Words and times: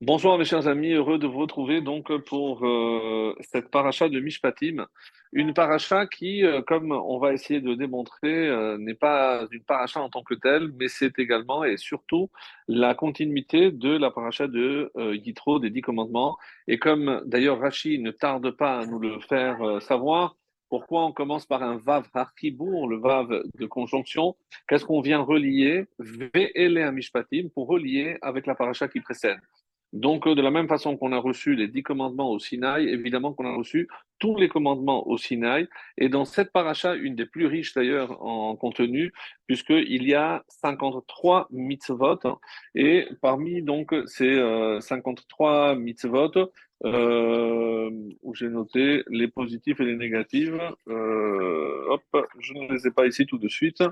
Bonjour 0.00 0.38
mes 0.38 0.44
chers 0.44 0.68
amis, 0.68 0.92
heureux 0.92 1.18
de 1.18 1.26
vous 1.26 1.40
retrouver 1.40 1.80
donc 1.80 2.16
pour 2.18 2.64
euh, 2.64 3.34
cette 3.40 3.68
paracha 3.68 4.08
de 4.08 4.20
Mishpatim, 4.20 4.86
une 5.32 5.52
paracha 5.54 6.06
qui, 6.06 6.44
euh, 6.44 6.62
comme 6.62 6.92
on 6.92 7.18
va 7.18 7.32
essayer 7.32 7.60
de 7.60 7.74
démontrer, 7.74 8.46
euh, 8.46 8.78
n'est 8.78 8.94
pas 8.94 9.44
une 9.50 9.64
paracha 9.64 10.00
en 10.00 10.08
tant 10.08 10.22
que 10.22 10.34
telle, 10.34 10.70
mais 10.78 10.86
c'est 10.86 11.18
également 11.18 11.64
et 11.64 11.76
surtout 11.76 12.30
la 12.68 12.94
continuité 12.94 13.72
de 13.72 13.96
la 13.96 14.12
paracha 14.12 14.46
de 14.46 14.92
Yitro 15.16 15.58
des 15.58 15.70
Dix 15.70 15.80
Commandements. 15.80 16.36
Et 16.68 16.78
comme 16.78 17.20
d'ailleurs 17.26 17.58
Rashi 17.58 17.98
ne 17.98 18.12
tarde 18.12 18.52
pas 18.52 18.78
à 18.78 18.86
nous 18.86 19.00
le 19.00 19.18
faire 19.18 19.82
savoir, 19.82 20.36
pourquoi 20.68 21.06
on 21.06 21.12
commence 21.12 21.44
par 21.44 21.64
un 21.64 21.76
vav 21.78 22.06
harkibour, 22.14 22.86
le 22.86 22.98
vav 22.98 23.42
de 23.52 23.66
conjonction? 23.66 24.36
Qu'est-ce 24.68 24.84
qu'on 24.84 25.00
vient 25.00 25.22
relier 25.22 25.86
Ve'ele 25.98 26.88
Mishpatim 26.92 27.48
pour 27.52 27.66
relier 27.66 28.16
avec 28.22 28.46
la 28.46 28.54
paracha 28.54 28.86
qui 28.86 29.00
précède? 29.00 29.38
Donc, 29.92 30.26
euh, 30.26 30.34
de 30.34 30.42
la 30.42 30.50
même 30.50 30.68
façon 30.68 30.96
qu'on 30.96 31.12
a 31.12 31.18
reçu 31.18 31.54
les 31.54 31.66
dix 31.68 31.82
commandements 31.82 32.30
au 32.30 32.38
Sinaï, 32.38 32.88
évidemment 32.88 33.32
qu'on 33.32 33.46
a 33.46 33.56
reçu 33.56 33.88
tous 34.18 34.36
les 34.36 34.48
commandements 34.48 35.08
au 35.08 35.16
Sinaï. 35.16 35.66
Et 35.96 36.08
dans 36.08 36.24
cette 36.24 36.52
paracha, 36.52 36.94
une 36.94 37.14
des 37.14 37.24
plus 37.24 37.46
riches 37.46 37.72
d'ailleurs 37.74 38.22
en 38.22 38.54
contenu, 38.56 39.12
puisqu'il 39.46 40.02
y 40.02 40.14
a 40.14 40.44
53 40.48 41.48
mitzvot. 41.50 42.18
Et 42.74 43.06
parmi 43.22 43.62
donc 43.62 43.94
ces 44.06 44.36
53 44.80 45.72
euh, 45.72 45.74
mitzvot, 45.76 46.32
euh, 46.84 47.90
où 48.22 48.34
j'ai 48.34 48.48
noté 48.48 49.02
les 49.08 49.28
positifs 49.28 49.80
et 49.80 49.84
les 49.84 49.96
négatifs, 49.96 50.52
hop, 50.86 52.26
je 52.38 52.52
ne 52.54 52.72
les 52.72 52.86
ai 52.86 52.90
pas 52.90 53.06
ici 53.06 53.24
tout 53.26 53.38
de 53.38 53.48
suite. 53.48 53.82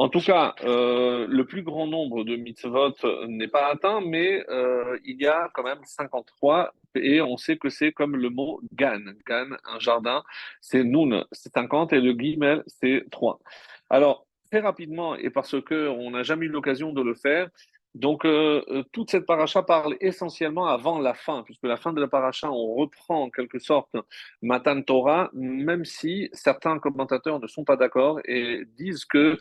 En 0.00 0.08
tout 0.08 0.20
cas, 0.20 0.54
euh, 0.64 1.26
le 1.28 1.44
plus 1.44 1.62
grand 1.62 1.86
nombre 1.86 2.24
de 2.24 2.34
mitzvot 2.34 2.94
n'est 3.28 3.48
pas 3.48 3.66
atteint, 3.66 4.00
mais 4.00 4.42
euh, 4.48 4.98
il 5.04 5.20
y 5.20 5.26
a 5.26 5.50
quand 5.52 5.62
même 5.62 5.84
53 5.84 6.72
et 6.94 7.20
on 7.20 7.36
sait 7.36 7.58
que 7.58 7.68
c'est 7.68 7.92
comme 7.92 8.16
le 8.16 8.30
mot 8.30 8.62
gan. 8.72 9.02
Gan, 9.28 9.50
un 9.62 9.78
jardin, 9.78 10.22
c'est 10.62 10.84
nun, 10.84 11.26
c'est 11.32 11.52
50 11.52 11.92
et 11.92 12.00
le 12.00 12.14
guimel, 12.14 12.64
c'est 12.66 13.04
3. 13.10 13.40
Alors, 13.90 14.26
très 14.50 14.60
rapidement, 14.60 15.16
et 15.16 15.28
parce 15.28 15.60
qu'on 15.60 16.10
n'a 16.12 16.22
jamais 16.22 16.46
eu 16.46 16.48
l'occasion 16.48 16.94
de 16.94 17.02
le 17.02 17.14
faire, 17.14 17.50
donc, 17.96 18.24
euh, 18.24 18.84
toute 18.92 19.10
cette 19.10 19.26
paracha 19.26 19.64
parle 19.64 19.96
essentiellement 20.00 20.66
avant 20.66 21.00
la 21.00 21.12
fin, 21.12 21.42
puisque 21.42 21.64
la 21.64 21.76
fin 21.76 21.92
de 21.92 22.00
la 22.00 22.06
paracha, 22.06 22.48
on 22.48 22.74
reprend 22.76 23.24
en 23.24 23.30
quelque 23.30 23.58
sorte 23.58 23.96
Matan 24.42 24.80
Torah, 24.82 25.28
même 25.32 25.84
si 25.84 26.28
certains 26.32 26.78
commentateurs 26.78 27.40
ne 27.40 27.48
sont 27.48 27.64
pas 27.64 27.76
d'accord 27.76 28.20
et 28.26 28.62
disent 28.78 29.04
que 29.04 29.38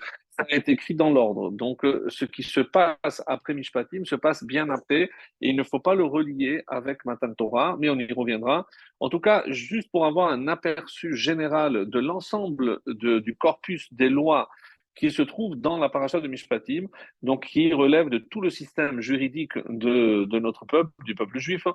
été 0.50 0.72
écrit 0.72 0.96
dans 0.96 1.12
l'ordre. 1.12 1.52
Donc, 1.52 1.84
euh, 1.86 2.06
ce 2.10 2.26
qui 2.26 2.44
se 2.44 2.60
passe 2.60 3.24
après 3.28 3.54
Mishpatim 3.54 4.06
se 4.06 4.16
passe 4.16 4.44
bien 4.44 4.70
après, 4.70 5.04
et 5.42 5.50
il 5.50 5.56
ne 5.56 5.64
faut 5.64 5.80
pas 5.80 5.96
le 5.96 6.04
relier 6.04 6.64
avec 6.68 7.06
Matan 7.06 7.34
Torah, 7.34 7.78
mais 7.80 7.90
on 7.90 7.98
y 7.98 8.12
reviendra. 8.14 8.68
En 9.00 9.10
tout 9.10 9.20
cas, 9.20 9.44
juste 9.48 9.90
pour 9.92 10.06
avoir 10.06 10.32
un 10.32 10.48
aperçu 10.48 11.16
général 11.16 11.90
de 11.90 12.00
l'ensemble 12.00 12.80
du 12.86 13.36
corpus 13.36 13.92
des 13.94 14.10
lois 14.10 14.50
qui 14.96 15.12
se 15.12 15.22
trouve 15.22 15.56
dans 15.56 15.78
la 15.78 15.90
paracha 15.90 16.20
de 16.20 16.28
Mishpatim, 16.28 16.88
donc 17.22 17.46
qui 17.46 17.74
relève 17.74 18.10
de 18.10 18.18
tout 18.18 18.42
le 18.42 18.50
système 18.50 19.02
juridique 19.02 19.58
de, 19.70 20.26
de 20.26 20.40
notre 20.40 20.66
peuple, 20.66 20.92
du 21.06 21.16
peuple 21.16 21.40
juif. 21.40 21.66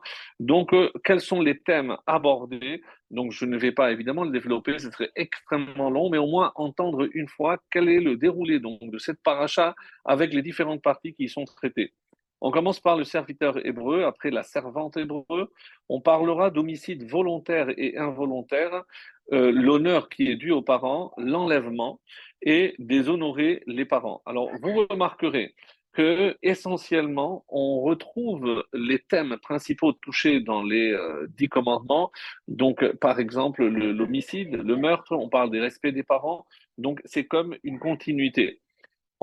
Donc, 0.40 0.72
euh, 0.74 0.90
quels 1.04 1.20
sont 1.20 1.40
les 1.40 1.58
thèmes 1.58 1.96
abordés? 2.06 2.82
Donc, 3.10 3.32
je 3.32 3.44
ne 3.44 3.56
vais 3.56 3.72
pas 3.72 3.92
évidemment 3.92 4.24
le 4.24 4.30
développer, 4.30 4.78
ce 4.78 4.90
serait 4.90 5.10
extrêmement 5.16 5.90
long, 5.90 6.10
mais 6.10 6.18
au 6.18 6.26
moins 6.26 6.52
entendre 6.54 7.08
une 7.14 7.28
fois 7.28 7.58
quel 7.70 7.88
est 7.88 8.00
le 8.00 8.16
déroulé 8.16 8.60
donc, 8.60 8.80
de 8.90 8.98
cette 8.98 9.22
paracha 9.22 9.74
avec 10.04 10.32
les 10.32 10.42
différentes 10.42 10.82
parties 10.82 11.14
qui 11.14 11.24
y 11.24 11.28
sont 11.28 11.44
traitées. 11.44 11.92
On 12.40 12.50
commence 12.50 12.80
par 12.80 12.96
le 12.96 13.04
serviteur 13.04 13.64
hébreu, 13.66 14.04
après 14.04 14.30
la 14.30 14.42
servante 14.42 14.96
hébreu. 14.96 15.50
On 15.88 16.00
parlera 16.00 16.50
d'homicide 16.50 17.08
volontaire 17.08 17.68
et 17.76 17.96
involontaire, 17.96 18.84
euh, 19.32 19.50
l'honneur 19.50 20.08
qui 20.08 20.30
est 20.30 20.36
dû 20.36 20.50
aux 20.50 20.62
parents, 20.62 21.12
l'enlèvement 21.16 22.00
et 22.42 22.74
déshonorer 22.78 23.62
les 23.66 23.86
parents. 23.86 24.20
Alors, 24.26 24.50
vous 24.62 24.86
remarquerez 24.90 25.54
que 25.94 26.36
essentiellement, 26.42 27.44
on 27.48 27.80
retrouve 27.80 28.64
les 28.72 28.98
thèmes 28.98 29.38
principaux 29.40 29.92
touchés 29.92 30.40
dans 30.40 30.62
les 30.62 30.92
euh, 30.92 31.26
dix 31.38 31.48
commandements. 31.48 32.10
Donc, 32.48 32.84
par 32.96 33.20
exemple, 33.20 33.64
l'homicide, 33.64 34.56
le, 34.56 34.76
meurtre, 34.76 35.12
on 35.12 35.28
parle 35.28 35.50
des 35.50 35.60
respects 35.60 35.86
des 35.86 36.02
parents. 36.02 36.46
Donc, 36.78 37.00
c'est 37.04 37.24
comme 37.24 37.56
une 37.62 37.78
continuité. 37.78 38.60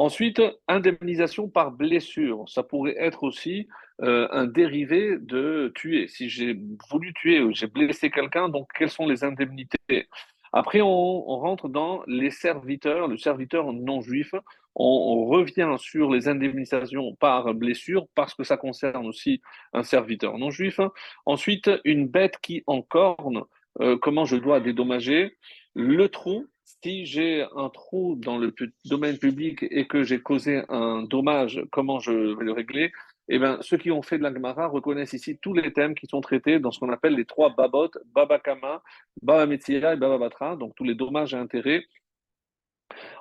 Ensuite, 0.02 0.42
indemnisation 0.68 1.48
par 1.48 1.70
blessure. 1.70 2.46
Ça 2.50 2.64
pourrait 2.64 2.96
être 2.98 3.22
aussi 3.22 3.68
euh, 4.02 4.28
un 4.32 4.48
dérivé 4.48 5.20
de 5.20 5.72
tuer. 5.76 6.08
Si 6.08 6.28
j'ai 6.28 6.60
voulu 6.90 7.14
tuer 7.14 7.40
ou 7.40 7.54
j'ai 7.54 7.68
blessé 7.68 8.10
quelqu'un, 8.10 8.50
donc 8.50 8.68
quelles 8.76 8.90
sont 8.90 9.06
les 9.06 9.24
indemnités? 9.24 10.08
Après, 10.54 10.82
on, 10.82 11.22
rentre 11.38 11.70
dans 11.70 12.02
les 12.08 12.32
serviteurs, 12.32 13.08
le 13.08 13.18
serviteur 13.18 13.74
non 13.74 14.02
juif. 14.02 14.34
On, 14.74 15.28
revient 15.28 15.76
sur 15.78 16.10
les 16.10 16.28
indemnisations 16.28 17.14
par 17.20 17.54
blessure 17.54 18.08
parce 18.16 18.34
que 18.34 18.44
ça 18.44 18.58
concerne 18.58 19.06
aussi 19.06 19.40
un 19.72 19.84
serviteur 19.84 20.40
non 20.40 20.50
juif. 20.50 20.80
Ensuite, 21.28 21.70
une 21.86 22.08
bête 22.08 22.40
qui 22.42 22.64
encorne, 22.66 23.44
euh, 23.82 24.00
comment 24.02 24.26
je 24.26 24.38
dois 24.38 24.62
dédommager? 24.62 25.38
Le 25.76 26.10
trou 26.10 26.48
si 26.64 27.06
j'ai 27.06 27.46
un 27.56 27.70
trou 27.70 28.16
dans 28.16 28.38
le 28.38 28.54
domaine 28.86 29.18
public 29.18 29.64
et 29.70 29.88
que 29.88 30.04
j'ai 30.04 30.22
causé 30.22 30.64
un 30.70 31.04
dommage, 31.04 31.62
comment 31.72 32.00
je 32.00 32.12
vais 32.12 32.46
le 32.46 32.54
régler? 32.54 32.92
Eh 33.28 33.40
bien, 33.40 33.58
ceux 33.62 33.78
qui 33.78 33.92
ont 33.92 34.02
fait 34.02 34.18
de 34.18 34.24
l'Angmara 34.24 34.68
reconnaissent 34.68 35.14
ici 35.14 35.38
tous 35.42 35.54
les 35.54 35.72
thèmes 35.72 35.96
qui 35.96 36.08
sont 36.08 36.22
traités 36.22 36.60
dans 36.60 36.72
ce 36.72 36.80
qu'on 36.80 36.92
appelle 36.92 37.16
les 37.16 37.26
trois 37.26 37.50
babot, 37.50 37.92
babakama, 38.14 38.82
babametzia 39.22 39.94
et 39.94 39.98
bababatra, 39.98 40.56
donc 40.56 40.76
tous 40.76 40.84
les 40.84 40.96
dommages 40.96 41.34
et 41.34 41.38
intérêts. 41.38 41.86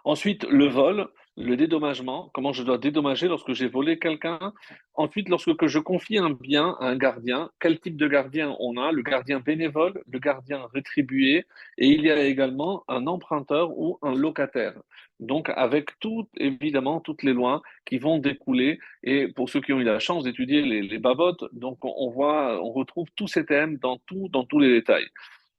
Ensuite, 0.05 0.45
le 0.45 0.67
vol, 0.67 1.09
le 1.41 1.57
dédommagement, 1.57 2.31
comment 2.35 2.53
je 2.53 2.63
dois 2.63 2.79
dédommager 2.79 3.29
lorsque 3.29 3.53
j'ai 3.53 3.69
volé 3.69 3.99
quelqu'un. 3.99 4.53
Ensuite, 4.95 5.29
lorsque 5.29 5.67
je 5.67 5.79
confie 5.79 6.19
un 6.19 6.31
bien 6.31 6.77
à 6.81 6.87
un 6.87 6.97
gardien, 6.97 7.51
quel 7.61 7.81
type 7.81 7.97
de 7.97 8.07
gardien 8.07 8.57
on 8.61 8.77
a? 8.77 8.93
Le 8.93 9.03
gardien 9.03 9.41
bénévole, 9.41 10.03
le 10.11 10.19
gardien 10.19 10.67
rétribué, 10.73 11.47
et 11.79 11.89
il 11.89 12.03
y 12.03 12.11
a 12.11 12.23
également 12.25 12.85
un 12.89 13.07
emprunteur 13.07 13.77
ou 13.77 13.99
un 14.03 14.15
locataire. 14.15 14.75
Donc, 15.19 15.51
avec 15.55 15.99
tout, 15.99 16.29
évidemment, 16.37 17.01
toutes 17.01 17.23
les 17.23 17.33
lois 17.33 17.63
qui 17.85 17.99
vont 17.99 18.19
découler. 18.19 18.79
Et 19.03 19.29
pour 19.29 19.49
ceux 19.49 19.61
qui 19.61 19.73
ont 19.73 19.81
eu 19.81 19.85
la 19.85 19.99
chance 19.99 20.25
d'étudier 20.25 20.63
les, 20.63 20.83
les 20.83 20.99
babottes, 20.99 21.45
donc 21.53 21.79
on 21.83 22.09
voit, 22.11 22.63
on 22.63 22.73
retrouve 22.73 23.09
tous 23.17 23.29
ces 23.29 23.45
thèmes 23.45 23.77
dans, 23.79 23.99
dans 24.31 24.45
tous 24.45 24.59
les 24.59 24.71
détails. 24.71 25.09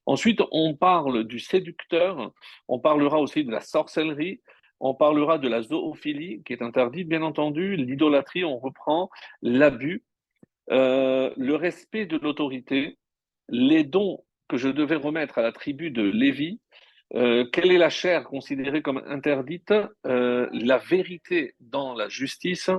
Ensuite, 0.07 0.41
on 0.51 0.73
parle 0.73 1.25
du 1.25 1.39
séducteur, 1.39 2.31
on 2.67 2.79
parlera 2.79 3.19
aussi 3.19 3.43
de 3.43 3.51
la 3.51 3.61
sorcellerie, 3.61 4.41
on 4.81 4.95
parlera 4.95 5.37
de 5.37 5.47
la 5.47 5.61
zoophilie, 5.61 6.41
qui 6.43 6.53
est 6.53 6.63
interdite, 6.63 7.07
bien 7.07 7.21
entendu, 7.21 7.75
l'idolâtrie, 7.75 8.43
on 8.43 8.57
reprend, 8.57 9.09
l'abus, 9.41 10.03
euh, 10.71 11.31
le 11.37 11.55
respect 11.55 12.07
de 12.07 12.17
l'autorité, 12.17 12.97
les 13.47 13.83
dons 13.83 14.23
que 14.49 14.57
je 14.57 14.67
devais 14.67 14.95
remettre 14.95 15.37
à 15.37 15.43
la 15.43 15.51
tribu 15.51 15.91
de 15.91 16.01
Lévi, 16.01 16.59
euh, 17.13 17.45
quelle 17.51 17.71
est 17.71 17.77
la 17.77 17.89
chair 17.89 18.23
considérée 18.23 18.81
comme 18.81 19.03
interdite, 19.05 19.73
euh, 20.07 20.49
la 20.51 20.77
vérité 20.77 21.53
dans 21.59 21.93
la 21.93 22.09
justice, 22.09 22.71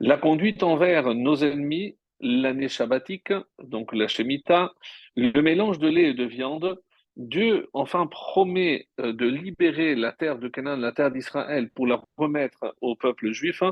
la 0.00 0.18
conduite 0.18 0.62
envers 0.62 1.14
nos 1.14 1.36
ennemis, 1.36 1.96
l'année 2.20 2.68
shabbatique, 2.68 3.32
donc 3.62 3.94
la 3.94 4.08
Shemitah, 4.08 4.72
le 5.16 5.40
mélange 5.40 5.78
de 5.78 5.88
lait 5.88 6.10
et 6.10 6.14
de 6.14 6.24
viande, 6.24 6.78
Dieu 7.16 7.68
enfin 7.72 8.06
promet 8.06 8.88
euh, 9.00 9.12
de 9.12 9.26
libérer 9.26 9.94
la 9.94 10.12
terre 10.12 10.38
de 10.38 10.48
Canaan, 10.48 10.76
la 10.76 10.92
terre 10.92 11.10
d'Israël, 11.10 11.70
pour 11.70 11.86
la 11.86 12.02
remettre 12.16 12.74
au 12.80 12.96
peuple 12.96 13.30
juif. 13.30 13.62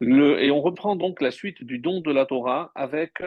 et 0.00 0.50
on 0.50 0.60
reprend 0.60 0.96
donc 0.96 1.20
la 1.20 1.30
suite 1.30 1.62
du 1.62 1.78
don 1.78 2.00
de 2.00 2.10
la 2.10 2.24
Torah 2.24 2.72
avec 2.74 3.22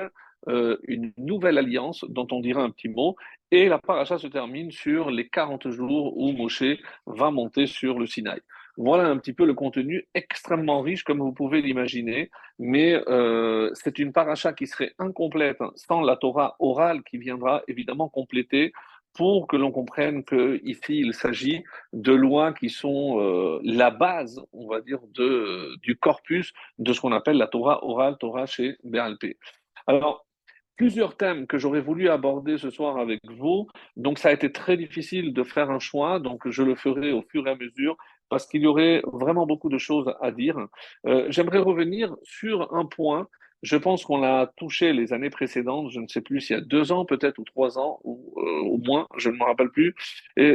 euh, 0.48 0.78
une 0.88 1.12
nouvelle 1.18 1.58
alliance 1.58 2.06
dont 2.08 2.28
on 2.32 2.40
dira 2.40 2.64
un 2.64 2.72
petit 2.72 2.90
mot. 2.90 3.16
Et 3.52 3.68
la 3.68 3.78
paracha 3.78 4.18
se 4.18 4.28
termine 4.28 4.72
sur 4.72 5.12
les 5.12 5.28
40 5.28 5.70
jours 5.70 6.18
où 6.18 6.32
Moshe 6.32 6.64
va 7.06 7.30
monter 7.30 7.68
sur 7.68 8.00
le 8.00 8.08
Sinaï. 8.08 8.40
Voilà 8.78 9.08
un 9.08 9.18
petit 9.18 9.34
peu 9.34 9.46
le 9.46 9.54
contenu 9.54 10.08
extrêmement 10.14 10.82
riche, 10.82 11.04
comme 11.04 11.20
vous 11.20 11.34
pouvez 11.34 11.62
l'imaginer, 11.62 12.32
mais 12.60 12.94
euh, 13.10 13.70
c'est 13.74 14.00
une 14.00 14.14
paracha 14.14 14.54
qui 14.54 14.68
serait 14.68 14.94
incomplète 15.00 15.58
sans 15.76 16.00
la 16.00 16.16
Torah 16.16 16.56
orale 16.60 17.04
qui 17.04 17.18
viendra 17.18 17.62
évidemment 17.68 18.08
compléter 18.08 18.72
pour 19.20 19.48
que 19.48 19.58
l'on 19.58 19.74
comprenne 19.74 20.24
qu'ici, 20.24 21.02
il 21.02 21.14
s'agit 21.14 21.66
de 21.92 22.14
lois 22.14 22.54
qui 22.54 22.70
sont 22.70 23.20
euh, 23.20 23.60
la 23.66 23.92
base, 23.92 24.42
on 24.54 24.66
va 24.66 24.80
dire, 24.80 25.00
de, 25.14 25.76
du 25.82 25.98
corpus 25.98 26.54
de 26.78 26.94
ce 26.94 27.02
qu'on 27.02 27.12
appelle 27.12 27.36
la 27.36 27.48
Torah 27.48 27.84
orale, 27.84 28.16
Torah 28.18 28.46
chez 28.46 28.78
BLP. 28.86 29.36
Alors, 29.88 30.26
plusieurs 30.78 31.18
thèmes 31.18 31.48
que 31.48 31.58
j'aurais 31.58 31.82
voulu 31.82 32.08
aborder 32.08 32.58
ce 32.58 32.70
soir 32.70 32.98
avec 32.98 33.20
vous. 33.30 33.68
Donc, 33.98 34.20
ça 34.20 34.30
a 34.30 34.32
été 34.32 34.54
très 34.54 34.78
difficile 34.78 35.34
de 35.34 35.44
faire 35.44 35.70
un 35.70 35.80
choix, 35.80 36.20
donc 36.20 36.48
je 36.48 36.64
le 36.64 36.76
ferai 36.76 37.12
au 37.12 37.22
fur 37.24 37.46
et 37.46 37.52
à 37.52 37.56
mesure 37.58 37.98
parce 38.30 38.48
qu'il 38.48 38.62
y 38.62 38.68
aurait 38.68 39.02
vraiment 39.12 39.46
beaucoup 39.46 39.68
de 39.68 39.78
choses 39.78 40.14
à 40.22 40.32
dire. 40.32 40.58
Euh, 41.06 41.26
j'aimerais 41.30 41.60
revenir 41.60 42.16
sur 42.24 42.74
un 42.74 42.86
point 42.86 43.28
Je 43.64 43.78
pense 43.78 44.06
qu'on 44.06 44.20
l'a 44.20 44.52
touché 44.58 44.94
les 44.94 45.14
années 45.14 45.30
précédentes, 45.30 45.92
je 45.92 46.00
ne 46.00 46.08
sais 46.08 46.22
plus 46.22 46.42
s'il 46.42 46.56
y 46.56 46.60
a 46.60 46.62
deux 46.62 46.92
ans 46.92 47.06
peut-être 47.06 47.38
ou 47.40 47.44
trois 47.44 47.78
ans 47.78 48.00
ou 48.04 48.34
euh, 48.38 48.62
au 48.62 48.78
moins, 48.78 49.08
je 49.18 49.30
ne 49.30 49.36
me 49.36 49.44
rappelle 49.44 49.70
plus. 49.70 49.96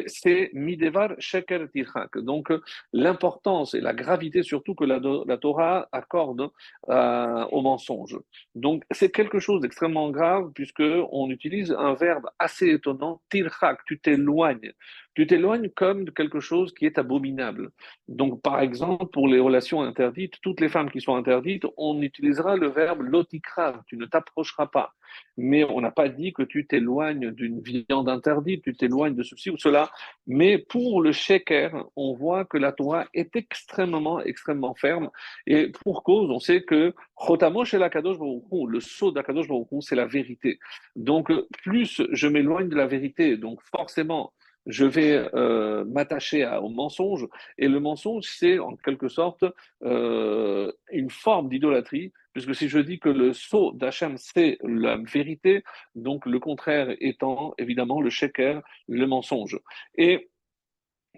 C'est 0.07 0.51
Midevar 0.55 1.11
Sheker 1.19 1.69
Tirhak. 1.71 2.19
Donc 2.19 2.53
l'importance 2.93 3.75
et 3.75 3.81
la 3.81 3.93
gravité 3.93 4.43
surtout 4.43 4.75
que 4.75 4.85
la, 4.85 5.01
la 5.27 5.37
Torah 5.37 5.89
accorde 5.93 6.51
euh, 6.89 7.45
au 7.51 7.61
mensonge. 7.63 8.19
Donc 8.55 8.85
c'est 8.91 9.11
quelque 9.11 9.39
chose 9.39 9.61
d'extrêmement 9.61 10.11
grave 10.11 10.51
puisque 10.55 10.83
on 11.13 11.31
utilise 11.31 11.73
un 11.73 11.95
verbe 11.95 12.29
assez 12.39 12.69
étonnant, 12.71 13.21
Tirhak, 13.31 13.85
tu 13.87 13.99
t'éloignes 13.99 14.73
tu 15.15 15.27
t'éloignes 15.27 15.71
comme 15.71 16.05
de 16.05 16.11
quelque 16.11 16.41
chose 16.41 16.75
qui 16.75 16.87
est 16.87 16.99
abominable. 16.99 17.71
Donc, 18.09 18.43
par 18.43 18.61
exemple, 18.61 19.07
pour 19.13 19.29
les 19.29 19.41
relations 19.41 19.83
interdites, 19.83 20.35
toutes 20.43 20.61
les 20.61 20.69
femmes 20.69 20.91
qui 20.91 21.01
sont 21.01 21.15
interdites, 21.15 21.67
on 21.77 22.01
utilisera 22.03 22.57
le 22.57 22.69
verbe 22.69 23.03
lotikra, 23.03 23.83
tu 23.87 23.97
ne 23.97 24.07
t'approcheras 24.07 24.67
pas. 24.67 24.95
Mais 25.37 25.65
on 25.65 25.81
n'a 25.81 25.93
pas 25.93 26.09
dit 26.09 26.33
que 26.33 26.43
tu 26.43 26.67
t'éloignes 26.67 27.31
d'une 27.31 27.61
viande 27.61 28.09
interdite, 28.09 28.65
tu 28.65 28.75
t'éloignes 28.75 29.15
de 29.15 29.23
ceci 29.23 29.51
ou 29.51 29.57
cela. 29.57 29.91
Mais 30.27 30.59
pour 30.59 31.01
le 31.01 31.13
sheker, 31.13 31.87
on 31.95 32.15
voit 32.15 32.45
que 32.45 32.59
la 32.59 32.73
Torah 32.73 33.07
est 33.15 33.37
extrêmement, 33.37 34.21
extrêmement 34.21 34.75
ferme. 34.75 35.11
Et 35.47 35.71
pour 35.85 36.03
cause, 36.03 36.31
on 36.31 36.41
sait 36.41 36.63
que 36.63 36.95
la 37.73 37.91
le 38.69 38.81
saut 38.81 39.13
d'Akadosh 39.13 39.47
c'est 39.81 39.97
la 39.97 40.07
vérité. 40.07 40.59
Donc, 40.97 41.33
plus 41.63 42.03
je 42.11 42.29
m'éloigne 42.29 42.69
de 42.69 42.77
la 42.77 42.87
vérité, 42.87 43.37
donc 43.37 43.61
forcément, 43.63 44.33
je 44.67 44.85
vais 44.85 45.29
euh, 45.35 45.85
m'attacher 45.85 46.47
au 46.63 46.69
mensonge. 46.69 47.27
Et 47.59 47.69
le 47.69 47.81
mensonge, 47.81 48.25
c'est 48.25 48.59
en 48.59 48.77
quelque 48.77 49.09
sorte 49.09 49.45
euh, 49.83 50.73
une 50.91 51.11
forme 51.11 51.49
d'idolâtrie, 51.49 52.13
puisque 52.33 52.55
si 52.55 52.69
je 52.69 52.79
dis 52.79 52.99
que 52.99 53.09
le 53.09 53.33
sceau 53.33 53.73
d'Hachem, 53.73 54.17
c'est 54.17 54.59
la 54.63 54.97
vérité, 54.97 55.63
donc 55.95 56.27
le 56.27 56.39
contraire 56.39 56.95
étant 57.01 57.55
évidemment 57.59 58.01
le 58.01 58.11
sheker, 58.11 58.63
le 58.89 59.07
mensonge. 59.07 59.59
Et 59.97 60.31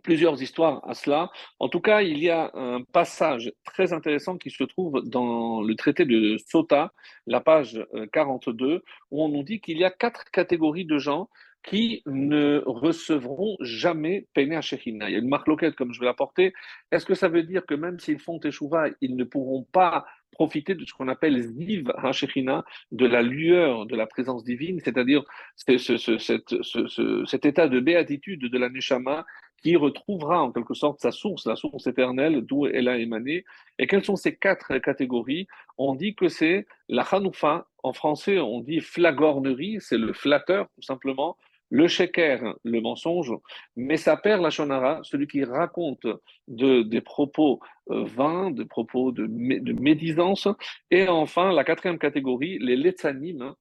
plusieurs 0.03 0.41
histoires 0.41 0.89
à 0.89 0.95
cela. 0.95 1.31
En 1.59 1.69
tout 1.69 1.81
cas, 1.81 2.03
il 2.03 2.19
y 2.19 2.31
a 2.31 2.51
un 2.55 2.83
passage 2.83 3.53
très 3.65 3.93
intéressant 3.93 4.39
qui 4.39 4.51
se 4.51 4.63
trouve 4.63 5.03
dans 5.05 5.63
le 5.63 5.75
traité 5.75 6.05
de 6.05 6.37
Sota, 6.39 6.93
la 7.27 7.41
page 7.41 7.85
42, 8.13 8.67
euh, 8.67 8.83
où 9.11 9.25
on 9.25 9.29
nous 9.29 9.43
dit 9.43 9.61
qu'il 9.61 9.79
y 9.79 9.85
a 9.85 9.91
quatre 9.91 10.25
catégories 10.31 10.85
de 10.85 10.99
gens 10.99 11.29
qui 11.67 12.03
ne 12.07 12.63
recevront 12.65 13.57
jamais 13.61 14.27
Pene 14.35 14.63
Shechina. 14.63 15.11
Il 15.11 15.13
y 15.13 15.17
a 15.17 15.19
une 15.19 15.29
marque 15.29 15.49
loquette, 15.49 15.75
comme 15.75 15.93
je 15.93 16.01
vais 16.01 16.07
l'apporter. 16.07 16.55
Est-ce 16.93 17.05
que 17.05 17.15
ça 17.15 17.29
veut 17.29 17.43
dire 17.43 17.67
que 17.67 17.75
même 17.75 17.99
s'ils 17.99 18.21
font 18.21 18.39
Teshuvah, 18.39 18.87
ils 19.01 19.17
ne 19.17 19.25
pourront 19.25 19.65
pas 19.73 20.07
profiter 20.31 20.75
de 20.75 20.85
ce 20.85 20.93
qu'on 20.93 21.09
appelle 21.09 21.41
Ziv 21.41 21.91
HaShechina, 21.97 22.65
de 22.93 23.07
la 23.07 23.23
lueur 23.23 23.87
de 23.87 23.97
la 23.97 24.07
présence 24.07 24.45
divine, 24.45 24.81
c'est-à-dire 24.85 25.25
cet 25.57 27.47
état 27.47 27.69
de 27.69 27.81
béatitude 27.81 28.51
de 28.51 28.59
la 28.59 28.69
Neshama 28.69 29.25
qui 29.63 29.75
retrouvera 29.75 30.43
en 30.43 30.53
quelque 30.53 30.75
sorte 30.75 31.01
sa 31.01 31.11
source, 31.11 31.47
la 31.47 31.57
source 31.57 31.87
éternelle 31.87 32.43
d'où 32.43 32.67
elle 32.67 32.89
a 32.89 32.99
émané. 32.99 33.45
Et 33.79 33.87
quelles 33.87 34.05
sont 34.05 34.15
ces 34.15 34.37
quatre 34.37 34.77
catégories? 34.79 35.49
On 35.79 35.95
dit 35.95 36.15
que 36.15 36.29
c'est 36.29 36.67
la 36.89 37.03
Hanoufa, 37.03 37.67
en 37.83 37.95
français 37.95 38.39
on 38.39 38.61
dit 38.61 38.81
flagornerie, 38.81 39.79
c'est 39.81 39.99
le 39.99 40.13
flatteur 40.13 40.69
tout 40.75 40.83
simplement, 40.83 41.37
le 41.71 41.89
sheker, 41.89 42.55
le 42.65 42.81
mensonge, 42.81 43.33
mais 43.77 43.97
sa 43.97 44.17
père, 44.17 44.41
la 44.41 44.51
shonara, 44.51 45.01
celui 45.03 45.27
qui 45.27 45.45
raconte 45.45 46.07
de, 46.49 46.83
des 46.83 47.01
propos 47.01 47.61
euh, 47.91 48.05
vains, 48.05 48.51
des 48.51 48.65
propos 48.65 49.13
de, 49.13 49.27
de, 49.27 49.73
médisance, 49.73 50.49
et 50.91 51.09
enfin 51.09 51.53
la 51.53 51.65
quatrième 51.65 51.99
catégorie, 51.99 52.59
les 52.59 52.77
letzanim. 52.77 53.55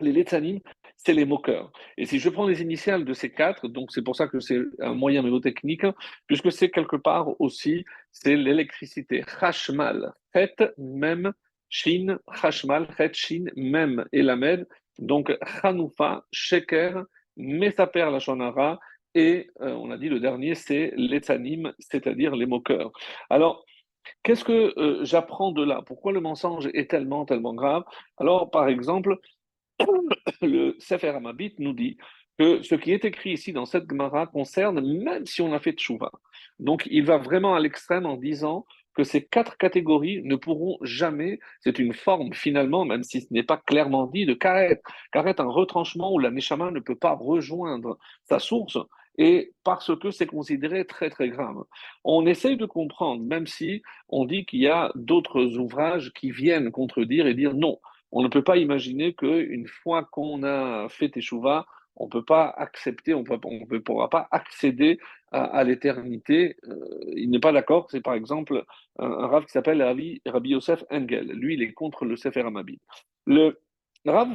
Les 0.00 0.12
letzanim, 0.12 0.60
c'est 0.96 1.12
les 1.12 1.24
moqueurs. 1.24 1.72
Et 1.96 2.06
si 2.06 2.20
je 2.20 2.28
prends 2.28 2.46
les 2.46 2.62
initiales 2.62 3.04
de 3.04 3.12
ces 3.12 3.30
quatre, 3.30 3.66
donc 3.66 3.90
c'est 3.90 4.02
pour 4.02 4.14
ça 4.14 4.28
que 4.28 4.38
c'est 4.38 4.60
un 4.80 4.94
moyen 4.94 5.22
mnémotechnique, 5.22 5.86
puisque 6.26 6.52
c'est 6.52 6.70
quelque 6.70 6.96
part 6.96 7.40
aussi, 7.40 7.84
c'est 8.12 8.36
l'électricité. 8.36 9.24
Hashmal, 9.40 10.12
het, 10.34 10.72
même, 10.78 11.32
shin, 11.68 12.18
hashmal, 12.28 12.88
het, 12.96 13.14
shin, 13.14 13.46
même, 13.56 14.04
et 14.12 14.22
lamed, 14.22 14.68
donc, 14.98 15.32
Hanoufa, 15.62 16.24
Sheker, 16.32 17.04
Mesaper 17.36 18.10
la 18.10 18.18
Shonara, 18.18 18.78
et 19.14 19.50
euh, 19.62 19.72
on 19.72 19.90
a 19.90 19.96
dit 19.96 20.08
le 20.08 20.20
dernier, 20.20 20.54
c'est 20.54 20.92
l'Etzanim, 20.96 21.72
c'est-à-dire 21.78 22.36
les 22.36 22.46
moqueurs. 22.46 22.92
Alors, 23.30 23.64
qu'est-ce 24.22 24.44
que 24.44 24.78
euh, 24.78 25.04
j'apprends 25.04 25.52
de 25.52 25.64
là? 25.64 25.82
Pourquoi 25.86 26.12
le 26.12 26.20
mensonge 26.20 26.68
est 26.74 26.90
tellement, 26.90 27.24
tellement 27.24 27.54
grave? 27.54 27.84
Alors, 28.18 28.50
par 28.50 28.68
exemple, 28.68 29.18
le 30.42 30.76
Sefer 30.78 31.08
Hamabit 31.08 31.54
nous 31.58 31.72
dit 31.72 31.96
que 32.38 32.62
ce 32.62 32.74
qui 32.74 32.92
est 32.92 33.04
écrit 33.04 33.32
ici 33.32 33.52
dans 33.52 33.66
cette 33.66 33.88
Gemara 33.90 34.26
concerne 34.26 34.80
même 34.80 35.26
si 35.26 35.42
on 35.42 35.52
a 35.52 35.58
fait 35.58 35.72
tchouva. 35.72 36.10
Donc, 36.58 36.86
il 36.90 37.04
va 37.04 37.18
vraiment 37.18 37.54
à 37.54 37.60
l'extrême 37.60 38.06
en 38.06 38.16
disant 38.16 38.66
que 38.98 39.04
ces 39.04 39.24
quatre 39.24 39.56
catégories 39.58 40.22
ne 40.24 40.34
pourront 40.34 40.76
jamais, 40.82 41.38
c'est 41.60 41.78
une 41.78 41.94
forme 41.94 42.32
finalement, 42.34 42.84
même 42.84 43.04
si 43.04 43.20
ce 43.20 43.32
n'est 43.32 43.44
pas 43.44 43.56
clairement 43.56 44.08
dit, 44.08 44.26
de 44.26 44.34
karet. 44.34 44.82
Karet, 45.12 45.40
un 45.40 45.44
retranchement 45.44 46.12
où 46.12 46.18
la 46.18 46.32
neshama 46.32 46.72
ne 46.72 46.80
peut 46.80 46.96
pas 46.96 47.14
rejoindre 47.14 47.96
sa 48.24 48.40
source, 48.40 48.76
et 49.16 49.52
parce 49.62 49.96
que 50.00 50.10
c'est 50.10 50.26
considéré 50.26 50.84
très 50.84 51.10
très 51.10 51.28
grave. 51.28 51.62
On 52.02 52.26
essaye 52.26 52.56
de 52.56 52.66
comprendre, 52.66 53.22
même 53.22 53.46
si 53.46 53.82
on 54.08 54.24
dit 54.24 54.44
qu'il 54.46 54.62
y 54.62 54.68
a 54.68 54.90
d'autres 54.96 55.58
ouvrages 55.58 56.12
qui 56.12 56.32
viennent 56.32 56.72
contredire 56.72 57.28
et 57.28 57.34
dire 57.34 57.54
non. 57.54 57.78
On 58.10 58.24
ne 58.24 58.28
peut 58.28 58.42
pas 58.42 58.56
imaginer 58.56 59.14
qu'une 59.14 59.68
fois 59.68 60.08
qu'on 60.10 60.42
a 60.42 60.88
fait 60.88 61.10
Teshuvah, 61.10 61.66
on 61.94 62.06
ne 62.06 62.10
peut 62.10 62.24
pas 62.24 62.48
accepter, 62.48 63.14
on 63.14 63.22
ne 63.22 63.78
pourra 63.78 64.10
pas 64.10 64.26
accéder 64.32 64.98
à, 65.32 65.64
l'éternité. 65.64 66.56
Euh, 66.64 66.74
il 67.14 67.30
n'est 67.30 67.40
pas 67.40 67.52
d'accord. 67.52 67.88
C'est 67.90 68.00
par 68.00 68.14
exemple 68.14 68.64
un, 68.98 69.10
un 69.10 69.42
qui 69.42 69.50
s'appelle 69.50 69.82
Rabbi, 69.82 70.20
Yosef 70.44 70.84
Engel. 70.90 71.28
Lui, 71.32 71.54
il 71.54 71.62
est 71.62 71.72
contre 71.72 72.04
le 72.04 72.16
Sefer. 72.16 72.44
Le, 73.26 73.58
Rav 74.06 74.28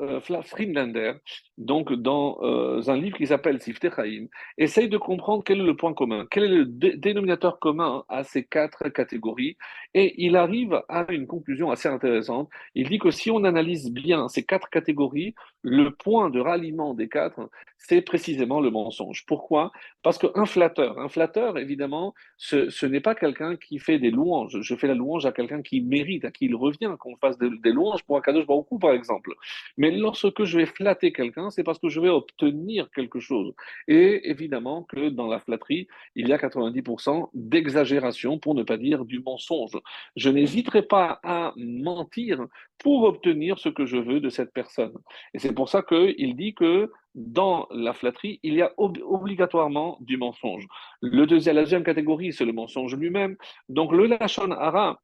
euh, 0.00 0.20
Friedlander, 0.20 1.12
donc 1.58 1.92
dans 1.92 2.38
euh, 2.42 2.82
un 2.88 2.96
livre 2.96 3.16
qui 3.16 3.26
s'appelle 3.26 3.60
Sifte 3.60 3.88
Chaim, 3.94 4.26
essaye 4.58 4.88
de 4.88 4.98
comprendre 4.98 5.44
quel 5.44 5.60
est 5.60 5.64
le 5.64 5.76
point 5.76 5.94
commun, 5.94 6.26
quel 6.30 6.44
est 6.44 6.48
le 6.48 6.64
dénominateur 6.66 7.58
commun 7.58 8.04
à 8.08 8.24
ces 8.24 8.44
quatre 8.44 8.88
catégories, 8.88 9.56
et 9.94 10.14
il 10.24 10.36
arrive 10.36 10.82
à 10.88 11.06
une 11.10 11.26
conclusion 11.26 11.70
assez 11.70 11.88
intéressante. 11.88 12.48
Il 12.74 12.88
dit 12.88 12.98
que 12.98 13.10
si 13.10 13.30
on 13.30 13.44
analyse 13.44 13.92
bien 13.92 14.28
ces 14.28 14.44
quatre 14.44 14.68
catégories, 14.68 15.34
le 15.62 15.90
point 15.90 16.30
de 16.30 16.40
ralliement 16.40 16.94
des 16.94 17.08
quatre, 17.08 17.48
c'est 17.78 18.02
précisément 18.02 18.60
le 18.60 18.70
mensonge. 18.70 19.24
Pourquoi? 19.26 19.70
Parce 20.02 20.18
qu'un 20.18 20.46
flatteur, 20.46 20.98
un 20.98 21.08
flatteur, 21.08 21.58
évidemment, 21.58 22.14
ce, 22.38 22.86
n'est 22.86 23.00
pas 23.00 23.14
quelqu'un 23.14 23.56
qui 23.56 23.78
fait 23.78 23.98
des 23.98 24.10
louanges. 24.10 24.58
Je 24.60 24.74
fais 24.74 24.86
la 24.86 24.94
louange 24.94 25.26
à 25.26 25.32
quelqu'un 25.32 25.62
qui 25.62 25.80
mérite, 25.80 26.24
à 26.24 26.30
qui 26.30 26.46
il 26.46 26.54
revient 26.54 26.94
qu'on 26.98 27.16
fasse 27.16 27.38
des, 27.38 27.72
louanges 27.72 28.02
pour 28.04 28.16
un 28.16 28.20
Kadosh 28.20 28.46
Baruch 28.46 28.66
par 28.80 28.92
exemple. 28.92 29.32
Mais 29.76 29.90
lorsque 29.90 30.44
je 30.44 30.58
vais 30.58 30.66
flatter 30.66 31.12
quelqu'un, 31.12 31.43
c'est 31.50 31.64
parce 31.64 31.78
que 31.78 31.88
je 31.88 32.00
vais 32.00 32.08
obtenir 32.08 32.90
quelque 32.90 33.20
chose. 33.20 33.54
Et 33.88 34.30
évidemment 34.30 34.82
que 34.82 35.08
dans 35.08 35.26
la 35.26 35.40
flatterie, 35.40 35.86
il 36.14 36.28
y 36.28 36.32
a 36.32 36.38
90% 36.38 37.30
d'exagération, 37.34 38.38
pour 38.38 38.54
ne 38.54 38.62
pas 38.62 38.76
dire 38.76 39.04
du 39.04 39.20
mensonge. 39.20 39.78
Je 40.16 40.30
n'hésiterai 40.30 40.82
pas 40.82 41.20
à 41.22 41.52
mentir 41.56 42.46
pour 42.78 43.04
obtenir 43.04 43.58
ce 43.58 43.68
que 43.68 43.86
je 43.86 43.96
veux 43.96 44.20
de 44.20 44.28
cette 44.28 44.52
personne. 44.52 44.94
Et 45.32 45.38
c'est 45.38 45.54
pour 45.54 45.68
ça 45.68 45.82
qu'il 45.82 46.36
dit 46.36 46.54
que 46.54 46.90
dans 47.14 47.68
la 47.70 47.92
flatterie, 47.92 48.40
il 48.42 48.54
y 48.54 48.62
a 48.62 48.72
obligatoirement 48.76 49.98
du 50.00 50.16
mensonge. 50.16 50.66
Le 51.00 51.26
deuxième, 51.26 51.56
la 51.56 51.62
deuxième 51.62 51.84
catégorie, 51.84 52.32
c'est 52.32 52.44
le 52.44 52.52
mensonge 52.52 52.96
lui-même. 52.96 53.36
Donc 53.68 53.92
le 53.92 54.06
lachon 54.06 54.50
hara 54.50 55.00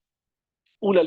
ou 0.81 0.93
la. 0.93 1.03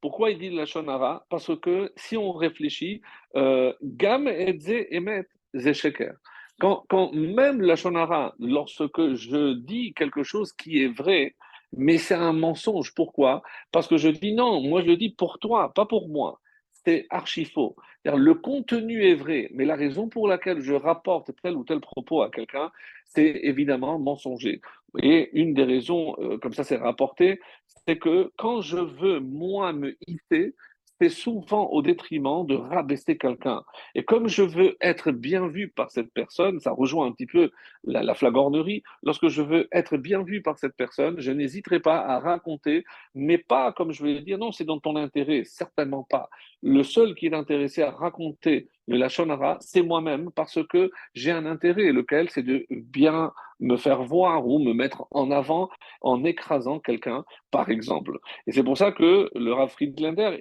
Pourquoi 0.00 0.30
il 0.30 0.38
dit 0.38 0.50
lachon 0.50 0.88
hara 0.88 1.26
Parce 1.30 1.50
que 1.60 1.92
si 1.96 2.16
on 2.16 2.32
réfléchit, 2.32 3.02
euh, 3.36 3.72
gam 3.82 4.28
et 4.28 4.56
emet 4.96 5.26
zesheker. 5.54 6.14
Quand, 6.60 6.84
quand 6.88 7.12
même 7.12 7.60
lachon 7.60 7.96
hara, 7.96 8.34
lorsque 8.38 9.14
je 9.14 9.54
dis 9.54 9.92
quelque 9.94 10.22
chose 10.22 10.52
qui 10.52 10.82
est 10.82 10.88
vrai, 10.88 11.34
mais 11.76 11.98
c'est 11.98 12.14
un 12.14 12.32
mensonge. 12.32 12.94
Pourquoi? 12.94 13.42
Parce 13.72 13.88
que 13.88 13.96
je 13.96 14.08
dis 14.08 14.34
non, 14.34 14.60
moi 14.62 14.82
je 14.82 14.86
le 14.86 14.96
dis 14.96 15.10
pour 15.10 15.38
toi, 15.38 15.72
pas 15.74 15.86
pour 15.86 16.08
moi. 16.08 16.40
C'est 16.86 17.06
archi 17.10 17.44
faux. 17.44 17.76
Le 18.04 18.34
contenu 18.34 19.04
est 19.04 19.14
vrai, 19.14 19.48
mais 19.54 19.64
la 19.64 19.76
raison 19.76 20.08
pour 20.08 20.28
laquelle 20.28 20.60
je 20.60 20.74
rapporte 20.74 21.30
tel 21.42 21.56
ou 21.56 21.64
tel 21.64 21.80
propos 21.80 22.22
à 22.22 22.30
quelqu'un, 22.30 22.70
c'est 23.04 23.40
évidemment 23.42 23.98
mensonger. 23.98 24.60
Et 25.02 25.30
une 25.38 25.54
des 25.54 25.64
raisons, 25.64 26.14
euh, 26.18 26.38
comme 26.38 26.52
ça 26.52 26.64
c'est 26.64 26.76
rapporté, 26.76 27.40
c'est 27.86 27.96
que 27.98 28.30
quand 28.36 28.60
je 28.60 28.76
veux 28.76 29.20
moi 29.20 29.72
me 29.72 29.96
hisser, 30.06 30.54
c'est 31.00 31.08
souvent 31.08 31.66
au 31.66 31.82
détriment 31.82 32.46
de 32.46 32.54
rabaisser 32.54 33.18
quelqu'un. 33.18 33.62
Et 33.94 34.04
comme 34.04 34.28
je 34.28 34.42
veux 34.42 34.76
être 34.80 35.10
bien 35.10 35.48
vu 35.48 35.68
par 35.68 35.90
cette 35.90 36.12
personne, 36.12 36.60
ça 36.60 36.70
rejoint 36.70 37.06
un 37.06 37.12
petit 37.12 37.26
peu 37.26 37.50
la, 37.84 38.02
la 38.02 38.14
flagornerie, 38.14 38.82
lorsque 39.02 39.28
je 39.28 39.42
veux 39.42 39.68
être 39.72 39.96
bien 39.96 40.22
vu 40.22 40.42
par 40.42 40.58
cette 40.58 40.76
personne, 40.76 41.20
je 41.20 41.32
n'hésiterai 41.32 41.80
pas 41.80 41.98
à 41.98 42.18
raconter, 42.20 42.84
mais 43.14 43.38
pas 43.38 43.72
comme 43.72 43.92
je 43.92 44.02
vais 44.04 44.20
dire, 44.20 44.38
non, 44.38 44.52
c'est 44.52 44.64
dans 44.64 44.80
ton 44.80 44.96
intérêt, 44.96 45.42
certainement 45.44 46.04
pas. 46.04 46.28
Le 46.62 46.82
seul 46.82 47.14
qui 47.14 47.26
est 47.26 47.34
intéressé 47.34 47.82
à 47.82 47.90
raconter 47.90 48.68
le 48.86 48.96
Lachonara, 48.96 49.56
c'est 49.60 49.82
moi-même 49.82 50.30
parce 50.34 50.58
que 50.68 50.90
j'ai 51.14 51.30
un 51.30 51.46
intérêt, 51.46 51.92
lequel 51.92 52.30
c'est 52.30 52.42
de 52.42 52.66
bien 52.70 53.32
me 53.60 53.76
faire 53.76 54.02
voir 54.02 54.46
ou 54.46 54.58
me 54.58 54.72
mettre 54.72 55.06
en 55.10 55.30
avant 55.30 55.70
en 56.00 56.24
écrasant 56.24 56.80
quelqu'un, 56.80 57.24
par 57.50 57.70
exemple. 57.70 58.18
Et 58.46 58.52
c'est 58.52 58.64
pour 58.64 58.76
ça 58.76 58.92
que 58.92 59.30
le 59.34 59.52
Rav 59.52 59.70
Friedlander 59.70 60.40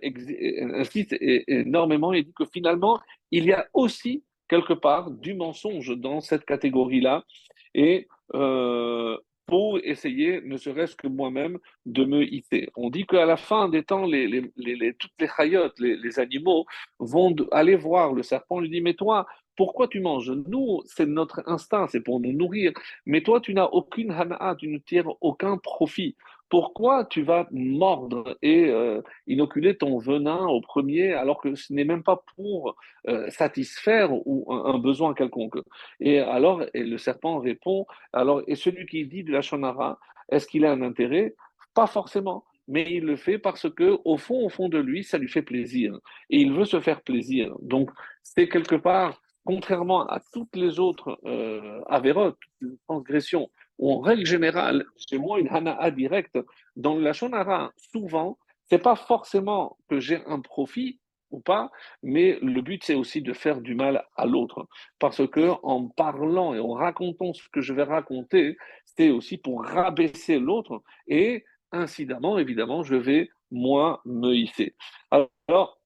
insiste 0.74 1.16
énormément 1.20 2.12
et 2.14 2.24
dit 2.24 2.34
que 2.34 2.46
finalement, 2.46 3.00
il 3.32 3.46
y 3.46 3.54
a 3.54 3.68
aussi 3.74 4.24
quelque 4.50 4.74
part 4.74 5.10
du 5.10 5.34
mensonge 5.34 5.98
dans 5.98 6.22
cette 6.22 6.46
catégorie-là. 6.46 7.24
Et 7.74 8.08
euh, 8.34 9.18
pour 9.46 9.80
essayer, 9.84 10.42
ne 10.42 10.58
serait-ce 10.58 10.96
que 10.96 11.08
moi-même, 11.08 11.60
de 11.86 12.06
me 12.06 12.24
hisser. 12.24 12.70
On 12.76 12.90
dit 12.90 13.06
qu'à 13.06 13.26
la 13.26 13.38
fin 13.38 13.70
des 13.70 13.84
temps, 13.84 14.06
les, 14.06 14.28
les, 14.28 14.52
les, 14.58 14.94
toutes 14.94 15.12
les 15.20 15.28
chayotes, 15.28 15.78
les, 15.80 16.20
animaux, 16.20 16.66
vont 17.00 17.36
aller 17.52 17.76
voir 17.76 18.14
le 18.14 18.24
serpent, 18.24 18.60
lui 18.60 18.70
dit, 18.70 18.82
mais 18.82 18.94
toi, 18.94 19.26
pourquoi 19.56 19.88
tu 19.88 20.00
manges? 20.00 20.32
Nous, 20.48 20.82
c'est 20.86 21.06
notre 21.06 21.44
instinct, 21.46 21.88
c'est 21.88 22.02
pour 22.02 22.20
nous 22.20 22.34
nourrir. 22.34 22.72
Mais 23.06 23.22
toi, 23.22 23.40
tu 23.40 23.54
n'as 23.54 23.66
aucune 23.66 24.12
hana, 24.12 24.56
tu 24.58 24.68
ne 24.68 24.80
tires 24.80 25.12
aucun 25.22 25.58
profit. 25.58 26.16
Pourquoi 26.50 27.06
tu 27.06 27.24
vas 27.24 27.48
mordre 27.52 28.38
et 28.42 28.70
euh, 28.70 29.02
inoculer 29.28 29.76
ton 29.76 29.98
venin 29.98 30.46
au 30.46 30.62
premier 30.62 31.14
alors 31.14 31.42
que 31.42 31.56
ce 31.56 31.74
n'est 31.74 31.84
même 31.84 32.04
pas 32.04 32.24
pour 32.36 32.76
euh, 33.08 33.30
satisfaire 33.30 34.10
ou 34.14 34.52
un, 34.54 34.78
besoin 34.78 35.14
quelconque? 35.14 35.58
Et 36.00 36.20
alors, 36.20 36.64
le 36.74 36.98
serpent 36.98 37.40
répond, 37.40 37.86
alors, 38.14 38.44
et 38.48 38.56
celui 38.56 38.86
qui 38.86 39.06
dit 39.06 39.24
de 39.24 39.32
la 39.32 39.42
est-ce 40.30 40.48
qu'il 40.48 40.66
a 40.66 40.72
un 40.72 40.82
intérêt? 40.82 41.36
Pas 41.74 41.88
forcément 41.88 42.44
mais 42.70 42.88
il 42.90 43.04
le 43.04 43.18
fait 43.18 43.38
parce 43.38 43.70
que 43.70 44.00
au 44.06 44.18
fond, 44.18 44.46
au 44.46 44.50
fond 44.50 44.70
de 44.70 44.78
lui, 44.78 45.04
ça 45.04 45.18
lui 45.18 45.28
fait 45.28 45.42
plaisir 45.42 46.00
et 46.30 46.40
il 46.40 46.54
veut 46.54 46.64
se 46.64 46.80
faire 46.80 47.02
plaisir. 47.02 47.54
Donc, 47.62 47.90
c'est 48.24 48.48
quelque 48.48 48.76
part 48.76 49.22
contrairement 49.46 50.08
à 50.08 50.22
toutes 50.32 50.56
les 50.56 50.80
autres 50.80 51.20
euh, 51.26 51.82
transgressions, 52.88 53.50
en 53.80 54.00
règle 54.00 54.26
générale, 54.26 54.86
chez 55.10 55.18
moi, 55.18 55.40
une 55.40 55.50
hana'a 55.50 55.92
directe, 55.92 56.38
dans 56.76 56.98
la 56.98 57.14
shonara, 57.14 57.72
souvent, 57.92 58.38
c'est 58.70 58.82
pas 58.82 58.96
forcément 58.96 59.78
que 59.90 60.00
j'ai 60.00 60.24
un 60.26 60.40
profit 60.40 61.00
ou 61.32 61.40
pas, 61.40 61.72
mais 62.04 62.38
le 62.42 62.62
but, 62.62 62.84
c'est 62.84 62.94
aussi 62.94 63.22
de 63.22 63.34
faire 63.34 63.60
du 63.60 63.76
mal 63.76 64.06
à 64.16 64.26
l'autre. 64.26 64.68
Parce 65.00 65.28
que 65.28 65.52
en 65.64 65.88
parlant 65.88 66.54
et 66.54 66.60
en 66.60 66.74
racontant 66.74 67.34
ce 67.34 67.42
que 67.52 67.62
je 67.62 67.74
vais 67.74 67.84
raconter, 67.84 68.56
c'est 68.86 69.10
aussi 69.10 69.38
pour 69.38 69.64
rabaisser 69.66 70.38
l'autre 70.40 70.82
et 71.08 71.44
incidemment, 71.72 72.38
évidemment, 72.38 72.84
je 72.84 72.96
vais, 72.96 73.30
moi, 73.52 74.02
me 74.06 74.34
hisser. 74.34 74.76
Alors, 75.10 75.82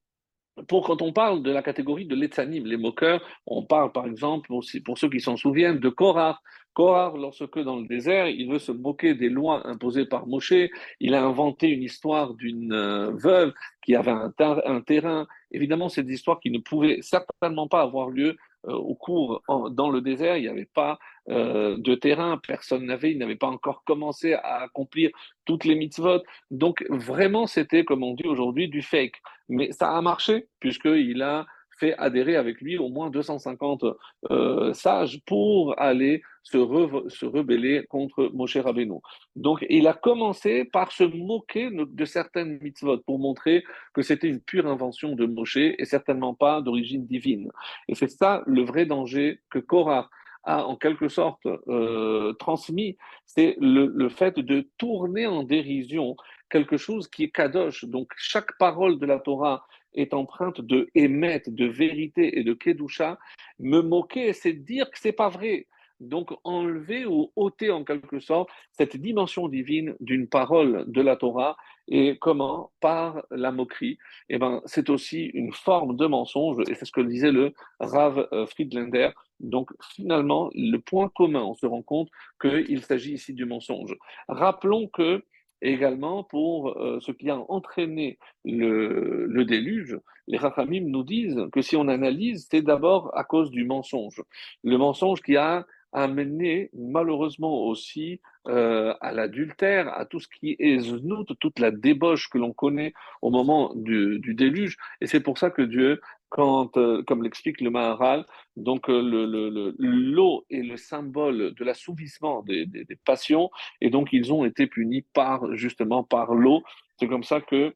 pour 0.67 0.86
quand 0.86 1.01
on 1.01 1.13
parle 1.13 1.44
de 1.44 1.51
la 1.51 1.62
catégorie 1.62 2.06
de 2.06 2.15
l'etzanim, 2.15 2.65
les 2.65 2.77
moqueurs, 2.77 3.24
on 3.46 3.63
parle 3.63 3.91
par 3.91 4.06
exemple, 4.06 4.51
aussi, 4.51 4.82
pour 4.82 4.98
ceux 4.98 5.10
qui 5.10 5.22
s'en 5.22 5.38
souviennent, 5.38 5.79
de 5.79 5.89
Korah. 5.89 6.39
Korah, 6.78 7.12
lorsque 7.18 7.58
dans 7.58 7.78
le 7.78 7.88
désert, 7.88 8.28
il 8.28 8.52
veut 8.52 8.60
se 8.60 8.72
moquer 8.72 9.16
des 9.16 9.30
lois 9.30 9.66
imposées 9.66 10.06
par 10.06 10.28
Moshe, 10.28 10.54
il 11.00 11.16
a 11.16 11.26
inventé 11.26 11.70
une 11.70 11.82
histoire 11.82 12.36
d'une 12.36 12.72
euh, 12.72 13.10
veuve 13.16 13.52
qui 13.84 13.96
avait 13.96 14.12
un, 14.12 14.82
terrain. 14.82 15.26
Évidemment, 15.50 15.90
c'est 15.90 16.04
des 16.04 16.14
histoires 16.14 16.40
qui 16.40 16.52
ne 16.52 16.60
pouvaient 16.60 17.00
certainement 17.02 17.68
pas 17.68 17.82
avoir 17.82 18.12
lieu 18.12 18.38
euh, 18.68 18.74
au 18.74 18.94
cours 18.94 19.42
dans 19.72 19.90
le 19.90 20.02
désert, 20.02 20.38
il 20.38 20.44
n'y 20.44 20.50
avait 20.50 20.70
pas 20.72 21.00
euh, 21.30 21.78
de 21.80 21.96
terrain, 21.96 22.40
personne 22.48 22.86
n'avait, 22.86 23.12
il 23.12 23.18
n'avait 23.18 23.36
pas 23.36 23.48
encore 23.48 23.84
commencé 23.84 24.34
à 24.34 24.62
accomplir 24.62 25.10
toutes 25.46 25.66
les 25.66 25.74
mitzvot. 25.74 26.22
Donc 26.52 26.86
vraiment, 26.92 27.48
c'était, 27.48 27.86
comme 27.86 28.04
on 28.04 28.14
dit 28.14 28.28
aujourd'hui, 28.28 28.68
du 28.68 28.84
fake. 28.84 29.20
Mais 29.50 29.72
ça 29.72 29.98
a 29.98 30.02
marché, 30.04 30.48
puisqu'il 30.60 31.24
a 31.24 31.48
fait 31.78 31.96
adhérer 31.98 32.36
avec 32.36 32.62
lui 32.62 32.78
au 32.78 32.90
moins 32.90 33.10
250 33.10 33.86
euh, 34.32 34.74
sages 34.74 35.22
pour 35.26 35.80
aller 35.80 36.22
se, 36.50 37.25
rebeller 37.25 37.86
contre 37.88 38.30
Moshe 38.34 38.58
Rabbeinu. 38.58 39.00
Donc, 39.36 39.66
il 39.70 39.88
a 39.88 39.94
commencé 39.94 40.66
par 40.66 40.92
se 40.92 41.04
moquer 41.04 41.70
de 41.72 42.06
certaines 42.06 42.60
mitzvot 42.62 43.00
pour 43.00 43.20
montrer 43.20 43.63
que 43.94 44.01
c'était 44.01 44.30
une 44.30 44.42
pure 44.42 44.68
invention 44.68 45.16
de 45.16 45.25
Moshe 45.25 45.58
et 45.58 45.86
certainement 45.86 46.34
pas 46.34 46.62
d'origine 46.62 47.06
divine. 47.06 47.50
Et 47.88 47.96
c'est 47.96 48.10
ça 48.10 48.44
le 48.46 48.63
vrai 48.63 48.86
danger 48.86 49.42
que 49.50 49.60
Korah 49.60 50.10
a 50.44 50.66
en 50.66 50.77
quelque 50.77 51.10
sorte 51.10 51.46
euh, 51.68 52.32
transmis, 52.34 52.96
c'est 53.25 53.58
le, 53.60 54.08
fait 54.08 54.39
de 54.39 54.70
tourner 54.77 55.27
en 55.27 55.44
dérision 55.44 56.16
quelque 56.50 56.77
chose 56.77 57.10
qui 57.10 57.25
est 57.25 57.32
kadosh. 57.32 57.84
Donc 57.84 58.13
chaque 58.16 58.58
parole 58.58 58.98
de 58.98 59.06
la 59.06 59.20
Torah 59.20 59.66
est 59.94 60.13
empreinte 60.13 60.62
de 60.62 60.89
émet, 60.96 61.44
de 61.48 61.66
vérité 61.66 62.39
et 62.39 62.44
de 62.44 62.54
kedusha. 62.54 63.20
Me 63.60 63.82
moquer, 63.82 64.32
c'est 64.32 64.54
dire 64.54 64.89
que 64.89 64.98
c'est 64.98 65.12
pas 65.12 65.27
vrai. 65.27 65.68
Donc 66.00 66.32
enlever 66.44 67.06
ou 67.06 67.32
ôter 67.36 67.72
en 67.72 67.84
quelque 67.84 68.20
sorte 68.20 68.50
cette 68.72 68.98
dimension 68.98 69.48
divine 69.48 69.96
d'une 70.00 70.27
parole 70.27 70.86
de 70.88 71.01
la 71.01 71.16
Torah 71.16 71.58
et 71.88 72.18
comment? 72.20 72.72
Par 72.82 73.24
la 73.32 73.51
moquerie. 73.51 73.98
Eh 74.30 74.38
ben, 74.38 74.62
c'est 74.66 74.89
aussi 74.89 75.25
une 75.34 75.54
forme 75.54 75.96
de 75.96 76.06
mensonge 76.06 76.58
et 76.70 76.75
c'est 76.75 76.86
ce 76.86 76.92
que 76.92 77.01
disait 77.01 77.32
le 77.32 77.54
Rav 77.80 78.27
euh, 78.34 78.46
Friedlander. 78.46 79.12
Donc 79.39 79.72
finalement, 79.96 80.50
le 80.54 80.77
point 80.77 81.10
commun, 81.10 81.44
on 81.44 81.56
se 81.56 81.66
rend 81.66 81.82
compte 81.82 82.10
qu'il 82.42 82.82
s'agit 82.84 83.13
ici 83.13 83.34
du 83.34 83.46
mensonge. 83.46 83.96
Rappelons 84.27 84.88
que 84.88 85.24
également 85.62 86.24
pour 86.24 86.77
euh, 86.77 87.00
ce 87.00 87.12
qui 87.12 87.30
a 87.30 87.38
entraîné 87.50 88.20
le, 88.46 89.44
déluge, 89.44 89.98
les 90.27 90.38
Rachamim 90.38 90.86
nous 90.88 91.04
disent 91.04 91.42
que 91.51 91.62
si 91.62 91.75
on 91.75 91.88
analyse, 91.88 92.48
c'est 92.50 92.62
d'abord 92.62 93.12
à 93.18 93.24
cause 93.24 93.50
du 93.50 93.66
mensonge. 93.66 94.22
Le 94.63 94.77
mensonge 94.77 95.22
qui 95.22 95.36
a 95.36 95.66
amené 95.98 96.70
malheureusement 96.74 97.66
aussi 97.66 98.22
euh, 98.48 98.94
à 99.01 99.12
l'adultère, 99.12 99.89
à 99.89 100.06
tout 100.06 100.20
ce 100.20 100.27
qui 100.27 100.56
est 100.60 100.80
znout, 100.80 101.25
toute 101.39 101.60
la 101.60 101.72
débauche 101.72 102.30
que 102.30 102.38
l'on 102.38 102.54
connaît 102.54 102.94
au 103.22 103.32
moment 103.32 103.74
du, 103.75 104.20
déluge. 104.36 104.77
Et 105.01 105.08
c'est 105.08 105.22
pour 105.22 105.39
ça 105.39 105.50
que 105.50 105.63
Dieu, 105.63 106.00
quand, 106.30 106.77
euh, 106.77 107.01
comme 107.04 107.24
l'explique 107.24 107.62
le 107.62 107.72
Maharal, 107.72 108.25
donc 108.56 108.89
euh, 108.89 109.01
le, 109.01 109.75
l'eau 109.80 110.46
est 110.51 110.62
le 110.62 110.77
symbole 110.77 111.56
de 111.56 111.63
l'assouvissement 111.66 112.44
des, 112.44 112.68
passions, 113.04 113.50
et 113.82 113.89
donc 113.89 114.13
ils 114.13 114.32
ont 114.32 114.46
été 114.46 114.68
punis 114.68 115.04
par 115.13 115.56
justement 115.56 116.04
par 116.04 116.36
l'eau. 116.36 116.62
C'est 117.00 117.08
comme 117.08 117.24
ça 117.24 117.42
que 117.42 117.74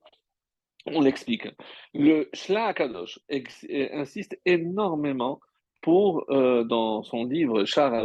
on 0.85 1.01
l'explique. 1.01 1.47
Le 1.93 2.29
Shla 2.33 2.65
Akadosh 2.65 3.19
insiste 3.93 4.39
énormément 4.45 5.39
pour, 5.81 6.25
euh, 6.29 6.63
dans 6.63 7.03
son 7.03 7.25
livre 7.25 7.65
Char 7.65 7.93
à 7.93 8.03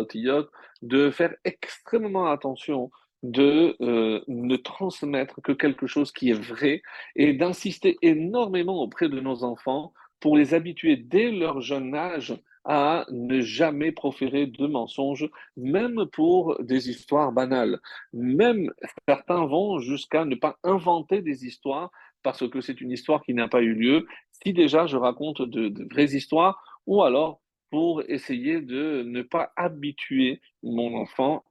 de 0.82 1.10
faire 1.10 1.34
extrêmement 1.44 2.26
attention 2.26 2.90
de 3.22 3.76
euh, 3.80 4.20
ne 4.28 4.56
transmettre 4.56 5.40
que 5.42 5.52
quelque 5.52 5.86
chose 5.86 6.12
qui 6.12 6.30
est 6.30 6.40
vrai 6.40 6.82
et 7.16 7.32
d'insister 7.32 7.96
énormément 8.02 8.82
auprès 8.82 9.08
de 9.08 9.20
nos 9.20 9.42
enfants 9.42 9.92
pour 10.20 10.36
les 10.36 10.54
habituer 10.54 10.96
dès 10.96 11.30
leur 11.30 11.60
jeune 11.60 11.94
âge 11.94 12.34
à 12.64 13.06
ne 13.10 13.40
jamais 13.40 13.92
proférer 13.92 14.46
de 14.46 14.66
mensonges, 14.66 15.30
même 15.56 16.04
pour 16.12 16.60
des 16.62 16.90
histoires 16.90 17.30
banales. 17.30 17.78
Même 18.12 18.72
certains 19.08 19.46
vont 19.46 19.78
jusqu'à 19.78 20.24
ne 20.24 20.34
pas 20.34 20.56
inventer 20.64 21.22
des 21.22 21.46
histoires 21.46 21.90
parce 22.24 22.48
que 22.48 22.60
c'est 22.60 22.80
une 22.80 22.90
histoire 22.90 23.22
qui 23.22 23.34
n'a 23.34 23.46
pas 23.46 23.62
eu 23.62 23.72
lieu. 23.72 24.06
Si 24.44 24.52
déjà 24.52 24.86
je 24.86 24.96
raconte 24.96 25.42
de, 25.42 25.68
de 25.68 25.86
vraies 25.88 26.16
histoires, 26.16 26.60
ou 26.86 27.02
alors 27.02 27.40
pour 27.70 28.02
essayer 28.08 28.60
de 28.60 29.02
ne 29.04 29.22
pas 29.22 29.52
habituer 29.56 30.40
mon 30.62 30.94
enfant 30.94 31.44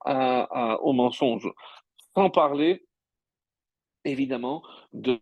au 0.82 0.94
mensonge. 0.94 1.50
Sans 2.16 2.30
parler, 2.30 2.86
évidemment, 4.06 4.64
de 4.94 5.20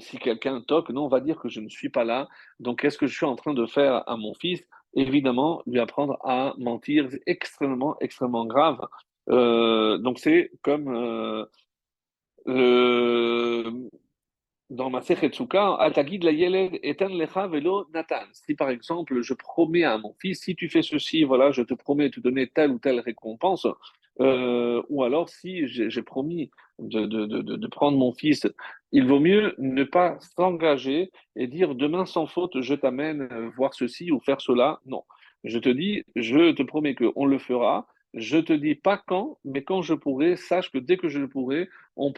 si 0.00 0.18
quelqu'un 0.18 0.60
toque, 0.62 0.90
non, 0.90 1.04
on 1.04 1.08
va 1.08 1.20
dire 1.20 1.38
que 1.38 1.48
je 1.48 1.60
ne 1.60 1.68
suis 1.68 1.90
pas 1.90 2.04
là. 2.04 2.28
Donc, 2.58 2.80
qu'est-ce 2.80 2.98
que 2.98 3.06
je 3.06 3.14
suis 3.14 3.26
en 3.26 3.36
train 3.36 3.54
de 3.54 3.66
faire 3.66 4.08
à 4.08 4.16
mon 4.16 4.34
fils? 4.34 4.66
Évidemment, 4.94 5.62
lui 5.66 5.78
apprendre 5.78 6.18
à 6.24 6.54
mentir, 6.58 7.06
c'est 7.10 7.22
extrêmement, 7.26 7.96
extrêmement 8.00 8.46
grave. 8.46 8.80
Euh, 9.28 9.98
donc, 9.98 10.18
c'est 10.18 10.50
comme 10.62 11.46
euh, 12.48 13.70
dans 14.70 14.88
ma 14.88 15.00
Sechetsuka, 15.02 15.74
Altagid 15.74 16.22
la 16.24 16.32
lecha 16.32 17.46
velo 17.48 17.86
natan. 17.92 18.26
Si 18.32 18.54
par 18.54 18.70
exemple, 18.70 19.20
je 19.20 19.34
promets 19.34 19.84
à 19.84 19.98
mon 19.98 20.14
fils, 20.20 20.42
si 20.42 20.54
tu 20.54 20.68
fais 20.68 20.82
ceci, 20.82 21.24
voilà, 21.24 21.50
je 21.50 21.62
te 21.62 21.74
promets 21.74 22.08
de 22.08 22.14
te 22.14 22.20
donner 22.20 22.46
telle 22.46 22.70
ou 22.70 22.78
telle 22.78 23.00
récompense, 23.00 23.66
euh, 24.20 24.82
ou 24.88 25.02
alors 25.02 25.28
si 25.28 25.66
j'ai 25.66 26.02
promis 26.02 26.50
de, 26.78 27.06
de, 27.06 27.26
de, 27.26 27.42
de 27.42 27.66
prendre 27.66 27.98
mon 27.98 28.12
fils, 28.12 28.46
il 28.92 29.06
vaut 29.06 29.20
mieux 29.20 29.54
ne 29.58 29.84
pas 29.84 30.18
s'engager 30.20 31.10
et 31.36 31.46
dire 31.46 31.74
demain 31.74 32.06
sans 32.06 32.26
faute, 32.26 32.60
je 32.60 32.74
t'amène 32.74 33.28
voir 33.56 33.74
ceci 33.74 34.10
ou 34.12 34.20
faire 34.20 34.40
cela. 34.40 34.80
Non. 34.86 35.02
Je 35.44 35.58
te 35.58 35.68
dis, 35.68 36.04
je 36.16 36.52
te 36.52 36.62
promets 36.62 36.94
qu'on 36.94 37.24
le 37.26 37.38
fera. 37.38 37.86
Je 38.14 38.38
te 38.38 38.52
dis 38.52 38.74
pas 38.74 39.00
quand, 39.06 39.38
mais 39.44 39.62
quand 39.62 39.82
je 39.82 39.94
pourrai, 39.94 40.36
sache 40.36 40.70
que 40.72 40.78
dès 40.78 40.96
que 40.96 41.08
je 41.08 41.18
le 41.18 41.28
pourrai, 41.28 41.68
on, 41.96 42.12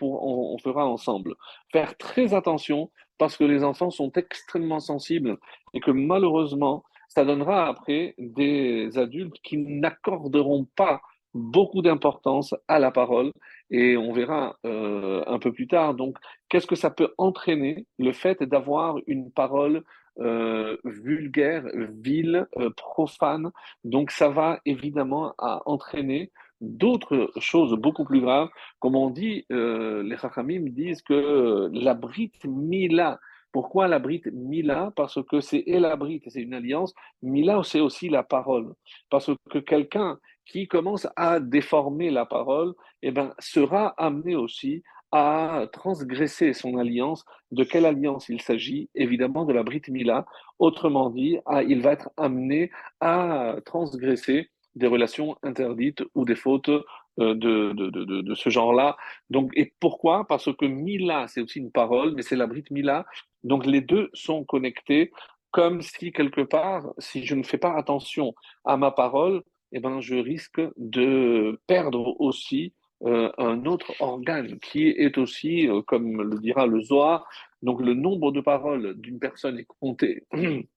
fera 0.58 0.86
ensemble. 0.86 1.34
Faire 1.70 1.96
très 1.98 2.34
attention 2.34 2.90
parce 3.18 3.36
que 3.36 3.44
les 3.44 3.62
enfants 3.62 3.90
sont 3.90 4.10
extrêmement 4.12 4.80
sensibles 4.80 5.36
et 5.74 5.80
que 5.80 5.90
malheureusement, 5.90 6.84
ça 7.08 7.24
donnera 7.24 7.66
après 7.66 8.14
des 8.18 8.96
adultes 8.96 9.36
qui 9.42 9.58
n'accorderont 9.58 10.66
pas 10.76 11.02
beaucoup 11.34 11.82
d'importance 11.82 12.54
à 12.68 12.78
la 12.78 12.90
parole 12.90 13.32
et 13.70 13.96
on 13.96 14.12
verra 14.12 14.56
euh, 14.64 15.22
un 15.26 15.38
peu 15.38 15.52
plus 15.52 15.66
tard. 15.66 15.94
Donc, 15.94 16.16
qu'est-ce 16.48 16.66
que 16.66 16.74
ça 16.74 16.90
peut 16.90 17.12
entraîner 17.18 17.86
le 17.98 18.12
fait 18.12 18.42
d'avoir 18.42 18.96
une 19.06 19.30
parole 19.30 19.84
euh, 20.20 20.76
vulgaire, 20.84 21.64
vile, 21.74 22.46
euh, 22.58 22.70
profane 22.76 23.50
Donc, 23.84 24.10
ça 24.10 24.28
va 24.28 24.60
évidemment 24.64 25.34
entraîner 25.38 26.30
d'autres 26.60 27.30
choses 27.38 27.74
beaucoup 27.74 28.04
plus 28.04 28.20
graves. 28.20 28.48
Comme 28.78 28.96
on 28.96 29.10
dit, 29.10 29.44
euh, 29.52 30.02
les 30.02 30.16
Chachamim 30.16 30.64
disent 30.70 31.02
que 31.02 31.70
la 31.72 31.94
Brit 31.94 32.32
Mila, 32.44 33.18
pourquoi 33.52 33.88
la 33.88 33.98
Brit 33.98 34.22
Mila? 34.32 34.92
Parce 34.96 35.18
que 35.24 35.40
c'est 35.40 35.64
et 35.66 35.80
la 35.80 35.96
Brit, 35.96 36.22
c'est 36.28 36.40
une 36.40 36.54
alliance. 36.54 36.94
Mila, 37.22 37.62
c'est 37.64 37.80
aussi 37.80 38.08
la 38.08 38.22
parole. 38.22 38.74
Parce 39.10 39.30
que 39.50 39.58
quelqu'un 39.58 40.18
qui 40.46 40.68
commence 40.68 41.06
à 41.16 41.40
déformer 41.40 42.10
la 42.10 42.26
parole, 42.26 42.74
eh 43.02 43.10
ben, 43.10 43.34
sera 43.38 43.88
amené 43.96 44.36
aussi 44.36 44.82
à 45.12 45.66
transgresser 45.72 46.54
son 46.54 46.78
alliance. 46.78 47.24
De 47.50 47.64
quelle 47.64 47.86
alliance 47.86 48.28
il 48.28 48.40
s'agit? 48.40 48.88
Évidemment 48.94 49.44
de 49.44 49.52
la 49.52 49.62
Brit 49.62 49.82
Mila. 49.88 50.26
Autrement 50.58 51.10
dit, 51.10 51.38
il 51.68 51.82
va 51.82 51.92
être 51.92 52.10
amené 52.16 52.70
à 53.00 53.56
transgresser 53.64 54.50
des 54.74 54.86
relations 54.86 55.36
interdites 55.42 56.02
ou 56.14 56.24
des 56.24 56.34
fautes 56.34 56.70
euh, 56.70 57.34
de, 57.34 57.72
de, 57.74 57.90
de, 57.90 58.22
de 58.22 58.34
ce 58.34 58.48
genre-là. 58.48 58.96
Donc, 59.28 59.50
et 59.54 59.74
pourquoi? 59.80 60.26
Parce 60.26 60.50
que 60.56 60.64
Mila, 60.64 61.26
c'est 61.28 61.42
aussi 61.42 61.58
une 61.58 61.70
parole, 61.70 62.14
mais 62.14 62.22
c'est 62.22 62.36
la 62.36 62.46
Brit 62.46 62.64
Mila. 62.70 63.04
Donc, 63.44 63.66
les 63.66 63.82
deux 63.82 64.08
sont 64.14 64.44
connectés 64.44 65.12
comme 65.50 65.82
si 65.82 66.10
quelque 66.12 66.40
part, 66.40 66.94
si 66.96 67.26
je 67.26 67.34
ne 67.34 67.42
fais 67.42 67.58
pas 67.58 67.74
attention 67.76 68.34
à 68.64 68.78
ma 68.78 68.90
parole, 68.90 69.42
eh 69.72 69.80
ben, 69.80 70.00
je 70.00 70.14
risque 70.14 70.62
de 70.78 71.60
perdre 71.66 72.18
aussi 72.18 72.72
euh, 73.04 73.30
un 73.38 73.64
autre 73.66 73.92
organe 74.00 74.58
qui 74.60 74.88
est 74.88 75.18
aussi, 75.18 75.68
euh, 75.68 75.82
comme 75.82 76.22
le 76.22 76.38
dira 76.38 76.66
le 76.66 76.80
Zohar, 76.80 77.28
donc 77.62 77.80
le 77.80 77.94
nombre 77.94 78.32
de 78.32 78.40
paroles 78.40 78.94
d'une 79.00 79.18
personne 79.18 79.58
est 79.58 79.66
compté 79.80 80.24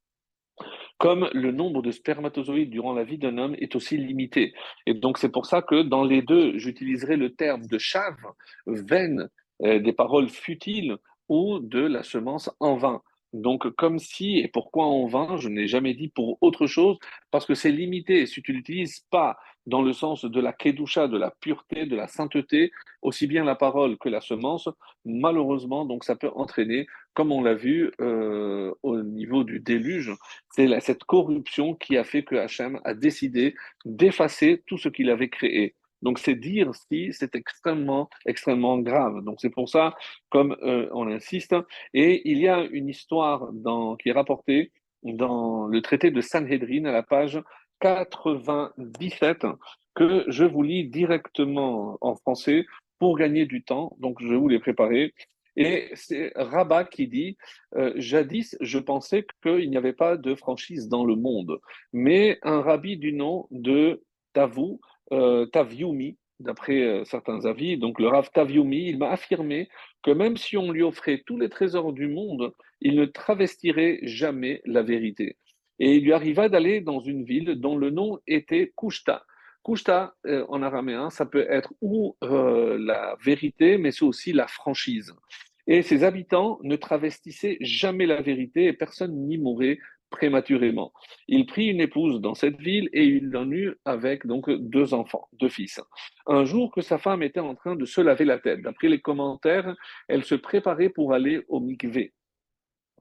comme 0.98 1.29
le 1.34 1.51
nombre 1.51 1.82
de 1.82 1.91
spermatozoïdes 1.91 2.70
durant 2.70 2.94
la 2.94 3.03
vie 3.03 3.17
d'un 3.17 3.38
homme 3.38 3.55
est 3.60 3.75
aussi 3.75 3.98
limité. 3.98 4.53
Et 4.86 4.94
donc 4.94 5.17
c'est 5.17 5.32
pour 5.32 5.46
ça 5.46 5.62
que 5.62 5.82
dans 5.82 6.03
les 6.03 6.22
deux, 6.22 6.58
j'utiliserai 6.58 7.17
le 7.17 7.34
terme 7.36 7.65
de 7.65 7.77
chave, 7.77 8.15
veine, 8.65 9.29
euh, 9.63 9.79
des 9.79 9.94
paroles 9.94 10.29
futiles 10.29 10.98
ou 11.27 11.60
de 11.60 11.79
la 11.79 12.03
semence 12.03 12.50
en 12.60 12.75
vain. 12.75 13.01
Donc, 13.36 13.70
comme 13.72 14.00
si, 14.00 14.38
et 14.38 14.48
pourquoi 14.48 14.86
en 14.86 15.08
vain, 15.08 15.36
je 15.36 15.50
n'ai 15.50 15.68
jamais 15.68 15.94
dit 15.94 16.08
pour 16.08 16.38
autre 16.39 16.68
chose, 16.68 16.98
parce 17.32 17.46
que 17.46 17.54
c'est 17.54 17.72
limité. 17.72 18.25
Si 18.27 18.42
tu 18.42 18.54
l'utilises 18.54 19.01
pas 19.12 19.38
dans 19.65 19.82
le 19.82 19.92
sens 19.92 20.24
de 20.24 20.39
la 20.39 20.54
kedusha, 20.54 21.10
de 21.10 21.18
la 21.18 21.32
pureté, 21.32 21.86
de 21.86 21.98
la 21.98 22.08
sainteté, 22.08 22.72
aussi 23.01 23.27
bien 23.27 23.44
la 23.44 23.56
parole 23.56 23.98
que 23.98 24.08
la 24.08 24.22
semence, 24.22 24.70
malheureusement, 25.04 25.84
donc 25.84 26.06
ça 26.06 26.15
peut 26.15 26.32
entraîner, 26.34 26.88
comme 27.13 27.34
on 27.34 27.44
l'a 27.44 27.56
vu 27.56 27.92
euh, 28.00 28.74
au 28.84 29.01
niveau 29.01 29.44
du 29.44 29.60
déluge, 29.60 30.13
c'est 30.51 30.80
cette 30.80 31.04
corruption 31.04 31.75
qui 31.75 31.98
a 31.98 32.06
fait 32.06 32.24
que 32.24 32.36
Hachem 32.36 32.80
a 32.86 32.94
décidé 32.94 33.54
d'effacer 33.84 34.63
tout 34.65 34.77
ce 34.77 34.88
qu'il 34.88 35.10
avait 35.10 35.30
créé. 35.30 35.75
Donc, 36.05 36.19
c'est 36.19 36.35
dire 36.35 36.69
si 36.75 37.12
c'est 37.13 37.33
extrêmement, 37.33 38.12
extrêmement 38.27 38.77
grave. 38.77 39.24
Donc, 39.24 39.38
c'est 39.41 39.50
pour 39.50 39.67
ça, 39.67 39.95
comme 40.29 40.55
euh, 40.62 40.88
on 40.93 41.07
insiste, 41.07 41.55
et 41.95 42.21
il 42.29 42.38
y 42.38 42.47
a 42.47 42.59
une 42.62 42.89
histoire 42.89 43.49
qui 43.97 44.10
est 44.10 44.12
rapportée 44.12 44.71
dans 45.01 45.65
le 45.65 45.82
traité 45.82 46.12
de 46.12 46.21
Sanhedrin 46.21 46.86
à 46.86 46.91
la 46.91 47.01
page 47.01 47.41
97 47.80 49.47
que 49.95 50.25
je 50.27 50.45
vous 50.45 50.62
lis 50.62 50.88
directement 50.88 51.97
en 52.01 52.15
français 52.15 52.67
pour 52.99 53.17
gagner 53.17 53.47
du 53.47 53.63
temps. 53.63 53.97
Donc, 53.99 54.21
je 54.21 54.36
vous 54.36 54.47
les 54.47 54.60
préparer. 54.60 55.15
Et 55.56 55.89
c'est 55.95 56.34
Rabat 56.36 56.86
qui 56.86 57.08
dit 57.08 57.36
euh, 57.77 57.93
Jadis, 57.95 58.56
je 58.62 58.77
pensais 58.77 59.25
qu'il 59.41 59.71
n'y 59.71 59.77
avait 59.77 59.93
pas 59.93 60.17
de 60.17 60.36
franchise 60.36 60.88
dans 60.88 61.06
le 61.06 61.15
monde, 61.15 61.60
mais 61.93 62.38
un 62.43 62.62
rabbi 62.62 62.97
du 62.97 63.12
nom 63.13 63.47
de 63.49 64.03
Tavou 64.34 64.82
euh, 65.12 65.46
Taviumi, 65.48 66.18
d'après 66.39 66.82
euh, 66.82 67.06
certains 67.06 67.46
avis, 67.46 67.78
donc 67.78 68.00
le 68.00 68.08
Rav 68.08 68.30
Taviumi, 68.34 68.88
il 68.88 68.98
m'a 68.98 69.12
affirmé 69.12 69.70
que 70.04 70.12
même 70.12 70.38
si 70.38 70.58
on 70.58 70.72
lui 70.72 70.84
offrait 70.84 71.24
tous 71.26 71.38
les 71.38 71.50
trésors 71.50 71.94
du 71.94 72.08
monde, 72.08 72.54
il 72.82 72.96
ne 72.96 73.06
travestirait 73.06 74.00
jamais 74.04 74.62
la 74.65 74.84
vérité. 74.84 75.38
Et 75.80 75.96
il 75.96 76.04
lui 76.04 76.13
arriva 76.13 76.50
d'aller 76.50 76.82
dans 76.82 77.00
une 77.00 77.24
ville 77.24 77.56
dont 77.56 77.78
le 77.78 77.89
nom 77.89 78.20
était 78.28 78.72
Kushta. 78.78 79.24
Kushta, 79.63 80.13
euh, 80.26 80.46
en 80.50 80.62
araméen, 80.62 81.10
ça 81.10 81.26
peut 81.26 81.46
être 81.50 81.74
ou 81.82 82.15
la 82.22 83.15
vérité, 83.24 83.78
mais 83.78 83.91
c'est 83.91 84.06
aussi 84.06 84.32
la 84.32 84.48
franchise. 84.48 85.13
Et 85.68 85.82
ses 85.82 86.04
habitants 86.04 86.60
ne 86.63 86.76
travestissaient 86.76 87.58
jamais 87.62 88.06
la 88.06 88.22
vérité 88.22 88.65
et 88.65 88.74
personne 88.74 89.15
n'y 89.28 89.38
mourait 89.38 89.80
prématurément. 90.10 90.94
Il 91.28 91.46
prit 91.46 91.68
une 91.68 91.82
épouse 91.82 92.22
dans 92.22 92.36
cette 92.36 92.60
ville 92.60 92.89
et 92.94 93.04
il 93.04 93.36
en 93.36 93.52
eut 93.52 93.76
avec 93.86 94.26
donc 94.26 94.50
deux 94.50 94.94
enfants, 94.94 95.28
deux 95.34 95.50
fils. 95.50 95.82
Un 96.28 96.46
jour 96.46 96.72
que 96.74 96.82
sa 96.82 96.98
femme 96.98 97.24
était 97.24 97.39
en 97.39 97.56
train 97.56 97.76
de 97.76 97.86
se 97.86 98.02
laver 98.02 98.26
la 98.26 98.39
tête, 98.39 98.62
d'après 98.62 98.88
les 98.88 99.02
commentaires, 99.02 99.76
elle 100.08 100.24
se 100.24 100.36
préparait 100.36 100.89
pour 100.89 101.13
aller 101.13 101.41
au 101.48 101.60
mikvé. 101.60 102.13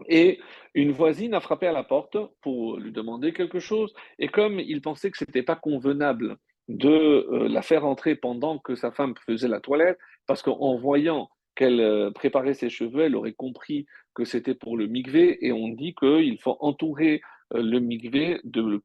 Et 0.08 0.40
une 0.74 0.90
voisine 0.90 1.34
a 1.34 1.40
frappé 1.40 1.66
à 1.66 1.72
la 1.72 1.84
porte 1.84 2.16
pour 2.42 2.78
lui 2.78 2.90
demander 2.90 3.32
quelque 3.32 3.60
chose. 3.60 3.94
Et 4.18 4.28
comme 4.28 4.58
il 4.58 4.80
pensait 4.80 5.10
que 5.10 5.18
ce 5.18 5.24
n'était 5.24 5.44
pas 5.44 5.56
convenable 5.56 6.36
de 6.68 6.88
euh, 6.88 7.48
la 7.48 7.62
faire 7.62 7.84
entrer 7.84 8.16
pendant 8.16 8.58
que 8.58 8.74
sa 8.74 8.90
femme 8.90 9.14
faisait 9.26 9.48
la 9.48 9.60
toilette, 9.60 9.98
parce 10.26 10.42
qu'en 10.42 10.76
voyant 10.76 11.28
qu'elle 11.54 11.80
euh, 11.80 12.10
préparait 12.10 12.54
ses 12.54 12.70
cheveux, 12.70 13.02
elle 13.02 13.16
aurait 13.16 13.32
compris 13.32 13.86
que 14.14 14.24
c'était 14.24 14.54
pour 14.54 14.76
le 14.76 14.86
migvé, 14.86 15.44
et 15.46 15.52
on 15.52 15.68
dit 15.68 15.94
qu'il 15.94 16.38
faut 16.40 16.56
entourer 16.60 17.20
euh, 17.54 17.62
le 17.62 17.80
migvé 17.80 18.40
de 18.44 18.80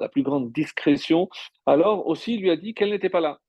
la 0.00 0.08
plus 0.08 0.22
grande 0.22 0.52
discrétion. 0.52 1.28
Alors 1.66 2.06
aussi, 2.06 2.34
il 2.34 2.42
lui 2.42 2.50
a 2.50 2.56
dit 2.56 2.74
qu'elle 2.74 2.90
n'était 2.90 3.08
pas 3.08 3.20
là. 3.20 3.40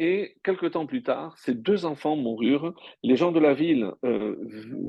Et 0.00 0.36
quelque 0.44 0.66
temps 0.66 0.86
plus 0.86 1.02
tard, 1.02 1.36
ses 1.38 1.54
deux 1.54 1.84
enfants 1.84 2.14
moururent. 2.14 2.72
Les 3.02 3.16
gens 3.16 3.32
de 3.32 3.40
la 3.40 3.52
ville 3.52 3.90
euh, 4.04 4.36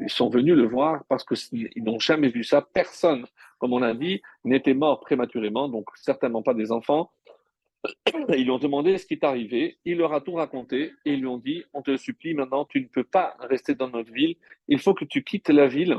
sont 0.07 0.29
venus 0.29 0.53
le 0.53 0.67
voir 0.67 1.03
parce 1.09 1.25
qu'ils 1.25 1.71
n'ont 1.77 1.97
jamais 1.97 2.29
vu 2.29 2.43
ça. 2.43 2.61
Personne, 2.61 3.25
comme 3.57 3.73
on 3.73 3.81
a 3.81 3.95
dit, 3.95 4.21
n'était 4.45 4.75
mort 4.75 4.99
prématurément, 4.99 5.67
donc 5.67 5.87
certainement 5.95 6.43
pas 6.43 6.53
des 6.53 6.71
enfants. 6.71 7.11
Ils 8.35 8.43
lui 8.43 8.51
ont 8.51 8.59
demandé 8.59 8.97
ce 8.97 9.05
qui 9.05 9.13
est 9.13 9.23
arrivé. 9.23 9.77
Il 9.85 9.97
leur 9.97 10.13
a 10.13 10.21
tout 10.21 10.33
raconté 10.33 10.93
et 11.05 11.13
ils 11.13 11.19
lui 11.19 11.27
ont 11.27 11.37
dit 11.37 11.63
On 11.73 11.81
te 11.81 11.95
supplie 11.97 12.33
maintenant, 12.33 12.65
tu 12.65 12.81
ne 12.81 12.87
peux 12.87 13.03
pas 13.03 13.35
rester 13.39 13.75
dans 13.75 13.89
notre 13.89 14.11
ville. 14.11 14.35
Il 14.67 14.79
faut 14.79 14.93
que 14.93 15.05
tu 15.05 15.23
quittes 15.23 15.49
la 15.49 15.67
ville 15.67 15.97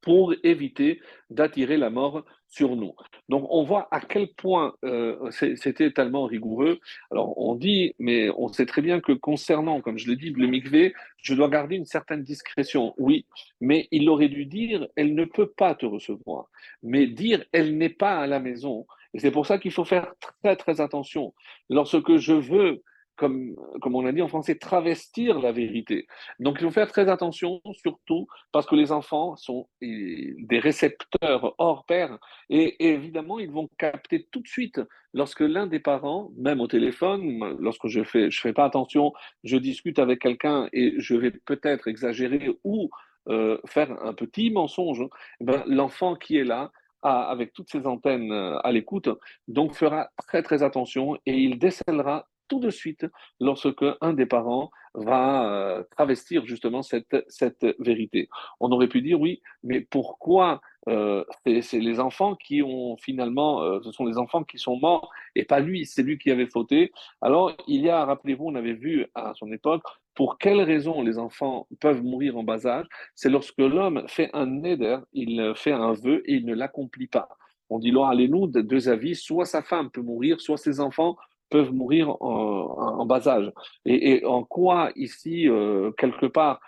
pour 0.00 0.34
éviter 0.44 1.00
d'attirer 1.28 1.76
la 1.76 1.90
mort 1.90 2.24
sur 2.48 2.74
nous. 2.74 2.94
Donc 3.28 3.46
on 3.48 3.62
voit 3.64 3.86
à 3.90 4.00
quel 4.00 4.28
point 4.34 4.74
euh, 4.84 5.30
c'était 5.30 5.92
tellement 5.92 6.24
rigoureux. 6.24 6.80
Alors 7.10 7.38
on 7.38 7.54
dit, 7.54 7.94
mais 7.98 8.30
on 8.36 8.48
sait 8.48 8.66
très 8.66 8.82
bien 8.82 9.00
que 9.00 9.12
concernant, 9.12 9.80
comme 9.80 9.98
je 9.98 10.08
l'ai 10.08 10.16
dit, 10.16 10.30
le 10.30 10.46
mikvé, 10.46 10.94
je 11.22 11.34
dois 11.34 11.48
garder 11.48 11.76
une 11.76 11.84
certaine 11.84 12.22
discrétion. 12.22 12.94
Oui, 12.98 13.26
mais 13.60 13.88
il 13.90 14.08
aurait 14.08 14.28
dû 14.28 14.46
dire, 14.46 14.88
elle 14.96 15.14
ne 15.14 15.24
peut 15.24 15.50
pas 15.50 15.74
te 15.74 15.86
recevoir. 15.86 16.50
Mais 16.82 17.06
dire, 17.06 17.44
elle 17.52 17.76
n'est 17.76 17.88
pas 17.88 18.18
à 18.18 18.26
la 18.26 18.40
maison, 18.40 18.86
et 19.14 19.18
c'est 19.18 19.30
pour 19.30 19.46
ça 19.46 19.58
qu'il 19.58 19.72
faut 19.72 19.84
faire 19.84 20.12
très, 20.42 20.56
très 20.56 20.80
attention. 20.80 21.34
Lorsque 21.68 22.16
je 22.16 22.32
veux, 22.32 22.82
comme, 23.16 23.54
on 23.84 24.06
a 24.06 24.12
dit 24.12 24.22
en 24.22 24.28
français, 24.28 24.54
travestir 24.56 25.40
la 25.40 25.52
vérité. 25.52 26.06
Donc, 26.38 26.56
il 26.60 26.64
faut 26.64 26.70
faire 26.70 26.90
très 26.90 27.08
attention, 27.10 27.60
surtout 27.72 28.26
parce 28.50 28.66
que 28.66 28.74
les 28.74 28.92
enfants 28.92 29.36
sont 29.36 29.68
des 29.82 30.58
récepteurs 30.58 31.54
hors 31.58 31.84
pair. 31.84 32.18
Et, 32.48 32.88
évidemment, 32.88 33.38
ils 33.38 33.50
vont 33.50 33.68
capter 33.78 34.26
tout 34.30 34.40
de 34.40 34.48
suite 34.48 34.80
lorsque 35.12 35.40
l'un 35.40 35.66
des 35.66 35.80
parents, 35.80 36.30
même 36.38 36.60
au 36.60 36.66
téléphone, 36.66 37.56
lorsque 37.58 37.88
je 37.88 38.04
fais, 38.04 38.30
je 38.30 38.40
fais 38.40 38.54
pas 38.54 38.64
attention, 38.64 39.12
je 39.44 39.58
discute 39.58 39.98
avec 39.98 40.20
quelqu'un 40.20 40.68
et 40.72 40.94
je 40.98 41.14
vais 41.14 41.30
peut-être 41.30 41.88
exagérer 41.88 42.50
ou 42.64 42.88
euh, 43.28 43.58
faire 43.66 43.90
un 44.02 44.14
petit 44.14 44.50
mensonge, 44.50 45.04
eh 45.40 45.44
ben, 45.44 45.62
l'enfant 45.66 46.14
qui 46.14 46.38
est 46.38 46.44
là 46.44 46.72
avec 47.02 47.52
toutes 47.52 47.70
ses 47.70 47.86
antennes 47.86 48.32
euh, 48.32 48.58
à 48.62 48.72
l'écoute, 48.72 49.08
donc 49.48 49.74
fera 49.74 50.10
très 50.26 50.42
très 50.42 50.62
attention 50.62 51.16
et 51.26 51.36
il 51.36 51.58
décèlera 51.58 52.26
tout 52.48 52.60
de 52.60 52.70
suite 52.70 53.06
lorsque 53.38 53.84
un 54.00 54.12
des 54.12 54.26
parents 54.26 54.70
va 54.94 55.44
euh, 55.44 55.84
travestir 55.96 56.44
justement 56.46 56.82
cette, 56.82 57.24
cette 57.28 57.64
vérité. 57.78 58.28
On 58.58 58.72
aurait 58.72 58.88
pu 58.88 59.02
dire 59.02 59.20
oui, 59.20 59.40
mais 59.62 59.80
pourquoi 59.80 60.60
euh, 60.88 61.24
c'est 61.44 61.78
les 61.78 62.00
enfants 62.00 62.34
qui 62.34 62.60
ont 62.62 62.96
finalement, 62.96 63.80
ce 63.82 63.92
sont 63.92 64.04
les 64.04 64.18
enfants 64.18 64.42
qui 64.42 64.58
sont 64.58 64.76
morts 64.76 65.10
et 65.36 65.44
pas 65.44 65.60
lui, 65.60 65.86
c'est 65.86 66.02
lui 66.02 66.18
qui 66.18 66.32
avait 66.32 66.48
fauté. 66.48 66.90
Alors 67.20 67.52
il 67.68 67.82
y 67.82 67.88
a, 67.88 68.04
rappelez-vous, 68.04 68.46
on 68.46 68.56
avait 68.56 68.72
vu 68.72 69.06
à 69.14 69.32
son 69.34 69.52
époque, 69.52 69.84
pour 70.20 70.36
quelles 70.36 70.60
raisons 70.60 71.00
les 71.00 71.16
enfants 71.16 71.66
peuvent 71.80 72.02
mourir 72.02 72.36
en 72.36 72.42
bas 72.42 72.66
âge, 72.66 72.84
c'est 73.14 73.30
lorsque 73.30 73.56
l'homme 73.56 74.04
fait 74.06 74.28
un 74.34 74.44
neder, 74.44 74.98
il 75.14 75.54
fait 75.56 75.72
un 75.72 75.94
vœu 75.94 76.20
et 76.26 76.34
il 76.34 76.44
ne 76.44 76.54
l'accomplit 76.54 77.06
pas. 77.06 77.26
On 77.70 77.78
dit, 77.78 77.90
là, 77.90 78.08
allez-nous, 78.10 78.46
deux 78.48 78.90
avis, 78.90 79.14
soit 79.14 79.46
sa 79.46 79.62
femme 79.62 79.90
peut 79.90 80.02
mourir, 80.02 80.38
soit 80.42 80.58
ses 80.58 80.78
enfants 80.78 81.16
peuvent 81.48 81.72
mourir 81.72 82.22
en, 82.22 83.06
bas 83.06 83.26
âge. 83.28 83.50
Et, 83.86 84.22
en 84.26 84.44
quoi 84.44 84.90
ici, 84.94 85.48
euh, 85.48 85.90
quelque 85.92 86.26
part, 86.26 86.60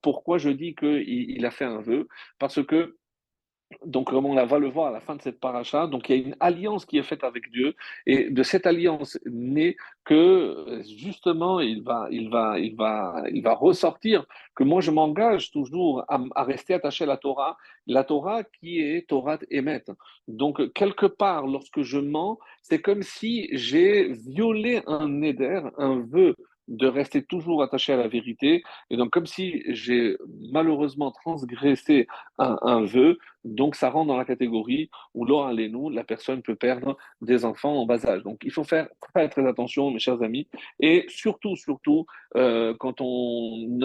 pourquoi 0.00 0.38
je 0.38 0.50
dis 0.50 0.76
qu'il 0.76 1.02
il 1.08 1.44
a 1.44 1.50
fait 1.50 1.64
un 1.64 1.80
vœu? 1.80 2.06
Parce 2.38 2.64
que 2.64 2.98
donc, 3.84 4.10
comme 4.10 4.26
on 4.26 4.44
va 4.44 4.58
le 4.58 4.68
voir 4.68 4.88
à 4.88 4.90
la 4.90 5.00
fin 5.00 5.16
de 5.16 5.22
cette 5.22 5.40
paracha, 5.40 5.86
donc 5.86 6.08
il 6.08 6.16
y 6.16 6.18
a 6.18 6.26
une 6.28 6.36
alliance 6.40 6.84
qui 6.84 6.98
est 6.98 7.02
faite 7.02 7.24
avec 7.24 7.50
Dieu, 7.50 7.74
et 8.06 8.30
de 8.30 8.42
cette 8.42 8.66
alliance 8.66 9.18
naît 9.26 9.76
que 10.04 10.82
justement 10.96 11.60
il 11.60 11.82
va, 11.82 12.08
il 12.10 12.28
va, 12.30 12.58
il 12.58 12.74
va, 12.76 13.22
il 13.32 13.42
va 13.42 13.54
ressortir 13.54 14.26
que 14.54 14.64
moi 14.64 14.80
je 14.80 14.90
m'engage 14.90 15.50
toujours 15.50 16.04
à, 16.08 16.42
rester 16.42 16.74
attaché 16.74 17.04
à 17.04 17.06
la 17.06 17.16
Torah, 17.16 17.56
la 17.86 18.04
Torah 18.04 18.42
qui 18.44 18.80
est 18.80 19.08
Torah 19.08 19.38
Emet. 19.50 19.84
Donc 20.28 20.72
quelque 20.72 21.06
part, 21.06 21.46
lorsque 21.46 21.82
je 21.82 21.98
mens, 21.98 22.38
c'est 22.62 22.80
comme 22.80 23.02
si 23.02 23.48
j'ai 23.52 24.12
violé 24.12 24.82
un 24.86 25.08
neder, 25.08 25.62
un 25.78 26.00
vœu 26.00 26.34
de 26.68 26.86
rester 26.86 27.22
toujours 27.22 27.62
attaché 27.62 27.92
à 27.92 27.96
la 27.96 28.08
vérité. 28.08 28.62
Et 28.90 28.96
donc, 28.96 29.10
comme 29.10 29.26
si 29.26 29.62
j'ai 29.68 30.16
malheureusement 30.52 31.10
transgressé 31.10 32.06
un, 32.38 32.84
vœu, 32.84 33.18
donc 33.44 33.74
ça 33.74 33.90
rentre 33.90 34.08
dans 34.08 34.16
la 34.16 34.24
catégorie 34.24 34.90
où, 35.14 35.24
lors 35.24 35.52
nous, 35.52 35.90
la 35.90 36.04
personne 36.04 36.42
peut 36.42 36.54
perdre 36.54 36.96
des 37.20 37.44
enfants 37.44 37.74
en 37.74 37.86
bas 37.86 38.06
âge. 38.06 38.22
Donc, 38.22 38.40
il 38.44 38.52
faut 38.52 38.64
faire 38.64 38.88
très, 39.00 39.28
très 39.28 39.46
attention, 39.46 39.90
mes 39.90 39.98
chers 39.98 40.22
amis. 40.22 40.48
Et 40.80 41.04
surtout, 41.08 41.56
surtout, 41.56 42.06
euh, 42.36 42.74
quand 42.78 43.00
on, 43.00 43.78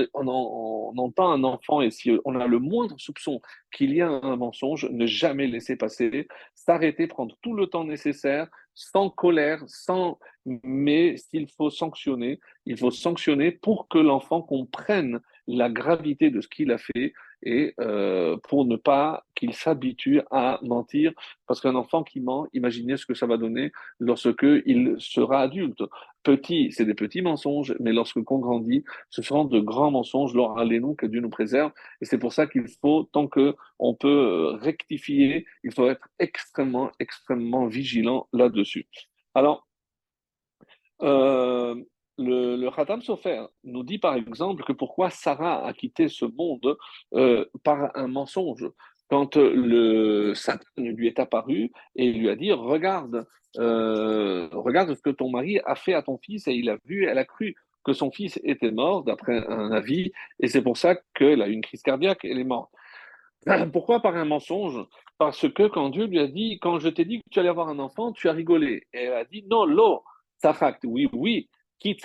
entend 0.98 1.32
un 1.32 1.44
enfant 1.44 1.82
et 1.82 1.92
si 1.92 2.12
on 2.26 2.40
a 2.40 2.48
le 2.48 2.60
moindre 2.60 2.96
soupçon 3.00 3.42
qu'il 3.72 3.94
y 3.94 4.02
a 4.02 4.10
un 4.10 4.36
mensonge, 4.36 4.90
ne 4.90 5.06
jamais 5.06 5.48
laisser 5.48 5.76
passer, 5.76 6.28
s'arrêter, 6.56 7.08
prendre 7.08 7.36
tout 7.42 7.54
le 7.54 7.68
temps 7.68 7.84
nécessaire, 7.84 8.48
sans 8.78 9.10
colère, 9.10 9.63
sans 9.66 10.20
mais 10.46 11.18
s'il 11.18 11.50
faut 11.50 11.72
sanctionner, 11.72 12.40
il 12.68 12.78
faut 12.78 12.92
sanctionner 12.92 13.52
pour 13.52 13.88
que 13.88 13.98
l'enfant 13.98 14.44
comprenne 14.44 15.20
la 15.48 15.68
gravité 15.68 16.30
de 16.30 16.42
ce 16.42 16.48
qu'il 16.48 16.72
a 16.72 16.78
fait 16.78 17.13
et 17.43 17.73
euh, 17.80 18.38
pour 18.47 18.65
ne 18.65 18.76
pas 18.76 19.26
qu'il 19.36 19.54
s'habitue 19.54 20.21
à 20.32 20.60
mentir. 20.63 21.13
Parce 21.47 21.62
qu'un 21.62 21.76
enfant 21.76 22.04
qui 22.04 22.19
ment, 22.19 22.47
imaginez 22.54 22.97
ce 22.97 23.06
que 23.06 23.13
ça 23.13 23.26
va 23.26 23.38
donner 23.38 23.71
lorsque 24.00 24.45
il 24.65 24.95
sera 25.00 25.41
adulte. 25.41 25.84
Petit, 26.23 26.71
c'est 26.71 26.86
des 26.86 26.93
petits 26.93 27.21
mensonges, 27.21 27.76
mais 27.80 27.93
lorsque 27.93 28.21
qu'on 28.23 28.39
grandit, 28.39 28.84
ce 29.10 29.21
seront 29.21 29.45
de 29.45 29.60
grands 29.60 29.91
mensonges. 29.91 30.34
Lors 30.34 30.58
allez-nous 30.60 30.95
que 30.95 31.06
Dieu 31.06 31.21
nous 31.21 31.30
préserve. 31.30 31.71
Et 32.02 32.06
c'est 32.06 32.17
pour 32.17 32.34
ça 32.34 32.47
qu'il 32.47 32.67
faut, 32.82 33.04
tant 33.12 33.28
que 33.28 33.56
on 33.80 33.93
peut 33.93 34.08
euh, 34.08 34.52
rectifier, 34.58 35.45
il 35.63 35.73
faut 35.73 35.88
être 35.88 36.08
extrêmement, 36.19 36.91
extrêmement 37.00 37.67
vigilant 37.67 38.28
là-dessus. 38.34 38.88
Alors, 39.36 39.67
euh, 41.02 41.76
le, 42.17 42.56
le 42.56 42.71
Khatam 42.71 43.01
Sofer 43.01 43.45
nous 43.63 43.84
dit 43.84 43.99
par 43.99 44.15
exemple 44.15 44.63
que 44.63 44.73
pourquoi 44.73 45.10
Sarah 45.10 45.65
a 45.65 45.73
quitté 45.73 46.08
ce 46.08 46.25
monde 46.25 46.77
euh, 47.13 47.45
par 47.63 47.95
un 47.95 48.08
mensonge. 48.08 48.67
Quand 49.10 49.38
le 49.38 50.34
Satan 50.34 50.65
lui 50.77 51.08
est 51.08 51.19
apparu 51.19 51.71
et 51.95 52.12
lui 52.12 52.30
a 52.30 52.36
dit 52.36 52.51
Regarde, 52.51 53.25
euh, 53.58 54.49
regarde 54.51 54.93
ce 54.93 55.01
que 55.01 55.10
ton 55.10 55.30
mari 55.30 55.60
a 55.65 55.75
fait 55.75 55.93
à 55.93 56.01
ton 56.01 56.17
fils, 56.17 56.47
et 56.47 56.53
il 56.53 56.69
a 56.69 56.77
vu, 56.86 57.06
elle 57.06 57.17
a 57.17 57.25
cru 57.25 57.56
que 57.86 57.93
son 57.93 58.12
fils 58.12 58.38
était 58.43 58.71
mort, 58.71 59.03
d'après 59.03 59.45
un 59.47 59.71
avis, 59.71 60.12
et 60.41 60.47
c'est 60.47 60.62
pour 60.62 60.75
ça 60.75 60.97
qu'elle 61.15 61.41
a 61.41 61.47
eu 61.47 61.53
une 61.53 61.62
crise 61.62 61.82
cardiaque, 61.84 62.25
elle 62.25 62.39
est 62.39 62.43
morte. 62.43 62.69
Pourquoi 63.71 64.01
par 64.01 64.17
un 64.17 64.25
mensonge? 64.25 64.86
Parce 65.17 65.47
que 65.51 65.67
quand 65.67 65.89
Dieu 65.89 66.06
lui 66.06 66.19
a 66.19 66.27
dit 66.27 66.60
Quand 66.62 66.80
je 66.80 66.89
t'ai 66.89 67.06
dit 67.06 67.19
que 67.19 67.30
tu 67.32 67.39
allais 67.39 67.49
avoir 67.49 67.69
un 67.69 67.80
enfant, 67.80 68.12
tu 68.12 68.27
as 68.27 68.34
rigolé. 68.34 68.84
Et 68.93 69.03
elle 69.03 69.13
a 69.13 69.25
dit 69.25 69.45
Non, 69.49 69.65
l'eau, 69.65 70.03
oui, 70.84 71.10
oui, 71.13 71.49
qui 71.80 71.98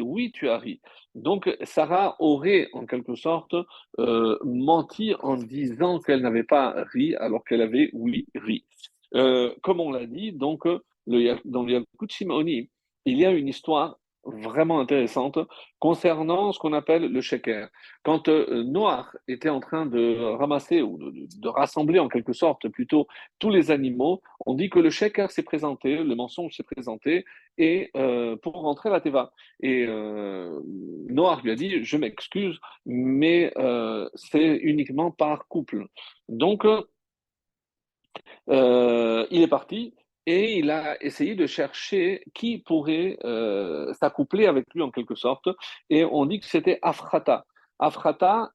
oui, 0.00 0.32
tu 0.32 0.48
as 0.48 0.58
ri. 0.58 0.80
Donc, 1.14 1.54
Sarah 1.62 2.16
aurait, 2.18 2.68
en 2.72 2.86
quelque 2.86 3.14
sorte, 3.14 3.54
euh, 3.98 4.38
menti 4.44 5.14
en 5.20 5.36
disant 5.36 5.98
qu'elle 6.00 6.20
n'avait 6.20 6.44
pas 6.44 6.74
ri, 6.92 7.14
alors 7.16 7.44
qu'elle 7.44 7.62
avait, 7.62 7.90
oui, 7.92 8.26
ri. 8.34 8.64
Euh, 9.14 9.54
comme 9.62 9.80
on 9.80 9.92
l'a 9.92 10.06
dit, 10.06 10.32
donc, 10.32 10.64
le, 11.06 11.36
dans 11.44 11.62
le 11.62 11.72
Yakut 11.72 12.08
il 13.06 13.18
y 13.18 13.26
a 13.26 13.30
une 13.30 13.48
histoire 13.48 13.98
vraiment 14.26 14.80
intéressante 14.80 15.38
concernant 15.78 16.52
ce 16.52 16.58
qu'on 16.58 16.72
appelle 16.72 17.10
le 17.10 17.20
sheker. 17.20 17.68
Quand 18.02 18.28
euh, 18.28 18.62
Noir 18.64 19.16
était 19.28 19.48
en 19.48 19.60
train 19.60 19.86
de 19.86 20.18
ramasser 20.36 20.82
ou 20.82 20.98
de, 20.98 21.48
rassembler 21.48 21.98
en 21.98 22.08
quelque 22.08 22.32
sorte 22.32 22.68
plutôt 22.68 23.06
tous 23.38 23.50
les 23.50 23.70
animaux, 23.70 24.22
on 24.46 24.54
dit 24.54 24.70
que 24.70 24.78
le 24.78 24.90
sheker 24.90 25.30
s'est 25.30 25.42
présenté, 25.42 25.96
le 25.96 26.14
mensonge 26.14 26.54
s'est 26.56 26.62
présenté 26.62 27.24
et 27.58 27.90
euh, 27.96 28.36
pour 28.36 28.54
rentrer 28.54 28.90
la 28.90 29.00
Teva. 29.00 29.32
Et 29.60 29.84
euh, 29.88 30.60
Noir 31.08 31.40
lui 31.42 31.50
a 31.50 31.54
dit 31.54 31.84
je 31.84 31.96
m'excuse, 31.96 32.58
mais 32.86 33.52
c'est 34.14 34.56
uniquement 34.56 35.10
par 35.10 35.46
couple. 35.48 35.86
Donc 36.28 36.64
il 38.48 39.42
est 39.42 39.48
parti 39.48 39.94
et 40.26 40.58
il 40.58 40.70
a 40.70 41.02
essayé 41.02 41.34
de 41.34 41.46
chercher 41.46 42.22
qui 42.34 42.58
pourrait 42.58 43.18
euh, 43.24 43.92
s'accoupler 43.94 44.46
avec 44.46 44.66
lui 44.74 44.82
en 44.82 44.90
quelque 44.90 45.14
sorte. 45.14 45.48
Et 45.90 46.04
on 46.04 46.26
dit 46.26 46.40
que 46.40 46.46
c'était 46.46 46.78
Afrata. 46.82 47.44
Afrata, 47.78 48.52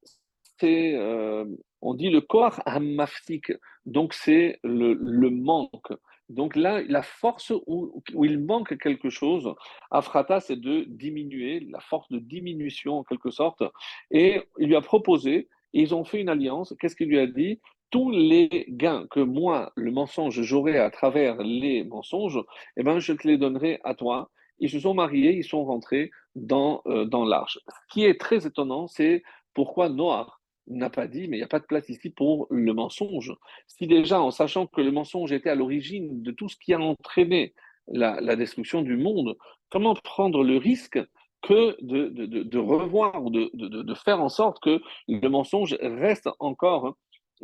c'est, 0.59 0.95
euh, 0.95 1.45
on 1.81 1.93
dit 1.93 2.09
le 2.09 2.21
corps 2.21 2.59
amaftik, 2.65 3.51
donc 3.85 4.13
c'est 4.13 4.59
le, 4.63 4.93
le, 4.93 5.29
manque. 5.29 5.93
Donc 6.27 6.55
là, 6.55 6.81
la 6.87 7.01
force 7.01 7.51
où, 7.67 8.01
où, 8.13 8.25
il 8.25 8.39
manque 8.39 8.77
quelque 8.77 9.09
chose, 9.09 9.53
Afrata, 9.91 10.39
c'est 10.39 10.59
de 10.59 10.85
diminuer, 10.87 11.61
la 11.71 11.79
force 11.79 12.09
de 12.09 12.19
diminution 12.19 12.99
en 12.99 13.03
quelque 13.03 13.31
sorte. 13.31 13.63
Et 14.11 14.41
il 14.57 14.67
lui 14.67 14.75
a 14.75 14.81
proposé, 14.81 15.47
ils 15.73 15.93
ont 15.93 16.03
fait 16.03 16.19
une 16.19 16.29
alliance. 16.29 16.73
Qu'est-ce 16.79 16.95
qu'il 16.95 17.09
lui 17.09 17.19
a 17.19 17.27
dit? 17.27 17.59
Tous 17.89 18.11
les 18.11 18.65
gains 18.69 19.07
que 19.09 19.19
moi, 19.19 19.71
le 19.75 19.91
mensonge, 19.91 20.41
j'aurai 20.41 20.77
à 20.77 20.89
travers 20.89 21.37
les 21.37 21.83
mensonges, 21.83 22.39
eh 22.77 22.83
ben, 22.83 22.99
je 22.99 23.13
te 23.13 23.27
les 23.27 23.37
donnerai 23.37 23.79
à 23.83 23.95
toi. 23.95 24.29
Ils 24.59 24.69
se 24.69 24.79
sont 24.79 24.93
mariés, 24.93 25.33
ils 25.33 25.43
sont 25.43 25.63
rentrés 25.63 26.11
dans, 26.35 26.81
euh, 26.87 27.05
dans 27.05 27.25
l'arche. 27.25 27.59
Ce 27.67 27.93
qui 27.93 28.05
est 28.05 28.19
très 28.19 28.45
étonnant, 28.45 28.87
c'est 28.87 29.23
pourquoi 29.53 29.89
Noah 29.89 30.27
n'a 30.67 30.89
pas 30.89 31.07
dit, 31.07 31.27
mais 31.27 31.37
il 31.37 31.39
n'y 31.39 31.45
a 31.45 31.47
pas 31.47 31.59
de 31.59 31.65
place 31.65 31.89
ici 31.89 32.09
pour 32.09 32.47
le 32.49 32.73
mensonge. 32.73 33.33
Si 33.67 33.87
déjà, 33.87 34.21
en 34.21 34.31
sachant 34.31 34.67
que 34.67 34.81
le 34.81 34.91
mensonge 34.91 35.31
était 35.31 35.49
à 35.49 35.55
l'origine 35.55 36.21
de 36.21 36.31
tout 36.31 36.49
ce 36.49 36.57
qui 36.57 36.73
a 36.73 36.79
entraîné 36.79 37.53
la, 37.87 38.35
destruction 38.35 38.83
du 38.83 38.97
monde, 38.97 39.35
comment 39.69 39.95
prendre 39.95 40.43
le 40.43 40.57
risque 40.57 40.99
que 41.41 41.75
de, 41.81 42.57
revoir 42.57 43.23
ou 43.23 43.31
de, 43.31 43.49
de, 43.53 43.93
faire 43.95 44.21
en 44.21 44.29
sorte 44.29 44.61
que 44.61 44.81
le 45.07 45.27
mensonge 45.27 45.75
reste 45.81 46.29
encore 46.39 46.95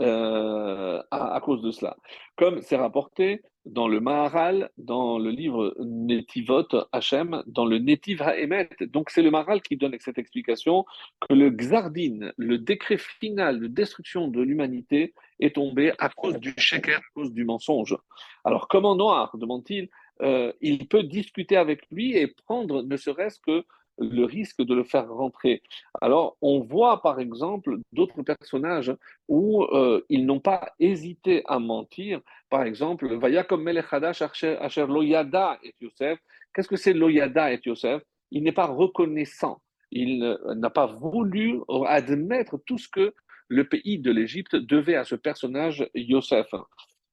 euh, 0.02 1.02
à, 1.12 1.40
cause 1.42 1.62
de 1.62 1.72
cela. 1.72 1.96
Comme 2.36 2.62
c'est 2.62 2.76
rapporté 2.76 3.42
dans 3.66 3.88
le 3.88 4.00
Maharal, 4.00 4.70
dans 4.78 5.18
le 5.18 5.30
livre 5.30 5.74
Netivot 5.80 6.68
Hachem, 6.92 7.42
dans 7.48 7.66
le 7.66 7.80
Netiv 7.80 8.22
Haemet. 8.22 8.70
Donc 8.82 9.10
c'est 9.10 9.22
le 9.22 9.32
Maharal 9.32 9.62
qui 9.62 9.78
donne 9.78 9.96
cette 10.00 10.18
explication 10.18 10.86
que 11.22 11.34
le 11.34 11.50
Xardin, 11.50 12.32
le 12.38 12.58
décret 12.58 12.98
final 12.98 13.60
de 13.60 13.68
destruction 13.68 14.28
de 14.28 14.42
l'humanité, 14.42 15.14
est 15.40 15.56
tombé 15.56 15.94
à 15.98 16.10
cause 16.10 16.40
du 16.40 16.54
sheker, 16.58 16.98
à 16.98 17.14
cause 17.14 17.32
du 17.32 17.46
mensonge. 17.46 17.98
Alors 18.44 18.68
comment 18.68 18.96
Noir, 18.96 19.36
demande-t-il, 19.38 19.90
euh, 20.22 20.52
il 20.62 20.88
peut 20.88 21.04
discuter 21.04 21.58
avec 21.58 21.82
lui 21.92 22.16
et 22.18 22.28
prendre 22.28 22.84
ne 22.84 22.98
serait-ce 22.98 23.40
que 23.40 23.66
le 23.98 24.26
risque 24.26 24.62
de 24.62 24.74
le 24.74 24.84
faire 24.84 25.10
rentrer. 25.10 25.62
Alors, 26.02 26.38
on 26.42 26.60
voit 26.60 27.02
par 27.02 27.20
exemple 27.20 27.78
d'autres 27.94 28.22
personnages 28.24 28.94
où 29.28 29.64
euh, 29.64 30.02
ils 30.10 30.26
n'ont 30.26 30.40
pas 30.40 30.74
hésité 30.80 31.44
à 31.46 31.60
mentir. 31.60 32.22
Par 32.50 32.64
exemple, 32.64 33.16
Vaya 33.16 33.44
comme 33.44 33.64
Melechadash 33.64 34.22
Asher 34.22 34.88
Loyada 34.88 35.60
et 35.64 35.74
Yosef. 35.82 36.20
Qu'est-ce 36.54 36.68
que 36.68 36.78
c'est 36.78 36.94
Loyada 36.94 37.54
et 37.54 37.60
Yosef? 37.66 38.02
Il 38.32 38.44
n'est 38.44 38.52
pas 38.52 38.68
reconnaissant. 38.68 39.62
Il 39.92 40.38
n'a 40.56 40.70
pas 40.70 40.88
voulu 40.88 41.62
admettre 41.86 42.58
tout 42.66 42.78
ce 42.78 42.90
que 42.90 43.14
le 43.48 43.68
pays 43.68 44.00
de 44.00 44.12
l'Égypte 44.12 44.56
devait 44.56 44.96
à 44.96 45.04
ce 45.04 45.16
personnage 45.16 45.88
Yosef. 45.94 46.48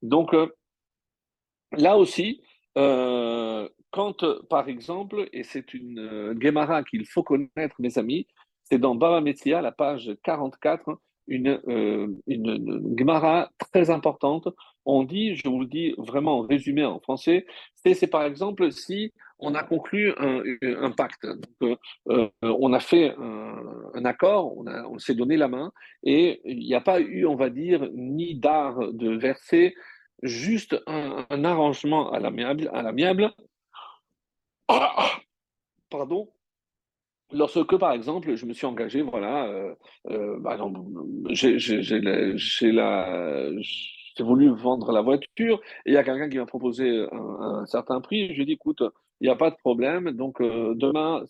Donc, 0.01 0.35
euh, 0.35 0.49
là 1.73 1.97
aussi, 1.97 2.43
euh, 2.79 3.69
quand, 3.93 4.25
par 4.49 4.69
exemple, 4.69 5.29
et 5.33 5.45
c'est 5.45 5.75
une 5.75 5.99
euh, 5.99 6.35
Gemara 6.41 6.83
qu'il 6.83 7.07
faut 7.07 7.23
connaître, 7.23 7.77
mes 7.79 7.99
amis, 7.99 8.27
c'est 8.65 8.79
dans 8.79 8.95
Baba 8.95 9.21
Metzia, 9.21 9.61
la 9.61 9.71
page 9.71 10.11
44, 10.25 10.99
une, 11.29 11.61
euh, 11.69 12.09
une, 12.27 12.97
Gemara 12.99 13.51
très 13.73 13.91
importante. 13.91 14.49
On 14.87 15.05
dit, 15.05 15.37
je 15.37 15.49
vous 15.49 15.61
le 15.61 15.67
dis 15.67 15.95
vraiment 15.99 16.41
résumé 16.41 16.85
en 16.85 16.99
français, 17.01 17.47
c'est 17.85 18.07
par 18.07 18.25
exemple 18.25 18.73
si 18.73 19.13
on 19.39 19.55
a 19.55 19.63
conclu 19.63 20.13
un, 20.19 20.91
pacte, 20.93 21.27
euh, 21.63 22.29
on 22.43 22.73
a 22.73 22.81
fait 22.81 23.15
un, 23.19 24.05
accord, 24.05 24.57
on 24.57 24.99
s'est 24.99 25.15
donné 25.15 25.37
la 25.37 25.49
main, 25.49 25.73
et 26.05 26.41
il 26.45 26.61
n'y 26.61 26.75
a 26.75 26.81
pas 26.81 27.01
eu, 27.01 27.27
on 27.27 27.35
va 27.35 27.51
dire, 27.51 27.89
ni 27.93 28.37
d'art 28.37 28.79
de 28.93 29.11
verser, 29.17 29.75
juste 30.23 30.77
un, 30.87 31.45
arrangement 31.45 32.13
à 32.13 32.21
l'amiable, 32.21 32.71
à 32.73 32.83
l'amiable. 32.83 33.33
Pardon, 35.91 36.33
Lorsque, 37.33 37.79
par 37.79 37.93
exemple, 37.93 38.35
je 38.35 38.45
me 38.45 38.53
suis 38.53 38.67
engagé, 38.67 39.01
voilà, 39.03 39.49
j'ai 41.31 41.57
voulu 44.21 44.51
vendre 44.51 44.93
la 44.93 45.01
voiture 45.01 45.61
et 45.87 45.93
il 45.93 45.95
y 45.95 45.97
a 45.97 46.05
quelqu'un 46.05 46.29
qui 46.29 46.39
m'a 46.39 46.47
proposé 46.47 47.07
un, 47.11 47.65
certain 47.67 48.01
prix. 48.03 48.29
Je 48.29 48.35
lui 48.35 48.43
ai 48.43 48.47
dit, 48.47 48.53
écoute, 48.53 48.83
il 49.21 49.25
n'y 49.25 49.31
a 49.31 49.37
pas 49.37 49.51
de 49.51 49.57
problème. 49.57 50.11
Donc, 50.11 50.41
euh, 50.43 50.75
demain, 50.77 51.25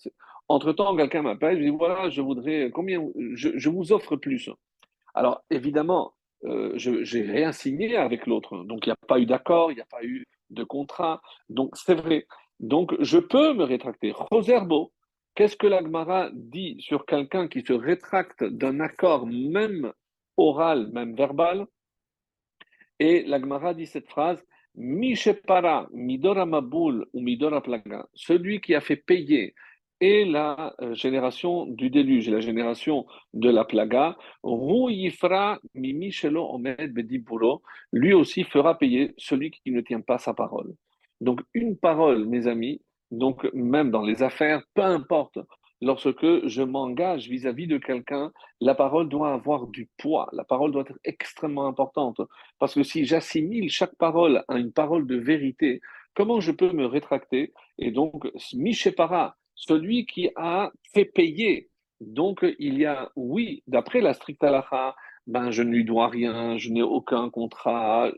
entre-temps, 0.49 0.97
quelqu'un 0.97 1.23
m'appelle. 1.23 1.59
Je 1.59 1.65
dis, 1.65 1.77
voilà, 1.77 2.11
je 2.11 2.21
voudrais, 2.21 2.71
combien, 2.75 3.07
je, 3.35 3.51
je 3.57 3.69
vous 3.69 3.93
offre 3.93 4.17
plus. 4.17 4.51
Alors, 5.15 5.45
évidemment, 5.51 6.15
euh, 6.45 6.73
je 6.77 7.19
n'ai 7.19 7.31
rien 7.31 7.53
signé 7.53 7.97
avec 7.97 8.27
l'autre. 8.27 8.65
Donc, 8.65 8.87
il 8.87 8.91
n'y 8.91 8.93
a 8.93 9.07
pas 9.07 9.19
eu 9.19 9.27
d'accord, 9.27 9.71
il 9.73 9.77
n'y 9.77 9.81
a 9.81 9.87
pas 9.87 10.03
eu 10.03 10.27
de 10.51 10.65
contrat. 10.65 11.23
Donc, 11.49 11.77
c'est 11.77 11.95
vrai. 11.95 12.27
Donc, 12.61 12.95
je 13.01 13.19
peux 13.19 13.55
me 13.55 13.65
rétracter. 13.65 14.13
Roserbo, 14.13 14.93
Qu'est-ce 15.35 15.57
que 15.57 15.67
l'Agmara 15.67 16.29
dit 16.35 16.77
sur 16.81 17.07
quelqu'un 17.07 17.49
qui 17.49 17.63
se 17.63 17.73
rétracte 17.73 18.45
d'un 18.45 18.81
accord, 18.81 19.27
même 19.27 19.91
oral, 20.37 20.91
même 20.93 21.17
verbal? 21.17 21.67
Et 22.99 23.23
l'Agmara 23.23 23.73
dit 23.73 23.87
cette 23.87 24.11
phrase 24.11 24.45
Mishepara, 24.75 25.89
Midora 25.93 26.45
Maboul 26.45 27.07
ou 27.15 27.21
Midora 27.23 27.63
Plaga, 27.63 28.07
celui 28.13 28.61
qui 28.61 28.75
a 28.75 28.83
fait 28.83 28.97
payer 28.97 29.55
et 30.03 30.25
la 30.25 30.75
euh, 30.83 30.95
génération 30.95 31.65
du 31.65 31.89
déluge, 31.89 32.29
la 32.29 32.41
génération 32.41 33.07
de 33.35 33.49
la 33.49 33.65
plaga, 33.65 34.17
lui 37.93 38.13
aussi 38.13 38.43
fera 38.43 38.79
payer 38.79 39.15
celui 39.17 39.53
qui 39.53 39.71
ne 39.71 39.81
tient 39.81 40.01
pas 40.01 40.19
sa 40.19 40.35
parole. 40.35 40.75
Donc 41.21 41.41
une 41.55 41.77
parole, 41.77 42.27
mes 42.27 42.49
amis, 42.49 42.81
donc, 43.13 43.49
même 43.53 43.91
dans 43.91 44.03
les 44.03 44.25
affaires, 44.25 44.63
peu 44.75 44.83
importe, 44.83 45.39
lorsque 45.83 46.49
je 46.49 46.63
m'engage 46.63 47.29
vis-à-vis 47.29 47.69
de 47.69 47.79
quelqu'un, 47.79 48.33
la 48.61 48.75
parole 48.75 49.09
doit 49.09 49.33
avoir 49.33 49.69
du 49.69 49.89
poids, 49.99 50.29
la 50.33 50.45
parole 50.45 50.73
doit 50.73 50.85
être 50.89 50.99
extrêmement 51.05 51.67
importante. 51.67 52.21
Parce 52.59 52.75
que 52.75 52.83
si 52.83 53.05
j'assimile 53.05 53.71
chaque 53.71 53.95
parole 53.97 54.43
à 54.49 54.57
une 54.57 54.73
parole 54.73 55.07
de 55.07 55.17
vérité, 55.17 55.81
comment 56.15 56.41
je 56.41 56.51
peux 56.53 56.73
me 56.73 56.87
rétracter? 56.87 57.53
Et 57.79 57.91
donc, 57.91 58.29
Michepara, 58.55 59.37
celui 59.55 60.07
qui 60.07 60.31
a 60.37 60.71
fait 60.93 61.05
payer, 61.05 61.71
donc 62.01 62.45
il 62.59 62.79
y 62.79 62.87
a, 62.87 63.11
oui, 63.17 63.63
d'après 63.67 64.01
la 64.01 64.15
stricte 64.15 64.43
halakha, 64.43 64.95
ben, 65.27 65.51
je 65.51 65.63
ne 65.63 65.71
lui 65.71 65.85
dois 65.85 66.09
rien, 66.09 66.57
je 66.59 66.71
n'ai 66.71 66.83
aucun 66.83 67.31
contrat, 67.31 68.11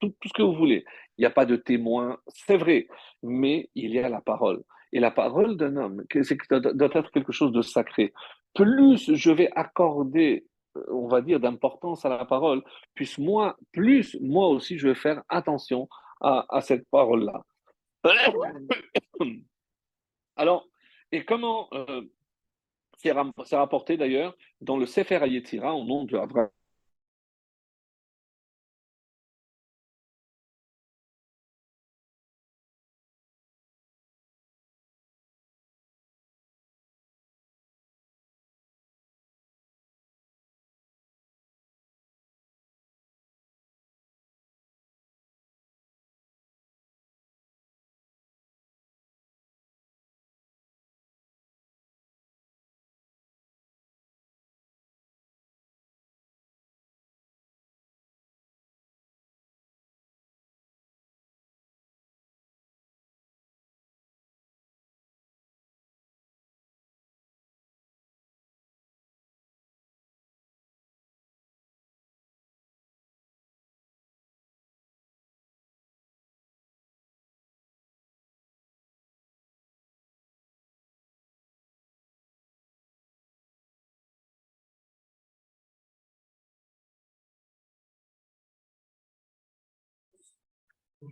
tout, 0.00 0.14
ce 0.24 0.32
que 0.32 0.42
vous 0.42 0.54
voulez. 0.54 0.84
Il 1.16 1.22
n'y 1.22 1.26
a 1.26 1.30
pas 1.30 1.46
de 1.46 1.56
témoin, 1.56 2.18
c'est 2.28 2.56
vrai, 2.56 2.88
mais 3.22 3.70
il 3.74 3.92
y 3.92 3.98
a 3.98 4.08
la 4.08 4.20
parole. 4.20 4.62
Et 4.92 5.00
la 5.00 5.10
parole 5.10 5.56
d'un 5.56 5.76
homme, 5.76 6.04
c'est 6.10 6.38
doit 6.50 6.90
être 6.92 7.10
quelque 7.10 7.32
chose 7.32 7.52
de 7.52 7.62
sacré. 7.62 8.12
Plus 8.54 9.14
je 9.14 9.30
vais 9.30 9.50
accorder, 9.54 10.46
euh, 10.76 10.84
on 10.90 11.08
va 11.08 11.22
dire, 11.22 11.40
d'importance 11.40 12.04
à 12.04 12.10
la 12.10 12.26
parole, 12.26 12.62
plus 12.94 13.18
moi, 13.18 13.56
plus 13.72 14.16
moi 14.20 14.48
aussi 14.48 14.76
je 14.78 14.88
vais 14.88 14.94
faire 14.94 15.22
attention 15.28 15.88
à, 16.20 16.60
cette 16.60 16.86
parole-là. 16.90 17.42
Alors, 20.36 20.68
et 21.12 21.24
comment 21.24 21.68
euh, 21.72 22.02
c'est 22.96 23.12
rapporté 23.56 23.96
d'ailleurs 23.96 24.36
dans 24.60 24.76
le 24.76 24.86
Sefer 24.86 25.22
Ayetira 25.22 25.74
au 25.74 25.84
nom 25.84 26.04
de 26.04 26.16
Abraham 26.16 26.48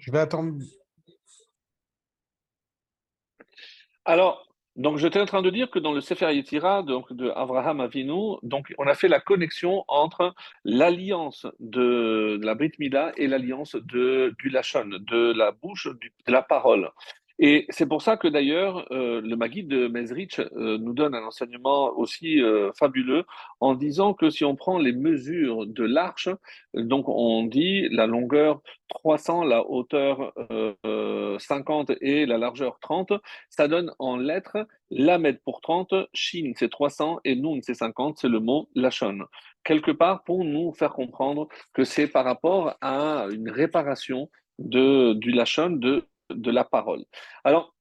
Je 0.01 0.11
vais 0.11 0.19
attendre. 0.19 0.59
Alors, 4.07 4.51
donc 4.77 4.97
j'étais 4.97 5.21
en 5.21 5.27
train 5.27 5.43
de 5.43 5.51
dire 5.51 5.71
que 5.71 5.79
dans 5.79 5.93
le 5.93 6.01
Sefer 6.01 6.35
Yetzira, 6.35 6.83
donc 6.83 7.13
de 7.13 7.29
Avraham 7.31 7.81
Avinu, 7.81 8.37
donc 8.43 8.73
on 8.79 8.87
a 8.87 8.95
fait 8.95 9.09
la 9.09 9.21
connexion 9.21 9.85
entre 9.89 10.35
l'alliance 10.65 11.47
de, 11.59 12.41
la 12.43 12.55
Brit 12.55 12.73
Mila 12.79 13.13
et 13.19 13.27
l'alliance 13.27 13.77
de 13.77 14.35
du 14.39 14.49
Lachon, 14.49 14.89
de 14.89 15.33
la 15.37 15.53
bouche, 15.53 15.87
de 15.87 16.33
la 16.33 16.41
parole. 16.41 16.91
Et 17.43 17.65
c'est 17.71 17.87
pour 17.87 18.03
ça 18.03 18.19
que 18.19 18.29
d'ailleurs, 18.29 18.87
euh, 18.93 19.23
le 19.23 19.35
Maguide 19.35 19.69
de 19.69 19.89
Mezrich 19.89 20.39
euh, 20.41 20.77
nous 20.77 20.93
donne 20.93 21.15
un 21.15 21.25
enseignement 21.25 21.91
aussi 21.99 22.43
euh, 22.43 22.71
fabuleux 22.79 23.25
en 23.61 23.75
disant 23.75 24.13
que 24.13 24.29
si 24.29 24.45
on 24.45 24.57
prend 24.57 24.77
les 24.77 24.93
mesures 24.93 25.67
de 25.67 25.83
l'arche, 25.83 26.29
donc 26.75 27.09
on 27.09 27.45
dit 27.45 27.89
la 27.89 28.07
longueur 28.07 28.61
300, 28.91 29.45
la 29.45 29.67
hauteur 29.67 30.35
50 31.39 31.93
et 32.03 32.27
la 32.27 32.37
largeur 32.37 32.79
30, 32.81 33.15
ça 33.49 33.69
donne 33.69 33.95
en 33.99 34.19
lettres 34.19 34.67
Lamed 34.91 35.41
pour 35.43 35.63
30, 35.63 35.95
Shin 36.13 36.53
c'est 36.57 36.71
300 36.71 37.21
et 37.25 37.37
Nun 37.37 37.61
c'est 37.63 37.75
50, 37.75 38.19
c'est 38.19 38.29
le 38.29 38.41
mot 38.41 38.69
Lachon. 38.75 39.21
Quelque 39.65 39.93
part 39.93 40.25
pour 40.25 40.45
nous 40.45 40.73
faire 40.75 40.93
comprendre 40.93 41.49
que 41.73 41.85
c'est 41.85 42.09
par 42.09 42.25
rapport 42.27 42.77
à 42.83 43.29
une 43.33 43.49
réparation 43.49 44.29
de, 44.59 45.15
du 45.15 45.31
Lachon, 45.31 45.71
de 45.71 46.05
de 46.31 46.51
la 46.51 46.65
parole. 46.65 47.05
Alors, 47.45 47.75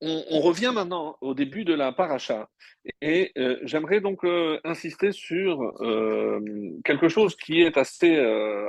on, 0.00 0.40
revient 0.40 0.72
maintenant 0.74 1.16
au 1.20 1.34
début 1.34 1.64
de 1.64 1.74
la 1.74 1.92
paracha 1.92 2.48
et 3.02 3.32
euh, 3.36 3.58
j'aimerais 3.64 4.00
donc 4.00 4.24
euh, 4.24 4.58
insister 4.64 5.12
sur 5.12 5.60
euh, 5.82 6.40
quelque 6.84 7.08
chose 7.08 7.36
qui 7.36 7.60
est 7.60 7.76
assez, 7.76 8.16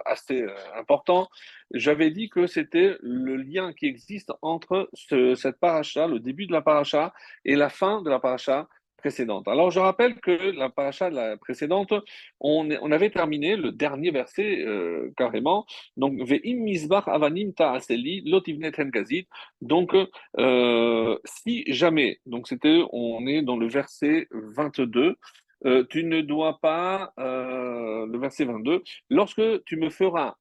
assez 0.05 0.45
important. 0.75 1.29
J'avais 1.73 2.11
dit 2.11 2.29
que 2.29 2.47
c'était 2.47 2.97
le 3.01 3.37
lien 3.37 3.71
qui 3.73 3.85
existe 3.85 4.31
entre 4.41 4.89
cette 5.35 5.59
paracha, 5.59 6.07
le 6.07 6.19
début 6.19 6.47
de 6.47 6.51
la 6.51 6.61
paracha 6.61 7.13
et 7.45 7.55
la 7.55 7.69
fin 7.69 8.01
de 8.01 8.09
la 8.09 8.19
paracha, 8.19 8.67
précédente. 9.01 9.47
Alors, 9.47 9.71
je 9.71 9.79
rappelle 9.79 10.15
que 10.21 10.35
la 10.55 10.69
paracha 10.69 11.09
la 11.09 11.35
précédente, 11.37 11.93
on, 12.39 12.91
avait 12.91 13.09
terminé 13.09 13.55
le 13.55 13.71
dernier 13.71 14.11
verset 14.11 14.63
euh, 14.65 15.11
carrément. 15.17 15.65
Donc, 15.97 16.13
Ve'im 16.21 16.57
misbach 16.63 17.07
avanim 17.07 17.53
ta'aseli 17.53 18.21
lotivnet 18.29 18.71
gazit. 18.95 19.27
Donc, 19.61 19.95
euh, 20.37 21.17
si 21.25 21.63
jamais, 21.67 22.19
donc 22.25 22.47
c'était, 22.47 22.81
on 22.91 23.25
est 23.27 23.41
dans 23.41 23.57
le 23.57 23.67
verset 23.67 24.27
22. 24.31 25.17
Euh, 25.65 25.83
tu 25.89 26.03
ne 26.03 26.21
dois 26.21 26.59
pas, 26.59 27.13
le 27.17 28.17
verset 28.17 28.45
22, 28.45 28.83
lorsque 29.09 29.63
tu 29.65 29.75
me 29.77 29.89
feras 29.89 30.35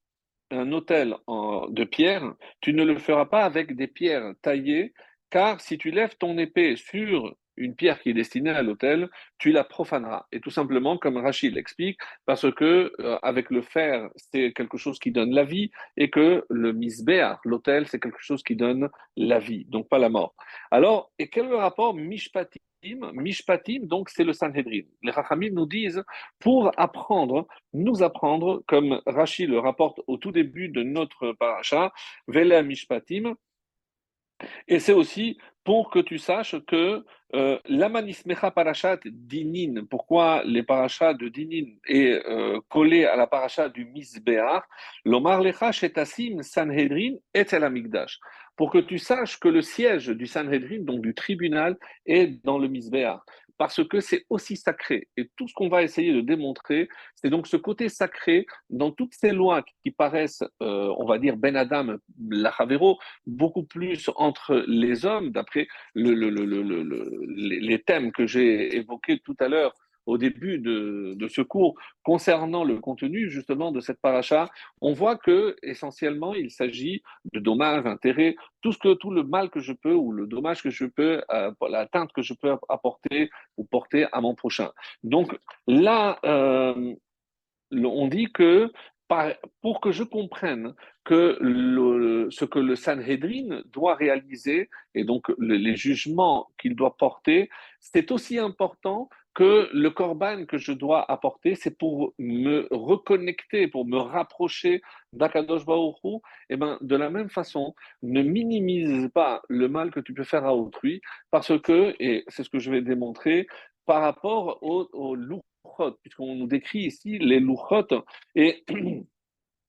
un 0.51 0.73
autel 0.73 1.16
de 1.29 1.85
pierre, 1.85 2.35
tu 2.61 2.73
ne 2.73 2.85
le 2.85 2.99
feras 2.99 3.27
pas 3.27 3.44
avec 3.44 3.77
des 3.77 3.87
pierres 3.87 4.33
taillées, 4.42 4.92
car 5.31 5.61
si 5.61 5.79
tu 5.79 5.90
lèves 5.90 6.16
ton 6.18 6.37
épée 6.38 6.77
sur 6.77 7.35
une 7.61 7.75
pierre 7.77 8.01
qui 8.01 8.11
est 8.11 8.14
destinée 8.14 8.51
à 8.51 8.62
l'autel, 8.62 9.09
tu 9.38 9.53
la 9.53 9.64
profaneras. 9.64 10.27
Et 10.33 10.40
tout 10.40 10.51
simplement, 10.51 10.96
comme 10.99 11.18
Rachid 11.18 11.55
l'explique, 11.55 12.01
parce 12.27 12.51
que 12.53 12.92
euh, 13.01 13.18
avec 13.23 13.51
le 13.51 13.62
fer, 13.62 14.09
c'est 14.16 14.53
quelque 14.53 14.79
chose 14.79 14.99
qui 14.99 15.12
donne 15.12 15.33
la 15.33 15.44
vie, 15.44 15.70
et 15.96 16.11
que 16.11 16.44
le 16.49 16.73
misbéar, 16.73 17.40
l'autel, 17.44 17.87
c'est 17.87 18.01
quelque 18.01 18.23
chose 18.23 18.42
qui 18.42 18.57
donne 18.57 18.88
la 19.16 19.38
vie, 19.38 19.66
donc 19.66 19.88
pas 19.88 19.99
la 19.99 20.09
mort. 20.09 20.35
Alors, 20.70 21.12
et 21.18 21.29
quel 21.29 21.46
est 21.46 21.51
le 21.51 21.57
rapport 21.57 21.94
mishpatim? 21.94 22.61
Mishpatim, 23.12 23.81
donc 23.83 24.09
c'est 24.09 24.25
le 24.25 24.33
Sanhedrin. 24.33 24.87
Les 25.03 25.11
Rachamim 25.11 25.51
nous 25.53 25.66
disent, 25.66 26.03
pour 26.38 26.73
apprendre, 26.79 27.46
nous 27.75 28.03
apprendre, 28.03 28.62
comme 28.66 29.03
Rachid 29.05 29.51
le 29.51 29.59
rapporte 29.59 30.01
au 30.07 30.16
tout 30.16 30.33
début 30.33 30.70
de 30.70 30.83
notre 30.83 31.33
paracha, 31.33 31.92
Vele 32.27 32.64
Mishpatim, 32.64 33.35
et 34.68 34.79
c'est 34.79 34.92
aussi 34.92 35.38
pour 35.64 35.90
que 35.90 35.98
tu 35.98 36.18
saches 36.18 36.57
que 36.66 37.05
euh, 37.35 37.59
l'amanismecha 37.66 38.50
parashat 38.50 38.98
dinin, 39.05 39.85
pourquoi 39.88 40.42
les 40.44 40.62
parachats 40.62 41.14
de 41.14 41.29
dinin 41.29 41.66
est 41.87 42.26
euh, 42.26 42.59
collé 42.68 43.05
à 43.05 43.14
la 43.14 43.26
paracha 43.26 43.68
du 43.68 43.85
misbeach, 43.85 44.62
l'omar 45.05 45.40
lecha 45.40 45.70
shetasim 45.70 46.42
sanhedrin 46.42 47.14
et 47.35 47.46
amigdash, 47.55 48.18
pour 48.57 48.70
que 48.72 48.79
tu 48.79 48.98
saches 48.98 49.38
que 49.38 49.48
le 49.48 49.62
siège 49.62 50.09
du 50.09 50.26
sanhedrin, 50.26 50.81
donc 50.81 51.03
du 51.03 51.14
tribunal, 51.14 51.76
est 52.05 52.44
dans 52.44 52.59
le 52.59 52.68
misbeach 52.68 53.20
parce 53.61 53.87
que 53.87 54.01
c'est 54.01 54.25
aussi 54.31 54.57
sacré. 54.57 55.07
Et 55.18 55.29
tout 55.37 55.46
ce 55.46 55.53
qu'on 55.53 55.68
va 55.68 55.83
essayer 55.83 56.14
de 56.14 56.23
démontrer, 56.23 56.88
c'est 57.14 57.29
donc 57.29 57.46
ce 57.46 57.59
côté 57.59 57.90
sacré 57.90 58.46
dans 58.70 58.90
toutes 58.90 59.12
ces 59.12 59.33
lois 59.33 59.62
qui 59.83 59.90
paraissent, 59.90 60.42
euh, 60.62 60.90
on 60.96 61.05
va 61.05 61.18
dire, 61.18 61.37
Ben 61.37 61.55
Adam, 61.57 61.99
la 62.31 62.55
beaucoup 63.27 63.64
plus 63.64 64.09
entre 64.16 64.64
les 64.66 65.05
hommes, 65.05 65.29
d'après 65.29 65.68
les 65.94 67.83
thèmes 67.87 68.12
que 68.12 68.27
j'ai 68.27 68.77
évoqués 68.77 69.18
tout 69.18 69.37
à 69.40 69.49
l'heure 69.49 69.75
au 70.11 70.18
début 70.18 70.59
de, 70.59 71.16
ce 71.29 71.42
cours 71.42 71.75
concernant 72.03 72.64
le 72.64 72.79
contenu 72.79 73.31
justement 73.31 73.70
de 73.70 73.81
cette 73.81 74.01
paracha, 74.01 74.51
on 74.81 74.92
voit 74.92 75.16
que 75.16 75.57
essentiellement 75.62 76.35
il 76.35 76.51
s'agit 76.51 77.03
de 77.33 77.38
dommages, 77.38 77.87
intérêts, 77.87 78.35
tout 78.61 78.73
ce 78.73 78.79
que 78.79 78.94
tout 78.94 79.12
le 79.12 79.23
mal 79.23 79.51
que 79.51 79.61
je 79.61 79.73
peux 79.73 79.94
ou 79.94 80.11
le 80.12 80.27
dommage 80.27 80.62
que 80.62 80.70
je 80.70 80.87
peux, 80.87 81.23
euh, 81.31 81.53
l'atteinte 81.68 82.12
que 82.12 82.23
je 82.23 82.35
peux 82.35 82.57
apporter 82.68 83.31
ou 83.57 83.64
porter 83.64 84.07
à 84.12 84.20
mon 84.20 84.35
prochain. 84.35 84.70
Donc 85.05 85.38
là, 85.68 86.18
euh, 86.25 86.94
on 87.73 88.09
dit 88.09 88.33
que 88.33 88.73
pour 89.61 89.81
que 89.81 89.90
je 89.90 90.05
comprenne 90.05 90.75
que 91.05 91.38
ce 92.31 92.44
que 92.44 92.59
le 92.59 92.77
Sanhedrin 92.77 93.62
doit 93.66 93.96
réaliser 93.96 94.70
et 94.94 95.05
donc 95.05 95.33
les 95.38 95.77
jugements 95.77 96.49
qu'il 96.61 96.77
doit 96.77 96.96
porter, 96.96 97.51
c'est 97.81 98.12
aussi 98.12 98.38
important 98.38 99.09
que 99.35 99.69
le 99.73 99.90
korban 99.90 100.45
que 100.47 100.59
je 100.59 100.73
dois 100.73 101.11
apporter, 101.11 101.55
c'est 101.55 101.77
pour 101.77 102.14
me 102.19 102.66
reconnecter, 102.71 103.69
pour 103.69 103.87
me 103.87 103.99
rapprocher 103.99 104.83
d'Akadosh 105.12 105.62
et 105.62 106.19
eh 106.51 106.57
ben, 106.57 106.79
de 106.81 106.97
la 106.97 107.11
même 107.11 107.31
façon, 107.31 107.75
ne 108.03 108.23
minimise 108.23 109.09
pas 109.14 109.43
le 109.49 109.69
mal 109.69 109.90
que 109.90 110.01
tu 110.01 110.14
peux 110.14 110.25
faire 110.25 110.45
à 110.45 110.55
autrui, 110.55 111.01
parce 111.31 111.59
que, 111.61 111.95
et 112.01 112.25
c'est 112.29 112.43
ce 112.43 112.51
que 112.51 112.59
je 112.59 112.71
vais 112.71 112.83
démontrer, 112.83 113.47
par 113.87 114.03
rapport 114.03 114.59
aux, 114.62 114.88
aux 114.93 115.16
puisqu'on 116.03 116.35
nous 116.35 116.47
décrit 116.47 116.81
ici 116.81 117.19
les 117.19 117.40
louchot, 117.40 118.05
et 118.35 118.64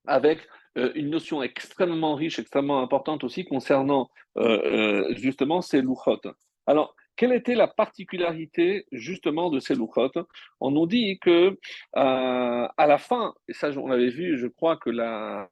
avec 0.07 0.39
euh, 0.77 0.91
une 0.95 1.09
notion 1.09 1.43
extrêmement 1.43 2.15
riche, 2.15 2.39
extrêmement 2.39 2.81
importante 2.81 3.23
aussi 3.23 3.45
concernant 3.45 4.09
euh, 4.37 5.09
euh, 5.09 5.15
justement 5.15 5.61
ces 5.61 5.81
louchot. 5.81 6.21
Alors, 6.65 6.95
quelle 7.21 7.33
était 7.33 7.53
la 7.53 7.67
particularité 7.67 8.87
justement 8.91 9.51
de 9.51 9.59
ces 9.59 9.75
louchotes? 9.75 10.17
On 10.59 10.71
nous 10.71 10.87
dit 10.87 11.19
que 11.19 11.55
euh, 11.95 12.67
à 12.75 12.87
la 12.87 12.97
fin, 12.97 13.35
et 13.47 13.53
ça 13.53 13.69
on 13.77 13.85
l'avait 13.85 14.09
vu, 14.09 14.39
je 14.39 14.47
crois 14.47 14.75
que 14.77 14.89
la, 14.89 15.47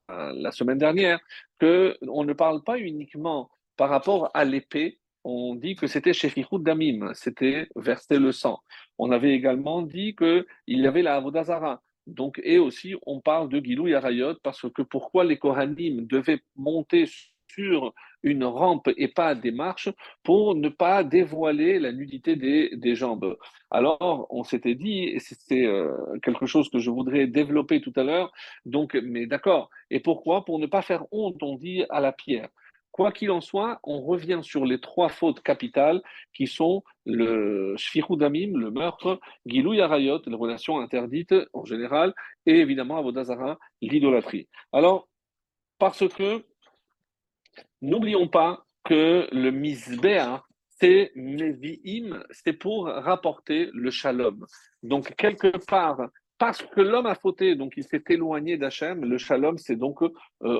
semaine 0.51 0.79
dernière, 0.79 1.19
que 1.59 1.95
on 2.07 2.23
ne 2.23 2.33
parle 2.33 2.63
pas 2.63 2.79
uniquement 2.79 3.51
par 3.77 3.89
rapport 3.91 4.31
à 4.33 4.45
l'épée. 4.45 4.97
On 5.23 5.53
dit 5.53 5.75
que 5.75 5.85
c'était 5.85 6.13
chez 6.13 6.33
Damim, 6.53 7.11
c'était 7.13 7.67
verser 7.75 8.17
le 8.17 8.31
sang. 8.31 8.61
On 8.97 9.11
avait 9.11 9.35
également 9.35 9.83
dit 9.83 10.15
qu'il 10.15 10.45
y 10.69 10.87
avait 10.87 11.03
la 11.03 11.17
Avodazara. 11.17 11.83
Donc, 12.07 12.41
et 12.43 12.57
aussi, 12.57 12.95
on 13.05 13.21
parle 13.21 13.47
de 13.49 13.63
Gilou 13.63 13.87
Yarayot 13.87 14.37
parce 14.41 14.65
que 14.73 14.81
pourquoi 14.81 15.23
les 15.23 15.37
Kohanim 15.37 16.07
devaient 16.07 16.41
monter 16.55 17.05
sur 17.51 17.93
une 18.23 18.43
rampe 18.43 18.89
et 18.97 19.07
pas 19.07 19.35
des 19.35 19.51
marches 19.51 19.89
pour 20.23 20.55
ne 20.55 20.69
pas 20.69 21.03
dévoiler 21.03 21.79
la 21.79 21.91
nudité 21.91 22.35
des, 22.35 22.95
jambes. 22.95 23.37
Alors, 23.71 24.27
on 24.29 24.43
s'était 24.43 24.75
dit, 24.75 25.03
et 25.03 25.19
c'est 25.19 25.65
euh, 25.65 25.93
quelque 26.23 26.45
chose 26.45 26.69
que 26.69 26.79
je 26.79 26.89
voudrais 26.89 27.27
développer 27.27 27.81
tout 27.81 27.93
à 27.95 28.03
l'heure, 28.03 28.31
donc, 28.65 28.95
mais 28.95 29.25
d'accord. 29.25 29.69
Et 29.89 29.99
pourquoi? 29.99 30.43
Pour 30.43 30.59
ne 30.59 30.65
pas 30.65 30.81
faire 30.81 31.05
honte, 31.11 31.41
on 31.43 31.55
dit, 31.55 31.85
à 31.89 31.99
la 31.99 32.11
pierre. 32.11 32.49
Quoi 32.91 33.11
qu'il 33.11 33.31
en 33.31 33.39
soit, 33.39 33.79
on 33.83 34.01
revient 34.01 34.39
sur 34.41 34.65
les 34.65 34.79
trois 34.79 35.09
fautes 35.09 35.41
capitales 35.41 36.01
qui 36.33 36.47
sont 36.47 36.83
le 37.05 37.75
shfirudamim, 37.77 38.57
le 38.57 38.71
meurtre, 38.71 39.19
gilou 39.45 39.73
yarayot, 39.73 40.21
les 40.25 40.35
relations 40.35 40.79
interdites 40.79 41.35
en 41.53 41.63
général, 41.65 42.13
et 42.45 42.55
évidemment 42.55 42.97
avodazara, 42.97 43.57
l'idolâtrie. 43.81 44.49
Alors, 44.73 45.07
parce 45.77 46.07
que 46.09 46.43
N'oublions 47.81 48.27
pas 48.27 48.65
que 48.83 49.27
le 49.31 49.51
misbéa, 49.51 50.43
c'est 50.69 51.11
Nevi'im, 51.15 52.23
c'est 52.31 52.53
pour 52.53 52.85
rapporter 52.87 53.69
le 53.73 53.91
shalom. 53.91 54.45
Donc, 54.83 55.15
quelque 55.15 55.57
part, 55.65 56.09
parce 56.37 56.61
que 56.61 56.79
l'homme 56.79 57.05
a 57.05 57.15
fauté, 57.15 57.55
donc 57.55 57.73
il 57.75 57.83
s'est 57.83 58.03
éloigné 58.09 58.57
d'Hachem, 58.57 59.03
le 59.03 59.17
shalom, 59.17 59.57
c'est 59.57 59.75
donc 59.75 60.01
euh, 60.01 60.09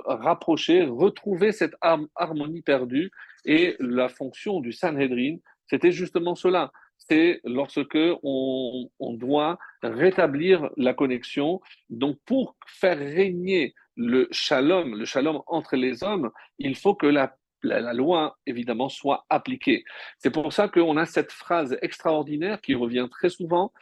rapprocher, 0.05 0.83
retrouver 0.83 1.53
cette 1.53 1.75
harmonie 2.15 2.61
perdue. 2.61 3.11
Et 3.45 3.77
la 3.79 4.09
fonction 4.09 4.59
du 4.59 4.73
Sanhedrin, 4.73 5.37
c'était 5.67 5.93
justement 5.93 6.35
cela. 6.35 6.71
C'est 6.97 7.39
lorsque 7.45 7.97
on, 8.23 8.89
on, 8.99 9.13
doit 9.13 9.57
rétablir 9.81 10.69
la 10.75 10.93
connexion. 10.93 11.61
Donc, 11.89 12.17
pour 12.25 12.57
faire 12.67 12.97
régner 12.97 13.73
le 13.99 14.29
shalom, 14.31 14.95
le 14.95 15.03
shalom 15.03 15.41
entre 15.45 15.75
les 15.75 16.03
hommes, 16.03 16.31
il 16.57 16.77
faut 16.77 16.95
que 16.95 17.05
la, 17.05 17.35
loi, 17.93 18.37
évidemment, 18.45 18.87
soit 18.87 19.25
appliquée. 19.29 19.83
C'est 20.19 20.31
pour 20.31 20.53
ça 20.53 20.69
qu'on 20.69 20.95
a 20.95 21.05
cette 21.05 21.33
phrase 21.33 21.77
extraordinaire 21.81 22.61
qui 22.61 22.75
revient 22.75 23.09
très 23.11 23.29
souvent. 23.29 23.73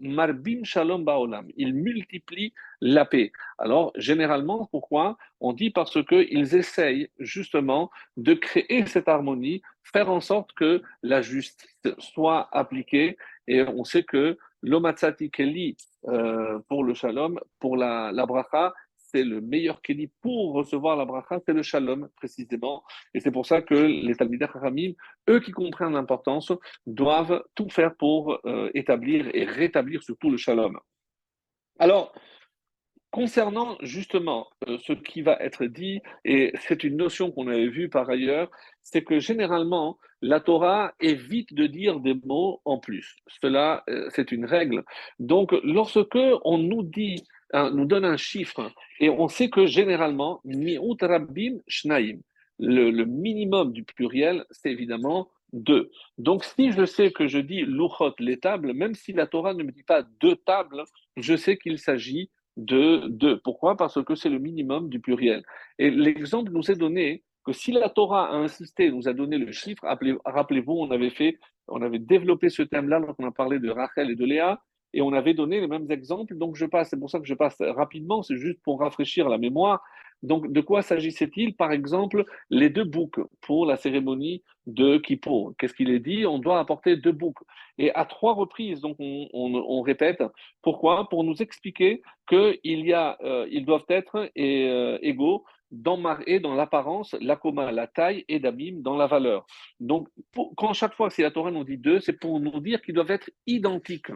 marbim 0.00 0.64
shalom 0.64 1.04
baolam. 1.04 1.46
Il 1.58 1.74
multiplie 1.74 2.54
la 2.80 3.04
paix. 3.04 3.32
Alors, 3.58 3.92
généralement, 3.96 4.66
pourquoi? 4.70 5.18
On 5.40 5.52
dit 5.52 5.68
parce 5.68 6.02
qu'ils 6.06 6.54
essayent 6.56 7.10
justement 7.18 7.90
de 8.16 8.32
créer 8.32 8.86
cette 8.86 9.08
harmonie, 9.08 9.60
faire 9.82 10.10
en 10.10 10.22
sorte 10.22 10.54
que 10.54 10.82
la 11.02 11.20
justice 11.20 11.68
soit 11.98 12.48
appliquée. 12.52 13.18
Et 13.46 13.60
on 13.60 13.84
sait 13.84 14.04
que 14.04 14.38
l'omatsati 14.62 15.30
keli, 15.30 15.76
euh, 16.08 16.58
pour 16.68 16.84
le 16.84 16.94
shalom, 16.94 17.38
pour 17.58 17.76
la, 17.76 18.12
la 18.12 18.26
bracha, 18.26 18.72
c'est 18.96 19.24
le 19.24 19.40
meilleur 19.40 19.82
kéli 19.82 20.10
pour 20.20 20.52
recevoir 20.54 20.96
la 20.96 21.04
bracha, 21.04 21.40
c'est 21.44 21.52
le 21.52 21.62
shalom 21.62 22.08
précisément. 22.16 22.84
Et 23.14 23.20
c'est 23.20 23.32
pour 23.32 23.46
ça 23.46 23.62
que 23.62 23.74
les 23.74 24.14
Talmidei 24.14 24.44
Haramim, 24.44 24.92
eux 25.28 25.40
qui 25.40 25.50
comprennent 25.52 25.94
l'importance, 25.94 26.52
doivent 26.86 27.42
tout 27.54 27.68
faire 27.68 27.94
pour 27.96 28.38
euh, 28.44 28.70
établir 28.74 29.28
et 29.34 29.44
rétablir 29.44 30.02
surtout 30.02 30.30
le 30.30 30.36
shalom. 30.36 30.78
Alors, 31.78 32.12
Concernant 33.10 33.76
justement 33.80 34.46
euh, 34.68 34.78
ce 34.86 34.92
qui 34.92 35.22
va 35.22 35.36
être 35.40 35.66
dit, 35.66 36.00
et 36.24 36.52
c'est 36.60 36.84
une 36.84 36.96
notion 36.96 37.32
qu'on 37.32 37.48
avait 37.48 37.68
vue 37.68 37.88
par 37.88 38.08
ailleurs, 38.08 38.48
c'est 38.82 39.02
que 39.02 39.18
généralement, 39.18 39.98
la 40.22 40.38
Torah 40.38 40.94
évite 41.00 41.52
de 41.52 41.66
dire 41.66 41.98
des 41.98 42.14
mots 42.24 42.60
en 42.64 42.78
plus. 42.78 43.16
Cela, 43.40 43.82
euh, 43.88 44.08
c'est 44.14 44.30
une 44.30 44.44
règle. 44.44 44.84
Donc, 45.18 45.52
lorsque 45.64 46.18
on 46.44 46.58
nous 46.58 46.84
dit, 46.84 47.24
nous 47.52 47.84
donne 47.84 48.04
un 48.04 48.16
chiffre, 48.16 48.70
et 49.00 49.10
on 49.10 49.26
sait 49.26 49.50
que 49.50 49.66
généralement, 49.66 50.40
mi'ut 50.44 51.02
rabbim 51.02 51.58
shnaim, 51.66 52.20
le, 52.60 53.04
minimum 53.04 53.72
du 53.72 53.82
pluriel, 53.82 54.44
c'est 54.50 54.70
évidemment 54.70 55.30
deux. 55.52 55.90
Donc, 56.18 56.44
si 56.44 56.70
je 56.72 56.84
sais 56.84 57.10
que 57.10 57.26
je 57.26 57.38
dis 57.38 57.62
luchot, 57.62 58.14
les 58.18 58.38
tables, 58.38 58.72
même 58.72 58.94
si 58.94 59.12
la 59.12 59.26
Torah 59.26 59.54
ne 59.54 59.64
me 59.64 59.72
dit 59.72 59.82
pas 59.82 60.02
deux 60.20 60.36
tables, 60.36 60.84
je 61.16 61.34
sais 61.34 61.56
qu'il 61.56 61.78
s'agit 61.78 62.30
de 62.60 63.08
deux. 63.08 63.40
Pourquoi? 63.40 63.76
Parce 63.76 64.02
que 64.04 64.14
c'est 64.14 64.28
le 64.28 64.38
minimum 64.38 64.88
du 64.88 65.00
pluriel. 65.00 65.42
Et 65.78 65.90
l'exemple 65.90 66.52
nous 66.52 66.70
est 66.70 66.76
donné 66.76 67.22
que 67.44 67.52
si 67.52 67.72
la 67.72 67.88
Torah 67.88 68.30
a 68.30 68.36
insisté, 68.36 68.90
nous 68.90 69.08
a 69.08 69.12
donné 69.12 69.38
le 69.38 69.50
chiffre, 69.52 69.82
rappelez-vous, 70.24 70.72
on 70.72 70.90
avait 70.90 71.10
fait, 71.10 71.38
on 71.68 71.82
avait 71.82 71.98
développé 71.98 72.50
ce 72.50 72.62
thème-là 72.62 72.98
lorsqu'on 72.98 73.26
a 73.26 73.32
parlé 73.32 73.58
de 73.58 73.70
Rachel 73.70 74.10
et 74.10 74.14
de 74.14 74.24
Léa, 74.24 74.60
et 74.92 75.00
on 75.02 75.12
avait 75.12 75.34
donné 75.34 75.60
les 75.60 75.68
mêmes 75.68 75.90
exemples. 75.90 76.34
Donc 76.36 76.56
je 76.56 76.66
passe, 76.66 76.90
c'est 76.90 76.98
pour 76.98 77.10
ça 77.10 77.18
que 77.18 77.26
je 77.26 77.34
passe 77.34 77.56
rapidement, 77.60 78.22
c'est 78.22 78.36
juste 78.36 78.60
pour 78.62 78.80
rafraîchir 78.80 79.28
la 79.28 79.38
mémoire. 79.38 79.82
Donc 80.22 80.52
de 80.52 80.60
quoi 80.60 80.82
s'agissait-il? 80.82 81.54
Par 81.54 81.72
exemple, 81.72 82.24
les 82.50 82.68
deux 82.68 82.84
boucs 82.84 83.20
pour 83.40 83.66
la 83.66 83.76
cérémonie 83.76 84.42
de 84.66 84.98
Kippour. 84.98 85.54
Qu'est-ce 85.58 85.74
qu'il 85.74 85.90
est 85.90 86.00
dit? 86.00 86.26
On 86.26 86.38
doit 86.38 86.58
apporter 86.58 86.96
deux 86.96 87.12
boucs. 87.12 87.42
Et 87.78 87.92
à 87.94 88.04
trois 88.04 88.34
reprises, 88.34 88.80
donc 88.80 88.96
on, 88.98 89.82
répète. 89.82 90.22
Pourquoi? 90.62 91.08
Pour 91.08 91.24
nous 91.24 91.40
expliquer 91.42 92.02
qu'ils 92.28 92.94
euh, 92.94 93.46
ils 93.50 93.64
doivent 93.64 93.86
être 93.88 94.30
euh, 94.38 94.98
égaux 95.02 95.44
dans 95.70 95.96
dans 95.96 96.54
l'apparence, 96.54 97.14
la 97.20 97.36
coma, 97.36 97.70
la 97.72 97.86
taille 97.86 98.24
et 98.28 98.40
d'abîme 98.40 98.82
dans 98.82 98.96
la 98.96 99.06
valeur. 99.06 99.46
Donc, 99.78 100.08
quand 100.56 100.72
chaque 100.72 100.94
fois 100.94 101.10
si 101.10 101.22
la 101.22 101.30
Torah 101.30 101.50
nous 101.50 101.64
dit 101.64 101.78
deux, 101.78 102.00
c'est 102.00 102.18
pour 102.18 102.40
nous 102.40 102.60
dire 102.60 102.82
qu'ils 102.82 102.94
doivent 102.94 103.10
être 103.10 103.30
identiques, 103.46 104.10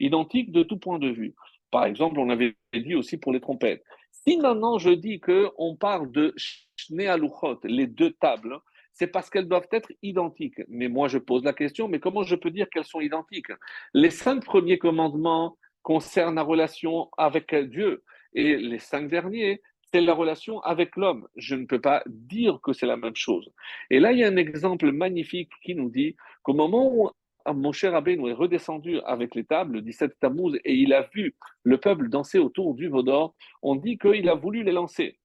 identiques 0.00 0.50
de 0.52 0.62
tout 0.62 0.78
point 0.78 0.98
de 0.98 1.08
vue. 1.08 1.34
Par 1.70 1.84
exemple, 1.84 2.18
on 2.18 2.30
avait 2.30 2.56
dit 2.72 2.94
aussi 2.94 3.18
pour 3.18 3.32
les 3.32 3.40
trompettes. 3.40 3.84
Si 4.26 4.36
maintenant 4.38 4.78
je 4.78 4.90
dis 4.90 5.20
qu'on 5.20 5.76
parle 5.76 6.10
de 6.10 6.34
Shnealuchot, 6.76 7.60
les 7.64 7.86
deux 7.86 8.12
tables, 8.12 8.58
c'est 8.92 9.06
parce 9.06 9.30
qu'elles 9.30 9.46
doivent 9.46 9.68
être 9.70 9.92
identiques. 10.02 10.60
Mais 10.68 10.88
moi, 10.88 11.06
je 11.06 11.18
pose 11.18 11.44
la 11.44 11.52
question, 11.52 11.86
mais 11.86 12.00
comment 12.00 12.22
je 12.22 12.34
peux 12.34 12.50
dire 12.50 12.68
qu'elles 12.70 12.86
sont 12.86 13.00
identiques? 13.00 13.52
Les 13.94 14.10
cinq 14.10 14.44
premiers 14.44 14.78
commandements 14.78 15.56
concernent 15.82 16.34
la 16.34 16.42
relation 16.42 17.08
avec 17.18 17.54
Dieu 17.54 18.02
et 18.34 18.56
les 18.56 18.78
cinq 18.78 19.08
derniers 19.08 19.60
c'est 19.92 20.00
la 20.00 20.14
relation 20.14 20.60
avec 20.60 20.96
l'homme. 20.96 21.28
Je 21.36 21.54
ne 21.54 21.64
peux 21.64 21.80
pas 21.80 22.02
dire 22.06 22.58
que 22.62 22.72
c'est 22.72 22.86
la 22.86 22.96
même 22.96 23.14
chose. 23.14 23.48
Et 23.88 24.00
là, 24.00 24.12
il 24.12 24.18
y 24.18 24.24
a 24.24 24.28
un 24.28 24.36
exemple 24.36 24.90
magnifique 24.90 25.52
qui 25.62 25.74
nous 25.74 25.90
dit 25.90 26.16
qu'au 26.42 26.54
moment 26.54 26.92
où 26.92 27.10
mon 27.54 27.72
cher 27.72 28.00
nous 28.02 28.28
est 28.28 28.32
redescendu 28.32 29.00
avec 29.04 29.34
les 29.34 29.44
tables, 29.44 29.74
le 29.74 29.82
17 29.82 30.18
Tammuz, 30.20 30.58
et 30.64 30.74
il 30.74 30.92
a 30.92 31.08
vu 31.14 31.34
le 31.62 31.78
peuple 31.78 32.08
danser 32.08 32.38
autour 32.38 32.74
du 32.74 32.88
veau 32.88 33.02
d'or, 33.02 33.34
on 33.62 33.76
dit 33.76 33.98
qu'il 33.98 34.28
a 34.28 34.34
voulu 34.34 34.62
les 34.62 34.72
lancer. 34.72 35.18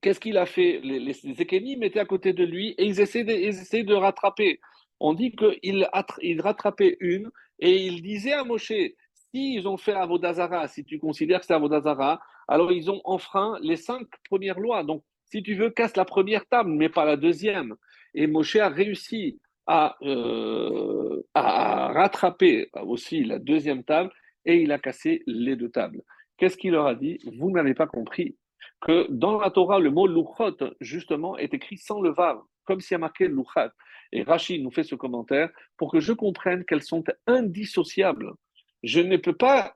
Qu'est-ce 0.00 0.20
qu'il 0.20 0.36
a 0.36 0.46
fait? 0.46 0.80
Les, 0.82 1.00
les 1.00 1.42
étaient 1.42 2.00
à 2.00 2.04
côté 2.04 2.32
de 2.32 2.44
lui 2.44 2.70
et 2.78 2.84
ils 2.84 3.00
essaient 3.00 3.24
de, 3.24 3.82
de 3.82 3.94
rattraper. 3.94 4.60
On 5.00 5.14
dit 5.14 5.32
qu'il 5.32 5.88
il 6.22 6.40
rattrapait 6.40 6.96
une 7.00 7.30
et 7.58 7.86
il 7.86 8.02
disait 8.02 8.32
à 8.32 8.44
Moshe, 8.44 8.72
si 9.30 9.54
ils 9.54 9.66
ont 9.68 9.76
fait 9.76 9.92
Avodazara, 9.92 10.68
si 10.68 10.84
tu 10.84 10.98
considères 10.98 11.40
que 11.40 11.46
c'est 11.46 11.54
Avodazara, 11.54 12.20
alors 12.46 12.72
ils 12.72 12.90
ont 12.90 13.00
enfreint 13.04 13.58
les 13.60 13.76
cinq 13.76 14.06
premières 14.28 14.58
lois. 14.58 14.84
Donc, 14.84 15.02
si 15.26 15.42
tu 15.42 15.54
veux, 15.54 15.70
casse 15.70 15.96
la 15.96 16.04
première 16.04 16.46
table, 16.46 16.70
mais 16.70 16.88
pas 16.88 17.04
la 17.04 17.16
deuxième. 17.16 17.74
Et 18.14 18.26
Moshe 18.26 18.56
a 18.56 18.68
réussi 18.68 19.38
à, 19.68 19.96
euh, 20.02 21.22
à 21.34 21.92
rattraper 21.92 22.70
aussi 22.82 23.22
la 23.22 23.38
deuxième 23.38 23.84
table 23.84 24.10
et 24.44 24.56
il 24.62 24.72
a 24.72 24.78
cassé 24.78 25.22
les 25.26 25.54
deux 25.54 25.70
tables. 25.70 26.02
Qu'est-ce 26.38 26.56
qu'il 26.56 26.72
leur 26.72 26.86
a 26.86 26.94
dit? 26.94 27.18
Vous 27.38 27.50
n'avez 27.50 27.74
pas 27.74 27.86
compris 27.86 28.36
que 28.80 29.06
dans 29.10 29.38
la 29.38 29.50
Torah, 29.50 29.78
le 29.78 29.90
mot 29.90 30.06
luchot, 30.06 30.56
justement, 30.80 31.36
est 31.36 31.54
écrit 31.54 31.78
sans 31.78 32.00
le 32.00 32.10
vav, 32.10 32.38
comme 32.64 32.80
s'il 32.80 32.94
y 32.94 32.96
a 32.96 32.98
marqué. 32.98 33.30
Et 34.12 34.22
Rachid 34.22 34.62
nous 34.62 34.70
fait 34.70 34.84
ce 34.84 34.94
commentaire 34.94 35.50
pour 35.76 35.92
que 35.92 36.00
je 36.00 36.12
comprenne 36.12 36.64
qu'elles 36.64 36.82
sont 36.82 37.04
indissociables 37.26 38.32
je 38.82 39.00
ne 39.00 39.16
peux 39.16 39.32
pas 39.32 39.74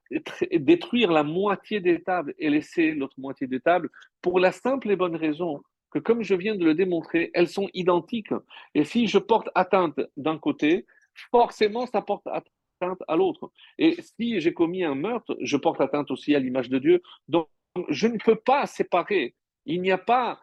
détruire 0.53 1.11
la 1.11 1.23
moitié 1.23 1.81
des 1.81 2.03
tables 2.03 2.35
et 2.39 2.51
laisser 2.51 2.93
l'autre 2.93 3.19
moitié 3.19 3.47
des 3.47 3.61
tables 3.61 3.91
pour 4.21 4.39
la 4.39 4.53
simple 4.53 4.91
et 4.91 4.97
bonne 4.97 5.17
raison 5.17 5.63
que, 5.93 5.99
comme 5.99 6.23
je 6.23 6.35
viens 6.35 6.55
de 6.55 6.65
le 6.65 6.75
démontrer, 6.75 7.31
elles 7.35 7.49
sont 7.49 7.69
identiques. 7.75 8.33
Et 8.75 8.85
si 8.85 9.07
je 9.07 9.19
porte 9.19 9.49
atteinte 9.55 10.01
d'un 10.17 10.39
côté, 10.39 10.87
forcément, 11.31 11.87
ça 11.87 12.03
porte 12.03 12.27
atteinte 12.27 13.03
à 13.07 13.17
l'autre. 13.17 13.51
Et 13.79 13.97
si 14.01 14.41
j'ai 14.41 14.55
commis 14.55 14.85
un 14.85 14.95
meurtre, 14.95 15.37
je 15.41 15.57
porte 15.57 15.81
atteinte 15.81 16.11
aussi 16.11 16.35
à 16.35 16.39
l'image 16.39 16.69
de 16.69 16.79
Dieu. 16.79 17.03
Donc, 17.29 17.49
je 17.89 18.07
ne 18.07 18.19
peux 18.19 18.37
pas 18.37 18.67
séparer. 18.67 19.35
Il 19.67 19.81
n'y 19.83 19.93
a 19.93 19.99
pas 19.99 20.41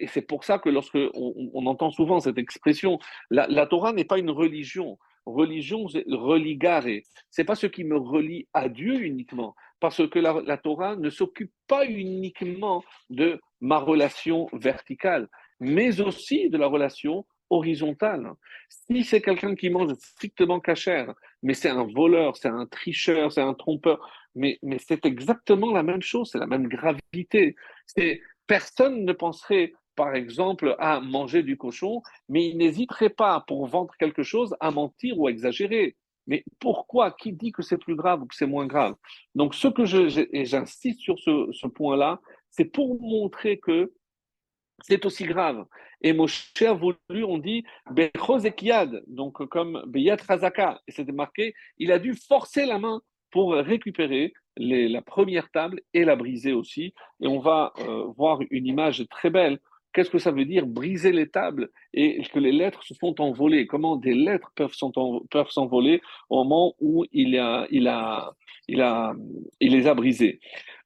et 0.00 0.08
c'est 0.08 0.22
pour 0.22 0.42
ça 0.42 0.58
que 0.58 0.68
lorsque 0.68 0.98
on, 1.14 1.66
entend 1.66 1.92
souvent 1.92 2.18
cette 2.18 2.38
expression, 2.38 2.98
la 3.30 3.66
Torah 3.66 3.92
n'est 3.92 4.04
pas 4.04 4.18
une 4.18 4.30
religion 4.30 4.98
religion 5.28 5.86
religare. 6.10 6.86
C'est 7.30 7.44
pas 7.44 7.54
ce 7.54 7.66
qui 7.66 7.84
me 7.84 7.96
relie 7.96 8.48
à 8.54 8.68
Dieu 8.68 9.02
uniquement, 9.02 9.54
parce 9.80 10.06
que 10.08 10.18
la, 10.18 10.56
Torah 10.58 10.96
ne 10.96 11.10
s'occupe 11.10 11.52
pas 11.66 11.86
uniquement 11.86 12.82
de 13.10 13.40
ma 13.60 13.78
relation 13.78 14.48
verticale, 14.52 15.28
mais 15.60 16.00
aussi 16.00 16.50
de 16.50 16.58
la 16.58 16.66
relation 16.66 17.26
horizontale. 17.50 18.32
Si 18.68 19.04
c'est 19.04 19.22
quelqu'un 19.22 19.54
qui 19.54 19.70
mange 19.70 19.94
strictement 19.94 20.60
cachère, 20.60 21.14
mais 21.42 21.54
c'est 21.54 21.70
un 21.70 21.84
voleur, 21.84 22.36
c'est 22.36 22.48
un 22.48 22.66
tricheur, 22.66 23.32
c'est 23.32 23.40
un 23.40 23.54
trompeur, 23.54 23.98
mais, 24.34 24.58
c'est 24.78 25.06
exactement 25.06 25.72
la 25.72 25.82
même 25.82 26.02
chose, 26.02 26.30
c'est 26.30 26.38
la 26.38 26.46
même 26.46 26.68
gravité. 26.68 27.56
Personne 28.46 29.04
ne 29.04 29.12
penserait 29.12 29.72
par 29.98 30.14
exemple, 30.14 30.76
à 30.78 31.00
manger 31.00 31.42
du 31.42 31.56
cochon, 31.56 32.02
mais 32.28 32.48
il 32.48 32.56
n'hésiterait 32.56 33.10
pas, 33.10 33.42
pour 33.48 33.66
vendre 33.66 33.92
quelque 33.98 34.22
chose, 34.22 34.54
à 34.60 34.70
mentir 34.70 35.18
ou 35.18 35.26
à 35.26 35.30
exagérer. 35.32 35.96
Mais 36.28 36.44
pourquoi? 36.60 37.10
Qui 37.10 37.32
dit 37.32 37.50
que 37.50 37.62
c'est 37.62 37.78
plus 37.78 37.96
grave 37.96 38.22
ou 38.22 38.26
que 38.26 38.36
c'est 38.36 38.46
moins 38.46 38.66
grave? 38.66 38.94
Donc, 39.34 39.54
ce 39.54 39.66
que 39.66 39.84
j'insiste 39.84 41.00
sur 41.00 41.18
ce, 41.18 41.66
point-là, 41.66 42.20
c'est 42.50 42.66
pour 42.66 43.00
montrer 43.00 43.58
que 43.58 43.92
c'est 44.82 45.04
aussi 45.04 45.24
grave. 45.24 45.64
Et 46.02 46.12
Moshe 46.12 46.52
a 46.60 46.72
voulu, 46.72 47.24
on 47.24 47.38
dit, 47.38 47.64
Bechozekiad, 47.90 49.02
donc 49.08 49.44
comme 49.48 49.82
Beyat 49.88 50.18
Razaka, 50.28 50.80
et 50.86 50.92
c'était 50.92 51.10
marqué, 51.10 51.54
il 51.78 51.90
a 51.90 51.98
dû 51.98 52.14
forcer 52.14 52.64
la 52.66 52.78
main 52.78 53.00
pour 53.32 53.54
récupérer 53.54 54.32
la 54.56 55.02
première 55.02 55.50
table 55.50 55.80
et 55.94 56.04
la 56.04 56.14
briser 56.14 56.52
aussi. 56.52 56.94
Et 57.20 57.26
on 57.26 57.40
va 57.40 57.72
euh, 57.78 58.04
voir 58.16 58.38
une 58.50 58.66
image 58.66 59.04
très 59.10 59.30
belle 59.30 59.58
Qu'est-ce 59.92 60.10
que 60.10 60.18
ça 60.18 60.30
veut 60.30 60.44
dire 60.44 60.66
briser 60.66 61.12
les 61.12 61.28
tables 61.28 61.70
et 61.94 62.22
que 62.32 62.38
les 62.38 62.52
lettres 62.52 62.82
se 62.82 62.94
font 62.94 63.14
envoler? 63.18 63.66
Comment 63.66 63.96
des 63.96 64.14
lettres 64.14 64.52
peuvent 64.54 64.74
s'envoler 65.50 66.00
au 66.28 66.44
moment 66.44 66.74
où 66.80 67.04
il, 67.12 67.38
a, 67.38 67.66
il, 67.70 67.88
a, 67.88 68.32
il, 68.68 68.80
a, 68.80 69.14
il 69.60 69.72
les 69.72 69.86
a 69.86 69.94
brisées? 69.94 70.40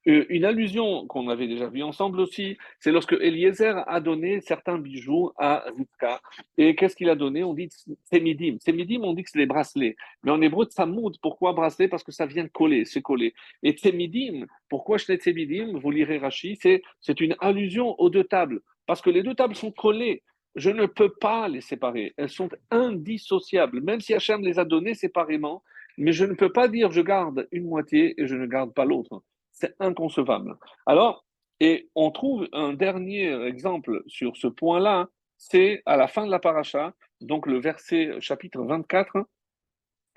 Euh, 0.09 0.25
Une 0.31 0.45
allusion 0.45 1.07
qu'on 1.07 1.29
avait 1.29 1.47
déjà 1.47 1.69
vue 1.69 1.83
ensemble 1.83 2.21
aussi, 2.21 2.57
c'est 2.81 2.91
lorsque 2.91 3.13
Eliezer 3.13 3.85
a 3.87 4.01
donné 4.01 4.41
certains 4.41 4.79
bijoux 4.79 5.31
à 5.39 5.65
Rivka. 5.77 6.21
Et 6.59 6.75
qu'est-ce 6.75 6.97
qu'il 6.97 7.09
a 7.09 7.15
donné? 7.15 7.45
On 7.45 7.55
dit 7.55 7.69
Semidim. 8.11 8.57
Semidim, 8.59 9.03
on 9.05 9.13
dit 9.15 9.23
que 9.23 9.31
c'est 9.31 9.39
des 9.39 9.47
bracelets. 9.47 9.95
Mais 10.25 10.33
en 10.33 10.41
hébreu, 10.43 10.67
Tsamoud, 10.67 11.19
pourquoi 11.23 11.53
bracelet? 11.53 11.87
Parce 11.87 12.03
que 12.03 12.11
ça 12.11 12.27
vient 12.27 12.49
coller, 12.49 12.85
c'est 12.85 13.03
coller. 13.03 13.33
Et 13.63 13.77
Semidim, 13.77 14.47
pourquoi 14.69 14.99
je 14.99 15.05
Semidim 15.05 15.79
Vous 15.79 15.91
lirez 15.93 16.19
Rashi, 16.19 16.57
c'est 16.57 17.21
une 17.21 17.37
allusion 17.39 17.95
aux 18.01 18.11
deux 18.11 18.25
tables 18.25 18.61
parce 18.87 19.01
que 19.01 19.11
les 19.11 19.23
deux 19.23 19.35
tables 19.35 19.55
sont 19.55 19.73
collées. 19.73 20.23
Je 20.55 20.71
ne 20.71 20.87
peux 20.87 21.11
pas 21.11 21.49
les 21.49 21.61
séparer. 21.61 22.13
Elles 22.17 22.29
sont 22.29 22.51
indissociables, 22.71 23.81
même 23.81 24.01
si 24.01 24.15
Hachem 24.15 24.43
les 24.43 24.59
a 24.59 24.65
données 24.65 24.95
séparément. 24.95 25.63
Mais 25.99 26.13
je 26.13 26.25
ne 26.25 26.35
peux 26.35 26.53
pas 26.53 26.69
dire 26.69 26.91
je 26.91 27.01
garde 27.01 27.49
une 27.53 27.67
moitié 27.67 28.21
et 28.21 28.27
je 28.27 28.35
ne 28.35 28.47
garde 28.47 28.73
pas 28.73 28.85
l'autre. 28.85 29.23
C'est 29.51 29.75
inconcevable. 29.81 30.57
Alors, 30.87 31.25
et 31.61 31.89
on 31.95 32.11
trouve 32.11 32.49
un 32.53 32.73
dernier 32.73 33.33
exemple 33.45 34.03
sur 34.07 34.37
ce 34.37 34.49
point-là, 34.49 35.09
c'est 35.39 35.83
à 35.87 35.97
la 35.97 36.09
fin 36.09 36.27
de 36.27 36.31
la 36.31 36.39
paracha, 36.39 36.95
donc 37.21 37.47
le 37.47 37.59
verset 37.59 38.21
chapitre 38.21 38.63
24, 38.63 39.27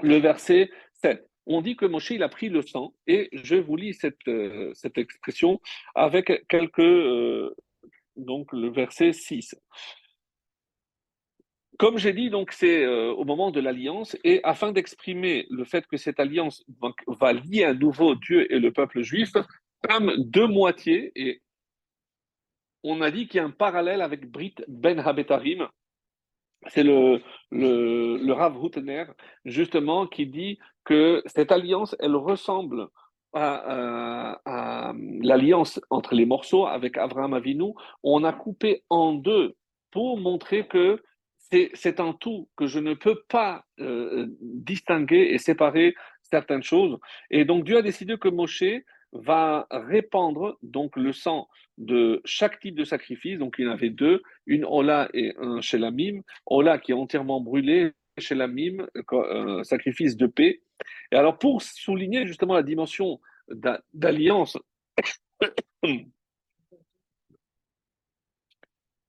le 0.01 0.18
verset 0.18 0.70
7 0.93 1.28
on 1.47 1.61
dit 1.61 1.76
que 1.76 1.86
Moshe 1.86 2.11
il 2.11 2.24
a 2.24 2.30
pris 2.30 2.49
le 2.49 2.61
sang, 2.61 2.93
et 3.07 3.30
je 3.32 3.55
vous 3.55 3.76
lis 3.76 3.93
cette, 3.93 4.28
euh, 4.28 4.72
cette 4.74 4.97
expression 4.97 5.61
avec 5.93 6.45
quelques 6.47 6.80
euh, 6.80 7.55
donc 8.16 8.51
le 8.51 8.70
verset 8.70 9.13
6. 9.13 9.55
Comme 11.78 11.97
j'ai 11.97 12.13
dit, 12.13 12.30
donc 12.30 12.51
c'est 12.51 12.86
euh, 12.86 13.11
au 13.11 13.26
moment 13.26 13.51
de 13.51 13.59
l'alliance, 13.59 14.16
et 14.24 14.39
afin 14.43 14.72
d'exprimer 14.72 15.45
le 15.49 15.66
fait 15.66 15.86
que 15.88 15.97
cette 15.97 16.20
alliance 16.20 16.63
va 17.07 17.34
lier 17.34 17.66
à 17.66 17.74
nouveau 17.74 18.16
Dieu 18.16 18.51
et 18.51 18.59
le 18.59 18.72
peuple 18.72 19.01
juif, 19.01 19.32
comme 19.82 20.13
deux 20.18 20.47
moitiés, 20.47 21.11
et 21.16 21.41
on 22.84 23.01
a 23.01 23.11
dit 23.11 23.28
qu'il 23.28 23.39
y 23.39 23.41
a 23.41 23.45
un 23.45 23.51
parallèle 23.51 24.01
avec 24.01 24.30
Brit 24.30 24.55
Ben 24.68 24.99
Habetarim, 24.99 25.68
c'est 26.68 26.84
le, 26.84 27.22
le, 27.51 28.32
Rav 28.32 28.57
Hutner, 28.63 29.05
justement, 29.43 30.07
qui 30.07 30.28
dit 30.28 30.57
que 30.84 31.22
cette 31.26 31.51
alliance, 31.51 31.95
elle 31.99 32.16
ressemble 32.16 32.88
à, 33.36 34.94
l'alliance 35.22 35.80
entre 35.90 36.16
les 36.16 36.26
morceaux 36.26 36.66
avec 36.66 36.98
Abraham 36.98 37.34
Avinu, 37.34 37.74
on 38.04 38.24
a 38.24 38.34
coupé 38.34 38.84
en 38.90 39.14
deux 39.14 39.56
pour 39.92 40.18
montrer 40.18 40.68
que 40.68 41.02
c'est 41.74 42.00
un 42.00 42.14
tout, 42.14 42.50
que 42.58 42.68
je 42.68 42.80
ne 42.80 42.94
peux 42.94 43.22
pas 43.30 43.64
euh, 43.80 44.26
distinguer 44.42 45.30
et 45.32 45.38
séparer 45.38 45.96
certaines 46.24 46.64
choses. 46.64 46.98
Et 47.30 47.46
donc 47.46 47.66
Dieu 47.66 47.78
a 47.78 47.82
décidé 47.82 48.18
que 48.18 48.28
Moshe 48.28 48.64
va 49.14 49.68
répandre 49.72 50.58
donc 50.62 50.98
le 50.98 51.14
sang 51.14 51.48
de 51.78 52.22
chaque 52.26 52.60
type 52.60 52.76
de 52.76 52.84
sacrifice. 52.84 53.38
Donc 53.38 53.56
il 53.58 53.66
y 53.66 53.68
en 53.68 53.72
avait 53.72 53.90
deux, 53.90 54.22
une 54.46 54.66
Ola 54.66 55.08
et 55.14 55.34
un 55.38 55.62
Shelamim. 55.62 56.22
Ola 56.46 56.78
qui 56.78 56.92
est 56.92 56.96
entièrement 56.96 57.40
brûlé, 57.40 57.92
Shelamim, 58.18 58.88
sacrifice 59.64 60.18
de 60.18 60.28
paix. 60.28 60.62
Et 61.11 61.15
alors, 61.15 61.38
pour 61.38 61.61
souligner 61.61 62.26
justement 62.28 62.53
la 62.53 62.63
dimension 62.63 63.19
d'alliance 63.93 64.57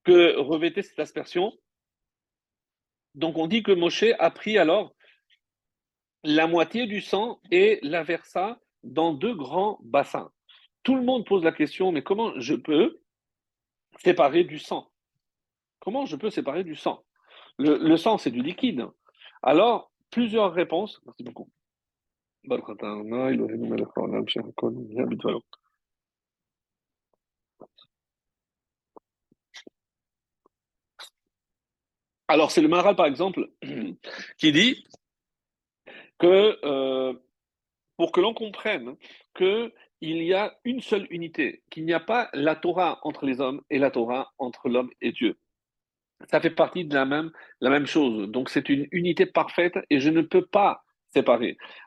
que 0.04 0.36
revêtait 0.38 0.82
cette 0.82 0.98
aspersion, 0.98 1.52
donc 3.14 3.38
on 3.38 3.46
dit 3.46 3.62
que 3.62 3.72
Moshe 3.72 4.04
a 4.18 4.30
pris 4.30 4.58
alors 4.58 4.94
la 6.22 6.46
moitié 6.46 6.86
du 6.86 7.00
sang 7.00 7.40
et 7.50 7.78
la 7.82 8.02
versa 8.02 8.60
dans 8.82 9.12
deux 9.14 9.34
grands 9.34 9.78
bassins. 9.82 10.30
Tout 10.82 10.94
le 10.94 11.02
monde 11.02 11.24
pose 11.26 11.42
la 11.42 11.52
question, 11.52 11.92
mais 11.92 12.02
comment 12.02 12.38
je 12.38 12.54
peux 12.54 13.00
séparer 14.04 14.44
du 14.44 14.58
sang? 14.58 14.90
Comment 15.80 16.04
je 16.04 16.16
peux 16.16 16.30
séparer 16.30 16.64
du 16.64 16.76
sang? 16.76 17.04
Le, 17.58 17.96
sang, 17.96 18.18
c'est 18.18 18.30
du 18.30 18.42
liquide. 18.42 18.86
Alors, 19.42 19.90
plusieurs 20.10 20.52
réponses. 20.52 21.00
Merci 21.06 21.22
beaucoup. 21.22 21.50
Alors, 32.28 32.51
c'est 32.51 32.61
le 32.61 32.68
Maral, 32.68 32.97
par 32.97 33.07
exemple, 33.07 33.51
qui 34.38 34.53
dit 34.53 34.84
que 36.18 36.59
euh, 36.64 37.14
pour 37.97 38.12
que 38.12 38.20
l'on 38.20 38.34
comprenne 38.34 38.97
qu'il 39.34 39.72
y 40.01 40.34
a 40.34 40.57
une 40.64 40.80
seule 40.80 41.07
unité, 41.11 41.62
qu'il 41.70 41.84
n'y 41.84 41.92
a 41.92 42.01
pas 42.01 42.28
la 42.32 42.57
Torah 42.57 43.01
entre 43.03 43.26
les 43.26 43.40
hommes 43.40 43.62
et 43.70 43.78
la 43.78 43.90
Torah 43.90 44.32
entre 44.38 44.68
l'homme 44.68 44.90
et 45.01 45.12
Dieu. 45.12 45.38
Ça 46.30 46.40
fait 46.40 46.51
partie 46.51 46.84
de 46.84 46.94
la 46.94 47.05
même, 47.05 47.30
la 47.61 47.70
même 47.70 47.86
chose. 47.86 48.28
Donc 48.28 48.49
c'est 48.49 48.68
une 48.68 48.88
unité 48.90 49.26
parfaite 49.26 49.74
et 49.90 50.01
je 50.01 50.11
ne 50.11 50.22
peux 50.22 50.44
pas 50.44 50.86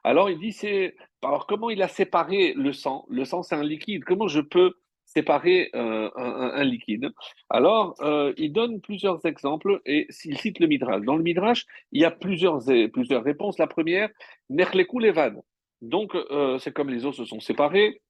Alors 0.04 0.30
il 0.30 0.40
dit, 0.40 0.52
c'est, 0.52 0.96
alors 1.24 1.48
comment 1.48 1.70
il 1.70 1.82
a 1.82 1.88
séparé 1.88 2.54
le 2.56 2.74
sang? 2.74 3.06
Le 3.10 3.26
sang 3.26 3.44
c'est 3.44 3.56
un 3.56 3.64
liquide. 3.64 4.04
Comment 4.04 4.28
je 4.28 4.42
peux 4.42 4.74
séparer 5.06 5.70
euh, 5.76 6.10
un, 6.16 6.64
liquide? 6.64 7.12
Alors, 7.50 7.96
euh, 8.02 8.34
il 8.38 8.54
donne 8.54 8.80
plusieurs 8.80 9.26
exemples 9.26 9.82
et 9.86 10.08
il 10.26 10.38
cite 10.38 10.60
le 10.60 10.68
Midrash. 10.68 11.02
Dans 11.02 11.16
le 11.16 11.24
Midrash, 11.24 11.66
il 11.92 12.02
y 12.02 12.06
a 12.06 12.12
plusieurs, 12.12 12.60
plusieurs 12.94 13.24
réponses. 13.24 13.58
La 13.58 13.68
première, 13.68 14.10
Nerlekou 14.50 15.00
Levad. 15.00 15.42
Donc, 15.82 16.14
euh, 16.16 16.60
c'est 16.60 16.74
comme 16.74 16.90
les 16.90 17.06
os 17.06 17.16
se 17.16 17.26
sont 17.26 17.40
séparés, 17.40 18.02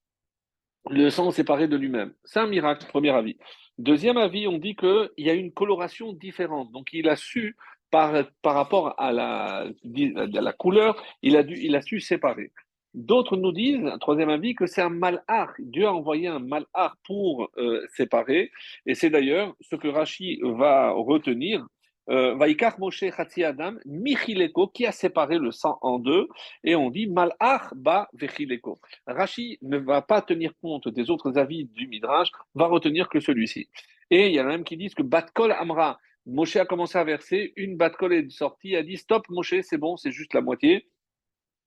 le 0.89 1.09
sang 1.09 1.31
séparé 1.31 1.67
de 1.67 1.77
lui-même. 1.77 2.13
C'est 2.23 2.39
un 2.39 2.47
miracle, 2.47 2.85
premier 2.87 3.11
avis. 3.11 3.37
Deuxième 3.77 4.17
avis, 4.17 4.47
on 4.47 4.57
dit 4.57 4.75
qu'il 4.75 5.09
y 5.17 5.29
a 5.29 5.33
une 5.33 5.51
coloration 5.51 6.13
différente. 6.13 6.71
Donc, 6.71 6.89
il 6.93 7.07
a 7.07 7.15
su, 7.15 7.55
par, 7.91 8.13
par 8.41 8.55
rapport 8.55 8.95
à 8.97 9.11
la, 9.11 9.65
à 9.65 10.41
la 10.41 10.53
couleur, 10.53 11.01
il 11.21 11.35
a, 11.35 11.43
dû, 11.43 11.55
il 11.61 11.75
a 11.75 11.81
su 11.81 11.99
séparer. 11.99 12.51
D'autres 12.93 13.37
nous 13.37 13.51
disent, 13.51 13.85
un 13.85 13.99
troisième 13.99 14.29
avis, 14.29 14.55
que 14.55 14.65
c'est 14.65 14.81
un 14.81 14.89
malhar. 14.89 15.53
Dieu 15.59 15.85
a 15.85 15.93
envoyé 15.93 16.27
un 16.27 16.39
malhar 16.39 16.97
pour 17.05 17.49
euh, 17.57 17.85
séparer. 17.95 18.51
Et 18.85 18.95
c'est 18.95 19.11
d'ailleurs 19.11 19.55
ce 19.61 19.75
que 19.75 19.87
Rashi 19.87 20.39
va 20.43 20.91
retenir. 20.91 21.65
Euh, 22.09 22.33
Vaikar 22.33 22.79
Moshe 22.79 23.03
Chatzi 23.15 23.43
Adam, 23.43 23.75
Michileko, 23.85 24.67
qui 24.67 24.87
a 24.87 24.91
séparé 24.91 25.37
le 25.37 25.51
sang 25.51 25.77
en 25.83 25.99
deux. 25.99 26.27
Et 26.63 26.75
on 26.75 26.89
dit 26.89 27.05
malhar 27.05 27.71
ba 27.75 28.09
vechileko. 28.13 28.79
Rashi 29.05 29.59
ne 29.61 29.77
va 29.77 30.01
pas 30.01 30.23
tenir 30.23 30.53
compte 30.59 30.87
des 30.87 31.11
autres 31.11 31.37
avis 31.37 31.65
du 31.65 31.87
Midrash, 31.87 32.31
va 32.55 32.65
retenir 32.65 33.07
que 33.09 33.19
celui-ci. 33.19 33.69
Et 34.09 34.29
il 34.29 34.33
y 34.33 34.41
en 34.41 34.45
a 34.45 34.47
même 34.47 34.63
qui 34.63 34.75
disent 34.75 34.95
que 34.95 35.03
Batkol 35.03 35.51
Amra, 35.51 35.99
Moshe 36.29 36.55
a 36.57 36.65
commencé 36.65 36.97
à 36.97 37.03
verser, 37.03 37.53
une 37.55 37.75
Batkol 37.75 38.13
est 38.13 38.29
sortie, 38.29 38.75
a 38.75 38.83
dit 38.83 38.97
stop 38.97 39.27
Moshe, 39.29 39.55
c'est 39.61 39.77
bon, 39.77 39.97
c'est 39.97 40.11
juste 40.11 40.33
la 40.33 40.41
moitié. 40.41 40.87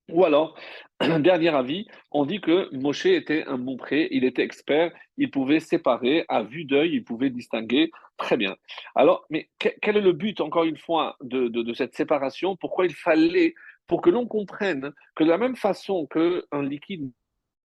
Ou 0.09 0.25
alors, 0.25 0.57
dernier 1.19 1.49
avis, 1.49 1.87
on 2.11 2.25
dit 2.25 2.41
que 2.41 2.73
Moshe 2.75 3.05
était 3.05 3.43
un 3.45 3.57
bon 3.57 3.77
prêt, 3.77 4.07
il 4.11 4.25
était 4.25 4.43
expert, 4.43 4.91
il 5.17 5.31
pouvait 5.31 5.59
séparer 5.59 6.25
à 6.27 6.43
vue 6.43 6.65
d'œil, 6.65 6.93
il 6.93 7.03
pouvait 7.03 7.29
distinguer 7.29 7.91
très 8.17 8.37
bien. 8.37 8.55
Alors, 8.95 9.25
mais 9.29 9.49
quel 9.59 9.97
est 9.97 10.01
le 10.01 10.11
but, 10.13 10.41
encore 10.41 10.65
une 10.65 10.77
fois, 10.77 11.17
de, 11.21 11.73
cette 11.73 11.95
séparation? 11.95 12.55
Pourquoi 12.57 12.85
il 12.85 12.93
fallait, 12.93 13.55
pour 13.87 14.01
que 14.01 14.09
l'on 14.09 14.27
comprenne 14.27 14.93
que 15.15 15.23
de 15.23 15.29
la 15.29 15.37
même 15.37 15.55
façon 15.55 16.07
qu'un 16.07 16.63
liquide 16.63 17.11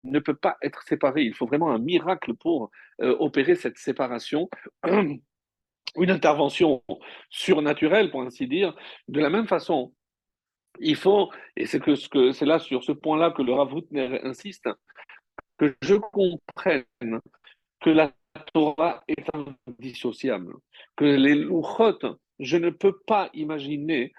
ne 0.03 0.19
peut 0.19 0.35
pas 0.35 0.57
être 0.61 0.83
séparé, 0.83 1.23
il 1.23 1.33
faut 1.33 1.47
vraiment 1.47 1.71
un 1.71 1.79
miracle 1.79 2.35
pour 2.35 2.69
euh, 3.01 3.15
opérer 3.19 3.55
cette 3.55 3.77
séparation. 3.77 4.49
Une 5.97 6.11
intervention 6.11 6.83
surnaturelle, 7.29 8.11
pour 8.11 8.21
ainsi 8.21 8.47
dire, 8.47 8.75
de 9.07 9.19
la 9.19 9.29
même 9.29 9.47
façon 9.47 9.93
il 10.79 10.95
faut, 10.95 11.31
et 11.55 11.65
c'est 11.65 12.41
là 12.41 12.59
sur 12.59 12.83
ce 12.83 12.91
point-là 12.91 13.31
que 13.31 13.41
le 13.41 13.53
Rav 13.53 13.73
insiste, 14.23 14.69
que 15.57 15.75
je 15.81 15.95
comprenne 15.95 16.83
que 17.79 17.89
la 17.89 18.11
Torah 18.53 19.03
est 19.07 19.25
indissociable, 19.67 20.53
que 20.95 21.05
les 21.05 21.35
louchot, 21.35 22.17
je 22.39 22.57
ne 22.57 22.69
peux 22.69 22.97
pas 23.07 23.29
imaginer 23.33 24.11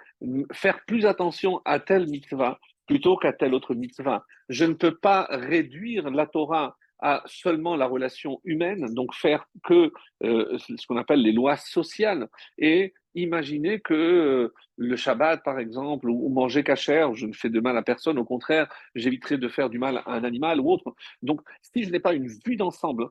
faire 0.52 0.82
plus 0.86 1.04
attention 1.04 1.60
à 1.64 1.78
telle 1.78 2.08
mitzvah 2.08 2.58
plutôt 2.86 3.16
qu'à 3.16 3.32
telle 3.32 3.52
autre 3.52 3.74
mitzvah. 3.74 4.24
Je 4.48 4.64
ne 4.64 4.74
peux 4.74 4.96
pas 4.96 5.26
réduire 5.30 6.08
la 6.10 6.26
Torah 6.26 6.76
à 7.00 7.22
seulement 7.26 7.76
la 7.76 7.86
relation 7.86 8.40
humaine, 8.44 8.94
donc 8.94 9.14
faire 9.14 9.46
que 9.64 9.92
euh, 10.24 10.58
ce 10.58 10.86
qu'on 10.86 10.96
appelle 10.96 11.22
les 11.22 11.32
lois 11.32 11.56
sociales, 11.56 12.28
et 12.58 12.94
imaginer 13.14 13.80
que 13.80 13.94
euh, 13.94 14.54
le 14.76 14.96
Shabbat, 14.96 15.42
par 15.42 15.58
exemple, 15.58 16.08
ou, 16.08 16.28
manger 16.28 16.62
cachère, 16.62 17.14
je 17.14 17.26
ne 17.26 17.32
fais 17.32 17.50
de 17.50 17.60
mal 17.60 17.76
à 17.76 17.82
personne, 17.82 18.18
au 18.18 18.24
contraire, 18.24 18.68
j'éviterai 18.94 19.38
de 19.38 19.48
faire 19.48 19.70
du 19.70 19.78
mal 19.78 19.98
à 19.98 20.12
un 20.12 20.24
animal 20.24 20.60
ou 20.60 20.70
autre. 20.70 20.94
Donc, 21.22 21.40
si 21.62 21.84
je 21.84 21.90
n'ai 21.90 22.00
pas 22.00 22.14
une 22.14 22.28
vue 22.44 22.56
d'ensemble, 22.56 23.08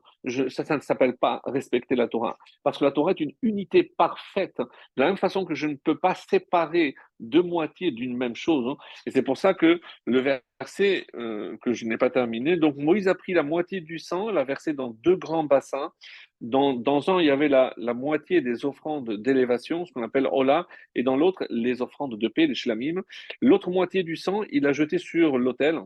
ça, 0.48 0.76
ne 0.76 0.80
s'appelle 0.80 1.16
pas 1.16 1.40
respecter 1.44 1.96
la 1.96 2.08
Torah. 2.08 2.36
Parce 2.62 2.78
que 2.78 2.84
la 2.84 2.92
Torah 2.92 3.12
est 3.12 3.20
une 3.20 3.32
unité 3.42 3.82
parfaite, 3.82 4.58
de 4.58 5.02
la 5.02 5.06
même 5.06 5.16
façon 5.16 5.44
que 5.44 5.54
je 5.54 5.66
ne 5.66 5.74
peux 5.74 5.98
pas 5.98 6.14
séparer 6.14 6.94
deux 7.20 7.42
moitiés 7.42 7.90
d'une 7.90 8.16
même 8.16 8.36
chose. 8.36 8.68
Hein. 8.68 8.76
Et 9.06 9.10
c'est 9.10 9.22
pour 9.22 9.38
ça 9.38 9.54
que 9.54 9.80
le 10.04 10.20
verset 10.20 11.06
euh, 11.14 11.56
que 11.62 11.72
je 11.72 11.86
n'ai 11.86 11.96
pas 11.96 12.10
terminé, 12.10 12.56
donc 12.56 12.76
Moïse 12.76 13.08
a 13.08 13.14
pris 13.14 13.32
la 13.32 13.42
moitié 13.42 13.80
du 13.80 13.98
sang, 13.98 14.30
l'a 14.30 14.44
versé 14.44 14.72
dans 14.72 14.90
deux 14.90 15.16
grands 15.16 15.44
bassins, 15.44 15.92
dans, 16.40 16.74
dans, 16.74 17.10
un, 17.10 17.20
il 17.20 17.26
y 17.26 17.30
avait 17.30 17.48
la, 17.48 17.72
la 17.76 17.94
moitié 17.94 18.40
des 18.40 18.64
offrandes 18.64 19.10
d'élévation, 19.22 19.86
ce 19.86 19.92
qu'on 19.92 20.02
appelle 20.02 20.28
Ola, 20.30 20.66
et 20.94 21.02
dans 21.02 21.16
l'autre, 21.16 21.46
les 21.56 21.82
offrandes 21.82 22.18
de 22.18 22.28
paix, 22.28 22.46
les 22.46 22.54
shlamim. 22.54 23.02
L'autre 23.40 23.70
moitié 23.70 24.02
du 24.02 24.16
sang, 24.16 24.42
il 24.50 24.62
l'a 24.62 24.72
jeté 24.72 24.98
sur 24.98 25.38
l'autel. 25.38 25.80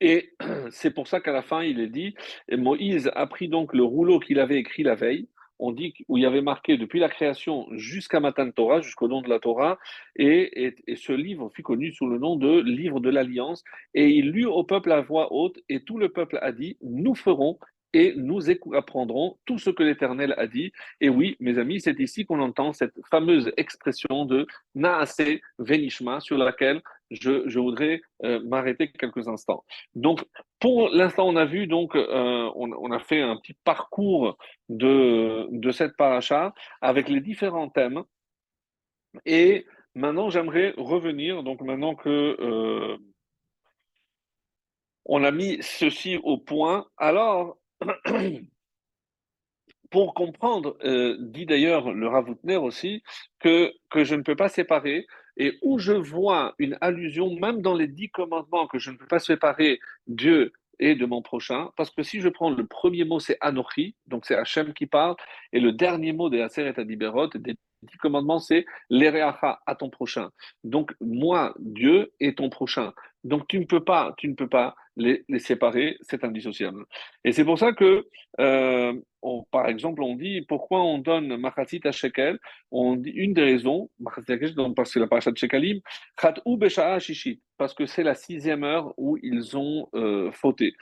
Et 0.00 0.32
c'est 0.70 0.90
pour 0.92 1.08
ça 1.08 1.20
qu'à 1.20 1.32
la 1.32 1.42
fin, 1.42 1.62
il 1.62 1.80
est 1.80 1.88
dit, 1.88 2.14
Moïse 2.50 3.10
a 3.14 3.26
pris 3.26 3.48
donc 3.48 3.74
le 3.74 3.84
rouleau 3.84 4.20
qu'il 4.20 4.40
avait 4.40 4.58
écrit 4.58 4.82
la 4.82 4.94
veille, 4.94 5.28
on 5.60 5.72
dit 5.72 5.94
où 6.08 6.16
il 6.16 6.22
y 6.22 6.26
avait 6.26 6.40
marqué 6.40 6.78
depuis 6.78 6.98
la 6.98 7.08
création 7.08 7.66
jusqu'à 7.72 8.18
Matan 8.18 8.50
Torah, 8.50 8.80
jusqu'au 8.80 9.08
nom 9.08 9.20
de 9.20 9.28
la 9.28 9.38
Torah, 9.38 9.78
et, 10.16 10.74
ce 10.96 11.12
livre 11.12 11.50
fut 11.50 11.62
connu 11.62 11.92
sous 11.92 12.06
le 12.06 12.18
nom 12.18 12.36
de 12.36 12.60
livre 12.60 12.98
de 12.98 13.10
l'Alliance, 13.10 13.62
et 13.94 14.08
il 14.08 14.30
lut 14.30 14.46
au 14.46 14.64
peuple 14.64 14.90
à 14.90 15.02
voix 15.02 15.32
haute, 15.32 15.58
et 15.68 15.84
tout 15.84 15.98
le 15.98 16.08
peuple 16.08 16.38
a 16.40 16.52
dit, 16.52 16.78
nous 16.82 17.14
ferons 17.14 17.58
et 17.92 18.14
nous 18.16 18.50
apprendrons 18.74 19.38
tout 19.46 19.58
ce 19.58 19.70
que 19.70 19.82
l'Éternel 19.82 20.34
a 20.38 20.46
dit. 20.46 20.72
Et 21.00 21.08
oui, 21.08 21.36
mes 21.40 21.58
amis, 21.58 21.80
c'est 21.80 21.98
ici 21.98 22.24
qu'on 22.24 22.40
entend 22.40 22.72
cette 22.72 22.94
fameuse 23.10 23.52
expression 23.56 24.24
de 24.24 24.46
Naase 24.74 25.22
Venishma 25.58 26.20
sur 26.20 26.38
laquelle 26.38 26.82
je, 27.10 27.58
voudrais 27.58 28.00
euh, 28.24 28.40
m'arrêter 28.44 28.90
quelques 28.92 29.26
instants. 29.28 29.64
Donc, 29.94 30.24
pour 30.60 30.90
l'instant, 30.90 31.26
on 31.26 31.36
a 31.36 31.44
vu, 31.44 31.66
donc, 31.66 31.96
euh, 31.96 32.50
on, 32.54 32.70
on, 32.72 32.92
a 32.92 33.00
fait 33.00 33.20
un 33.20 33.36
petit 33.36 33.56
parcours 33.64 34.38
de, 34.68 35.48
de 35.50 35.72
cette 35.72 35.96
paracha 35.96 36.54
avec 36.80 37.08
les 37.08 37.20
différents 37.20 37.68
thèmes. 37.68 38.02
Et 39.26 39.66
maintenant, 39.94 40.30
j'aimerais 40.30 40.72
revenir, 40.76 41.42
donc 41.42 41.60
maintenant 41.62 41.96
que 41.96 42.36
euh, 42.40 42.96
on 45.04 45.24
a 45.24 45.32
mis 45.32 45.58
ceci 45.62 46.18
au 46.22 46.38
point, 46.38 46.86
alors 46.96 47.58
pour 49.90 50.14
comprendre, 50.14 50.76
euh, 50.84 51.16
dit 51.18 51.46
d'ailleurs 51.46 51.92
le 51.92 52.06
Ravoutner 52.08 52.56
aussi, 52.56 53.02
que, 53.40 53.72
que 53.90 54.04
je 54.04 54.14
ne 54.14 54.22
peux 54.22 54.36
pas 54.36 54.48
séparer, 54.48 55.06
et 55.36 55.58
où 55.62 55.78
je 55.78 55.92
vois 55.92 56.54
une 56.58 56.76
allusion, 56.80 57.34
même 57.38 57.60
dans 57.62 57.74
les 57.74 57.88
dix 57.88 58.10
commandements, 58.10 58.66
que 58.66 58.78
je 58.78 58.90
ne 58.90 58.96
peux 58.96 59.06
pas 59.06 59.18
séparer 59.18 59.80
Dieu 60.06 60.52
et 60.78 60.94
de 60.94 61.06
mon 61.06 61.22
prochain, 61.22 61.70
parce 61.76 61.90
que 61.90 62.02
si 62.02 62.20
je 62.20 62.28
prends 62.28 62.50
le 62.50 62.66
premier 62.66 63.04
mot, 63.04 63.20
c'est 63.20 63.36
Anochi, 63.40 63.96
donc 64.06 64.24
c'est 64.24 64.34
Hachem 64.34 64.72
qui 64.72 64.86
parle, 64.86 65.16
et 65.52 65.60
le 65.60 65.72
dernier 65.72 66.12
mot 66.12 66.30
des 66.30 66.40
Aseret 66.40 66.78
Adiberot, 66.78 67.28
des 67.28 67.56
dix 67.82 67.96
commandements, 67.98 68.38
c'est 68.38 68.64
L'Ereacha 68.88 69.60
à 69.66 69.74
ton 69.74 69.90
prochain. 69.90 70.30
Donc 70.64 70.94
moi, 71.00 71.54
Dieu 71.58 72.12
et 72.20 72.34
ton 72.34 72.48
prochain. 72.48 72.92
Donc 73.24 73.46
tu 73.48 73.58
ne 73.58 73.64
peux 73.64 73.84
pas, 73.84 74.14
tu 74.16 74.28
ne 74.28 74.34
peux 74.34 74.48
pas 74.48 74.74
les, 75.00 75.38
séparer, 75.38 75.96
c'est 76.02 76.24
indissociable. 76.24 76.84
Et 77.24 77.32
c'est 77.32 77.44
pour 77.44 77.58
ça 77.58 77.72
que, 77.72 78.06
euh, 78.38 78.92
par 79.50 79.66
exemple, 79.66 80.02
on 80.02 80.14
dit 80.16 80.42
pourquoi 80.42 80.82
on 80.82 80.98
donne 80.98 81.36
Machatzit 81.36 81.80
à 81.84 81.92
Shekel 81.92 82.38
on 82.70 82.96
dit, 82.96 83.10
Une 83.10 83.34
des 83.34 83.42
raisons, 83.42 83.90
parce 84.76 84.92
que 84.92 84.98
la 84.98 85.06
paracha 85.06 85.30
de 85.30 85.36
Shekalim, 85.36 85.80
parce 87.58 87.74
que 87.74 87.86
c'est 87.86 88.02
la 88.02 88.14
sixième 88.14 88.64
heure 88.64 88.94
où 88.96 89.18
ils 89.22 89.56
ont 89.56 89.88
euh, 89.94 90.30
fauté. 90.32 90.74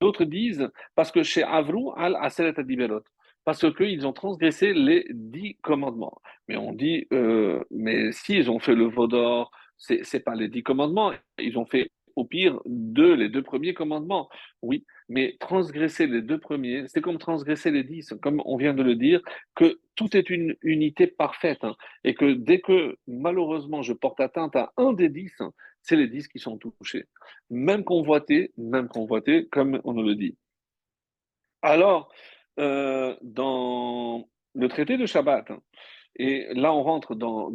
D'autres 0.00 0.24
disent 0.24 0.68
parce 0.94 1.12
que 1.12 1.22
chez 1.22 1.42
Avrou 1.42 1.92
al 1.96 2.16
Aselet 2.16 2.58
Adiberot 2.58 3.04
parce 3.44 3.70
qu'ils 3.74 4.06
ont 4.06 4.12
transgressé 4.12 4.72
les 4.72 5.06
dix 5.10 5.56
commandements. 5.62 6.20
Mais 6.48 6.56
on 6.56 6.72
dit, 6.72 7.06
euh, 7.12 7.62
mais 7.70 8.10
s'ils 8.12 8.50
ont 8.50 8.58
fait 8.58 8.74
le 8.74 8.86
veau 8.86 9.06
d'or, 9.06 9.50
c'est 9.76 10.00
n'est 10.12 10.20
pas 10.20 10.34
les 10.34 10.48
dix 10.48 10.62
commandements, 10.62 11.12
ils 11.38 11.58
ont 11.58 11.66
fait 11.66 11.90
au 12.16 12.24
pire 12.24 12.60
deux, 12.66 13.14
les 13.14 13.28
deux 13.28 13.42
premiers 13.42 13.74
commandements. 13.74 14.28
Oui, 14.62 14.84
mais 15.08 15.36
transgresser 15.40 16.06
les 16.06 16.22
deux 16.22 16.38
premiers, 16.38 16.84
c'est 16.88 17.00
comme 17.00 17.18
transgresser 17.18 17.70
les 17.70 17.84
dix, 17.84 18.14
comme 18.22 18.42
on 18.44 18.56
vient 18.56 18.74
de 18.74 18.82
le 18.82 18.94
dire, 18.94 19.20
que 19.54 19.80
tout 19.94 20.16
est 20.16 20.30
une 20.30 20.56
unité 20.62 21.06
parfaite, 21.06 21.64
hein, 21.64 21.76
et 22.04 22.14
que 22.14 22.32
dès 22.32 22.60
que 22.60 22.96
malheureusement 23.06 23.82
je 23.82 23.92
porte 23.92 24.20
atteinte 24.20 24.56
à 24.56 24.72
un 24.76 24.92
des 24.92 25.08
dix, 25.08 25.36
c'est 25.82 25.96
les 25.96 26.08
dix 26.08 26.28
qui 26.28 26.38
sont 26.38 26.58
touchés. 26.58 27.04
Même 27.50 27.84
convoité, 27.84 28.52
même 28.56 28.88
convoité, 28.88 29.46
comme 29.48 29.80
on 29.84 29.92
nous 29.92 30.02
le 30.02 30.14
dit. 30.14 30.36
Alors, 31.62 32.12
euh, 32.60 33.16
dans 33.22 34.28
le 34.54 34.68
traité 34.68 34.96
de 34.96 35.06
Shabbat, 35.06 35.48
et 36.16 36.46
là 36.54 36.72
on 36.72 36.82
rentre 36.82 37.14
dans, 37.14 37.48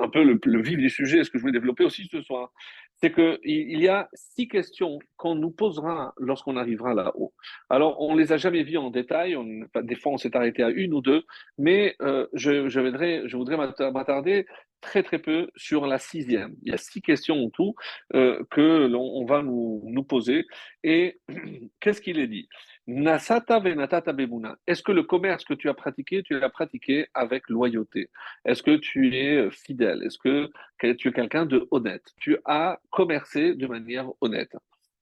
un 0.00 0.08
peu 0.08 0.22
le, 0.22 0.38
le, 0.44 0.62
vif 0.62 0.78
du 0.78 0.90
sujet, 0.90 1.24
ce 1.24 1.30
que 1.30 1.38
je 1.38 1.42
voulais 1.42 1.52
développer 1.52 1.84
aussi 1.84 2.08
ce 2.10 2.22
soir, 2.22 2.50
c'est 2.96 3.12
qu'il 3.12 3.38
il 3.44 3.80
y 3.80 3.88
a 3.88 4.08
six 4.14 4.48
questions 4.48 4.98
qu'on 5.16 5.34
nous 5.34 5.50
posera 5.50 6.14
lorsqu'on 6.18 6.56
arrivera 6.56 6.94
là-haut. 6.94 7.34
Alors, 7.68 8.00
on 8.00 8.14
ne 8.14 8.20
les 8.20 8.32
a 8.32 8.36
jamais 8.36 8.62
vues 8.62 8.78
en 8.78 8.90
détail, 8.90 9.36
des 9.82 9.94
fois 9.94 10.12
on 10.12 10.16
s'est 10.16 10.36
arrêté 10.36 10.62
à 10.62 10.70
une 10.70 10.94
ou 10.94 11.00
deux, 11.00 11.24
mais 11.58 11.96
euh, 12.02 12.26
je, 12.32 13.32
voudrais, 13.32 13.56
m'attarder 13.90 14.46
très 14.80 15.02
très 15.02 15.18
peu 15.18 15.50
sur 15.56 15.86
la 15.86 15.98
sixième. 15.98 16.54
Il 16.62 16.70
y 16.70 16.74
a 16.74 16.78
six 16.78 17.00
questions 17.00 17.44
en 17.44 17.50
tout 17.50 17.74
euh, 18.14 18.42
que 18.50 18.86
l'on 18.86 19.24
va 19.24 19.42
nous 19.42 20.04
poser. 20.04 20.46
Et 20.82 21.18
qu'est-ce 21.80 22.00
qu'il 22.00 22.18
est 22.18 22.28
dit? 22.28 22.48
Nasata 22.86 23.60
venatata 23.60 24.12
bebuna. 24.12 24.56
Est-ce 24.66 24.82
que 24.82 24.92
le 24.92 25.04
commerce 25.04 25.44
que 25.44 25.54
tu 25.54 25.70
as 25.70 25.74
pratiqué, 25.74 26.22
tu 26.22 26.38
l'as 26.38 26.50
pratiqué 26.50 27.06
avec 27.14 27.48
loyauté? 27.48 28.10
Est-ce 28.44 28.62
que 28.62 28.76
tu 28.76 29.16
es 29.16 29.36
euh, 29.36 29.50
fidèle? 29.50 30.02
Est-ce 30.02 30.18
que 30.18 30.50
tu 30.94 31.08
es 31.08 31.12
quelqu'un 31.12 31.46
de 31.46 31.66
honnête? 31.70 32.12
Tu 32.20 32.36
as 32.44 32.78
commercé 32.90 33.54
de 33.54 33.66
manière 33.66 34.10
honnête. 34.20 34.54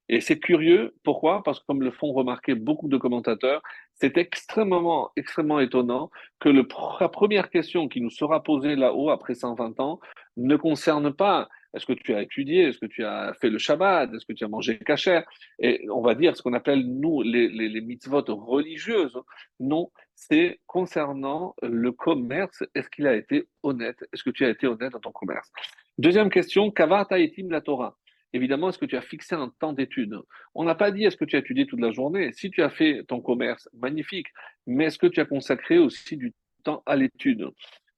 Et 0.09 0.21
c'est 0.21 0.39
curieux, 0.39 0.95
pourquoi? 1.03 1.43
Parce 1.43 1.59
que 1.59 1.67
comme 1.67 1.83
le 1.83 1.91
font 1.91 2.13
remarquer 2.13 2.55
beaucoup 2.55 2.89
de 2.89 2.99
commentateurs, 2.99 3.63
c'est 3.95 4.17
extrêmement, 4.17 5.11
extrêmement 5.17 5.59
étonnant 5.59 6.11
que 6.39 6.51
la 6.51 7.09
première 7.09 7.51
question 7.51 7.89
qui 7.89 8.01
nous 8.01 8.11
sera 8.11 8.43
posée 8.43 8.77
là-haut 8.77 9.11
après 9.11 9.35
120 9.35 9.81
ans 9.81 10.01
ne 10.37 10.57
concerne 10.57 11.13
pas 11.13 11.49
est-ce 11.75 11.87
que 11.87 11.93
tu 11.95 12.15
as 12.15 12.23
étudié? 12.23 12.69
Est-ce 12.69 12.79
que 12.79 12.87
tu 12.87 13.05
as 13.05 13.35
fait 13.41 13.49
le 13.49 13.59
Shabbat? 13.59 14.13
Est-ce 14.13 14.27
que 14.27 14.33
tu 14.33 14.45
as 14.45 14.49
mangé 14.49 14.79
cachère 14.79 15.25
Et 15.59 15.87
on 15.91 16.03
va 16.03 16.15
dire 16.15 16.37
ce 16.37 16.43
qu'on 16.43 16.53
appelle, 16.53 16.85
nous, 16.87 17.23
les, 17.23 17.81
mitzvot 17.81 18.25
religieuses. 18.29 19.19
Non, 19.59 19.91
c'est 20.15 20.61
concernant 20.67 21.55
le 21.63 21.93
commerce. 21.93 22.63
Est-ce 22.75 22.91
qu'il 22.91 23.07
a 23.07 23.15
été 23.15 23.49
honnête? 23.63 24.05
Est-ce 24.13 24.23
que 24.23 24.31
tu 24.31 24.45
as 24.45 24.51
été 24.51 24.67
honnête 24.67 24.93
dans 24.93 25.01
ton 25.01 25.13
commerce? 25.13 25.51
Deuxième 25.99 26.31
question, 26.31 26.71
kavat 26.71 27.07
etim 27.13 27.51
la 27.51 27.61
Torah 27.61 27.97
Évidemment, 28.35 28.71
est-ce 28.71 28.79
que 28.79 28.87
tu 28.87 28.97
as 28.97 29.03
fixé 29.03 29.35
un 29.35 29.53
temps 29.59 29.75
d'étude? 29.75 30.19
On 30.55 30.65
n'a 30.65 30.75
pas 30.75 30.91
dit 30.91 31.05
est-ce 31.05 31.19
que 31.19 31.27
tu 31.27 31.37
as 31.37 31.41
étudié 31.41 31.67
toute 31.67 31.81
la 31.81 31.93
journée? 31.93 32.33
Si 32.33 32.51
tu 32.51 32.63
as 32.63 32.71
fait 32.71 33.05
ton 33.05 33.21
commerce, 33.21 33.69
magnifique. 33.75 34.29
Mais 34.67 34.85
est-ce 34.87 34.99
que 34.99 35.07
tu 35.07 35.21
as 35.21 35.27
consacré 35.27 35.79
aussi 35.79 36.17
du 36.17 36.33
temps 36.65 36.83
à 36.87 36.97
l'étude? 36.97 37.51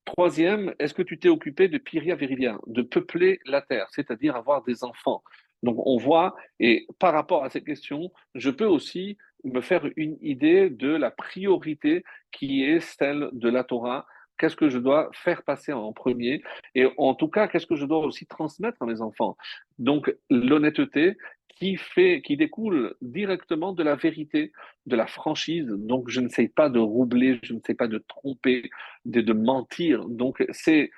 Troisième, 0.04 0.74
est-ce 0.78 0.92
que 0.92 1.02
tu 1.02 1.18
t'es 1.18 1.30
occupé 1.30 1.68
de 1.68 1.78
Pyria 1.78 2.14
Viridia, 2.14 2.58
de 2.66 2.82
peupler 2.82 3.40
la 3.46 3.62
terre, 3.62 3.86
c'est-à-dire 3.90 4.36
avoir 4.36 4.62
des 4.62 4.84
enfants? 4.84 5.22
Donc 5.62 5.76
on 5.86 5.96
voit, 5.96 6.36
et 6.60 6.86
par 6.98 7.14
rapport 7.14 7.42
à 7.42 7.48
ces 7.48 7.64
questions, 7.64 8.12
je 8.34 8.50
peux 8.50 8.66
aussi 8.66 9.16
me 9.44 9.62
faire 9.62 9.88
une 9.96 10.18
idée 10.20 10.68
de 10.68 10.88
la 10.88 11.10
priorité 11.10 12.04
qui 12.32 12.64
est 12.64 12.80
celle 12.80 13.30
de 13.32 13.48
la 13.48 13.64
Torah. 13.64 14.06
Qu'est-ce 14.36 14.56
que 14.56 14.68
je 14.68 14.78
dois 14.78 15.08
faire 15.14 15.42
passer 15.42 15.72
en 15.72 15.92
premier? 15.92 16.42
Et 16.74 16.86
en 16.98 17.14
tout 17.14 17.28
cas, 17.28 17.48
qu'est-ce 17.48 17.66
que 17.66 17.76
je 17.76 17.86
dois 17.86 18.00
aussi 18.00 18.26
transmettre 18.26 18.82
à 18.82 18.86
mes 18.86 19.00
enfants? 19.00 19.36
Donc 19.78 20.14
l'honnêteté, 20.28 21.16
qui 21.58 22.36
découle 22.36 22.94
directement 23.00 23.72
de 23.72 23.82
la 23.82 23.94
vérité, 23.94 24.52
de 24.86 24.96
la 24.96 25.06
franchise. 25.06 25.66
Donc, 25.66 26.10
je 26.10 26.20
ne 26.20 26.28
sais 26.28 26.48
pas 26.48 26.68
de 26.68 26.78
roubler, 26.78 27.38
je 27.42 27.54
ne 27.54 27.60
sais 27.64 27.74
pas 27.74 27.88
de 27.88 27.98
tromper, 27.98 28.70
de, 29.04 29.20
de 29.20 29.32
mentir. 29.32 30.04
Donc, 30.08 30.44
c'est, 30.50 30.90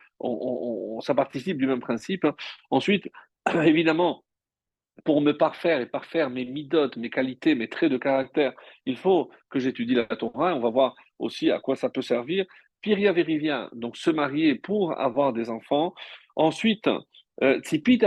ça 1.01 1.15
participe 1.15 1.59
du 1.59 1.67
même 1.67 1.81
principe. 1.81 2.27
Ensuite, 2.71 3.11
évidemment, 3.65 4.25
pour 5.05 5.21
me 5.21 5.33
parfaire 5.33 5.81
et 5.81 5.87
parfaire 5.87 6.31
mes 6.31 6.45
midotes, 6.45 6.97
mes 6.97 7.11
qualités, 7.11 7.55
mes 7.55 7.69
traits 7.69 7.93
de 7.93 7.99
caractère, 7.99 8.55
il 8.87 8.97
faut 8.97 9.31
que 9.51 9.59
j'étudie 9.59 9.95
la 9.95 10.07
Torah. 10.07 10.55
On 10.55 10.61
va 10.61 10.71
voir 10.71 10.97
aussi 11.19 11.51
à 11.51 11.61
quoi 11.61 11.77
ça 11.77 11.91
peut 11.91 12.03
servir. 12.03 12.47
Piria 12.81 13.13
Verivia, 13.13 13.69
donc 13.73 13.97
se 13.97 14.11
marier 14.11 14.55
pour 14.55 14.99
avoir 14.99 15.33
des 15.33 15.51
enfants. 15.51 15.95
Ensuite, 16.35 16.89
euh, 17.43 17.61
Tzipit 17.61 17.99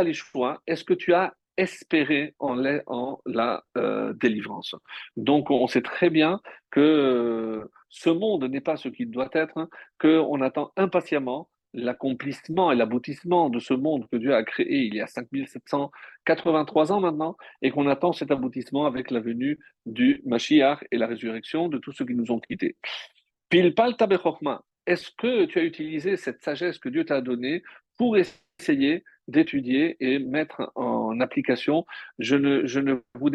est-ce 0.68 0.84
que 0.84 0.94
tu 0.94 1.14
as 1.14 1.34
espérer 1.60 2.34
en, 2.39 2.55
la, 3.26 3.64
euh, 3.78 4.14
délivrance. 4.14 4.76
Donc 5.18 5.51
on 5.51 5.68
sait 5.68 5.82
très 5.82 6.10
bien 6.10 6.39
que 6.72 6.80
euh, 6.80 7.72
ce 7.89 8.10
monde 8.10 8.45
n'est 8.45 8.62
pas 8.62 8.78
ce 8.78 8.88
qu'il 8.88 9.12
doit 9.12 9.30
être, 9.34 9.57
hein, 9.57 9.70
qu'on 9.99 10.41
attend 10.41 10.72
impatiemment 10.78 11.49
l'accomplissement 11.74 12.72
et 12.72 12.76
l'aboutissement 12.76 13.49
de 13.49 13.60
ce 13.60 13.74
monde 13.74 14.07
que 14.12 14.18
Dieu 14.18 14.34
a 14.34 14.43
créé 14.43 14.86
il 14.86 14.95
y 14.95 15.01
a 15.01 15.07
5783 15.07 16.91
ans 16.91 16.99
maintenant, 16.99 17.36
et 17.62 17.70
qu'on 17.70 17.88
attend 17.88 18.14
cet 18.14 18.32
aboutissement 18.32 18.86
avec 18.86 19.12
la 19.12 19.20
venue 19.20 19.60
du 19.86 20.22
Mashiach 20.26 20.84
et 20.91 20.97
la 20.97 21.07
résurrection 21.07 21.68
de 21.68 21.78
tous 21.78 21.91
ceux 21.91 22.05
qui 22.05 22.16
nous 22.16 22.32
ont 22.32 22.39
quittés. 22.39 22.76
Pilpal 23.49 23.95
est-ce 24.88 25.12
que 25.12 25.45
tu 25.45 25.60
as 25.60 25.64
utilisé 25.64 26.18
cette 26.18 26.41
sagesse 26.41 26.80
que 26.80 26.89
Dieu 26.89 27.05
t'a 27.05 27.22
donnée 27.22 27.62
pour 27.97 28.18
essayer 28.18 29.03
d'étudier 29.30 29.95
et 29.99 30.19
mettre 30.19 30.71
en 30.75 31.19
application. 31.19 31.86
Je 32.17 32.36
ne, 32.36 32.65
je 32.65 32.80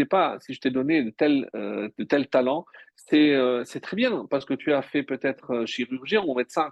pas, 0.04 0.36
si 0.40 0.54
je 0.54 0.60
t'ai 0.60 0.70
donné 0.70 1.02
de 1.02 1.10
tels 1.10 1.48
euh, 1.54 1.88
de 1.98 2.04
tel 2.04 2.28
talents, 2.28 2.64
c'est 2.96 3.34
euh, 3.34 3.64
c'est 3.64 3.80
très 3.80 3.96
bien 3.96 4.26
parce 4.30 4.44
que 4.44 4.54
tu 4.54 4.72
as 4.72 4.82
fait 4.82 5.02
peut-être 5.02 5.52
euh, 5.52 5.66
chirurgien 5.66 6.22
ou 6.26 6.34
médecin, 6.34 6.70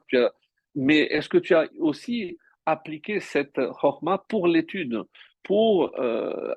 mais 0.74 1.00
est-ce 1.00 1.28
que 1.28 1.38
tu 1.38 1.54
as 1.54 1.66
aussi 1.78 2.38
appliqué 2.66 3.20
cette 3.20 3.60
chorma 3.80 4.24
pour 4.28 4.46
l'étude 4.46 5.02
pour 5.44 5.92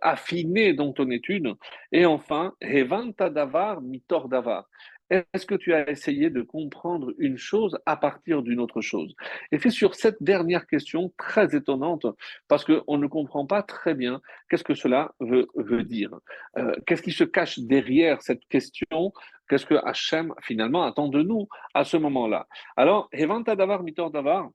affiner 0.04 0.74
donc 0.74 0.98
ton 0.98 1.10
étude? 1.10 1.48
Et 1.92 2.06
enfin, 2.06 2.54
Revanta 2.62 3.32
davar, 3.32 3.82
mitor 3.82 4.30
davar. 4.30 4.70
Est-ce 5.10 5.46
que 5.46 5.56
tu 5.56 5.74
as 5.74 5.90
essayé 5.90 6.32
de 6.32 6.42
comprendre 6.42 7.14
une 7.20 7.38
chose 7.38 7.78
à 7.86 7.96
partir 7.96 8.42
d'une 8.42 8.60
autre 8.60 8.82
chose? 8.82 9.14
Et 9.52 9.60
c'est 9.60 9.70
sur 9.70 9.94
cette 9.94 10.22
dernière 10.22 10.66
question 10.66 11.14
très 11.18 11.56
étonnante, 11.56 12.08
parce 12.48 12.66
qu'on 12.66 12.98
ne 12.98 13.08
comprend 13.08 13.46
pas 13.46 13.62
très 13.62 13.94
bien 13.94 14.20
qu'est-ce 14.50 14.64
que 14.64 14.74
cela 14.74 15.14
veut, 15.20 15.84
dire. 15.84 16.12
Euh, 16.58 16.74
qu'est-ce 16.88 17.04
qui 17.04 17.12
se 17.12 17.24
cache 17.24 17.60
derrière 17.60 18.22
cette 18.22 18.46
question? 18.48 19.14
Qu'est-ce 19.48 19.68
que 19.68 19.76
Hachem 19.76 20.34
finalement 20.42 20.84
attend 20.84 21.08
de 21.08 21.22
nous 21.22 21.48
à 21.76 21.84
ce 21.84 21.98
moment-là? 21.98 22.48
Alors, 22.76 23.08
Evanta 23.12 23.56
Davar, 23.56 23.84
Mitor 23.84 24.10
Davar, 24.10 24.50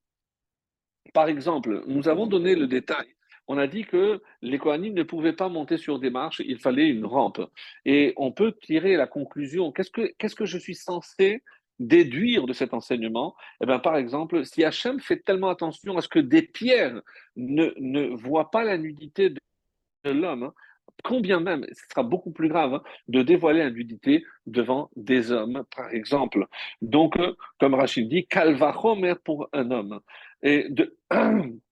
par 1.14 1.28
exemple, 1.28 1.84
nous 1.86 2.09
avons 2.09 2.26
donné 2.26 2.57
le 2.57 2.66
détail 2.66 3.07
on 3.51 3.59
a 3.59 3.66
dit 3.66 3.84
que 3.84 4.22
les 4.42 4.59
Kohanim 4.59 4.94
ne 4.94 5.03
pouvaient 5.03 5.32
pas 5.32 5.48
monter 5.48 5.76
sur 5.76 5.98
des 5.98 6.09
marches, 6.09 6.40
il 6.46 6.61
fallait 6.61 6.88
une 6.88 7.05
rampe. 7.05 7.40
Et 7.84 8.14
on 8.16 8.30
peut 8.30 8.53
tirer 8.53 8.94
la 8.94 9.09
conclusion, 9.09 9.72
qu'est-ce 9.72 9.90
que, 9.90 10.12
que 10.36 10.46
je 10.46 10.57
suis 10.57 10.76
censé 10.76 11.42
déduire 11.80 12.46
de 12.46 12.53
cet 12.53 12.74
enseignement? 12.74 13.34
Eh 13.61 13.66
bien, 13.66 13.80
Par 13.80 13.96
exemple, 13.96 14.44
si 14.44 14.62
Hachem 14.62 15.01
fait 15.01 15.16
tellement 15.24 15.48
attention 15.48 15.98
à 15.98 16.01
ce 16.01 16.07
que 16.07 16.20
des 16.20 16.42
pierres 16.42 17.03
ne, 17.34 17.72
ne 17.78 18.14
voient 18.14 18.53
pas 18.53 18.62
la 18.62 18.78
nudité 18.78 19.30
de 19.30 20.11
l'homme, 20.12 20.44
hein, 20.44 20.55
combien 21.03 21.40
même, 21.40 21.66
ce 21.72 21.88
sera 21.90 22.05
beaucoup 22.05 22.30
plus 22.30 22.48
grave 22.48 22.74
hein, 22.74 22.82
de 23.09 23.22
dévoiler 23.22 23.64
la 23.64 23.70
nudité 23.70 24.24
devant 24.46 24.90
des 24.94 25.32
hommes, 25.32 25.64
par 25.74 25.90
exemple. 25.90 26.46
Donc, 26.82 27.18
euh, 27.18 27.34
comme 27.59 27.74
Rachid 27.74 28.09
dit, 28.09 28.28
Kalvachomer 28.28 29.14
pour 29.24 29.48
un 29.53 29.72
homme. 29.72 29.98
Et 30.44 30.68
de, 30.68 30.96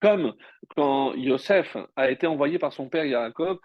Comme 0.00 0.34
quand 0.76 1.14
Yosef 1.14 1.76
a 1.96 2.10
été 2.10 2.26
envoyé 2.26 2.58
par 2.58 2.72
son 2.72 2.88
père 2.88 3.04
Yaakov, 3.04 3.58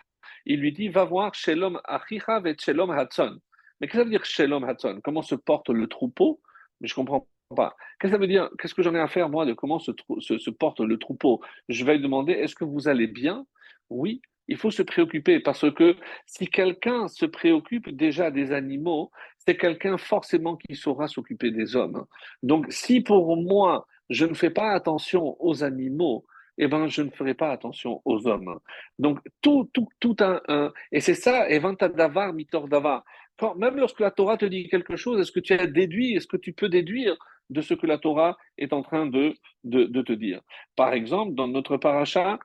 il 0.45 0.59
lui 0.59 0.71
dit 0.71 0.89
Va 0.89 1.03
voir 1.03 1.33
Shalom 1.33 1.79
Achicha 1.85 2.41
et 2.45 2.55
Shalom 2.59 2.91
Hatson. 2.91 3.39
Mais 3.79 3.87
qu'est-ce 3.87 3.93
que 3.93 3.97
ça 3.99 4.03
veut 4.03 4.09
dire 4.09 4.25
Shalom 4.25 4.63
Hatson? 4.63 4.99
Comment 5.03 5.21
se 5.21 5.35
porte 5.35 5.69
le 5.69 5.87
troupeau? 5.87 6.41
Mais 6.81 6.87
je 6.87 6.93
ne 6.93 6.95
comprends 6.95 7.27
pas. 7.55 7.75
Qu'est-ce 7.99 8.11
que 8.11 8.15
ça 8.17 8.19
veut 8.19 8.27
dire? 8.27 8.49
Qu'est-ce 8.57 8.73
que 8.73 8.81
j'en 8.81 8.95
ai 8.95 8.99
à 8.99 9.07
faire, 9.07 9.29
moi, 9.29 9.45
de 9.45 9.53
comment 9.53 9.79
se, 9.79 9.91
se, 10.19 10.49
porte 10.49 10.79
le 10.79 10.97
troupeau? 10.97 11.41
Je 11.69 11.85
vais 11.85 11.95
lui 11.95 12.03
demander 12.03 12.33
Est-ce 12.33 12.55
que 12.55 12.65
vous 12.65 12.87
allez 12.87 13.07
bien? 13.07 13.45
Oui, 13.89 14.21
il 14.47 14.57
faut 14.57 14.71
se 14.71 14.81
préoccuper 14.81 15.39
parce 15.39 15.71
que 15.73 15.95
si 16.25 16.47
quelqu'un 16.47 17.07
se 17.07 17.25
préoccupe 17.25 17.89
déjà 17.89 18.31
des 18.31 18.51
animaux, 18.51 19.11
c'est 19.37 19.55
quelqu'un 19.55 19.97
forcément 19.97 20.57
qui 20.57 20.75
saura 20.75 21.07
s'occuper 21.07 21.51
des 21.51 21.75
hommes. 21.75 22.05
Donc, 22.41 22.65
si 22.69 23.01
pour 23.01 23.37
moi, 23.37 23.85
je 24.09 24.25
ne 24.25 24.33
fais 24.33 24.49
pas 24.49 24.71
attention 24.71 25.35
aux 25.39 25.63
animaux, 25.63 26.25
eh 26.57 26.67
ben, 26.67 26.87
je 26.87 27.01
ne 27.01 27.09
ferai 27.09 27.33
pas 27.33 27.51
attention 27.51 28.01
aux 28.05 28.27
hommes. 28.27 28.59
Donc, 28.99 29.19
tout, 29.41 29.69
tout, 29.73 29.87
tout 29.99 30.15
un, 30.19 30.71
et 30.91 30.99
c'est 30.99 31.15
ça, 31.15 31.47
davar 31.89 32.33
mitor 32.33 32.67
davar. 32.67 33.03
Quand, 33.37 33.55
même 33.55 33.77
lorsque 33.77 33.99
la 33.99 34.11
Torah 34.11 34.37
te 34.37 34.45
dit 34.45 34.69
quelque 34.69 34.95
chose, 34.95 35.19
est-ce 35.19 35.31
que 35.31 35.39
tu 35.39 35.53
as 35.53 35.67
déduit, 35.67 36.13
est-ce 36.15 36.27
que 36.27 36.37
tu 36.37 36.53
peux 36.53 36.69
déduire 36.69 37.15
de 37.49 37.61
ce 37.61 37.73
que 37.73 37.87
la 37.87 37.97
Torah 37.97 38.37
est 38.57 38.73
en 38.73 38.83
train 38.83 39.07
de, 39.07 39.33
de, 39.63 39.85
de 39.85 40.01
te 40.01 40.13
dire? 40.13 40.41
Par 40.75 40.93
exemple, 40.93 41.33
dans 41.33 41.47
notre 41.47 41.77
paracha, 41.77 42.39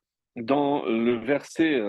dans 0.44 0.84
le 0.86 1.16
verset 1.16 1.80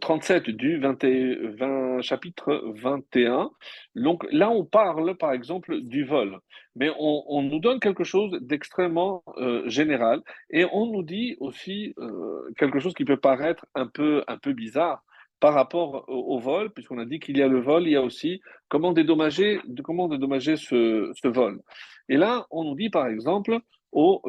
37 0.00 0.48
euh, 0.48 0.52
du 0.52 0.78
20, 0.78 2.00
chapitre 2.02 2.62
21. 2.76 3.50
Donc 3.94 4.24
là, 4.30 4.50
on 4.50 4.64
parle 4.64 5.16
par 5.16 5.32
exemple 5.32 5.80
du 5.80 6.04
vol, 6.04 6.38
mais 6.76 6.90
on, 6.98 7.42
nous 7.42 7.58
donne 7.58 7.80
quelque 7.80 8.04
chose 8.04 8.38
d'extrêmement 8.40 9.22
euh, 9.36 9.68
général 9.68 10.20
et 10.50 10.64
on 10.72 10.86
nous 10.86 11.02
dit 11.02 11.36
aussi 11.40 11.94
euh, 11.98 12.50
quelque 12.56 12.80
chose 12.80 12.94
qui 12.94 13.04
peut 13.04 13.16
paraître 13.16 13.66
un 13.74 13.86
peu, 13.86 14.24
un 14.28 14.38
peu 14.38 14.52
bizarre 14.52 15.02
par 15.40 15.54
rapport 15.54 16.04
au, 16.06 16.38
vol, 16.38 16.70
puisqu'on 16.70 16.98
a 16.98 17.04
dit 17.04 17.18
qu'il 17.18 17.36
y 17.36 17.42
a 17.42 17.48
le 17.48 17.60
vol, 17.60 17.82
il 17.82 17.90
y 17.90 17.96
a 17.96 18.02
aussi 18.02 18.40
comment 18.68 18.92
dédommager, 18.92 19.60
comment 19.82 20.06
dédommager 20.06 20.54
ce, 20.56 21.10
ce 21.20 21.26
vol. 21.26 21.60
Et 22.08 22.16
là, 22.16 22.46
on 22.52 22.62
nous 22.62 22.76
dit 22.76 22.90
par 22.90 23.08
exemple 23.08 23.58
au 23.90 24.22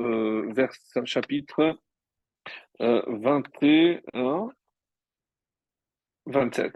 verset 0.56 1.06
chapitre 1.06 1.78
21, 2.80 4.50
27. 6.26 6.72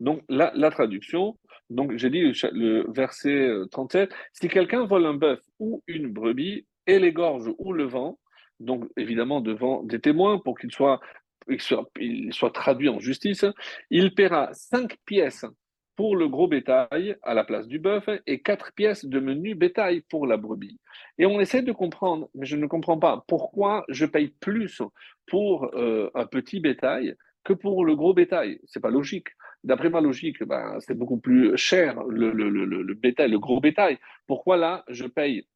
Donc, 0.00 0.22
la, 0.28 0.70
traduction, 0.70 1.38
donc 1.70 1.96
j'ai 1.96 2.10
dit 2.10 2.20
le, 2.20 2.84
verset 2.92 3.48
37, 3.70 4.10
si 4.32 4.48
quelqu'un 4.48 4.84
vole 4.84 5.06
un 5.06 5.14
bœuf 5.14 5.40
ou 5.58 5.82
une 5.86 6.12
brebis 6.12 6.66
et 6.86 6.98
l'égorge 6.98 7.50
ou 7.58 7.72
le 7.72 7.84
vent, 7.84 8.18
donc 8.60 8.84
évidemment 8.96 9.40
devant 9.40 9.82
des 9.82 10.00
témoins 10.00 10.38
pour 10.38 10.58
qu'il 10.58 10.72
soit, 10.72 11.00
soit 11.58 12.50
traduit 12.52 12.88
en 12.88 13.00
justice, 13.00 13.44
il 13.90 14.14
paiera 14.14 14.52
cinq 14.52 14.96
pièces 15.06 15.46
pour 15.96 16.14
le 16.14 16.28
gros 16.28 16.46
bétail 16.46 17.16
à 17.22 17.34
la 17.34 17.44
place 17.44 17.66
du 17.66 17.78
bœuf 17.78 18.08
et 18.26 18.40
quatre 18.40 18.72
pièces 18.74 19.04
de 19.04 19.18
menu 19.18 19.54
bétail 19.54 20.02
pour 20.02 20.26
la 20.26 20.36
brebis. 20.36 20.78
Et 21.18 21.26
on 21.26 21.40
essaie 21.40 21.62
de 21.62 21.72
comprendre, 21.72 22.28
mais 22.34 22.46
je 22.46 22.56
ne 22.56 22.66
comprends 22.66 22.98
pas 22.98 23.24
pourquoi 23.26 23.84
je 23.88 24.04
paye 24.04 24.28
plus 24.28 24.82
pour 25.26 25.70
euh, 25.74 26.10
un 26.14 26.26
petit 26.26 26.60
bétail 26.60 27.16
que 27.44 27.54
pour 27.54 27.84
le 27.84 27.96
gros 27.96 28.12
bétail. 28.12 28.60
C'est 28.66 28.80
pas 28.80 28.90
logique. 28.90 29.28
D'après 29.64 29.88
ma 29.88 30.00
logique, 30.00 30.42
ben, 30.44 30.76
c'est 30.80 30.96
beaucoup 30.96 31.18
plus 31.18 31.56
cher 31.56 32.02
le, 32.08 32.94
bétail, 32.94 33.30
le 33.30 33.38
gros 33.38 33.60
bétail. 33.60 33.98
Pourquoi 34.26 34.56
là, 34.56 34.84
je 34.88 35.06
paye 35.06 35.46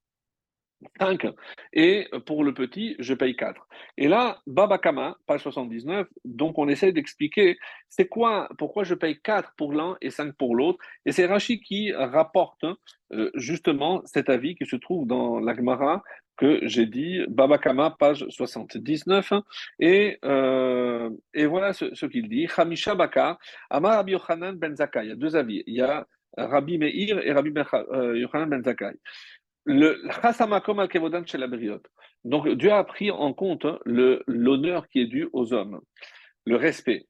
5 0.98 1.26
et 1.72 2.08
pour 2.26 2.44
le 2.44 2.54
petit, 2.54 2.96
je 2.98 3.14
paye 3.14 3.36
4. 3.36 3.66
Et 3.98 4.08
là, 4.08 4.40
Babakama, 4.46 5.16
page 5.26 5.42
79, 5.42 6.06
donc 6.24 6.58
on 6.58 6.68
essaie 6.68 6.92
d'expliquer 6.92 7.58
c'est 7.88 8.08
quoi, 8.08 8.48
pourquoi 8.58 8.84
je 8.84 8.94
paye 8.94 9.20
4 9.20 9.52
pour 9.56 9.72
l'un 9.72 9.96
et 10.00 10.10
5 10.10 10.34
pour 10.34 10.56
l'autre. 10.56 10.78
Et 11.04 11.12
c'est 11.12 11.26
Rachi 11.26 11.60
qui 11.60 11.92
rapporte 11.92 12.64
euh, 13.12 13.30
justement 13.34 14.02
cet 14.04 14.30
avis 14.30 14.54
qui 14.54 14.66
se 14.66 14.76
trouve 14.76 15.06
dans 15.06 15.40
l'Agmara 15.40 16.02
que 16.36 16.58
j'ai 16.62 16.86
dit, 16.86 17.20
Babakama, 17.28 17.96
page 17.98 18.24
79. 18.30 19.34
Et, 19.78 20.18
euh, 20.24 21.10
et 21.34 21.44
voilà 21.44 21.74
ce, 21.74 22.06
qu'il 22.06 22.30
dit. 22.30 22.48
Hamisha 22.56 22.94
Baka, 22.94 23.38
Amar 23.68 23.96
Rabbi 23.96 24.12
Yochanan 24.12 24.54
ben 24.54 24.74
Zakai. 24.74 25.04
Il 25.04 25.08
y 25.10 25.12
a 25.12 25.16
deux 25.16 25.36
avis. 25.36 25.62
Il 25.66 25.74
y 25.74 25.82
a 25.82 26.06
Rabbi 26.38 26.78
Meir 26.78 27.20
et 27.22 27.32
Rabbi 27.32 27.52
euh, 27.92 28.18
Yochanan 28.18 28.48
ben 28.48 28.64
Zakai 28.64 28.92
le 29.64 30.00
Donc 32.24 32.48
Dieu 32.48 32.72
a 32.72 32.84
pris 32.84 33.10
en 33.10 33.32
compte 33.32 33.64
hein, 33.64 33.78
l'honneur 33.84 34.88
qui 34.88 35.00
est 35.00 35.06
dû 35.06 35.28
aux 35.32 35.52
hommes, 35.52 35.80
le 36.46 36.56
respect. 36.56 37.06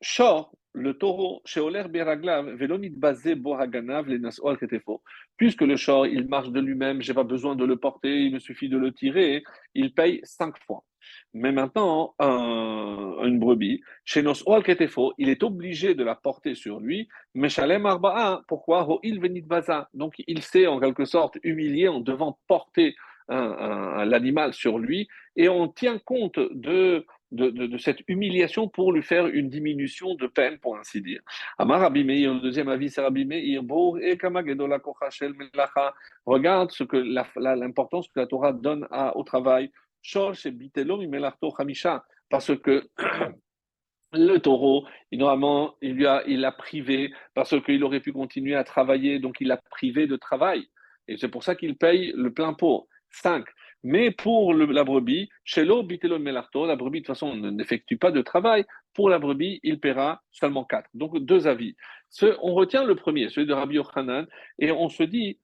Le 0.72 0.94
taureau, 0.94 1.42
chez 1.44 1.60
Oler 1.60 1.84
Beraglav, 1.88 2.54
Velonit 2.54 2.90
Bazé 2.90 3.34
Bohaganav, 3.34 4.08
les 4.08 4.18
Nasol 4.18 4.58
faux. 4.84 5.02
Puisque 5.36 5.62
le 5.62 5.76
shor, 5.76 6.06
il 6.06 6.28
marche 6.28 6.50
de 6.50 6.60
lui-même, 6.60 7.02
j'ai 7.02 7.14
pas 7.14 7.24
besoin 7.24 7.56
de 7.56 7.64
le 7.64 7.76
porter, 7.76 8.24
il 8.24 8.34
me 8.34 8.38
suffit 8.38 8.68
de 8.68 8.78
le 8.78 8.92
tirer, 8.92 9.42
il 9.74 9.92
paye 9.92 10.20
cinq 10.22 10.56
fois. 10.64 10.84
Mais 11.32 11.50
maintenant, 11.52 12.14
une 12.20 13.38
brebis, 13.38 13.80
chez 14.04 14.22
Nos 14.22 14.34
faux, 14.34 15.12
il 15.18 15.28
est 15.28 15.42
obligé 15.42 15.94
de 15.94 16.04
la 16.04 16.14
porter 16.14 16.54
sur 16.54 16.78
lui. 16.78 17.08
Mais 17.34 17.48
Shalem 17.48 17.86
Arba'a, 17.86 18.42
pourquoi? 18.46 18.86
Il 19.02 19.20
venit 19.20 19.40
baza. 19.40 19.88
Donc 19.94 20.14
il 20.26 20.42
s'est 20.42 20.66
en 20.66 20.78
quelque 20.78 21.04
sorte 21.04 21.38
humilié 21.42 21.88
en 21.88 22.00
devant 22.00 22.38
porter 22.46 22.94
l'animal 23.28 24.52
sur 24.52 24.78
lui 24.78 25.06
et 25.36 25.48
on 25.48 25.68
tient 25.68 25.98
compte 25.98 26.40
de, 26.50 27.06
de, 27.32 27.78
cette 27.78 28.00
humiliation 28.08 28.68
pour 28.68 28.92
lui 28.92 29.02
faire 29.02 29.26
une 29.26 29.48
diminution 29.48 30.14
de 30.14 30.26
peine, 30.26 30.58
pour 30.58 30.76
ainsi 30.76 31.00
dire. 31.00 31.20
Amar 31.58 31.80
Rabbi 31.80 32.04
Meir, 32.04 32.34
le 32.34 32.40
deuxième 32.40 32.68
avis, 32.68 32.90
c'est 32.90 33.00
Rabbi 33.00 33.24
Meir, 33.24 33.44
et 33.44 33.58
Regarde 36.26 36.70
ce 36.70 36.84
que 36.84 36.96
l'importance 36.96 38.08
que 38.08 38.20
la 38.20 38.26
Torah 38.26 38.52
donne 38.52 38.86
au 39.14 39.22
travail 39.22 39.70
parce 42.30 42.56
que 42.56 42.88
le 44.12 44.38
taureau, 44.38 44.86
normalement, 45.12 45.74
il 45.82 45.92
lui 45.92 46.06
a, 46.06 46.22
il 46.26 46.44
a 46.44 46.52
privé 46.52 47.12
parce 47.34 47.60
qu'il 47.62 47.84
aurait 47.84 48.00
pu 48.00 48.12
continuer 48.12 48.54
à 48.54 48.64
travailler, 48.64 49.18
donc 49.18 49.40
il 49.40 49.52
a 49.52 49.56
privé 49.56 50.06
de 50.06 50.16
travail. 50.16 50.68
Et 51.06 51.16
c'est 51.16 51.28
pour 51.28 51.44
ça 51.44 51.54
qu'il 51.54 51.76
paye 51.76 52.12
le 52.16 52.32
plein 52.32 52.54
pot. 52.54 52.88
5. 53.12 53.44
Mais 53.82 54.10
pour 54.10 54.52
la 54.52 54.84
brebis, 54.84 55.30
chez 55.44 55.64
l'eau, 55.64 55.82
melarto, 56.18 56.66
la 56.66 56.76
brebis 56.76 57.00
de 57.00 57.06
toute 57.06 57.14
façon 57.14 57.34
n'effectue 57.34 57.96
pas 57.96 58.10
de 58.10 58.20
travail. 58.20 58.66
Pour 58.94 59.08
la 59.08 59.18
brebis, 59.18 59.60
il 59.62 59.80
paiera 59.80 60.22
seulement 60.30 60.64
4. 60.64 60.90
Donc 60.94 61.18
deux 61.18 61.46
avis. 61.46 61.76
On 62.42 62.54
retient 62.54 62.84
le 62.84 62.94
premier, 62.94 63.30
celui 63.30 63.46
de 63.46 63.54
Rabbi 63.54 63.76
Yochanan, 63.76 64.26
et 64.58 64.70
on 64.70 64.88
se 64.88 65.02
dit, 65.02 65.38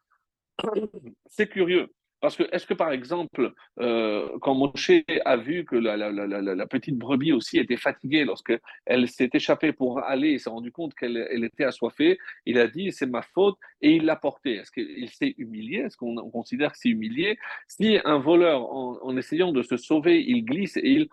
c'est 1.27 1.49
curieux. 1.49 1.95
Parce 2.21 2.37
que, 2.37 2.45
est-ce 2.51 2.67
que 2.67 2.75
par 2.75 2.93
exemple, 2.93 3.53
euh, 3.79 4.29
quand 4.41 4.55
Moshe 4.55 4.91
a 5.25 5.37
vu 5.37 5.65
que 5.65 5.77
la, 5.77 6.67
petite 6.67 6.97
brebis 6.97 7.33
aussi 7.33 7.59
était 7.59 7.77
fatiguée 7.77 8.25
lorsqu'elle 8.25 9.09
s'est 9.09 9.31
échappée 9.33 9.73
pour 9.73 10.01
aller 10.01 10.31
et 10.31 10.39
s'est 10.39 10.51
rendu 10.51 10.73
compte 10.73 10.95
qu'elle 10.95 11.45
était 11.45 11.65
assoiffée, 11.65 12.19
il 12.47 12.59
a 12.59 12.69
dit 12.69 12.91
c'est 12.91 13.07
ma 13.07 13.23
faute 13.23 13.59
et 13.83 13.93
il 13.97 14.07
l'a 14.07 14.17
portée. 14.17 14.55
Est-ce 14.57 14.71
qu'il 14.71 15.09
s'est 15.11 15.35
humilié? 15.37 15.81
Est-ce 15.81 15.97
qu'on 15.97 16.31
considère 16.31 16.73
que 16.73 16.79
c'est 16.79 16.89
humilié? 16.89 17.39
Si 17.69 17.99
un 18.05 18.19
voleur, 18.19 18.63
en, 18.73 19.17
essayant 19.17 19.53
de 19.53 19.63
se 19.63 19.77
sauver, 19.77 20.23
il 20.27 20.45
glisse 20.45 20.77
et 20.79 20.89
il, 20.89 21.09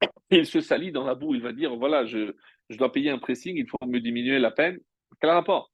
il 0.30 0.46
se 0.46 0.60
salit 0.60 0.92
dans 0.92 1.04
la 1.04 1.14
boue, 1.16 1.34
il 1.34 1.42
va 1.42 1.52
dire 1.52 1.74
voilà, 1.76 2.06
je, 2.06 2.34
je 2.70 2.76
dois 2.78 2.92
payer 2.92 3.10
un 3.10 3.18
pressing, 3.18 3.56
il 3.56 3.68
faut 3.68 3.84
me 3.86 3.98
diminuer 4.00 4.38
la 4.38 4.52
peine. 4.52 4.78
Quel 5.20 5.30
rapport? 5.30 5.72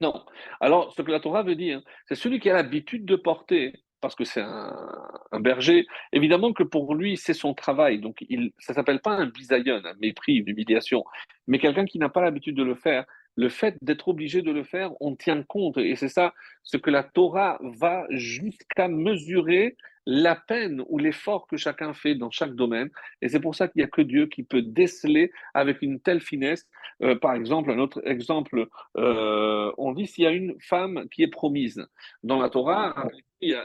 Non. 0.00 0.24
Alors, 0.60 0.92
ce 0.92 1.02
que 1.02 1.10
la 1.10 1.20
Torah 1.20 1.42
veut 1.42 1.56
dire, 1.56 1.80
c'est 2.06 2.14
celui 2.14 2.40
qui 2.40 2.50
a 2.50 2.54
l'habitude 2.54 3.04
de 3.04 3.16
porter, 3.16 3.72
parce 4.00 4.14
que 4.14 4.24
c'est 4.24 4.40
un, 4.40 5.40
berger, 5.40 5.86
évidemment 6.12 6.52
que 6.52 6.62
pour 6.62 6.94
lui, 6.94 7.16
c'est 7.16 7.34
son 7.34 7.54
travail. 7.54 8.00
Donc, 8.00 8.24
ça 8.58 8.72
ne 8.72 8.74
s'appelle 8.74 9.00
pas 9.00 9.12
un 9.12 9.26
bisayon, 9.26 9.82
un 9.84 9.94
mépris, 10.00 10.36
une 10.36 10.48
humiliation. 10.48 11.04
Mais 11.46 11.58
quelqu'un 11.58 11.84
qui 11.84 11.98
n'a 11.98 12.08
pas 12.08 12.22
l'habitude 12.22 12.56
de 12.56 12.62
le 12.62 12.76
faire, 12.76 13.04
le 13.38 13.48
fait 13.48 13.76
d'être 13.82 14.08
obligé 14.08 14.42
de 14.42 14.50
le 14.50 14.64
faire, 14.64 14.90
on 15.00 15.14
tient 15.14 15.44
compte. 15.44 15.78
Et 15.78 15.94
c'est 15.94 16.08
ça, 16.08 16.34
ce 16.64 16.76
que 16.76 16.90
la 16.90 17.04
Torah 17.04 17.60
va 17.62 18.04
jusqu'à 18.10 18.88
mesurer 18.88 19.76
la 20.06 20.34
peine 20.34 20.82
ou 20.88 20.98
l'effort 20.98 21.46
que 21.46 21.56
chacun 21.56 21.92
fait 21.92 22.16
dans 22.16 22.32
chaque 22.32 22.56
domaine. 22.56 22.90
Et 23.22 23.28
c'est 23.28 23.38
pour 23.38 23.54
ça 23.54 23.68
qu'il 23.68 23.78
n'y 23.78 23.84
a 23.84 23.88
que 23.88 24.02
Dieu 24.02 24.26
qui 24.26 24.42
peut 24.42 24.62
déceler 24.62 25.30
avec 25.54 25.82
une 25.82 26.00
telle 26.00 26.20
finesse. 26.20 26.66
Euh, 27.00 27.14
par 27.14 27.34
exemple, 27.34 27.70
un 27.70 27.78
autre 27.78 28.02
exemple, 28.04 28.66
euh, 28.96 29.70
on 29.78 29.92
dit 29.92 30.08
s'il 30.08 30.24
y 30.24 30.26
a 30.26 30.32
une 30.32 30.56
femme 30.58 31.06
qui 31.12 31.22
est 31.22 31.28
promise. 31.28 31.86
Dans 32.24 32.40
la 32.40 32.50
Torah, 32.50 33.08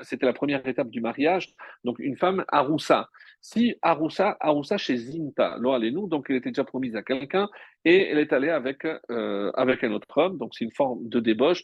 c'était 0.03 0.27
la 0.27 0.33
première 0.33 0.67
étape 0.67 0.91
du 0.91 1.01
mariage, 1.01 1.55
donc 1.83 1.97
une 1.97 2.17
femme 2.17 2.45
aroussa. 2.49 3.09
Si 3.45 3.75
Aroussa, 3.81 4.37
Aroussa 4.39 4.77
chez 4.77 4.95
Zinta, 4.95 5.57
nous, 5.59 6.07
donc 6.07 6.27
elle 6.29 6.37
était 6.37 6.51
déjà 6.51 6.63
promise 6.63 6.95
à 6.95 7.03
quelqu'un 7.03 7.49
et 7.83 8.07
elle 8.07 8.17
est 8.17 8.31
allée 8.31 8.47
avec, 8.47 8.85
euh, 8.85 9.51
avec 9.55 9.83
un 9.83 9.91
autre 9.91 10.17
homme, 10.17 10.37
donc 10.37 10.55
c'est 10.55 10.63
une 10.63 10.71
forme 10.71 11.09
de 11.09 11.19
débauche, 11.19 11.61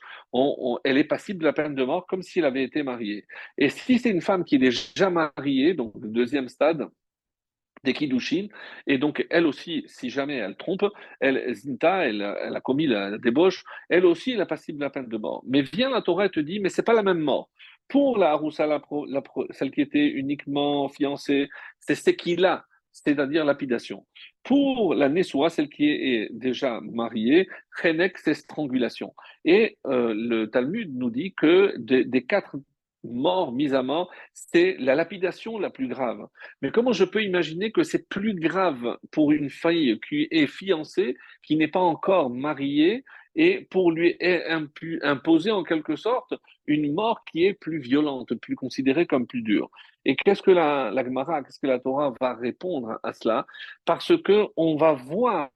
elle 0.83 0.97
est 0.97 1.05
passible 1.05 1.39
de 1.39 1.45
la 1.45 1.53
peine 1.53 1.75
de 1.75 1.83
mort 1.85 2.05
comme 2.05 2.21
si 2.21 2.39
elle 2.39 2.45
avait 2.45 2.63
été 2.63 2.83
mariée. 2.83 3.25
Et 3.57 3.69
si 3.69 3.97
c'est 3.97 4.09
une 4.09 4.19
femme 4.19 4.43
qui 4.43 4.55
est 4.55 4.59
déjà 4.59 5.09
mariée, 5.09 5.73
donc 5.73 5.93
le 6.01 6.09
deuxième 6.09 6.49
stade, 6.49 6.85
des 7.85 7.93
Kiddushin, 7.93 8.47
et 8.85 8.97
donc 8.97 9.25
elle 9.29 9.47
aussi, 9.47 9.85
si 9.87 10.09
jamais 10.09 10.35
elle 10.35 10.57
trompe, 10.57 10.83
elle, 11.21 11.55
Zinta, 11.55 12.05
elle, 12.05 12.21
a 12.21 12.59
commis 12.59 12.87
la, 12.87 13.17
débauche, 13.17 13.63
elle 13.87 14.05
aussi, 14.05 14.31
elle 14.31 14.41
est 14.41 14.45
passible 14.45 14.79
de 14.79 14.83
la 14.83 14.89
peine 14.89 15.07
de 15.07 15.17
mort. 15.17 15.43
Mais 15.47 15.61
vient 15.61 15.89
la 15.89 16.01
Torah 16.01 16.25
et 16.25 16.29
te 16.29 16.41
dit, 16.41 16.59
mais 16.59 16.67
c'est 16.67 16.83
pas 16.83 16.93
la 16.93 17.03
même 17.03 17.19
mort. 17.19 17.49
Pour 17.89 18.17
la 18.17 18.31
Haroussa, 18.31 18.67
celle 19.51 19.71
qui 19.71 19.81
était 19.81 20.07
uniquement 20.07 20.87
fiancée, 20.89 21.49
c'est 21.79 21.95
ce 21.95 22.11
qu'il 22.11 22.45
a, 22.45 22.65
c'est-à-dire 22.91 23.43
lapidation. 23.43 24.05
Pour 24.43 24.93
la 24.93 25.09
Nessoua, 25.09 25.49
celle 25.49 25.69
qui 25.69 25.89
est 25.89 26.29
déjà 26.31 26.79
mariée, 26.81 27.49
Chenek, 27.81 28.17
c'est 28.19 28.35
strangulation. 28.35 29.13
Et 29.43 29.77
euh, 29.87 30.13
le 30.15 30.49
Talmud 30.49 30.95
nous 30.95 31.09
dit 31.09 31.33
que 31.33 31.75
des 31.77 32.25
quatre 32.25 32.57
mort, 33.03 33.53
mise 33.53 33.73
à 33.73 33.83
mort, 33.83 34.11
c'est 34.33 34.75
la 34.79 34.95
lapidation 34.95 35.57
la 35.57 35.69
plus 35.69 35.87
grave. 35.87 36.27
Mais 36.61 36.71
comment 36.71 36.91
je 36.91 37.05
peux 37.05 37.23
imaginer 37.23 37.71
que 37.71 37.83
c'est 37.83 38.07
plus 38.09 38.35
grave 38.35 38.97
pour 39.11 39.31
une 39.31 39.49
fille 39.49 39.99
qui 40.07 40.27
est 40.31 40.47
fiancée, 40.47 41.15
qui 41.43 41.55
n'est 41.55 41.67
pas 41.67 41.79
encore 41.79 42.29
mariée, 42.29 43.03
et 43.39 43.61
pour 43.71 43.93
lui 43.93 44.17
imposer 45.01 45.49
en 45.49 45.63
quelque 45.63 45.95
sorte 45.95 46.33
une 46.67 46.93
mort 46.93 47.23
qui 47.23 47.45
est 47.45 47.53
plus 47.53 47.79
violente, 47.79 48.35
plus 48.35 48.57
considérée 48.57 49.07
comme 49.07 49.25
plus 49.25 49.41
dure. 49.41 49.71
Et 50.03 50.17
qu'est-ce 50.17 50.41
que 50.41 50.51
la, 50.51 50.91
Gemara, 50.93 51.41
qu'est-ce 51.41 51.59
que 51.59 51.67
la 51.67 51.79
Torah 51.79 52.13
va 52.19 52.35
répondre 52.35 52.99
à 53.01 53.13
cela? 53.13 53.47
Parce 53.85 54.11
que 54.21 54.47
on 54.57 54.75
va 54.75 54.91
voir 54.91 55.49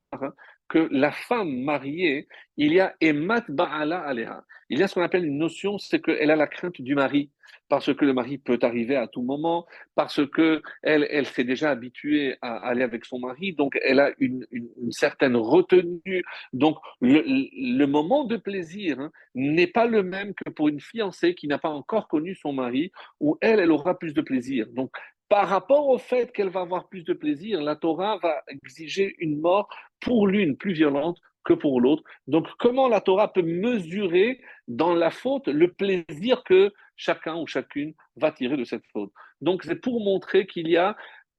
que 0.73 0.87
la 0.89 1.11
femme 1.11 1.61
mariée, 1.61 2.27
il 2.57 2.73
y 2.73 2.79
a 2.79 2.95
emat 2.99 3.43
ba'ala 3.47 3.99
aléha. 3.99 4.43
Il 4.71 4.79
y 4.79 4.83
a 4.83 4.87
ce 4.87 4.95
qu'on 4.95 5.03
appelle 5.03 5.23
une 5.23 5.37
notion, 5.37 5.77
c'est 5.77 6.01
qu'elle 6.01 6.31
a 6.31 6.35
la 6.35 6.47
crainte 6.47 6.81
du 6.81 6.95
mari, 6.95 7.29
parce 7.69 7.93
que 7.93 8.05
le 8.05 8.13
mari 8.13 8.39
peut 8.39 8.57
arriver 8.63 8.95
à 8.95 9.07
tout 9.07 9.21
moment, 9.21 9.67
parce 9.93 10.25
que 10.25 10.63
elle, 10.81 11.05
elle 11.11 11.27
s'est 11.27 11.43
déjà 11.43 11.69
habituée 11.69 12.37
à 12.41 12.55
aller 12.67 12.81
avec 12.81 13.05
son 13.05 13.19
mari, 13.19 13.53
donc 13.53 13.77
elle 13.83 13.99
a 13.99 14.09
une, 14.17 14.47
certaine 14.89 15.35
retenue. 15.35 16.23
Donc 16.53 16.77
le, 17.01 17.21
le 17.27 17.85
moment 17.85 18.23
de 18.23 18.37
plaisir 18.37 18.99
hein, 18.99 19.11
n'est 19.35 19.67
pas 19.67 19.85
le 19.85 20.01
même 20.01 20.33
que 20.33 20.49
pour 20.49 20.69
une 20.69 20.79
fiancée 20.79 21.35
qui 21.35 21.47
n'a 21.47 21.59
pas 21.59 21.69
encore 21.69 22.07
connu 22.07 22.33
son 22.33 22.51
mari, 22.51 22.91
où 23.19 23.37
elle, 23.41 23.59
elle 23.59 23.71
aura 23.71 23.99
plus 23.99 24.15
de 24.15 24.21
plaisir. 24.21 24.65
Donc 24.71 24.89
par 25.33 25.49
rapport 25.49 25.87
au 25.87 25.97
fait 25.97 26.31
qu'elle 26.31 26.49
va 26.49 26.61
avoir 26.61 26.87
plus 26.87 27.03
de 27.03 27.13
plaisir, 27.13 27.59
la 27.59 27.75
Torah 27.75 28.19
va 28.21 28.43
exiger 28.49 29.15
une 29.17 29.41
mort 29.41 29.67
pour 29.99 30.27
l'une 30.27 30.55
plus 30.55 30.73
violente 30.73 31.17
que 31.43 31.53
pour 31.53 31.81
l'autre. 31.81 32.03
Donc, 32.27 32.45
comment 32.59 32.87
la 32.87 33.01
Torah 33.01 33.33
peut 33.33 33.41
mesurer 33.41 34.39
dans 34.67 34.93
la 34.93 35.09
faute 35.09 35.47
le 35.47 35.73
plaisir 35.73 36.43
que 36.43 36.71
chacun 36.95 37.35
ou 37.37 37.47
chacune 37.47 37.95
va 38.15 38.31
tirer 38.31 38.57
de 38.57 38.63
cette 38.63 38.85
faute? 38.93 39.11
Donc, 39.41 39.63
c'est 39.63 39.81
pour 39.81 40.03
montrer 40.03 40.45
qu'il 40.45 40.67
y 40.67 40.77
a 40.77 40.95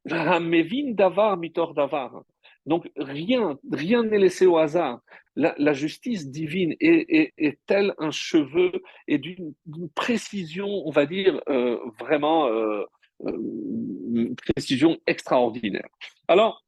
Mevin 0.06 0.94
davar 0.94 1.36
mitor 1.36 1.72
davar. 1.72 2.24
Donc, 2.66 2.90
rien, 2.96 3.56
rien 3.70 4.02
n'est 4.02 4.18
laissé 4.18 4.44
au 4.44 4.58
hasard. 4.58 5.02
La, 5.36 5.72
justice 5.72 6.28
divine 6.28 6.74
est, 6.80 7.58
telle 7.66 7.94
un 7.98 8.10
cheveu 8.10 8.72
et 9.06 9.18
d'une 9.18 9.54
précision, 9.94 10.66
on 10.84 10.90
va 10.90 11.06
dire, 11.06 11.40
euh, 11.48 11.78
vraiment 12.00 12.48
euh, 12.48 12.84
une 13.20 14.36
précision 14.36 14.98
extraordinaire. 15.06 15.88
Alors, 16.28 16.64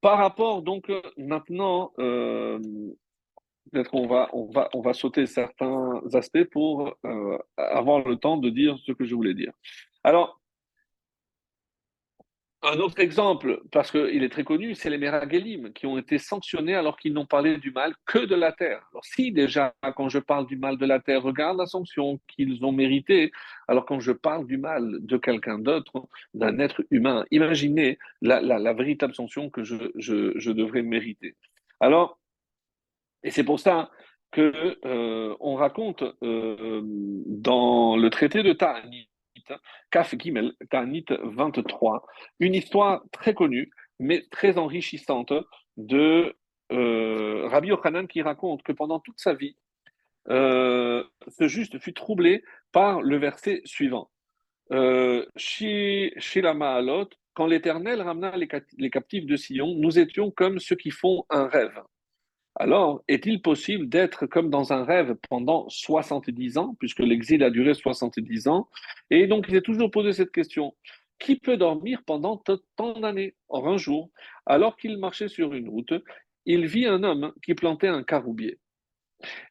par 0.00 0.18
rapport, 0.18 0.62
donc, 0.62 0.88
euh, 0.90 1.02
maintenant, 1.16 1.92
euh, 1.98 2.58
peut-être 3.72 3.94
on 3.94 4.06
va, 4.06 4.28
on, 4.32 4.46
va, 4.46 4.68
on 4.74 4.80
va 4.80 4.92
sauter 4.92 5.26
certains 5.26 6.00
aspects 6.12 6.44
pour 6.44 6.94
euh, 7.04 7.38
avoir 7.56 8.06
le 8.06 8.16
temps 8.16 8.36
de 8.36 8.50
dire 8.50 8.78
ce 8.84 8.92
que 8.92 9.04
je 9.04 9.14
voulais 9.14 9.34
dire. 9.34 9.52
Alors, 10.04 10.40
un 12.62 12.78
autre 12.78 12.98
exemple, 13.00 13.60
parce 13.70 13.90
qu'il 13.90 14.24
est 14.24 14.28
très 14.28 14.42
connu, 14.42 14.74
c'est 14.74 14.90
les 14.90 14.98
Meragelim 14.98 15.72
qui 15.72 15.86
ont 15.86 15.98
été 15.98 16.18
sanctionnés 16.18 16.74
alors 16.74 16.96
qu'ils 16.96 17.12
n'ont 17.12 17.26
parlé 17.26 17.58
du 17.58 17.70
mal 17.70 17.94
que 18.06 18.18
de 18.18 18.34
la 18.34 18.52
terre. 18.52 18.82
Alors 18.92 19.04
si 19.04 19.30
déjà, 19.30 19.74
quand 19.94 20.08
je 20.08 20.18
parle 20.18 20.46
du 20.46 20.56
mal 20.56 20.78
de 20.78 20.86
la 20.86 20.98
terre, 20.98 21.22
regarde 21.22 21.58
la 21.58 21.66
sanction 21.66 22.18
qu'ils 22.26 22.64
ont 22.64 22.72
méritée, 22.72 23.30
alors 23.68 23.84
quand 23.84 24.00
je 24.00 24.12
parle 24.12 24.46
du 24.46 24.56
mal 24.56 24.98
de 25.00 25.16
quelqu'un 25.16 25.58
d'autre, 25.58 26.08
d'un 26.34 26.58
être 26.58 26.82
humain, 26.90 27.24
imaginez 27.30 27.98
la, 28.22 28.72
véritable 28.72 29.14
sanction 29.14 29.50
que 29.50 29.62
je, 29.62 30.50
devrais 30.50 30.82
mériter. 30.82 31.36
Alors, 31.80 32.18
et 33.22 33.30
c'est 33.30 33.44
pour 33.44 33.60
ça 33.60 33.90
que 34.32 34.78
euh, 34.84 35.36
on 35.40 35.54
raconte 35.54 36.02
euh, 36.22 36.80
dans 37.26 37.96
le 37.96 38.10
traité 38.10 38.42
de 38.42 38.52
Kaf 39.90 40.14
Gimel, 40.18 40.52
Tanit 40.70 41.06
23, 41.22 42.04
une 42.40 42.54
histoire 42.54 43.02
très 43.12 43.34
connue, 43.34 43.70
mais 43.98 44.24
très 44.30 44.58
enrichissante 44.58 45.32
de 45.76 46.34
euh, 46.72 47.46
Rabbi 47.48 47.68
Yochanan 47.68 48.06
qui 48.06 48.22
raconte 48.22 48.62
que 48.62 48.72
pendant 48.72 49.00
toute 49.00 49.20
sa 49.20 49.34
vie, 49.34 49.56
euh, 50.28 51.04
ce 51.28 51.48
juste 51.48 51.78
fut 51.78 51.94
troublé 51.94 52.42
par 52.72 53.02
le 53.02 53.16
verset 53.16 53.62
suivant. 53.64 54.10
Euh, 54.72 55.24
quand 57.34 57.46
l'Éternel 57.46 58.00
ramena 58.00 58.34
les 58.36 58.90
captifs 58.90 59.26
de 59.26 59.36
Sion, 59.36 59.74
nous 59.76 59.98
étions 59.98 60.30
comme 60.30 60.58
ceux 60.58 60.76
qui 60.76 60.90
font 60.90 61.24
un 61.28 61.46
rêve. 61.46 61.78
Alors, 62.58 63.02
est-il 63.06 63.42
possible 63.42 63.86
d'être 63.88 64.26
comme 64.26 64.48
dans 64.48 64.72
un 64.72 64.82
rêve 64.84 65.14
pendant 65.28 65.68
70 65.68 66.56
ans, 66.56 66.74
puisque 66.78 67.00
l'exil 67.00 67.42
a 67.44 67.50
duré 67.50 67.74
70 67.74 68.48
ans? 68.48 68.68
Et 69.10 69.26
donc, 69.26 69.44
il 69.48 69.54
s'est 69.54 69.60
toujours 69.60 69.90
posé 69.90 70.12
cette 70.14 70.32
question. 70.32 70.74
Qui 71.18 71.36
peut 71.36 71.58
dormir 71.58 72.02
pendant 72.06 72.42
tant 72.76 72.98
d'années? 72.98 73.34
Or, 73.48 73.68
un 73.68 73.76
jour, 73.76 74.10
alors 74.46 74.76
qu'il 74.76 74.96
marchait 74.98 75.28
sur 75.28 75.52
une 75.52 75.68
route, 75.68 75.92
il 76.46 76.66
vit 76.66 76.86
un 76.86 77.02
homme 77.02 77.32
qui 77.42 77.54
plantait 77.54 77.88
un 77.88 78.02
caroubier. 78.02 78.58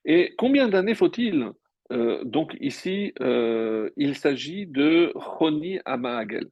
Et 0.03 0.34
combien 0.38 0.68
d'années 0.68 0.95
faut-il? 0.95 1.51
Euh, 1.91 2.24
Donc, 2.24 2.56
ici, 2.60 3.14
euh, 3.22 3.91
il 3.97 4.16
s'agit 4.16 4.66
de 4.66 5.12
Roni 5.14 5.80
Amahagel, 5.86 6.47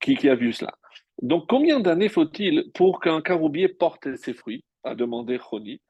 qui, 0.00 0.16
qui 0.16 0.28
a 0.28 0.34
vu 0.34 0.52
cela. 0.52 0.74
Donc, 1.22 1.48
combien 1.48 1.78
d'années 1.78 2.08
faut-il 2.08 2.72
pour 2.74 3.00
qu'un 3.00 3.20
caroubier 3.20 3.68
porte 3.68 4.16
ses 4.16 4.34
fruits? 4.34 4.64
A 4.84 4.94
demandé 4.94 5.38
Choni. 5.38 5.80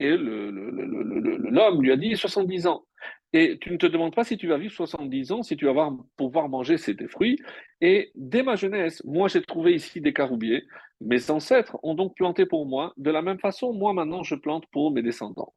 Et 0.00 0.16
l'homme 0.16 1.82
lui 1.82 1.92
a 1.92 1.96
dit 1.96 2.16
70 2.16 2.66
ans. 2.66 2.84
Et 3.32 3.58
tu 3.60 3.70
ne 3.70 3.76
te 3.76 3.86
demandes 3.86 4.14
pas 4.14 4.24
si 4.24 4.36
tu 4.36 4.46
vas 4.46 4.58
vivre 4.58 4.72
70 4.72 5.32
ans, 5.32 5.42
si 5.42 5.56
tu 5.56 5.66
vas 5.66 5.90
pouvoir 6.16 6.48
manger 6.48 6.78
ces 6.78 6.96
fruits. 7.08 7.38
Et 7.80 8.10
dès 8.14 8.42
ma 8.42 8.56
jeunesse, 8.56 9.02
moi 9.04 9.28
j'ai 9.28 9.42
trouvé 9.42 9.74
ici 9.74 10.00
des 10.00 10.12
caroubiers. 10.12 10.64
Mes 11.00 11.30
ancêtres 11.30 11.76
ont 11.82 11.94
donc 11.94 12.14
planté 12.16 12.46
pour 12.46 12.66
moi. 12.66 12.92
De 12.96 13.10
la 13.10 13.22
même 13.22 13.38
façon, 13.38 13.72
moi 13.72 13.92
maintenant 13.92 14.22
je 14.22 14.34
plante 14.34 14.66
pour 14.72 14.92
mes 14.92 15.02
descendants. 15.02 15.52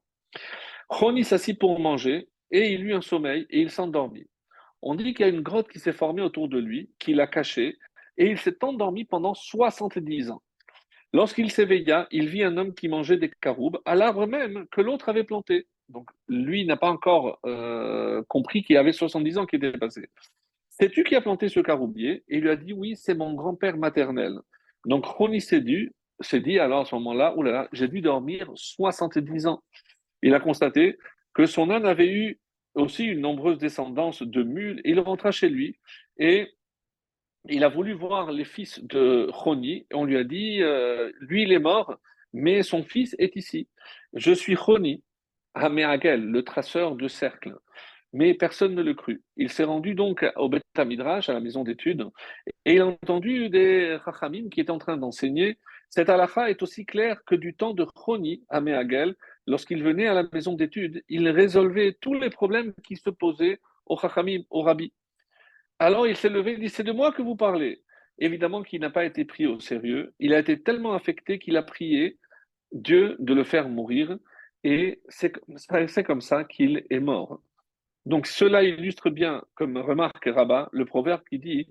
Choni 0.90 1.24
s'assit 1.24 1.58
pour 1.58 1.78
manger 1.78 2.28
et 2.50 2.72
il 2.72 2.84
eut 2.84 2.94
un 2.94 3.00
sommeil 3.00 3.46
et 3.50 3.60
il 3.60 3.70
s'endormit. 3.70 4.26
On 4.82 4.94
dit 4.94 5.14
qu'il 5.14 5.26
y 5.26 5.28
a 5.28 5.32
une 5.32 5.42
grotte 5.42 5.68
qui 5.68 5.80
s'est 5.80 5.92
formée 5.92 6.22
autour 6.22 6.48
de 6.48 6.58
lui, 6.58 6.90
qu'il 6.98 7.20
a 7.20 7.26
cachée, 7.26 7.76
et 8.16 8.30
il 8.30 8.38
s'est 8.38 8.62
endormi 8.62 9.04
pendant 9.04 9.34
70 9.34 10.30
ans. 10.30 10.42
Lorsqu'il 11.12 11.50
s'éveilla, 11.50 12.06
il 12.10 12.28
vit 12.28 12.42
un 12.42 12.56
homme 12.56 12.74
qui 12.74 12.88
mangeait 12.88 13.16
des 13.16 13.30
caroubes 13.40 13.78
à 13.84 13.94
l'arbre 13.94 14.26
même 14.26 14.66
que 14.70 14.80
l'autre 14.80 15.08
avait 15.08 15.24
planté. 15.24 15.66
Donc 15.88 16.10
lui 16.28 16.66
n'a 16.66 16.76
pas 16.76 16.90
encore 16.90 17.38
euh, 17.46 18.22
compris 18.28 18.62
qu'il 18.62 18.76
avait 18.76 18.92
70 18.92 19.38
ans 19.38 19.46
qui 19.46 19.56
étaient 19.56 19.72
passés. 19.72 20.10
Sais-tu 20.68 21.02
qui 21.04 21.16
a 21.16 21.20
planté 21.20 21.48
ce 21.48 21.60
caroubier? 21.60 22.24
Et 22.28 22.36
il 22.36 22.42
lui 22.42 22.50
a 22.50 22.56
dit 22.56 22.72
Oui, 22.72 22.94
c'est 22.94 23.14
mon 23.14 23.32
grand-père 23.32 23.76
maternel. 23.78 24.38
Donc 24.84 25.06
Roni 25.06 25.40
s'est 25.40 25.60
dit, 25.60 25.88
dit 26.32 26.58
alors 26.58 26.80
à 26.80 26.84
ce 26.84 26.94
moment-là 26.96 27.36
Oulala, 27.36 27.68
j'ai 27.72 27.88
dû 27.88 28.00
dormir 28.00 28.50
70 28.54 29.46
ans. 29.46 29.62
Il 30.22 30.34
a 30.34 30.40
constaté 30.40 30.98
que 31.34 31.46
son 31.46 31.70
âne 31.70 31.86
avait 31.86 32.08
eu 32.08 32.38
aussi 32.74 33.04
une 33.04 33.20
nombreuse 33.20 33.58
descendance 33.58 34.22
de 34.22 34.42
mules. 34.42 34.80
Il 34.84 35.00
rentra 35.00 35.30
chez 35.30 35.48
lui 35.48 35.78
et 36.18 36.48
il 37.48 37.64
a 37.64 37.68
voulu 37.68 37.92
voir 37.92 38.32
les 38.32 38.44
fils 38.44 38.82
de 38.82 39.30
Choni, 39.32 39.86
et 39.90 39.94
on 39.94 40.04
lui 40.04 40.16
a 40.16 40.24
dit, 40.24 40.62
euh, 40.62 41.10
lui 41.20 41.42
il 41.42 41.52
est 41.52 41.58
mort, 41.58 41.98
mais 42.32 42.62
son 42.62 42.82
fils 42.82 43.14
est 43.18 43.36
ici. 43.36 43.68
Je 44.12 44.32
suis 44.32 44.56
Choni, 44.56 45.02
Hameagel, 45.54 46.24
le 46.24 46.42
traceur 46.42 46.94
de 46.96 47.08
cercles. 47.08 47.56
Mais 48.14 48.32
personne 48.32 48.74
ne 48.74 48.82
le 48.82 48.94
crut. 48.94 49.22
Il 49.36 49.50
s'est 49.50 49.64
rendu 49.64 49.94
donc 49.94 50.24
au 50.36 50.48
Beth 50.48 50.62
Midrash, 50.78 51.28
à 51.28 51.34
la 51.34 51.40
maison 51.40 51.62
d'études, 51.62 52.08
et 52.64 52.74
il 52.74 52.80
a 52.80 52.86
entendu 52.86 53.50
des 53.50 53.98
Chachamim 54.04 54.48
qui 54.48 54.60
étaient 54.60 54.70
en 54.70 54.78
train 54.78 54.96
d'enseigner. 54.96 55.58
Cette 55.90 56.08
halakha 56.08 56.50
est 56.50 56.62
aussi 56.62 56.86
claire 56.86 57.22
que 57.24 57.34
du 57.34 57.54
temps 57.54 57.74
de 57.74 57.86
Choni, 57.94 58.42
Hameagel, 58.48 59.14
lorsqu'il 59.46 59.82
venait 59.82 60.06
à 60.06 60.14
la 60.14 60.24
maison 60.32 60.54
d'études, 60.54 61.02
il 61.08 61.28
résolvait 61.28 61.96
tous 62.00 62.14
les 62.14 62.30
problèmes 62.30 62.72
qui 62.82 62.96
se 62.96 63.10
posaient 63.10 63.60
aux 63.86 63.98
Chachamim, 63.98 64.42
aux 64.50 64.62
rabbis. 64.62 64.92
Alors 65.78 66.06
il 66.06 66.16
s'est 66.16 66.28
levé 66.28 66.52
et 66.52 66.58
dit 66.58 66.68
C'est 66.68 66.82
de 66.82 66.92
moi 66.92 67.12
que 67.12 67.22
vous 67.22 67.36
parlez. 67.36 67.82
Évidemment 68.18 68.62
qu'il 68.62 68.80
n'a 68.80 68.90
pas 68.90 69.04
été 69.04 69.24
pris 69.24 69.46
au 69.46 69.60
sérieux. 69.60 70.12
Il 70.18 70.34
a 70.34 70.38
été 70.38 70.60
tellement 70.60 70.94
affecté 70.94 71.38
qu'il 71.38 71.56
a 71.56 71.62
prié 71.62 72.18
Dieu 72.72 73.16
de 73.20 73.32
le 73.32 73.44
faire 73.44 73.68
mourir. 73.68 74.18
Et 74.64 75.00
c'est 75.08 75.32
comme 76.04 76.20
ça 76.20 76.44
qu'il 76.44 76.84
est 76.90 77.00
mort. 77.00 77.40
Donc 78.06 78.26
cela 78.26 78.62
illustre 78.64 79.10
bien, 79.10 79.44
comme 79.54 79.76
remarque 79.76 80.24
Rabat, 80.24 80.68
le 80.72 80.84
proverbe 80.84 81.22
qui 81.28 81.38
dit 81.38 81.68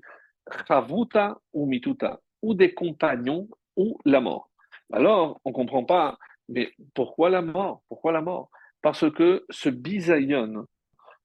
Chavuta 0.68 1.40
ou 1.52 1.66
mituta, 1.66 2.22
ou 2.42 2.54
des 2.54 2.74
compagnons 2.74 3.50
ou 3.76 3.98
la 4.06 4.22
mort. 4.22 4.50
Alors, 4.94 5.42
on 5.44 5.50
ne 5.50 5.56
comprend 5.56 5.84
pas, 5.84 6.18
mais 6.48 6.72
pourquoi 6.94 7.30
la 7.30 7.42
mort? 7.42 7.82
Pourquoi 7.90 8.12
la 8.12 8.22
mort? 8.22 8.50
Parce 8.82 9.10
que 9.12 9.46
ce 9.50 9.70
bisaïon, 9.70 10.66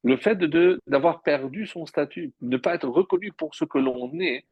le 0.03 0.16
fait 0.16 0.38
d'avoir 0.86 1.22
perdu 1.22 1.66
son 1.66 1.86
statut, 1.86 2.32
ne 2.40 2.57
pas 2.57 2.74
être 2.74 2.88
reconnu 2.88 3.32
pour 3.32 3.55
ce 3.55 3.64
que 3.64 3.78
l'on 3.78 4.12
est, 4.20 4.44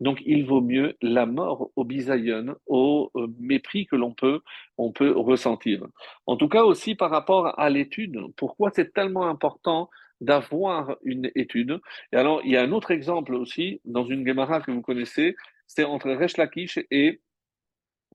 donc 0.00 0.20
il 0.26 0.44
vaut 0.44 0.60
mieux 0.60 0.96
la 1.00 1.26
mort 1.26 1.70
au 1.76 1.84
bisaïon, 1.84 2.56
au 2.66 3.10
euh, 3.16 3.28
mépris 3.38 3.86
que 3.86 3.96
l'on 3.96 4.12
peut, 4.12 4.42
ressentir. 4.76 5.86
En 6.26 6.36
tout 6.36 6.48
cas 6.48 6.64
aussi 6.64 6.94
par 6.94 7.10
rapport 7.10 7.58
à 7.58 7.70
l'étude, 7.70 8.20
pourquoi 8.36 8.70
c'est 8.74 8.92
tellement 8.92 9.26
important 9.26 9.88
d'avoir 10.20 10.96
une 11.02 11.30
étude? 11.34 11.80
Et 12.12 12.16
alors, 12.16 12.40
il 12.44 12.52
y 12.52 12.56
a 12.56 12.62
un 12.62 12.72
autre 12.72 12.90
exemple 12.90 13.34
aussi, 13.34 13.80
dans 13.84 14.04
une 14.04 14.26
Gemara 14.26 14.60
que 14.60 14.70
vous 14.70 14.82
connaissez, 14.82 15.36
c'est 15.66 15.84
entre 15.84 16.10
Resh 16.10 16.36
Lakish 16.36 16.78
et, 16.90 17.20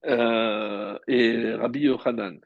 euh, 0.06 0.98
et 1.08 1.54
Rabbi 1.56 1.82
Yochanan. 1.82 2.40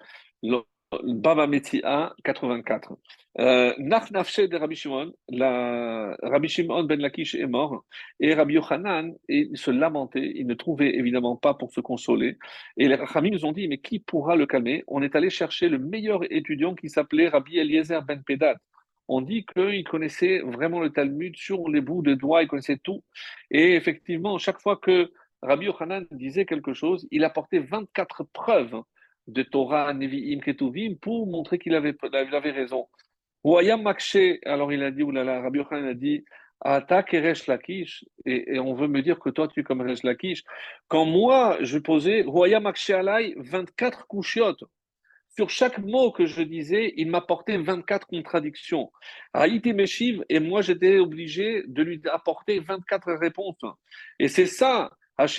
Baba 1.03 1.47
Metzia 1.47 2.13
84. 2.23 2.93
Euh, 3.37 3.73
Nach 3.77 4.09
de 4.11 4.57
Rabbi 4.57 4.75
Shimon, 4.75 5.11
Rabbi 5.29 6.47
Shimon 6.47 6.83
ben 6.83 7.01
Lakish 7.01 7.35
est 7.35 7.47
mort 7.47 7.83
et 8.19 8.33
Rabbi 8.33 8.53
Yochanan 8.53 9.13
se 9.27 9.71
lamentait, 9.71 10.31
il 10.35 10.47
ne 10.47 10.53
trouvait 10.53 10.95
évidemment 10.95 11.35
pas 11.35 11.53
pour 11.53 11.71
se 11.73 11.81
consoler. 11.81 12.37
Et 12.77 12.87
les 12.87 12.95
Rachamim 12.95 13.31
nous 13.31 13.45
ont 13.45 13.51
dit 13.51 13.67
mais 13.67 13.79
qui 13.79 13.99
pourra 13.99 14.35
le 14.35 14.45
calmer? 14.45 14.83
On 14.87 15.01
est 15.01 15.15
allé 15.15 15.29
chercher 15.29 15.67
le 15.67 15.79
meilleur 15.79 16.21
étudiant 16.31 16.75
qui 16.75 16.89
s'appelait 16.89 17.27
Rabbi 17.27 17.57
Eliezer 17.57 18.01
ben 18.03 18.23
Pedat. 18.23 18.55
On 19.07 19.21
dit 19.21 19.45
qu'il 19.45 19.83
connaissait 19.83 20.39
vraiment 20.39 20.79
le 20.79 20.89
Talmud 20.91 21.35
sur 21.35 21.69
les 21.69 21.81
bouts 21.81 22.01
de 22.01 22.15
doigts, 22.15 22.41
il 22.41 22.47
connaissait 22.47 22.79
tout. 22.81 23.03
Et 23.51 23.75
effectivement, 23.75 24.37
chaque 24.37 24.61
fois 24.61 24.77
que 24.77 25.11
Rabbi 25.41 25.65
Yochanan 25.65 26.07
disait 26.11 26.45
quelque 26.45 26.73
chose, 26.73 27.07
il 27.11 27.23
apportait 27.23 27.59
24 27.59 28.23
preuves 28.33 28.81
de 29.27 29.43
Torah, 29.43 29.93
Nevi'im, 29.93 30.39
Ketuvim 30.39 30.95
pour 31.01 31.27
montrer 31.27 31.57
qu'il 31.59 31.75
avait, 31.75 31.95
il 32.03 32.35
avait 32.35 32.51
raison. 32.51 32.87
Alors 33.43 34.73
il 34.73 34.83
a 34.83 34.91
dit, 34.91 35.03
oulala, 35.03 35.41
Rabbi 35.41 35.59
Yochanan 35.59 35.87
a 35.89 35.93
dit, 35.93 36.25
Attaque 36.61 37.11
Lakish, 37.47 38.05
et, 38.25 38.59
on 38.59 38.73
veut 38.73 38.87
me 38.87 39.01
dire 39.01 39.19
que 39.19 39.29
toi 39.29 39.47
tu 39.47 39.59
es 39.59 39.63
comme 39.63 39.81
Resh 39.81 40.03
Lakish. 40.03 40.43
Quand 40.87 41.05
moi 41.05 41.57
je 41.61 41.77
posais, 41.77 42.23
Makshe 42.59 42.89
Alay, 42.89 43.35
24 43.37 44.07
couchiotes, 44.07 44.63
sur 45.35 45.49
chaque 45.49 45.79
mot 45.79 46.11
que 46.11 46.25
je 46.25 46.41
disais, 46.41 46.93
il 46.95 47.09
m'apportait 47.09 47.57
24 47.57 48.07
contradictions. 48.07 48.91
Haïti 49.33 49.73
Meshiv, 49.73 50.23
et 50.29 50.39
moi 50.39 50.61
j'étais 50.61 50.97
obligé 50.97 51.63
de 51.67 51.83
lui 51.83 52.01
apporter 52.11 52.59
24 52.59 53.13
réponses. 53.13 53.63
Et 54.17 54.29
c'est 54.29 54.45
ça, 54.45 54.91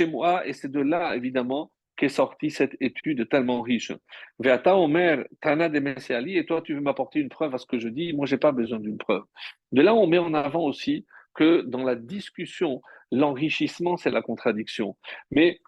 moi, 0.06 0.46
et 0.46 0.52
c'est 0.52 0.70
de 0.70 0.80
là, 0.80 1.16
évidemment, 1.16 1.72
qu'est 1.96 2.08
sortie 2.08 2.50
cette 2.50 2.76
étude 2.80 3.28
tellement 3.28 3.62
riche. 3.62 3.92
Veata 4.38 4.76
Omer, 4.76 5.24
Tana 5.40 5.68
de 5.68 5.78
Messiali, 5.80 6.36
et 6.36 6.46
toi 6.46 6.62
tu 6.62 6.74
veux 6.74 6.80
m'apporter 6.80 7.20
une 7.20 7.28
preuve 7.28 7.54
à 7.54 7.58
ce 7.58 7.66
que 7.66 7.78
je 7.78 7.88
dis, 7.88 8.12
moi 8.12 8.26
j'ai 8.26 8.38
pas 8.38 8.52
besoin 8.52 8.78
d'une 8.78 8.98
preuve. 8.98 9.24
De 9.72 9.82
là, 9.82 9.94
on 9.94 10.06
met 10.06 10.18
en 10.18 10.34
avant 10.34 10.64
aussi 10.64 11.06
que 11.34 11.62
dans 11.62 11.82
la 11.82 11.94
discussion, 11.94 12.80
l'enrichissement, 13.12 13.96
c'est 13.96 14.10
la 14.10 14.22
contradiction. 14.22 14.96
Mais, 15.30 15.60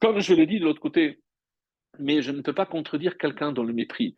comme 0.00 0.20
je 0.20 0.34
l'ai 0.34 0.46
dit 0.46 0.58
de 0.58 0.64
l'autre 0.64 0.80
côté, 0.80 1.20
mais 1.98 2.22
je 2.22 2.32
ne 2.32 2.40
peux 2.40 2.54
pas 2.54 2.66
contredire 2.66 3.18
quelqu'un 3.18 3.52
dans 3.52 3.64
le 3.64 3.72
mépris. 3.72 4.14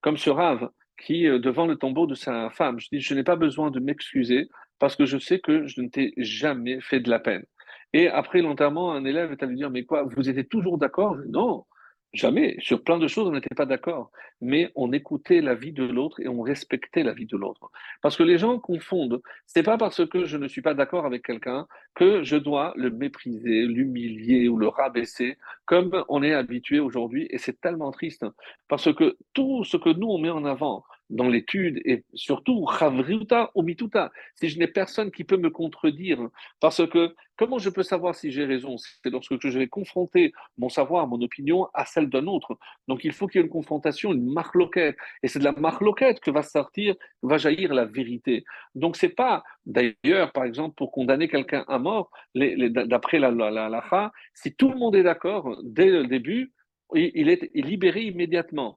Comme 0.00 0.16
ce 0.16 0.30
rave 0.30 0.70
qui, 0.98 1.26
euh, 1.26 1.38
devant 1.38 1.66
le 1.66 1.76
tombeau 1.76 2.06
de 2.06 2.14
sa 2.14 2.50
femme, 2.50 2.78
je 2.80 2.88
dis, 2.92 3.00
je 3.00 3.14
n'ai 3.14 3.24
pas 3.24 3.36
besoin 3.36 3.70
de 3.70 3.80
m'excuser 3.80 4.48
parce 4.78 4.96
que 4.96 5.04
je 5.04 5.18
sais 5.18 5.40
que 5.40 5.66
je 5.66 5.80
ne 5.82 5.88
t'ai 5.88 6.12
jamais 6.16 6.80
fait 6.80 7.00
de 7.00 7.10
la 7.10 7.18
peine. 7.18 7.44
Et 7.92 8.08
après 8.08 8.42
l'enterrement, 8.42 8.92
un 8.92 9.04
élève 9.04 9.32
est 9.32 9.42
allé 9.42 9.54
dire, 9.54 9.70
mais 9.70 9.84
quoi, 9.84 10.04
vous 10.04 10.28
étiez 10.28 10.44
toujours 10.44 10.78
d'accord? 10.78 11.16
Non, 11.28 11.64
Jamais. 12.12 12.56
Sur 12.58 12.82
plein 12.82 12.98
de 12.98 13.06
choses, 13.06 13.28
on 13.28 13.32
n'était 13.32 13.54
pas 13.54 13.66
d'accord. 13.66 14.10
Mais 14.40 14.72
on 14.74 14.92
écoutait 14.92 15.40
la 15.40 15.54
vie 15.54 15.72
de 15.72 15.84
l'autre 15.84 16.18
et 16.20 16.28
on 16.28 16.40
respectait 16.40 17.04
la 17.04 17.12
vie 17.12 17.26
de 17.26 17.36
l'autre. 17.36 17.70
Parce 18.02 18.16
que 18.16 18.24
les 18.24 18.36
gens 18.36 18.58
confondent. 18.58 19.22
C'est 19.46 19.62
pas 19.62 19.78
parce 19.78 20.04
que 20.06 20.24
je 20.24 20.36
ne 20.36 20.48
suis 20.48 20.62
pas 20.62 20.74
d'accord 20.74 21.06
avec 21.06 21.24
quelqu'un 21.24 21.68
que 21.94 22.24
je 22.24 22.36
dois 22.36 22.72
le 22.76 22.90
mépriser, 22.90 23.64
l'humilier 23.64 24.48
ou 24.48 24.56
le 24.56 24.66
rabaisser, 24.66 25.38
comme 25.66 26.04
on 26.08 26.24
est 26.24 26.34
habitué 26.34 26.80
aujourd'hui. 26.80 27.28
Et 27.30 27.38
c'est 27.38 27.60
tellement 27.60 27.92
triste. 27.92 28.26
Parce 28.66 28.92
que 28.92 29.16
tout 29.32 29.62
ce 29.62 29.76
que 29.76 29.90
nous, 29.90 30.08
on 30.08 30.18
met 30.18 30.30
en 30.30 30.44
avant, 30.44 30.84
dans 31.10 31.28
l'étude 31.28 31.80
et 31.84 32.04
surtout 32.14 32.66
Chavriuta 32.78 33.50
ou 33.54 33.62
Mituta, 33.62 34.10
si 34.34 34.48
je 34.48 34.58
n'ai 34.58 34.68
personne 34.68 35.10
qui 35.10 35.24
peut 35.24 35.36
me 35.36 35.50
contredire, 35.50 36.20
parce 36.60 36.86
que 36.88 37.14
comment 37.36 37.58
je 37.58 37.70
peux 37.70 37.82
savoir 37.82 38.14
si 38.14 38.30
j'ai 38.30 38.44
raison? 38.44 38.76
C'est 38.78 39.10
lorsque 39.10 39.38
je 39.38 39.58
vais 39.58 39.66
confronter 39.66 40.32
mon 40.56 40.68
savoir, 40.68 41.06
mon 41.06 41.20
opinion 41.20 41.68
à 41.74 41.84
celle 41.84 42.08
d'un 42.08 42.26
autre. 42.26 42.58
Donc 42.86 43.04
il 43.04 43.12
faut 43.12 43.26
qu'il 43.26 43.40
y 43.40 43.42
ait 43.42 43.46
une 43.46 43.52
confrontation, 43.52 44.12
une 44.12 44.32
marloquette, 44.32 44.96
et 45.22 45.28
c'est 45.28 45.38
de 45.38 45.44
la 45.44 45.52
marloquette 45.52 46.20
que 46.20 46.30
va 46.30 46.42
sortir, 46.42 46.94
va 47.22 47.38
jaillir 47.38 47.74
la 47.74 47.84
vérité. 47.84 48.44
Donc 48.74 48.96
c'est 48.96 49.08
pas, 49.08 49.42
d'ailleurs, 49.66 50.32
par 50.32 50.44
exemple, 50.44 50.74
pour 50.76 50.92
condamner 50.92 51.28
quelqu'un 51.28 51.64
à 51.68 51.78
mort, 51.78 52.10
d'après 52.34 53.18
la, 53.18 53.30
la, 53.30 53.50
la, 53.50 53.68
la, 53.68 54.12
si 54.34 54.54
tout 54.54 54.70
le 54.70 54.76
monde 54.76 54.94
est 54.94 55.02
d'accord 55.02 55.58
dès 55.62 55.90
le 55.90 56.06
début, 56.06 56.52
il 56.94 57.28
est 57.28 57.50
libéré 57.54 58.02
immédiatement. 58.02 58.76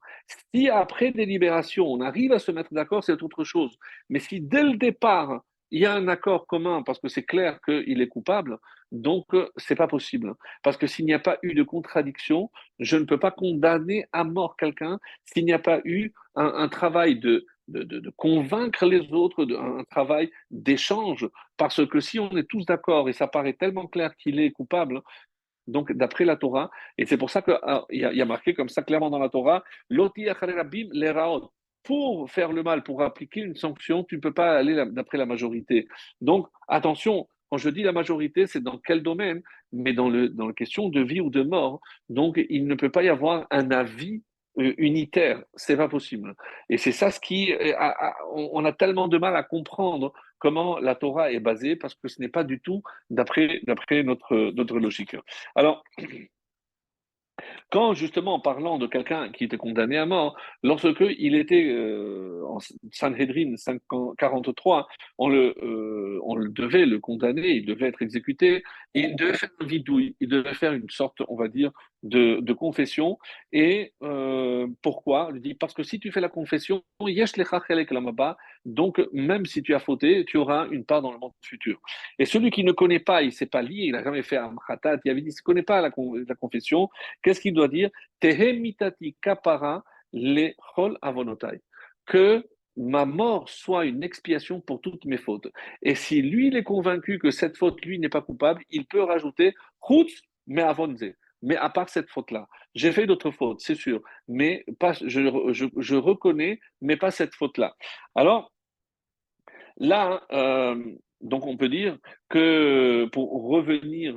Si 0.54 0.70
après 0.70 1.12
délibération, 1.12 1.86
on 1.86 2.02
arrive 2.02 2.32
à 2.32 2.40
se 2.40 2.52
mettre 2.52 2.74
d'accord, 2.74 3.04
c'est 3.04 3.24
autre 3.24 3.44
chose. 3.44 3.78
Mais 4.10 4.20
si 4.20 4.42
dès 4.42 4.64
le 4.64 4.78
départ, 4.78 5.42
il 5.74 5.82
y 5.82 5.86
a 5.88 5.94
un 5.94 6.08
accord 6.08 6.46
commun 6.46 6.84
parce 6.84 7.00
que 7.00 7.08
c'est 7.08 7.24
clair 7.24 7.60
qu'il 7.66 8.00
est 8.00 8.08
coupable, 8.08 8.60
donc 8.92 9.26
c'est 9.58 9.76
pas 9.76 9.88
possible. 9.88 10.36
Parce 10.62 10.78
que 10.78 10.86
s'il 10.86 11.06
n'y 11.06 11.16
a 11.16 11.20
pas 11.20 11.40
eu 11.42 11.56
de 11.56 11.64
contradiction, 11.64 12.52
je 12.78 12.96
ne 12.96 13.06
peux 13.06 13.20
pas 13.20 13.32
condamner 13.32 14.06
à 14.14 14.24
mort 14.24 14.56
quelqu'un 14.56 15.00
s'il 15.26 15.46
n'y 15.46 15.52
a 15.52 15.60
pas 15.60 15.82
eu 15.84 16.14
un, 16.36 16.68
travail 16.68 17.20
de, 17.20 17.48
convaincre 18.18 18.86
les 18.86 19.12
autres, 19.14 19.48
un 19.52 19.84
travail 19.86 20.30
d'échange. 20.52 21.28
Parce 21.58 21.84
que 21.88 22.00
si 22.00 22.20
on 22.20 22.30
est 22.38 22.48
tous 22.48 22.66
d'accord 22.68 23.10
et 23.10 23.14
ça 23.14 23.28
paraît 23.28 23.54
tellement 23.54 23.88
clair 23.88 24.16
qu'il 24.18 24.40
est 24.40 24.52
coupable, 24.52 25.02
donc 25.68 25.92
d'après 25.92 26.26
la 26.26 26.36
Torah, 26.36 26.70
et 26.98 27.06
c'est 27.06 27.18
pour 27.18 27.30
ça 27.30 27.42
qu'il 27.42 27.58
ah, 27.64 27.86
y, 27.90 28.22
a 28.22 28.26
marqué 28.26 28.54
comme 28.54 28.70
ça 28.70 28.84
clairement 28.84 29.10
dans 29.10 29.20
la 29.20 29.30
Torah, 29.30 29.64
pour 31.84 32.32
faire 32.32 32.54
le 32.54 32.64
mal, 32.64 32.84
pour 32.84 33.02
appliquer 33.02 33.42
une 33.42 33.56
sanction, 33.56 34.04
tu 34.04 34.16
ne 34.16 34.22
peux 34.22 34.34
pas 34.34 34.58
aller 34.58 34.86
d'après 34.92 35.18
la 35.18 35.26
majorité. 35.26 35.88
Donc 36.22 36.48
attention, 36.68 37.28
quand 37.50 37.58
je 37.58 37.70
dis 37.70 37.84
la 37.84 37.92
majorité, 37.92 38.48
c'est 38.48 38.64
dans 38.64 38.78
quel 38.78 39.04
domaine? 39.04 39.42
Mais 39.72 39.94
dans, 39.94 40.10
le, 40.10 40.30
dans 40.30 40.48
la 40.48 40.54
question 40.54 40.90
de 40.90 41.02
vie 41.02 41.20
ou 41.20 41.30
de 41.30 41.44
mort. 41.44 41.82
Donc 42.10 42.40
il 42.50 42.68
ne 42.68 42.76
peut 42.76 42.92
pas 42.92 43.04
y 43.04 43.10
avoir 43.10 43.48
un 43.52 43.70
avis 43.72 44.24
unitaire, 44.58 45.44
c'est 45.56 45.78
pas 45.78 45.90
possible. 45.90 46.36
Et 46.70 46.78
c'est 46.78 46.92
ça 46.92 47.12
ce 47.12 47.20
qui, 47.20 47.54
euh, 47.54 47.74
on 48.34 48.66
a 48.66 48.72
tellement 48.72 49.08
de 49.08 49.18
mal 49.18 49.36
à 49.36 49.44
comprendre 49.44 50.14
comment 50.40 50.78
la 50.80 50.96
Torah 50.96 51.32
est 51.32 51.40
basée, 51.40 51.76
parce 51.76 51.96
que 51.96 52.08
ce 52.08 52.22
n'est 52.22 52.30
pas 52.30 52.44
du 52.44 52.60
tout 52.60 52.84
d'après 53.10 53.62
notre, 54.04 54.52
notre 54.52 54.80
logique. 54.80 55.16
Alors, 55.56 55.84
quand 57.72 57.94
justement, 57.94 58.36
en 58.36 58.40
parlant 58.40 58.78
de 58.78 58.86
quelqu'un 58.86 59.32
qui 59.32 59.46
était 59.46 59.58
condamné 59.58 59.98
à 59.98 60.06
mort, 60.06 60.36
lorsque 60.62 61.04
il 61.18 61.36
était 61.36 61.66
euh, 61.72 62.44
en 62.46 62.60
Sanhedrin 62.92 63.56
43, 64.18 64.88
on 65.18 65.30
le, 65.30 65.56
euh, 65.64 66.20
on 66.24 66.36
le 66.36 66.50
devait 66.50 66.86
le 66.86 67.00
condamner, 67.00 67.50
il 67.50 67.66
devait 67.66 67.88
être 67.88 68.02
exécuté, 68.02 68.64
il 68.94 69.16
devait 69.16 69.34
faire 69.34 69.50
vidouille, 69.62 70.16
il 70.20 70.28
devait 70.28 70.54
faire 70.54 70.74
une 70.74 70.90
sorte, 70.90 71.22
on 71.28 71.36
va 71.36 71.48
dire, 71.48 71.72
de, 72.04 72.54
confession. 72.54 73.18
Et 73.52 73.94
euh, 74.04 74.68
pourquoi? 74.82 75.32
Dit 75.34 75.56
parce 75.56 75.74
que 75.74 75.84
si 75.84 76.00
tu 76.00 76.12
fais 76.12 76.22
la 76.22 76.30
confession, 76.30 76.84
donc 78.66 79.02
même 79.12 79.46
si 79.46 79.64
tu 79.64 79.74
as 79.74 79.80
fauté, 79.80 80.26
tu 80.26 80.38
auras 80.38 80.68
une 80.70 80.86
part 80.86 81.02
dans 81.02 81.12
le 81.12 81.18
monde 81.18 81.32
futur. 81.42 81.80
Et 82.20 82.26
celui 82.26 82.52
qui 82.52 82.64
ne 82.64 82.72
connaît 82.72 83.00
pas, 83.00 83.22
il 83.24 83.28
ne 83.28 83.32
s'est 83.32 83.48
pas 83.48 83.62
lié, 83.62 83.86
il 83.86 83.92
n'a 83.94 84.04
jamais 84.04 84.24
fait 84.24 84.38
un 84.38 84.56
khatat, 84.68 84.98
il 85.06 85.12
avait 85.12 85.22
dit, 85.22 85.30
il 85.30 85.36
ne 85.36 85.44
connaît 85.44 85.64
pas 85.64 85.82
la, 85.82 85.90
la 86.28 86.36
confession, 86.36 86.90
qu'est-ce 87.22 87.42
qu'il 87.42 87.54
doit 87.54 87.68
dire? 87.68 87.90
Tehemitati 88.20 89.16
kapara 89.22 89.84
le 90.14 90.52
chol 90.76 90.98
avonotai. 91.02 91.62
Que 92.06 92.46
ma 92.76 93.06
mort 93.06 93.50
soit 93.50 93.86
une 93.86 94.04
expiation 94.04 94.60
pour 94.60 94.82
toutes 94.82 95.06
mes 95.06 95.18
fautes. 95.18 95.48
Et 95.82 95.96
si 95.96 96.22
lui, 96.22 96.48
il 96.48 96.56
est 96.58 96.64
convaincu 96.64 97.20
que 97.20 97.32
cette 97.32 97.56
faute, 97.56 97.84
lui, 97.86 98.00
n'est 98.00 98.10
pas 98.10 98.22
coupable, 98.22 98.64
il 98.72 98.86
peut 98.86 99.04
rajouter 99.04 99.54
chutz 99.80 100.22
mais 100.48 100.62
avonze. 100.62 101.14
Mais 101.44 101.58
à 101.58 101.70
part 101.70 101.90
cette 101.90 102.10
faute-là, 102.10 102.48
j'ai 102.74 102.92
fait 102.92 103.06
d'autres 103.06 103.32
fautes, 103.32 103.60
c'est 103.62 103.76
sûr, 103.76 104.02
mais 104.28 104.66
pas, 104.80 104.94
je, 104.94 105.52
je, 105.78 105.96
reconnais, 105.96 106.60
mais 106.82 106.98
pas 106.98 107.12
cette 107.12 107.36
faute-là. 107.36 107.76
Alors, 108.16 108.52
là, 109.78 110.24
euh, 110.32 110.76
donc 111.20 111.46
on 111.46 111.58
peut 111.58 111.70
dire 111.70 111.98
que 112.30 113.06
pour 113.12 113.48
revenir 113.50 114.16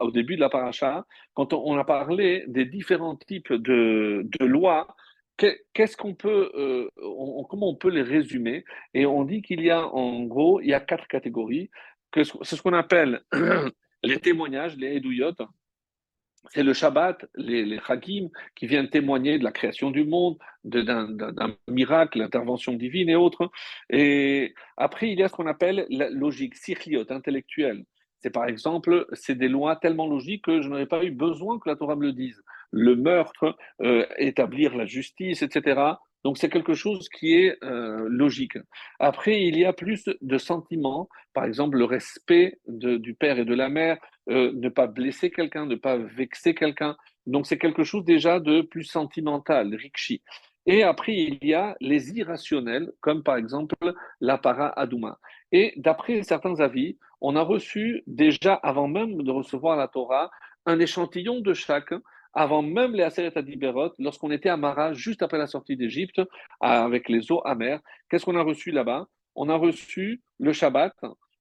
au 0.00 0.10
début 0.10 0.36
de 0.36 0.40
la 0.40 0.50
paracha, 0.50 1.04
quand 1.34 1.52
on 1.52 1.76
a 1.78 1.84
parlé 1.84 2.44
des 2.46 2.64
différents 2.64 3.16
types 3.16 3.52
de, 3.52 4.24
lois, 4.40 4.86
qu'est-ce 5.36 5.96
qu'on 5.96 6.14
peut, 6.14 6.50
euh, 6.54 6.88
comment 7.48 7.70
on 7.70 7.76
peut 7.76 7.90
les 7.90 8.02
résumer? 8.02 8.64
Et 8.94 9.04
on 9.04 9.24
dit 9.24 9.42
qu'il 9.42 9.62
y 9.62 9.70
a 9.70 9.86
en 9.86 10.22
gros, 10.22 10.60
il 10.60 10.68
y 10.68 10.74
a 10.74 10.80
quatre 10.80 11.08
catégories. 11.08 11.70
C'est 12.14 12.24
ce 12.24 12.62
qu'on 12.62 12.74
appelle 12.74 13.22
les 14.02 14.18
témoignages, 14.18 14.76
les 14.76 14.96
edouillotes. 14.96 15.42
c'est 16.50 16.62
le 16.62 16.72
Shabbat, 16.72 17.24
les, 17.36 17.64
les 17.64 17.80
Chagim, 17.80 18.28
qui 18.54 18.66
viennent 18.66 18.90
témoigner 18.90 19.38
de 19.38 19.44
la 19.44 19.52
création 19.52 19.90
du 19.90 20.04
monde, 20.04 20.38
d'un 20.64 21.56
miracle, 21.68 22.18
l'intervention 22.18 22.72
divine 22.72 23.08
et 23.08 23.16
autres. 23.16 23.50
Et 23.90 24.54
après, 24.76 25.10
il 25.10 25.18
y 25.18 25.22
a 25.22 25.28
ce 25.28 25.34
qu'on 25.34 25.46
appelle 25.46 25.86
la 25.88 26.10
logique 26.10 26.56
sirliot, 26.56 27.10
intellectuelle. 27.10 27.84
C'est 28.22 28.30
par 28.30 28.46
exemple, 28.46 29.06
c'est 29.14 29.34
des 29.34 29.48
lois 29.48 29.76
tellement 29.76 30.06
logiques 30.06 30.44
que 30.44 30.62
je 30.62 30.68
n'aurais 30.68 30.86
pas 30.86 31.04
eu 31.04 31.10
besoin 31.10 31.58
que 31.58 31.68
la 31.68 31.76
Torah 31.76 31.96
me 31.96 32.02
le 32.02 32.12
dise. 32.12 32.40
Le 32.70 32.94
meurtre, 32.94 33.56
euh, 33.82 34.06
établir 34.16 34.76
la 34.76 34.86
justice, 34.86 35.42
etc. 35.42 35.80
Donc 36.24 36.38
c'est 36.38 36.48
quelque 36.48 36.74
chose 36.74 37.08
qui 37.08 37.34
est 37.34 37.56
euh, 37.64 38.06
logique. 38.08 38.58
Après, 38.98 39.42
il 39.42 39.58
y 39.58 39.64
a 39.64 39.72
plus 39.72 40.08
de 40.20 40.38
sentiments, 40.38 41.08
par 41.34 41.44
exemple 41.44 41.78
le 41.78 41.84
respect 41.84 42.58
du 42.66 43.14
père 43.14 43.38
et 43.38 43.44
de 43.44 43.54
la 43.54 43.68
mère, 43.68 43.98
euh, 44.30 44.52
ne 44.54 44.68
pas 44.68 44.86
blesser 44.86 45.30
quelqu'un, 45.30 45.66
ne 45.66 45.74
pas 45.74 45.96
vexer 45.96 46.54
quelqu'un. 46.54 46.96
Donc 47.26 47.46
c'est 47.46 47.58
quelque 47.58 47.84
chose 47.84 48.04
déjà 48.04 48.40
de 48.40 48.62
plus 48.62 48.84
sentimental, 48.84 49.74
rikshi. 49.74 50.22
Et 50.66 50.84
après, 50.84 51.14
il 51.14 51.38
y 51.44 51.54
a 51.54 51.76
les 51.80 52.12
irrationnels, 52.12 52.92
comme 53.00 53.24
par 53.24 53.36
exemple 53.36 53.74
la. 54.20 54.40
Et 55.50 55.74
d'après 55.76 56.22
certains 56.22 56.60
avis, 56.60 56.98
on 57.20 57.34
a 57.34 57.42
reçu 57.42 58.02
déjà, 58.06 58.54
avant 58.54 58.86
même 58.86 59.22
de 59.22 59.30
recevoir 59.30 59.76
la 59.76 59.88
Torah, 59.88 60.30
un 60.66 60.78
échantillon 60.78 61.40
de 61.40 61.52
chaque 61.52 61.94
avant 62.34 62.62
même 62.62 62.94
les 62.94 63.02
Aseret 63.02 63.36
Adiberot, 63.36 63.92
lorsqu'on 63.98 64.30
était 64.30 64.48
à 64.48 64.56
Mara, 64.56 64.92
juste 64.94 65.22
après 65.22 65.38
la 65.38 65.46
sortie 65.46 65.76
d'Égypte, 65.76 66.20
avec 66.60 67.08
les 67.08 67.30
eaux 67.30 67.42
amères. 67.44 67.80
Qu'est-ce 68.08 68.24
qu'on 68.24 68.36
a 68.36 68.42
reçu 68.42 68.70
là-bas? 68.70 69.06
On 69.34 69.48
a 69.48 69.56
reçu 69.56 70.20
le 70.38 70.52
Shabbat, 70.52 70.94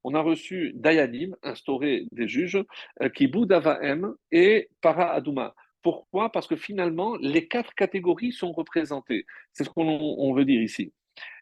on 0.04 0.16
a 0.16 0.22
reçu 0.22 0.72
Dayanim, 0.76 1.36
instauré 1.44 2.08
des 2.12 2.28
juges, 2.28 2.64
euh, 3.02 3.10
Kibud 3.10 3.52
Avaem 3.52 4.14
et 4.32 4.70
Para 4.82 5.12
Aduma. 5.12 5.54
Pourquoi? 5.82 6.32
Parce 6.32 6.48
que 6.48 6.56
finalement, 6.56 7.16
les 7.18 7.48
quatre 7.48 7.74
catégories 7.74 8.32
sont 8.32 8.52
représentées. 8.52 9.26
C'est 9.52 9.64
ce 9.64 9.70
qu'on 9.70 10.34
veut 10.34 10.46
dire 10.46 10.62
ici. 10.62 10.94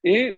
Et 0.04 0.38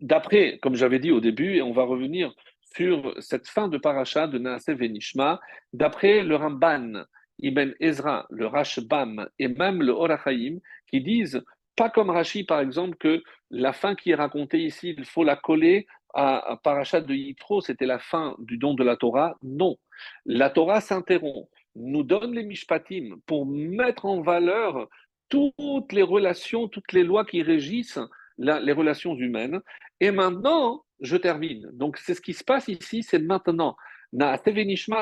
d'après, 0.00 0.58
comme 0.58 0.76
j'avais 0.76 1.00
dit 1.00 1.10
au 1.10 1.20
début, 1.20 1.56
et 1.56 1.62
on 1.62 1.72
va 1.72 1.84
revenir 1.84 2.32
sur 2.60 3.14
cette 3.20 3.48
fin 3.48 3.68
de 3.68 3.78
paracha 3.78 4.26
de 4.26 4.38
Naase 4.38 4.68
Venishma, 4.68 5.40
d'après 5.72 6.22
le 6.22 6.36
Ramban, 6.36 7.04
Ibn 7.40 7.74
Ezra, 7.80 8.26
le 8.30 8.46
Rashbam 8.46 9.28
et 9.38 9.48
même 9.48 9.82
le 9.82 9.92
Horachaim, 9.92 10.58
qui 10.86 11.00
disent, 11.00 11.42
pas 11.76 11.90
comme 11.90 12.10
Rashi 12.10 12.44
par 12.44 12.60
exemple, 12.60 12.96
que 12.96 13.22
la 13.50 13.72
fin 13.72 13.94
qui 13.94 14.10
est 14.10 14.14
racontée 14.14 14.60
ici, 14.60 14.94
il 14.96 15.04
faut 15.04 15.24
la 15.24 15.36
coller 15.36 15.86
à, 16.14 16.58
Parachat 16.62 17.00
de 17.00 17.14
Yitro, 17.14 17.60
c'était 17.60 17.86
la 17.86 17.98
fin 17.98 18.36
du 18.38 18.56
don 18.56 18.74
de 18.74 18.84
la 18.84 18.96
Torah. 18.96 19.36
Non, 19.42 19.76
la 20.24 20.50
Torah 20.50 20.80
s'interrompt, 20.80 21.48
nous 21.76 22.04
donne 22.04 22.34
les 22.34 22.44
Mishpatim 22.44 23.16
pour 23.26 23.46
mettre 23.46 24.04
en 24.04 24.20
valeur 24.20 24.88
toutes 25.28 25.92
les 25.92 26.02
relations, 26.02 26.68
toutes 26.68 26.92
les 26.92 27.02
lois 27.02 27.24
qui 27.24 27.42
régissent 27.42 27.98
les 28.38 28.72
relations 28.72 29.16
humaines. 29.16 29.60
Et 30.00 30.12
maintenant, 30.12 30.84
je 31.00 31.16
termine. 31.16 31.68
Donc, 31.72 31.98
c'est 31.98 32.14
ce 32.14 32.20
qui 32.20 32.32
se 32.32 32.44
passe 32.44 32.68
ici, 32.68 33.02
c'est 33.02 33.18
maintenant. 33.18 33.76
Na 34.12 34.36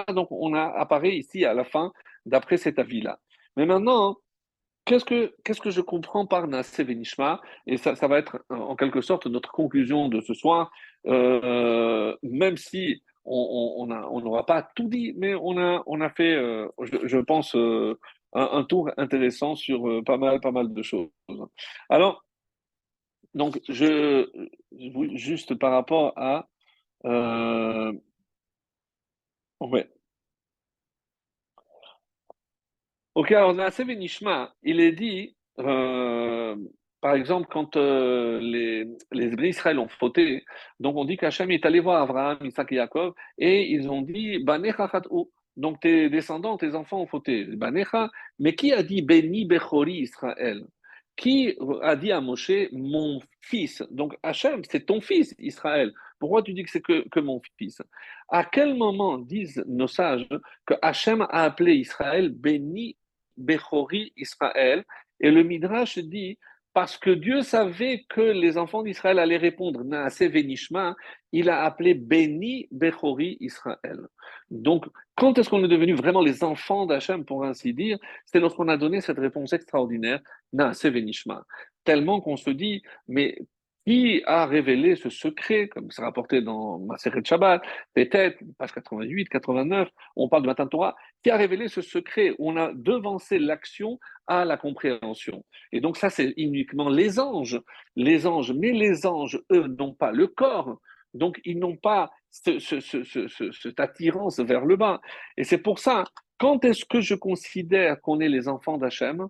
donc 0.08 0.28
on 0.30 0.54
a 0.54 0.64
apparaît 0.78 1.14
ici 1.16 1.44
à 1.44 1.52
la 1.52 1.64
fin 1.64 1.92
d'après 2.26 2.56
cet 2.56 2.78
avis-là. 2.78 3.18
Mais 3.56 3.66
maintenant, 3.66 4.16
qu'est-ce 4.84 5.04
que, 5.04 5.34
qu'est-ce 5.44 5.60
que 5.60 5.70
je 5.70 5.80
comprends 5.80 6.26
par 6.26 6.48
Naase 6.48 6.78
Venishma 6.78 7.40
Et 7.66 7.76
ça, 7.76 7.94
ça 7.96 8.08
va 8.08 8.18
être 8.18 8.44
en 8.50 8.76
quelque 8.76 9.00
sorte 9.00 9.26
notre 9.26 9.52
conclusion 9.52 10.08
de 10.08 10.20
ce 10.20 10.34
soir, 10.34 10.70
euh, 11.06 12.16
même 12.22 12.56
si 12.56 13.02
on 13.24 13.86
n'aura 13.86 14.44
pas 14.46 14.68
tout 14.74 14.88
dit, 14.88 15.14
mais 15.16 15.34
on 15.34 15.56
a, 15.58 15.82
on 15.86 16.00
a 16.00 16.10
fait, 16.10 16.34
euh, 16.34 16.68
je, 16.80 17.18
pense, 17.18 17.54
euh, 17.54 17.98
un, 18.32 18.64
tour 18.64 18.90
intéressant 18.96 19.54
sur 19.54 20.02
pas, 20.04 20.16
mal, 20.16 20.40
pas 20.40 20.50
mal 20.50 20.72
de 20.72 20.82
choses. 20.82 21.08
Alors, 21.88 22.24
donc, 23.34 23.60
je, 23.68 24.28
juste 25.14 25.54
par 25.54 25.70
rapport 25.70 26.12
à... 26.16 26.48
ouais. 29.60 29.88
Ok, 33.14 33.30
alors 33.32 33.54
dans 33.54 33.64
la 33.64 33.94
Nishma, 33.94 34.54
il 34.62 34.80
est 34.80 34.92
dit, 34.92 35.36
euh, 35.58 36.56
par 37.02 37.14
exemple, 37.14 37.46
quand 37.50 37.76
euh, 37.76 38.40
les, 38.40 38.86
les 39.12 39.48
Israël 39.48 39.78
ont 39.78 39.88
fauté, 39.88 40.44
donc 40.80 40.96
on 40.96 41.04
dit 41.04 41.18
qu'Hachem 41.18 41.50
est 41.50 41.66
allé 41.66 41.80
voir 41.80 42.02
Abraham, 42.02 42.38
Isaac 42.42 42.72
et 42.72 42.76
Jacob, 42.76 43.14
et 43.36 43.70
ils 43.70 43.90
ont 43.90 44.00
dit, 44.00 44.38
Banecha 44.38 44.90
donc 45.58 45.80
tes 45.80 46.08
descendants, 46.08 46.56
tes 46.56 46.74
enfants 46.74 47.02
ont 47.02 47.06
fauté, 47.06 47.44
Banecha, 47.44 48.10
mais 48.38 48.54
qui 48.54 48.72
a 48.72 48.82
dit 48.82 49.02
Beni 49.02 49.44
Bechori 49.44 49.98
Israël 50.00 50.64
Qui 51.14 51.54
a 51.82 51.96
dit 51.96 52.12
à 52.12 52.22
Moshe, 52.22 52.70
mon 52.72 53.20
fils 53.42 53.82
Donc 53.90 54.16
Hachem, 54.22 54.62
c'est 54.64 54.86
ton 54.86 55.02
fils, 55.02 55.34
Israël. 55.38 55.92
Pourquoi 56.18 56.42
tu 56.42 56.54
dis 56.54 56.62
que 56.62 56.70
c'est 56.70 56.80
que, 56.80 57.06
que, 57.10 57.20
mon 57.20 57.42
fils? 57.58 57.82
À 58.30 58.44
quel 58.44 58.74
moment 58.74 59.18
disent 59.18 59.62
nos 59.66 59.88
sages 59.88 60.26
que 60.64 60.74
Hachem 60.80 61.20
a 61.22 61.42
appelé 61.44 61.74
Israël 61.74 62.30
béni 62.30 62.96
Bechori 63.36 64.12
Israël. 64.16 64.84
Et 65.20 65.30
le 65.30 65.42
Midrash 65.42 65.98
dit, 65.98 66.38
parce 66.74 66.96
que 66.96 67.10
Dieu 67.10 67.42
savait 67.42 68.04
que 68.08 68.20
les 68.20 68.56
enfants 68.56 68.82
d'Israël 68.82 69.18
allaient 69.18 69.36
répondre 69.36 69.84
Naase 69.84 70.22
Venishma, 70.22 70.96
il 71.30 71.50
a 71.50 71.64
appelé 71.64 71.94
Béni 71.94 72.66
Bechori 72.70 73.36
Israël. 73.40 74.00
Donc, 74.50 74.86
quand 75.16 75.38
est-ce 75.38 75.50
qu'on 75.50 75.64
est 75.64 75.68
devenu 75.68 75.94
vraiment 75.94 76.22
les 76.22 76.42
enfants 76.42 76.86
d'Hachem, 76.86 77.24
pour 77.24 77.44
ainsi 77.44 77.74
dire? 77.74 77.98
C'est 78.24 78.40
lorsqu'on 78.40 78.68
a 78.68 78.76
donné 78.76 79.00
cette 79.00 79.18
réponse 79.18 79.52
extraordinaire, 79.52 80.20
Naase 80.52 80.84
Venishma. 80.84 81.44
Tellement 81.84 82.20
qu'on 82.20 82.36
se 82.36 82.50
dit, 82.50 82.82
mais 83.06 83.38
qui 83.86 84.22
a 84.26 84.46
révélé 84.46 84.94
ce 84.96 85.10
secret, 85.10 85.68
comme 85.68 85.90
c'est 85.90 86.02
rapporté 86.02 86.40
dans 86.40 86.78
Maseret 86.78 87.22
Shabbat, 87.24 87.62
peut-être, 87.94 88.38
page 88.58 88.72
88, 88.72 89.28
89, 89.28 89.88
on 90.16 90.28
parle 90.28 90.42
de 90.42 90.46
Matin 90.46 90.66
Torah, 90.66 90.94
qui 91.22 91.30
a 91.30 91.36
révélé 91.36 91.68
ce 91.68 91.82
secret? 91.82 92.34
On 92.38 92.56
a 92.56 92.72
devancé 92.74 93.38
l'action 93.38 93.98
à 94.26 94.44
la 94.44 94.56
compréhension. 94.56 95.44
Et 95.72 95.80
donc 95.80 95.96
ça, 95.96 96.10
c'est 96.10 96.32
uniquement 96.36 96.88
les 96.88 97.18
anges. 97.18 97.60
Les 97.96 98.26
anges, 98.26 98.52
mais 98.52 98.72
les 98.72 99.04
anges, 99.04 99.40
eux, 99.50 99.66
n'ont 99.66 99.94
pas 99.94 100.12
le 100.12 100.28
corps, 100.28 100.78
donc 101.14 101.40
ils 101.44 101.58
n'ont 101.58 101.76
pas 101.76 102.10
cette 102.30 103.80
attirance 103.80 104.40
vers 104.40 104.64
le 104.64 104.76
bas. 104.76 105.00
Et 105.36 105.44
c'est 105.44 105.58
pour 105.58 105.78
ça, 105.78 106.04
quand 106.38 106.64
est-ce 106.64 106.84
que 106.84 107.00
je 107.00 107.14
considère 107.14 108.00
qu'on 108.00 108.20
est 108.20 108.28
les 108.28 108.48
enfants 108.48 108.78
d'Hachem? 108.78 109.28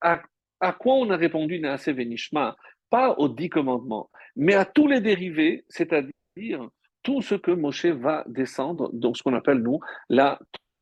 À, 0.00 0.22
à, 0.60 0.72
quoi 0.72 0.94
on 0.94 1.10
a 1.10 1.16
répondu 1.16 1.58
Naase 1.58 1.88
Venishma? 1.88 2.56
Pas 2.90 3.12
aux 3.18 3.28
dix 3.28 3.48
commandements, 3.48 4.10
mais 4.36 4.54
à 4.54 4.64
tous 4.64 4.86
les 4.86 5.00
dérivés, 5.00 5.64
c'est-à-dire 5.68 6.68
tout 7.02 7.22
ce 7.22 7.34
que 7.34 7.50
Moshe 7.50 7.86
va 7.86 8.24
descendre, 8.26 8.90
donc 8.92 9.16
ce 9.16 9.22
qu'on 9.22 9.34
appelle 9.34 9.58
nous 9.58 9.80
la 10.08 10.38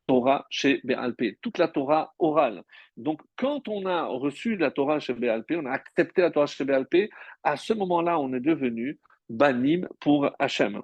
Torah 0.07 0.45
chez 0.49 0.79
Béalpé, 0.83 1.37
toute 1.41 1.57
la 1.57 1.67
Torah 1.67 2.13
orale. 2.17 2.63
Donc, 2.95 3.21
quand 3.35 3.67
on 3.67 3.85
a 3.85 4.05
reçu 4.05 4.55
la 4.55 4.71
Torah 4.71 4.99
chez 4.99 5.13
Béalpé, 5.13 5.57
on 5.57 5.65
a 5.65 5.71
accepté 5.71 6.21
la 6.21 6.31
Torah 6.31 6.45
chez 6.47 6.63
Béalpé, 6.63 7.09
à 7.43 7.57
ce 7.57 7.73
moment-là, 7.73 8.17
on 8.19 8.33
est 8.33 8.39
devenu 8.39 8.99
banim 9.29 9.87
pour 9.99 10.31
Hachem. 10.39 10.81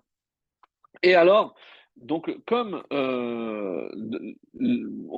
Et 1.02 1.16
alors, 1.16 1.56
donc, 1.98 2.32
comme 2.46 2.84
euh, 2.92 3.88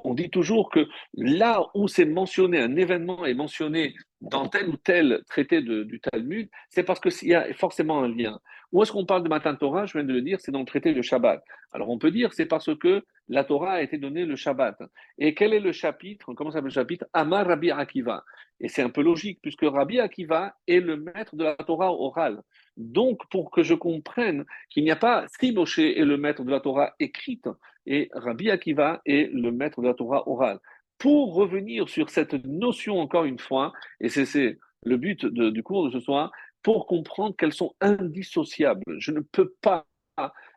on 0.03 0.13
dit 0.13 0.30
toujours 0.30 0.69
que 0.69 0.88
là 1.13 1.65
où 1.73 1.88
c'est 1.88 2.05
mentionné, 2.05 2.59
un 2.59 2.76
événement 2.76 3.26
est 3.26 3.34
mentionné 3.34 3.95
dans 4.21 4.47
tel 4.47 4.69
ou 4.69 4.78
tel 4.78 5.23
traité 5.28 5.61
du 5.61 5.99
Talmud, 5.99 6.49
c'est 6.69 6.84
parce 6.84 6.99
qu'il 6.99 7.28
y 7.28 7.34
a 7.34 7.53
forcément 7.53 8.03
un 8.03 8.09
lien. 8.09 8.39
Où 8.71 8.84
est-ce 8.84 8.91
qu'on 8.91 9.05
parle 9.05 9.23
de 9.23 9.30
Matan 9.30 9.56
Torah 9.56 9.85
Je 9.85 9.93
viens 9.93 10.03
de 10.03 10.14
le 10.14 10.22
dire, 10.22 10.39
c'est 10.41 10.52
dans 10.52 10.60
le 10.60 10.65
traité 10.65 10.93
de 10.93 11.02
Shabbat. 11.02 11.43
Alors 11.72 11.89
on 11.89 11.97
peut 11.97 12.11
dire 12.11 12.34
c'est 12.34 12.45
parce 12.45 12.76
que 12.77 13.03
la 13.30 13.43
Torah 13.43 13.73
a 13.73 13.81
été 13.81 13.97
donnée 13.97 14.26
le 14.26 14.35
Shabbat. 14.35 14.77
Et 15.18 15.34
quel 15.34 15.53
est 15.53 15.60
le 15.60 15.72
chapitre 15.72 16.34
Comment 16.34 16.52
s'appelle 16.52 16.65
le 16.65 16.69
chapitre? 16.72 17.06
Amar 17.14 17.47
Rabbi 17.47 17.72
Akiva. 17.72 18.23
Et 18.60 18.68
c'est 18.68 18.81
un 18.81 18.89
peu 18.89 19.02
logique, 19.02 19.39
puisque 19.41 19.64
Rabbi 19.64 19.99
Akiva 19.99 20.56
est 20.68 20.80
le 20.80 20.97
maître 20.97 21.35
de 21.35 21.43
la 21.43 21.56
Torah 21.56 21.91
orale. 21.91 22.41
Donc, 22.77 23.22
pour 23.30 23.52
que 23.52 23.64
je 23.64 23.73
comprenne 23.73 24.45
qu'il 24.69 24.84
n'y 24.84 24.91
a 24.91 24.95
pas, 24.95 25.26
si 25.39 25.52
Moshe 25.52 25.80
est 25.80 26.03
le 26.03 26.18
maître 26.18 26.43
de 26.43 26.52
la 26.52 26.60
Torah 26.60 26.93
écrite, 26.99 27.47
et 27.85 28.10
Rabbi 28.14 28.49
Akiva 28.49 29.02
est 29.06 29.31
le 29.31 29.52
maître 29.52 29.81
de 29.81 29.88
la 29.88 29.93
Torah 29.93 30.27
orale. 30.27 30.60
Pour 30.97 31.34
revenir 31.35 31.88
sur 31.89 32.10
cette 32.10 32.34
notion 32.45 32.99
encore 32.99 33.26
une 33.26 33.39
fois, 33.39 33.73
et 33.99 34.10
c'est 34.10 34.57
le 34.84 34.97
but 34.97 35.26
du 35.26 35.64
cours 35.64 35.85
de 35.85 35.91
ce 35.91 35.99
soir, 35.99 36.31
pour 36.64 36.88
comprendre 36.88 37.35
qu'elles 37.35 37.53
sont 37.53 37.76
indissociables. 37.80 38.84
Je 38.97 39.11
ne 39.11 39.19
peux 39.19 39.53
pas 39.61 39.85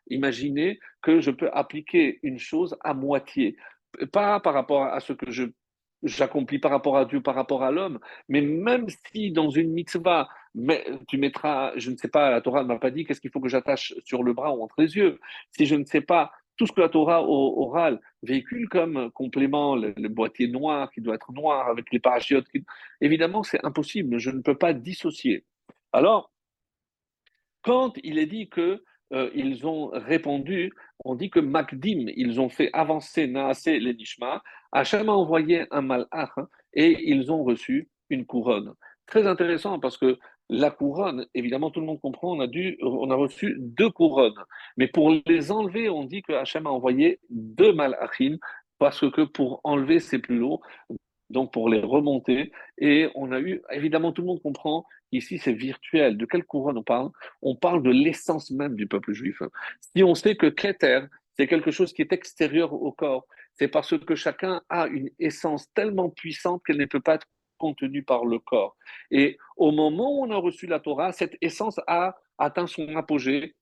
imaginer 0.09 0.79
que 1.03 1.21
je 1.21 1.31
peux 1.31 1.51
appliquer 1.53 2.19
une 2.23 2.39
chose 2.39 2.77
à 2.83 2.95
moitié. 2.95 3.57
Pas 4.13 4.41
par 4.41 4.55
rapport 4.55 4.85
à 4.85 5.01
ce 5.01 5.13
que 5.13 5.31
je 5.31 5.45
j'accomplis 6.03 6.59
par 6.59 6.71
rapport 6.71 6.97
à 6.97 7.05
Dieu, 7.05 7.21
par 7.21 7.35
rapport 7.35 7.63
à 7.63 7.71
l'homme, 7.71 7.99
mais 8.29 8.41
même 8.41 8.87
si 9.13 9.33
dans 9.33 9.51
une 9.51 9.73
mitzvah, 9.73 10.29
mais 10.55 10.85
tu 11.09 11.19
mettras, 11.19 11.73
je 11.77 11.91
ne 11.91 11.97
sais 11.97 12.09
pas, 12.09 12.31
la 12.31 12.41
Torah 12.41 12.63
ne 12.63 12.69
m'a 12.69 12.79
pas 12.79 12.91
dit 12.91 13.05
qu'est-ce 13.05 13.21
qu'il 13.21 13.31
faut 13.31 13.41
que 13.41 13.49
j'attache 13.49 13.95
sur 14.05 14.23
le 14.23 14.33
bras 14.33 14.53
ou 14.53 14.63
entre 14.63 14.77
les 14.79 14.97
yeux. 14.97 15.19
Si 15.51 15.67
je 15.67 15.75
ne 15.75 15.85
sais 15.85 16.01
pas 16.01 16.33
tout 16.57 16.67
ce 16.67 16.73
que 16.73 16.81
la 16.81 16.89
Torah 16.89 17.23
orale 17.23 18.01
véhicule 18.23 18.69
comme 18.69 19.11
complément, 19.13 19.77
le, 19.77 19.93
boîtier 20.09 20.49
noir 20.49 20.91
qui 20.91 21.01
doit 21.01 21.15
être 21.15 21.33
noir 21.33 21.69
avec 21.69 21.93
les 21.93 22.01
parachutes, 22.01 22.49
évidemment, 23.01 23.43
c'est 23.43 23.65
impossible, 23.65 24.19
je 24.19 24.31
ne 24.31 24.41
peux 24.41 24.59
pas 24.59 24.73
dissocier. 24.73 25.45
Alors, 25.93 26.33
quand 27.63 27.95
il 28.03 28.19
est 28.19 28.27
dit 28.27 28.49
que 28.49 28.83
euh, 29.13 29.31
ils 29.35 29.67
ont 29.67 29.91
répondu, 29.93 30.73
on 31.05 31.15
dit 31.15 31.31
que 31.31 31.41
Makdim, 31.41 32.07
ils 32.17 32.41
ont 32.41 32.49
fait 32.49 32.71
avancer 32.73 33.27
Naasé 33.27 33.79
les 33.79 33.95
Nishma, 33.95 34.43
Hachem 34.73 35.09
a 35.09 35.13
envoyé 35.13 35.67
un 35.71 35.81
malach 35.81 36.31
hein, 36.37 36.49
et 36.75 36.97
ils 37.11 37.33
ont 37.33 37.43
reçu 37.43 37.89
une 38.11 38.27
couronne. 38.27 38.75
Très 39.07 39.27
intéressant 39.27 39.79
parce 39.81 39.97
que 39.97 40.19
la 40.51 40.71
couronne, 40.71 41.27
évidemment, 41.35 41.71
tout 41.71 41.81
le 41.81 41.87
monde 41.87 42.01
comprend, 42.01 42.37
on 42.37 42.41
a, 42.41 42.47
on 42.83 43.11
a 43.11 43.15
reçu 43.15 43.57
deux 43.59 43.91
couronnes. 43.91 44.45
Mais 44.77 44.89
pour 44.89 45.15
les 45.27 45.53
enlever, 45.53 45.89
on 45.89 46.05
dit 46.05 46.23
que 46.23 46.33
Hachem 46.33 46.67
a 46.67 46.71
envoyé 46.71 47.21
deux 47.31 47.73
malachim 47.73 48.37
parce 48.79 49.11
que 49.11 49.23
pour 49.23 49.61
enlever, 49.65 50.01
c'est 50.01 50.19
plus 50.19 50.39
lourd 50.39 50.63
donc 51.31 51.53
pour 51.53 51.69
les 51.69 51.81
remonter. 51.81 52.53
Et 52.79 53.09
on 53.15 53.33
a 53.33 53.41
eu, 53.41 53.63
évidemment, 53.71 54.13
tout 54.13 54.23
le 54.23 54.29
monde 54.29 54.43
comprend, 54.43 54.87
ici 55.13 55.39
c'est 55.39 55.53
virtuel. 55.53 56.17
De 56.17 56.27
quelle 56.27 56.45
couronne 56.45 56.79
on 56.79 56.83
parle? 56.83 57.11
On 57.43 57.57
parle 57.57 57.83
de 57.83 57.91
l'essence 57.91 58.51
même 58.51 58.75
du 58.75 58.87
peuple 58.87 59.13
juif. 59.13 59.43
Si 59.81 60.03
on 60.03 60.15
sait 60.15 60.37
que 60.37 60.47
Keter, 60.47 61.01
c'est 61.37 61.47
quelque 61.47 61.71
chose 61.71 61.93
qui 61.93 62.03
est 62.03 62.13
extérieur 62.13 62.73
au 62.73 62.93
corps, 62.93 63.27
c'est 63.55 63.69
parce 63.69 63.97
que 63.99 64.15
chacun 64.15 64.63
a 64.69 64.87
une 64.87 65.11
essence 65.19 65.73
tellement 65.75 66.11
puissante 66.11 66.63
qu'elle 66.65 66.79
ne 66.79 66.87
peut 66.87 67.01
pas 67.01 67.15
être 67.15 67.27
contenue 67.59 68.05
par 68.05 68.25
le 68.25 68.39
corps. 68.39 68.77
Et 69.11 69.37
au 69.57 69.73
moment 69.73 70.19
où 70.19 70.25
on 70.25 70.31
a 70.31 70.37
reçu 70.37 70.67
la 70.67 70.81
Torah, 70.81 71.13
cette 71.13 71.37
essence 71.41 71.81
a 71.87 72.17
atteint 72.39 72.67
son 72.67 72.95
apogée. 72.97 73.55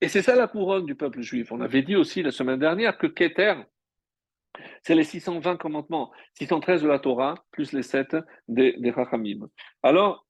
Et 0.00 0.08
c'est 0.08 0.22
ça 0.22 0.34
la 0.34 0.48
couronne 0.48 0.84
du 0.84 0.96
peuple 0.96 1.22
juif. 1.22 1.52
On 1.52 1.60
avait 1.60 1.82
dit 1.82 1.96
aussi 1.96 2.22
la 2.22 2.32
semaine 2.32 2.58
dernière 2.58 2.98
que 2.98 3.06
Keter, 3.06 3.54
c'est 4.82 4.94
les 4.94 5.04
620 5.04 5.56
commandements, 5.56 6.10
613 6.34 6.82
de 6.82 6.88
la 6.88 6.98
Torah, 6.98 7.34
plus 7.50 7.72
les 7.72 7.82
7 7.82 8.16
des, 8.48 8.74
des 8.78 8.92
Alors, 9.82 10.26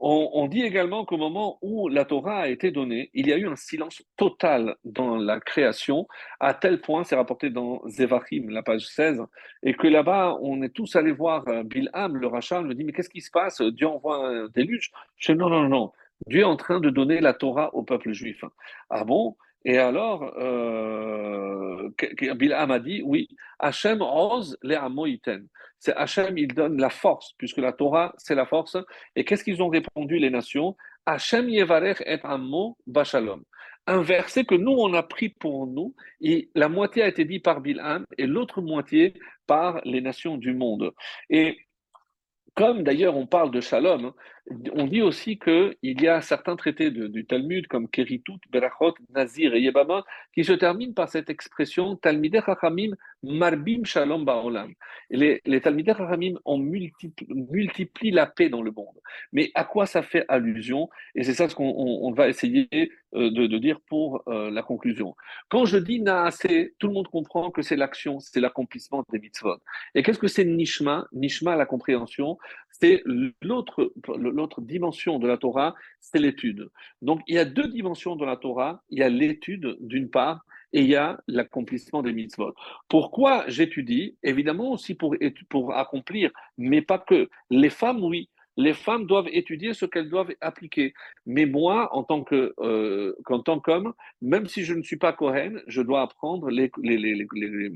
on, 0.00 0.46
dit 0.46 0.62
également 0.62 1.04
qu'au 1.04 1.16
moment 1.16 1.58
où 1.60 1.88
la 1.88 2.04
Torah 2.04 2.42
a 2.42 2.48
été 2.48 2.70
donnée, 2.70 3.10
il 3.14 3.26
y 3.26 3.32
a 3.32 3.36
eu 3.36 3.48
un 3.48 3.56
silence 3.56 4.02
total 4.16 4.76
dans 4.84 5.16
la 5.16 5.40
création, 5.40 6.06
à 6.38 6.54
tel 6.54 6.80
point, 6.80 7.02
c'est 7.02 7.16
rapporté 7.16 7.50
dans 7.50 7.82
Zevachim, 7.88 8.48
la 8.48 8.62
page 8.62 8.86
16, 8.86 9.24
et 9.64 9.74
que 9.74 9.88
là-bas, 9.88 10.38
on 10.40 10.62
est 10.62 10.68
tous 10.68 10.94
allés 10.94 11.10
voir 11.10 11.46
euh, 11.48 11.64
Bilham, 11.64 12.16
le 12.16 12.28
rachat, 12.28 12.62
me 12.62 12.74
dit, 12.74 12.84
mais 12.84 12.92
qu'est-ce 12.92 13.10
qui 13.10 13.20
se 13.20 13.30
passe? 13.32 13.60
Dieu 13.60 13.88
envoie 13.88 14.28
un 14.28 14.48
déluge. 14.54 14.92
Je 15.16 15.32
dis, 15.32 15.38
non, 15.38 15.48
non, 15.48 15.68
non, 15.68 15.92
Dieu 16.26 16.40
est 16.40 16.44
en 16.44 16.56
train 16.56 16.80
de 16.80 16.90
donner 16.90 17.20
la 17.20 17.34
Torah 17.34 17.74
au 17.74 17.82
peuple 17.82 18.12
juif. 18.12 18.44
Ah 18.90 19.04
bon? 19.04 19.36
Et 19.64 19.78
alors, 19.78 20.22
euh, 20.38 21.90
Bilham 22.36 22.70
a 22.70 22.78
dit, 22.78 23.02
oui, 23.04 23.28
Hachem 23.58 24.02
rose 24.02 24.56
les 24.62 24.76
amoïten. 24.76 25.46
C'est 25.78 25.94
Hachem, 25.94 26.36
il 26.38 26.54
donne 26.54 26.80
la 26.80 26.90
force, 26.90 27.34
puisque 27.38 27.58
la 27.58 27.72
Torah, 27.72 28.14
c'est 28.18 28.34
la 28.34 28.46
force. 28.46 28.76
Et 29.14 29.24
qu'est-ce 29.24 29.44
qu'ils 29.44 29.62
ont 29.62 29.68
répondu, 29.68 30.18
les 30.18 30.30
nations? 30.30 30.76
Hachem 31.06 31.48
yevarech 31.48 32.02
et 32.06 32.18
amo 32.22 32.76
bashalom. 32.86 33.42
Un 33.86 34.02
verset 34.02 34.44
que 34.44 34.54
nous, 34.54 34.72
on 34.72 34.92
a 34.94 35.02
pris 35.02 35.30
pour 35.30 35.66
nous, 35.66 35.94
et 36.20 36.50
la 36.54 36.68
moitié 36.68 37.02
a 37.02 37.08
été 37.08 37.24
dit 37.24 37.40
par 37.40 37.60
Bilham 37.60 38.04
et 38.18 38.26
l'autre 38.26 38.60
moitié 38.60 39.14
par 39.46 39.80
les 39.84 40.02
nations 40.02 40.36
du 40.36 40.52
monde. 40.52 40.92
Et 41.30 41.56
comme 42.54 42.82
d'ailleurs 42.82 43.16
on 43.16 43.26
parle 43.26 43.52
de 43.52 43.60
shalom, 43.60 44.06
hein, 44.06 44.14
on 44.72 44.86
dit 44.86 45.02
aussi 45.02 45.38
qu'il 45.38 45.76
y 45.82 46.08
a 46.08 46.20
certains 46.20 46.56
traités 46.56 46.90
du 46.90 47.24
Talmud 47.26 47.66
comme 47.66 47.88
Keritut, 47.88 48.38
Berachot, 48.50 48.94
Nazir 49.10 49.54
et 49.54 49.60
Yebama 49.60 50.04
qui 50.34 50.44
se 50.44 50.52
terminent 50.52 50.92
par 50.92 51.08
cette 51.08 51.30
expression 51.30 51.96
Talmidei 51.96 52.40
Chachamim 52.44 52.92
Marbim 53.22 53.84
Shalom 53.84 54.24
Ba'olam. 54.24 54.72
Les, 55.10 55.40
les 55.44 55.60
Talmidei 55.60 55.94
Chachamim 55.94 56.34
multiplient 57.28 58.10
la 58.10 58.26
paix 58.26 58.48
dans 58.48 58.62
le 58.62 58.70
monde. 58.70 58.98
Mais 59.32 59.50
à 59.54 59.64
quoi 59.64 59.86
ça 59.86 60.02
fait 60.02 60.24
allusion? 60.28 60.88
Et 61.14 61.24
c'est 61.24 61.34
ça 61.34 61.48
ce 61.48 61.54
qu'on 61.54 62.12
va 62.12 62.28
essayer 62.28 62.68
euh, 63.14 63.30
de, 63.30 63.58
dire 63.58 63.80
pour 63.88 64.22
euh, 64.28 64.50
la 64.50 64.62
conclusion. 64.62 65.16
Quand 65.48 65.64
je 65.64 65.78
dis 65.78 65.98
Naasé, 65.98 66.74
tout 66.78 66.88
le 66.88 66.92
monde 66.92 67.08
comprend 67.08 67.50
que 67.50 67.62
c'est 67.62 67.74
l'action, 67.74 68.20
c'est 68.20 68.38
l'accomplissement 68.38 69.02
des 69.10 69.18
mitzvot. 69.18 69.56
Et 69.94 70.02
qu'est-ce 70.02 70.18
que 70.18 70.28
c'est 70.28 70.44
Nishma? 70.44 71.06
Nishma, 71.12 71.56
la 71.56 71.64
compréhension, 71.64 72.36
c'est 72.80 73.02
l'autre 73.42 74.60
dimension 74.60 75.18
de 75.18 75.26
la 75.26 75.36
Torah, 75.36 75.74
c'est 76.00 76.18
l'étude. 76.18 76.70
Donc 77.02 77.20
il 77.26 77.34
y 77.34 77.38
a 77.38 77.44
deux 77.44 77.68
dimensions 77.68 78.16
de 78.16 78.24
la 78.24 78.36
Torah. 78.36 78.82
Il 78.90 78.98
y 78.98 79.02
a 79.02 79.08
l'étude 79.08 79.76
d'une 79.80 80.10
part 80.10 80.44
et 80.72 80.80
il 80.80 80.86
y 80.86 80.96
a 80.96 81.18
l'accomplissement 81.26 82.02
des 82.02 82.12
mitzvot. 82.12 82.54
Pourquoi 82.88 83.44
j'étudie? 83.48 84.16
Évidemment 84.22 84.72
aussi 84.72 84.94
pour, 84.94 85.16
accomplir, 85.74 86.30
mais 86.56 86.82
pas 86.82 86.98
que. 86.98 87.28
Les 87.50 87.70
femmes, 87.70 88.02
oui. 88.02 88.28
Les 88.56 88.74
femmes 88.74 89.06
doivent 89.06 89.28
étudier 89.30 89.72
ce 89.72 89.86
qu'elles 89.86 90.10
doivent 90.10 90.34
appliquer. 90.40 90.92
Mais 91.26 91.46
moi, 91.46 91.94
en 91.94 92.02
tant 92.02 92.24
euh, 92.32 93.14
tant 93.44 93.60
qu'homme, 93.60 93.94
même 94.20 94.46
si 94.46 94.64
je 94.64 94.74
ne 94.74 94.82
suis 94.82 94.96
pas 94.96 95.12
Kohen, 95.12 95.62
je 95.68 95.80
dois 95.80 96.02
apprendre 96.02 96.50
les, 96.50 96.70
les, 96.82 96.98
les, 96.98 97.14
les 97.14 97.72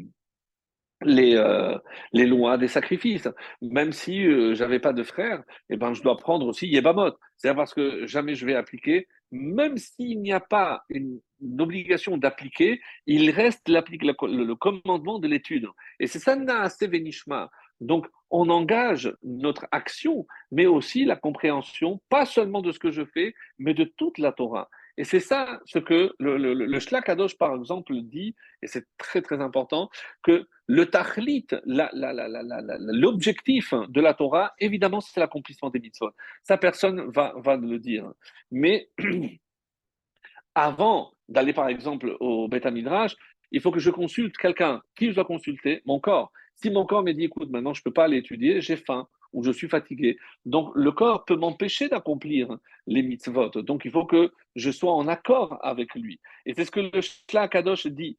les, 1.05 1.37
euh, 1.37 1.77
les 2.13 2.27
lois 2.27 2.59
des 2.59 2.69
sacrifices. 2.69 3.29
Même 3.61 3.93
si 3.93 4.27
euh, 4.27 4.55
j'avais 4.55 4.81
pas 4.81 4.93
de 4.93 5.03
frère, 5.03 5.43
eh 5.71 5.77
ben, 5.77 5.95
je 5.95 6.03
dois 6.03 6.17
prendre 6.17 6.47
aussi 6.47 6.69
Yebamot. 6.69 7.13
C'est 7.37 7.55
parce 7.55 7.75
que 7.75 8.07
jamais 8.07 8.35
je 8.35 8.47
vais 8.47 8.55
appliquer, 8.55 9.09
même 9.33 9.79
s'il 9.79 10.21
n'y 10.21 10.33
a 10.33 10.41
pas 10.41 10.85
une, 10.89 11.21
obligation 11.59 12.19
d'appliquer, 12.19 12.81
il 13.07 13.31
reste 13.31 13.69
le, 13.69 14.55
commandement 14.55 15.19
de 15.19 15.27
l'étude. 15.27 15.67
Et 15.99 16.07
c'est 16.07 16.21
ça, 16.21 16.37
Naase 16.37 16.79
Venishma. 16.81 17.51
Donc, 17.81 18.07
on 18.31 18.49
engage 18.49 19.13
notre 19.25 19.67
action, 19.73 20.25
mais 20.53 20.67
aussi 20.67 21.05
la 21.05 21.17
compréhension, 21.17 22.01
pas 22.09 22.27
seulement 22.27 22.63
de 22.63 22.71
ce 22.71 22.79
que 22.79 22.93
je 22.93 23.05
fais, 23.05 23.35
mais 23.59 23.75
de 23.75 23.85
toute 23.97 24.19
la 24.19 24.31
Torah. 24.31 24.69
Et 24.97 25.05
c'est 25.05 25.21
ça 25.21 25.61
ce 25.65 25.81
que 25.81 26.15
le, 26.19 26.37
le, 26.37 26.55
le 26.55 27.37
par 27.37 27.55
exemple, 27.57 27.95
dit, 28.03 28.37
et 28.63 28.67
c'est 28.67 28.87
très 28.99 29.23
très 29.23 29.41
important, 29.41 29.91
que 30.23 30.47
le 30.73 30.87
tachlit, 30.87 31.47
l'objectif 31.67 33.75
de 33.91 34.01
la 34.01 34.15
Torah, 34.15 34.55
évidemment, 34.59 35.03
c'est 35.03 35.21
l'accomplissement 35.21 35.69
des 35.69 35.81
mitzvot. 35.81 36.13
Ça, 36.45 36.57
personne 36.57 37.11
va, 37.11 37.35
va 37.37 37.59
le 37.59 37.79
dire. 37.79 38.11
Mais 38.51 38.89
avant 40.55 41.13
d'aller, 41.29 41.53
par 41.53 41.69
exemple, 41.69 42.17
au 42.21 42.49
Beth 42.49 42.65
Midrash, 42.65 43.15
il 43.51 43.61
faut 43.61 43.71
que 43.71 43.81
je 43.81 43.91
consulte 43.91 44.39
quelqu'un. 44.39 44.81
Qui 44.97 45.11
je 45.11 45.15
dois 45.15 45.27
consulter 45.27 45.83
Mon 45.85 46.01
corps. 46.01 46.33
Si 46.57 46.71
mon 46.71 46.87
corps 46.87 47.03
me 47.03 47.13
dit, 47.13 47.25
écoute, 47.25 47.51
maintenant 47.51 47.75
je 47.75 47.81
ne 47.81 47.85
peux 47.85 47.93
pas 47.93 48.05
aller 48.05 48.17
étudier, 48.17 48.63
j'ai 48.63 48.77
faim, 48.77 49.07
ou 49.35 49.45
je 49.45 49.51
suis 49.51 49.69
fatigué. 49.69 50.17
Donc 50.47 50.73
le 50.75 50.91
corps 50.91 51.27
peut 51.27 51.37
m'empêcher 51.37 51.91
d'accomplir 51.91 52.49
les 52.87 53.03
mitzvot. 53.03 53.51
Donc 53.51 53.85
il 53.85 53.91
faut 53.91 54.07
que 54.07 54.33
je 54.57 54.71
sois 54.71 54.95
en 54.95 55.07
accord 55.07 55.59
avec 55.63 55.95
lui. 55.97 56.19
Et 56.47 56.55
c'est 56.55 56.65
ce 56.65 56.71
que 56.71 56.81
le 56.81 57.03
Shla 57.03 57.49
Kadosh 57.49 57.89
dit. 57.89 58.17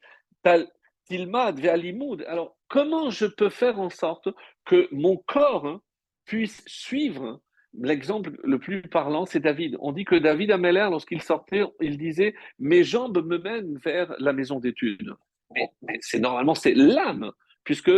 Alors 2.27 2.57
comment 2.67 3.09
je 3.09 3.25
peux 3.25 3.49
faire 3.49 3.79
en 3.79 3.89
sorte 3.89 4.29
que 4.65 4.87
mon 4.91 5.17
corps 5.17 5.81
puisse 6.25 6.63
suivre 6.67 7.41
L'exemple 7.75 8.39
le 8.43 8.59
plus 8.59 8.83
parlant, 8.83 9.25
c'est 9.25 9.39
David. 9.39 9.77
On 9.79 9.93
dit 9.93 10.05
que 10.05 10.15
David 10.15 10.51
Ameller, 10.51 10.87
lorsqu'il 10.91 11.23
sortait, 11.23 11.63
il 11.81 11.97
disait 11.97 12.35
Mes 12.59 12.83
jambes 12.83 13.25
me 13.25 13.39
mènent 13.39 13.79
vers 13.79 14.13
la 14.19 14.31
maison 14.31 14.59
d'études. 14.59 15.11
Mais, 15.55 15.69
mais 15.81 15.97
c'est 16.01 16.19
normalement 16.19 16.53
c'est 16.53 16.75
l'âme, 16.75 17.31
puisque 17.63 17.91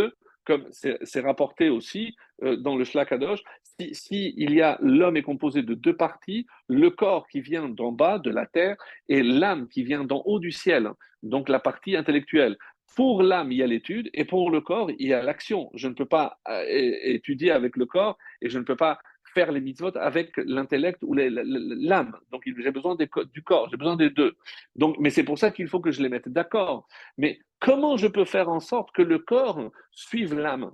comme 0.46 0.66
c'est 0.70 1.20
rapporté 1.20 1.68
aussi 1.68 2.14
euh, 2.42 2.56
dans 2.56 2.76
le 2.76 2.84
Shlakadosh, 2.84 3.42
si, 3.62 3.94
si, 3.94 4.34
il 4.36 4.54
y 4.54 4.62
a 4.62 4.78
l'homme 4.80 5.16
est 5.16 5.22
composé 5.22 5.62
de 5.62 5.74
deux 5.74 5.96
parties, 5.96 6.46
le 6.68 6.88
corps 6.90 7.26
qui 7.28 7.40
vient 7.40 7.68
d'en 7.68 7.92
bas 7.92 8.18
de 8.18 8.30
la 8.30 8.46
terre 8.46 8.76
et 9.08 9.22
l'âme 9.22 9.68
qui 9.68 9.82
vient 9.82 10.04
d'en 10.04 10.22
haut 10.24 10.38
du 10.38 10.52
ciel, 10.52 10.90
donc 11.22 11.48
la 11.48 11.58
partie 11.58 11.96
intellectuelle. 11.96 12.56
Pour 12.96 13.22
l'âme, 13.22 13.52
il 13.52 13.58
y 13.58 13.62
a 13.62 13.66
l'étude 13.66 14.08
et 14.14 14.24
pour 14.24 14.50
le 14.50 14.62
corps, 14.62 14.90
il 14.90 15.06
y 15.06 15.12
a 15.12 15.22
l'action. 15.22 15.70
Je 15.74 15.86
ne 15.86 15.92
peux 15.92 16.06
pas 16.06 16.40
euh, 16.48 16.64
étudier 17.02 17.50
avec 17.50 17.76
le 17.76 17.84
corps 17.84 18.16
et 18.40 18.48
je 18.48 18.58
ne 18.58 18.64
peux 18.64 18.74
pas 18.74 18.98
faire 19.34 19.52
les 19.52 19.60
mitzvot 19.60 19.94
avec 19.98 20.34
l'intellect 20.38 21.00
ou 21.02 21.12
l'âme. 21.14 22.16
Donc, 22.32 22.44
j'ai 22.46 22.70
besoin 22.70 22.96
du 22.96 23.42
corps, 23.42 23.68
j'ai 23.70 23.76
besoin 23.76 23.96
des 23.96 24.08
deux. 24.08 24.34
Donc, 24.76 24.96
mais 24.98 25.10
c'est 25.10 25.24
pour 25.24 25.38
ça 25.38 25.50
qu'il 25.50 25.68
faut 25.68 25.80
que 25.80 25.90
je 25.90 26.02
les 26.02 26.08
mette 26.08 26.30
d'accord. 26.30 26.88
Mais 27.18 27.38
comment 27.60 27.98
je 27.98 28.06
peux 28.06 28.24
faire 28.24 28.48
en 28.48 28.60
sorte 28.60 28.90
que 28.92 29.02
le 29.02 29.18
corps 29.18 29.70
suive 29.90 30.34
l'âme? 30.34 30.72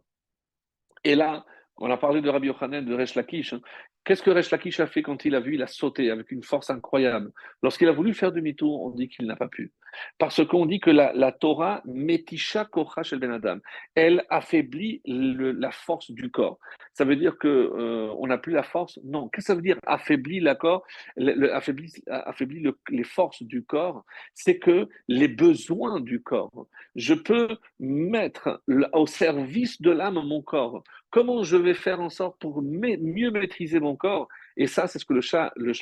Et 1.03 1.17
là, 1.17 1.45
on 1.79 1.91
a 1.91 1.97
parlé 1.97 2.21
de 2.21 2.29
Rabbi 2.29 2.47
Yochanan, 2.47 2.85
de 2.85 2.95
Resh 2.95 3.17
Lakish. 3.17 3.53
Hein. 3.53 3.61
Qu'est-ce 4.05 4.23
que 4.23 4.31
Resh 4.31 4.53
Lakish 4.53 4.79
a 4.79 4.87
fait 4.87 5.03
quand 5.03 5.25
il 5.25 5.35
a 5.35 5.41
vu 5.41 5.55
Il 5.55 5.63
a 5.63 5.67
sauté 5.67 6.13
avec 6.13 6.31
une 6.31 6.45
force 6.45 6.71
incroyable? 6.71 7.33
Lorsqu'il 7.65 7.89
a 7.89 7.93
voulu 7.93 8.15
faire 8.15 8.31
demi-tour, 8.31 8.81
on 8.81 8.91
dit 8.91 9.09
qu'il 9.09 9.27
n'a 9.27 9.35
pas 9.35 9.49
pu. 9.49 9.73
Parce 10.19 10.45
qu'on 10.47 10.67
dit 10.67 10.81
que 10.81 10.91
la, 10.91 11.33
Torah, 11.33 11.83
Metisha 11.85 12.65
Kocha 12.65 13.03
Shel 13.03 13.19
Ben 13.19 13.33
Adam, 13.33 13.59
elle 13.95 14.25
affaiblit 14.31 15.01
la 15.05 15.71
force 15.71 16.11
du 16.11 16.31
corps. 16.31 16.59
Ça 16.95 17.05
veut 17.05 17.17
dire 17.17 17.39
qu'on 17.39 17.49
euh, 17.49 18.27
n'a 18.27 18.39
plus 18.39 18.53
la 18.53 18.63
force? 18.63 18.99
Non. 19.05 19.29
Qu'est-ce 19.29 19.47
que 19.47 19.53
ça 19.53 19.55
veut 19.55 19.63
dire 19.63 19.79
corps, 20.59 20.85
le, 21.17 21.55
affaiblit, 21.55 21.93
affaiblit 22.07 22.65
les 22.91 23.05
forces 23.05 23.43
du 23.43 23.65
corps 23.65 24.05
C'est 24.35 24.59
que 24.59 24.89
les 25.09 25.29
besoins 25.29 26.01
du 26.01 26.23
corps, 26.23 26.67
je 26.95 27.15
peux 27.15 27.49
mettre 27.81 28.63
au 28.93 29.07
service 29.07 29.81
de 29.81 29.91
l'âme 29.91 30.21
mon 30.23 30.43
corps. 30.43 30.83
Comment 31.11 31.43
je 31.43 31.57
vais 31.57 31.75
faire 31.75 32.01
en 32.01 32.11
sorte 32.11 32.41
pour 32.41 32.63
mieux 32.63 33.31
maîtriser 33.31 33.81
mon 33.81 33.97
corps? 33.97 34.29
Et 34.57 34.67
ça, 34.67 34.87
c'est 34.87 34.99
ce 34.99 35.05
que 35.05 35.15
le, 35.15 35.21
chat, 35.21 35.53
le 35.57 35.73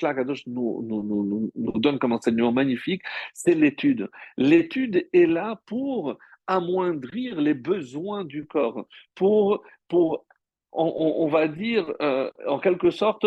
nous, 0.50 0.82
nous, 0.82 1.02
nous, 1.02 1.50
nous 1.54 1.80
donne 1.80 1.98
comme 1.98 2.12
enseignement 2.12 2.52
magnifique, 2.52 3.02
c'est 3.34 3.54
l'étude. 3.54 4.08
L'étude 4.36 5.08
est 5.12 5.26
là 5.26 5.60
pour 5.66 6.18
amoindrir 6.46 7.40
les 7.40 7.54
besoins 7.54 8.24
du 8.24 8.46
corps, 8.46 8.86
pour, 9.14 9.62
pour 9.88 10.24
on, 10.72 11.26
va 11.28 11.48
dire, 11.48 11.92
euh, 12.00 12.30
en 12.46 12.58
quelque 12.58 12.90
sorte, 12.90 13.26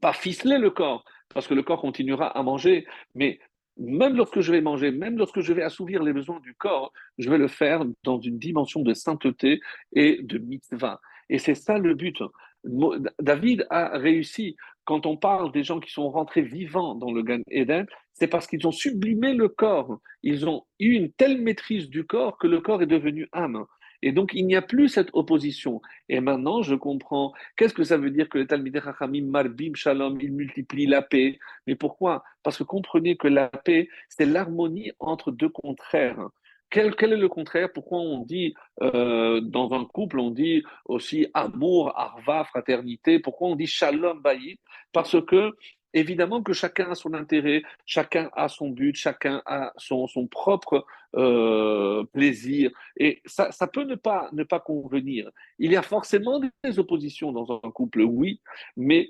pas 0.00 0.12
ficeler 0.12 0.58
le 0.58 0.70
corps, 0.70 1.04
parce 1.32 1.46
que 1.46 1.54
le 1.54 1.62
corps 1.62 1.80
continuera 1.80 2.26
à 2.26 2.42
manger, 2.42 2.86
mais 3.14 3.38
même 3.76 4.16
lorsque 4.16 4.40
je 4.40 4.52
vais 4.52 4.60
manger, 4.60 4.90
même 4.90 5.16
lorsque 5.16 5.40
je 5.40 5.52
vais 5.52 5.62
assouvir 5.62 6.02
les 6.02 6.12
besoins 6.12 6.40
du 6.40 6.54
corps, 6.54 6.92
je 7.16 7.30
vais 7.30 7.38
le 7.38 7.48
faire 7.48 7.84
dans 8.02 8.20
une 8.20 8.38
dimension 8.38 8.82
de 8.82 8.92
sainteté 8.92 9.60
et 9.92 10.20
de 10.22 10.38
mitzvah. 10.38 11.00
Et 11.30 11.38
c'est 11.38 11.54
ça 11.54 11.78
le 11.78 11.94
but. 11.94 12.22
David 13.20 13.66
a 13.70 13.98
réussi. 13.98 14.56
Quand 14.84 15.04
on 15.04 15.16
parle 15.16 15.52
des 15.52 15.64
gens 15.64 15.80
qui 15.80 15.92
sont 15.92 16.10
rentrés 16.10 16.42
vivants 16.42 16.94
dans 16.94 17.12
le 17.12 17.22
Gan 17.22 17.42
Eden, 17.50 17.86
c'est 18.14 18.26
parce 18.26 18.46
qu'ils 18.46 18.66
ont 18.66 18.72
sublimé 18.72 19.34
le 19.34 19.48
corps. 19.48 19.98
Ils 20.22 20.48
ont 20.48 20.64
eu 20.78 20.92
une 20.92 21.12
telle 21.12 21.40
maîtrise 21.42 21.90
du 21.90 22.04
corps 22.04 22.38
que 22.38 22.46
le 22.46 22.60
corps 22.60 22.82
est 22.82 22.86
devenu 22.86 23.28
âme. 23.32 23.66
Et 24.00 24.12
donc, 24.12 24.30
il 24.32 24.46
n'y 24.46 24.54
a 24.54 24.62
plus 24.62 24.88
cette 24.88 25.10
opposition. 25.12 25.80
Et 26.08 26.20
maintenant, 26.20 26.62
je 26.62 26.74
comprends. 26.74 27.32
Qu'est-ce 27.56 27.74
que 27.74 27.84
ça 27.84 27.96
veut 27.96 28.10
dire 28.10 28.28
que 28.28 28.38
le 28.38 28.46
Talmidei 28.46 28.80
Chachamim, 28.80 29.26
Marbim, 29.26 29.74
Shalom, 29.74 30.18
il 30.20 30.32
multiplie 30.32 30.86
la 30.86 31.02
paix? 31.02 31.38
Mais 31.66 31.74
pourquoi? 31.74 32.22
Parce 32.42 32.56
que 32.56 32.62
comprenez 32.62 33.16
que 33.16 33.28
la 33.28 33.48
paix, 33.48 33.88
c'est 34.08 34.24
l'harmonie 34.24 34.92
entre 35.00 35.32
deux 35.32 35.48
contraires. 35.48 36.28
Quel, 36.70 36.94
est 37.00 37.16
le 37.16 37.28
contraire? 37.28 37.72
Pourquoi 37.72 37.98
on 37.98 38.24
dit 38.24 38.54
euh, 38.82 39.40
dans 39.40 39.72
un 39.72 39.84
couple, 39.84 40.20
on 40.20 40.30
dit 40.30 40.62
aussi 40.84 41.26
amour, 41.34 41.98
arva, 41.98 42.44
fraternité? 42.44 43.18
Pourquoi 43.18 43.48
on 43.48 43.56
dit 43.56 43.66
shalom 43.66 44.20
bayit? 44.20 44.58
Parce 44.92 45.16
que 45.24 45.54
évidemment 45.94 46.42
que 46.42 46.52
chacun 46.52 46.90
a 46.90 46.94
son 46.94 47.14
intérêt, 47.14 47.62
chacun 47.86 48.30
a 48.34 48.48
son 48.48 48.70
but, 48.70 48.94
chacun 48.94 49.42
a 49.46 49.72
son, 49.76 50.06
son 50.06 50.26
propre 50.26 50.84
euh, 51.16 52.04
plaisir. 52.12 52.70
Et 52.96 53.22
ça, 53.24 53.50
ça 53.50 53.66
peut 53.66 53.84
ne 53.84 53.94
pas, 53.94 54.28
ne 54.32 54.44
pas 54.44 54.60
convenir. 54.60 55.30
Il 55.58 55.72
y 55.72 55.76
a 55.76 55.82
forcément 55.82 56.40
des 56.62 56.78
oppositions 56.78 57.32
dans 57.32 57.60
un 57.64 57.70
couple, 57.70 58.02
oui, 58.02 58.40
mais 58.76 59.08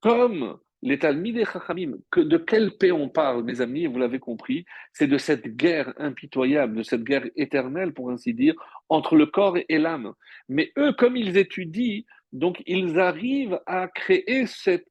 comme 0.00 0.58
les 0.82 0.98
Talmidei 0.98 1.44
Chachamim, 1.44 1.98
que, 2.10 2.20
de 2.20 2.38
quelle 2.38 2.76
paix 2.76 2.92
on 2.92 3.08
parle, 3.08 3.44
mes 3.44 3.60
amis, 3.60 3.86
vous 3.86 3.98
l'avez 3.98 4.18
compris, 4.18 4.64
c'est 4.92 5.06
de 5.06 5.18
cette 5.18 5.56
guerre 5.56 5.92
impitoyable, 5.98 6.76
de 6.78 6.82
cette 6.82 7.04
guerre 7.04 7.26
éternelle, 7.36 7.92
pour 7.92 8.10
ainsi 8.10 8.32
dire, 8.32 8.54
entre 8.88 9.16
le 9.16 9.26
corps 9.26 9.58
et 9.68 9.78
l'âme. 9.78 10.14
Mais 10.48 10.72
eux, 10.78 10.92
comme 10.92 11.16
ils 11.16 11.36
étudient, 11.36 12.02
donc 12.32 12.62
ils 12.66 12.98
arrivent 12.98 13.60
à 13.66 13.88
créer 13.88 14.46
cette, 14.46 14.86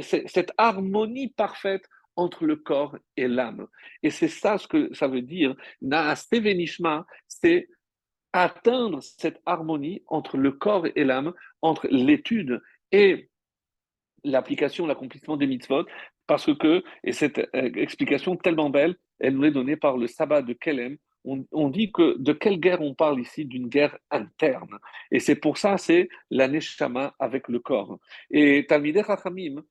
cette, 0.00 0.52
harmonie 0.58 1.28
parfaite 1.28 1.84
entre 2.16 2.44
le 2.44 2.56
corps 2.56 2.96
et 3.16 3.28
l'âme. 3.28 3.68
Et 4.02 4.10
c'est 4.10 4.28
ça 4.28 4.58
ce 4.58 4.66
que 4.66 4.92
ça 4.94 5.06
veut 5.06 5.22
dire. 5.22 5.54
Naaste 5.80 6.34
Venishma, 6.34 7.06
c'est 7.28 7.68
atteindre 8.32 9.00
cette 9.02 9.40
harmonie 9.46 10.02
entre 10.08 10.36
le 10.36 10.52
corps 10.52 10.86
et 10.94 11.04
l'âme, 11.04 11.32
entre 11.62 11.86
l'étude 11.90 12.60
et 12.92 13.30
l'application, 14.24 14.86
l'accomplissement 14.86 15.36
des 15.36 15.46
mitzvot, 15.46 15.84
parce 16.26 16.54
que, 16.54 16.82
et 17.04 17.12
cette 17.12 17.38
euh, 17.38 17.70
explication 17.74 18.36
tellement 18.36 18.70
belle, 18.70 18.96
elle 19.20 19.34
nous 19.34 19.44
est 19.44 19.50
donnée 19.50 19.76
par 19.76 19.96
le 19.96 20.06
sabbat 20.06 20.42
de 20.42 20.52
Kelem, 20.52 20.96
on, 21.24 21.68
dit 21.68 21.92
que 21.92 22.16
de 22.18 22.32
quelle 22.32 22.58
guerre 22.58 22.80
on 22.80 22.94
parle 22.94 23.20
ici? 23.20 23.44
D'une 23.44 23.68
guerre 23.68 23.98
interne. 24.10 24.78
Et 25.10 25.20
c'est 25.20 25.34
pour 25.34 25.58
ça, 25.58 25.76
c'est 25.76 26.08
la 26.30 26.48
neshama 26.48 27.14
avec 27.18 27.48
le 27.48 27.58
corps. 27.58 27.98
Et 28.30 28.64
Talmidei 28.66 29.02
Chachamim, 29.04 29.62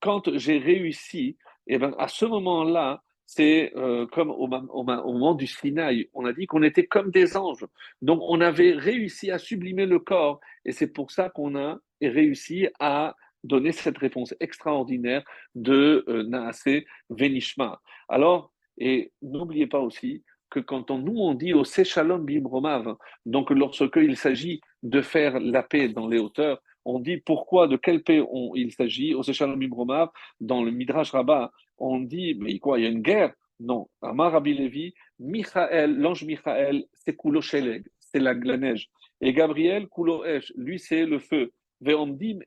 quand 0.00 0.36
j'ai 0.36 0.58
réussi, 0.58 1.36
et 1.66 1.74
eh 1.74 1.78
ben, 1.78 1.94
à 1.98 2.08
ce 2.08 2.26
moment-là, 2.26 3.02
c'est 3.26 3.72
euh, 3.76 4.06
comme 4.06 4.30
au, 4.30 4.46
au, 4.46 4.82
moment 4.84 5.34
du 5.34 5.46
Sinaï, 5.46 6.10
on 6.12 6.26
a 6.26 6.32
dit 6.32 6.46
qu'on 6.46 6.62
était 6.62 6.86
comme 6.86 7.10
des 7.10 7.36
anges. 7.36 7.64
Donc 8.02 8.20
on 8.22 8.40
avait 8.42 8.72
réussi 8.72 9.30
à 9.30 9.38
sublimer 9.38 9.86
le 9.86 9.98
corps, 9.98 10.40
et 10.66 10.72
c'est 10.72 10.92
pour 10.92 11.10
ça 11.10 11.30
qu'on 11.30 11.56
a 11.56 11.78
réussi 12.02 12.68
à 12.80 13.14
donner 13.44 13.72
cette 13.72 13.98
réponse 13.98 14.34
extraordinaire 14.40 15.22
de 15.54 16.04
euh, 16.08 16.24
Naase 16.24 16.82
Venishma. 17.10 17.80
Alors, 18.08 18.52
et 18.78 19.12
n'oubliez 19.22 19.66
pas 19.66 19.80
aussi 19.80 20.24
que 20.50 20.60
quand 20.60 20.90
on, 20.90 20.98
nous 20.98 21.18
on 21.18 21.34
dit 21.34 21.52
au 21.52 21.64
Sechalom 21.64 22.24
Bimromav, 22.24 22.96
donc 23.26 23.50
lorsque 23.50 23.96
il 23.96 24.16
s'agit 24.16 24.60
de 24.82 25.00
faire 25.00 25.38
la 25.38 25.62
paix 25.62 25.88
dans 25.88 26.08
les 26.08 26.18
hauteurs, 26.18 26.60
on 26.84 27.00
dit 27.00 27.18
pourquoi, 27.18 27.66
de 27.66 27.76
quelle 27.76 28.02
paix 28.02 28.22
il 28.54 28.72
s'agit 28.72 29.14
au 29.14 29.22
Sechalom 29.22 29.58
Bimromav, 29.58 30.10
dans 30.40 30.62
le 30.62 30.70
Midrash 30.70 31.12
Rabbah, 31.12 31.50
on 31.78 32.00
dit, 32.00 32.36
mais 32.38 32.58
quoi, 32.58 32.78
il 32.78 32.84
y 32.84 32.86
a 32.86 32.90
une 32.90 33.02
guerre 33.02 33.32
Non. 33.58 33.88
Amar 34.02 34.32
Rabbi 34.32 34.54
Levi, 34.54 34.94
Michael, 35.18 35.96
l'ange 35.98 36.24
Michael, 36.24 36.84
c'est 36.92 37.16
Kulo 37.16 37.40
c'est 37.42 38.20
la, 38.20 38.34
la, 38.34 38.56
neige. 38.56 38.90
Et 39.20 39.32
Gabriel, 39.32 39.88
Kulo 39.88 40.24
lui 40.56 40.78
c'est 40.78 41.04
le 41.06 41.18
feu 41.18 41.52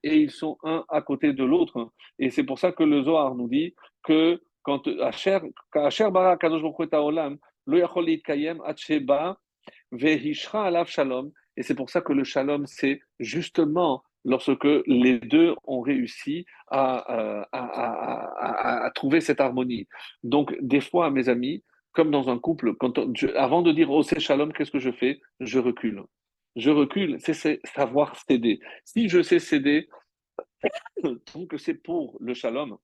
et 0.04 0.18
ils 0.18 0.32
sont 0.32 0.58
un 0.64 0.84
à 0.90 1.02
côté 1.02 1.34
de 1.34 1.44
l'autre. 1.44 1.92
Et 2.20 2.30
c'est 2.30 2.44
pour 2.44 2.60
ça 2.60 2.72
que 2.72 2.84
le 2.84 3.04
Zohar 3.04 3.36
nous 3.36 3.48
dit 3.48 3.76
que 4.04 4.42
quand 4.64 4.88
Asher 5.02 5.40
bara 6.12 6.38
kadosh 6.38 6.64
olam, 6.92 7.38
lo 7.66 7.78
yachol 7.78 8.06
kayem 8.22 8.62
atsheba 8.66 9.38
vehishra 9.92 10.66
alav 10.66 10.88
shalom. 10.88 11.32
Et 11.56 11.64
c'est 11.64 11.76
pour 11.76 11.90
ça 11.90 12.02
que 12.02 12.14
le 12.14 12.24
shalom, 12.24 12.66
c'est 12.68 13.00
justement 13.20 14.04
lorsque 14.26 14.68
les 14.86 15.20
deux 15.20 15.56
ont 15.64 15.82
réussi 15.82 16.46
à, 16.70 17.16
trouver 18.94 19.22
cette 19.22 19.40
harmonie. 19.40 19.88
Donc, 20.24 20.56
des 20.62 20.82
fois, 20.82 21.10
mes 21.10 21.30
amis, 21.30 21.64
comme 21.94 22.12
dans 22.12 22.30
un 22.30 22.38
couple, 22.38 22.76
avant 23.36 23.62
de 23.62 23.72
dire 23.72 23.90
oh 23.90 24.04
c'est 24.04 24.20
shalom, 24.20 24.54
qu'est-ce 24.54 24.72
que 24.72 24.80
je 24.80 24.92
fais? 24.92 25.20
Je 25.40 25.60
recule 25.60 26.04
je 26.58 26.72
recule, 26.72 27.18
c'est 27.20 27.62
savoir 27.66 28.20
céder. 28.28 28.60
Si 28.84 29.08
je 29.08 29.22
sais 29.22 29.40
céder, 29.40 29.88
donc 31.04 31.54
c'est 31.58 31.76
pour 31.76 32.18
le 32.20 32.34
shalom, 32.34 32.78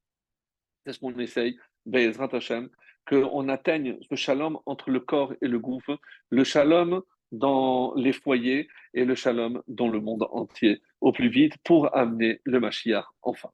c'est 0.86 0.94
ce 0.94 1.00
qu'on 1.00 1.18
essaye, 1.18 1.58
Be'ezrat 1.86 2.30
Hashem, 2.32 2.70
qu'on 3.08 3.50
atteigne 3.50 3.98
ce 4.10 4.16
shalom 4.16 4.60
entre 4.66 4.92
le 4.92 5.00
corps 5.00 5.34
et 5.42 5.48
le 5.48 5.60
gouffre, 5.60 6.00
le 6.30 6.44
shalom 6.44 7.02
dans 7.32 7.94
les 7.96 8.14
foyers 8.14 8.70
et 8.94 9.06
le 9.06 9.16
shalom 9.16 9.62
dans 9.68 9.88
le 9.88 10.00
monde 10.00 10.28
entier 10.32 10.82
au 11.02 11.12
plus 11.12 11.30
vite 11.30 11.58
pour 11.64 11.96
amener 11.98 12.40
le 12.46 12.60
Mashiach 12.60 13.06
enfin. 13.24 13.50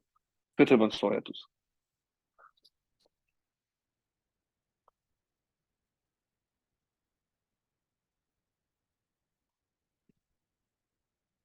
Très 0.58 0.76
bonne 0.76 0.92
soirée 0.92 1.16
à 1.16 1.22
tous. 1.22 1.50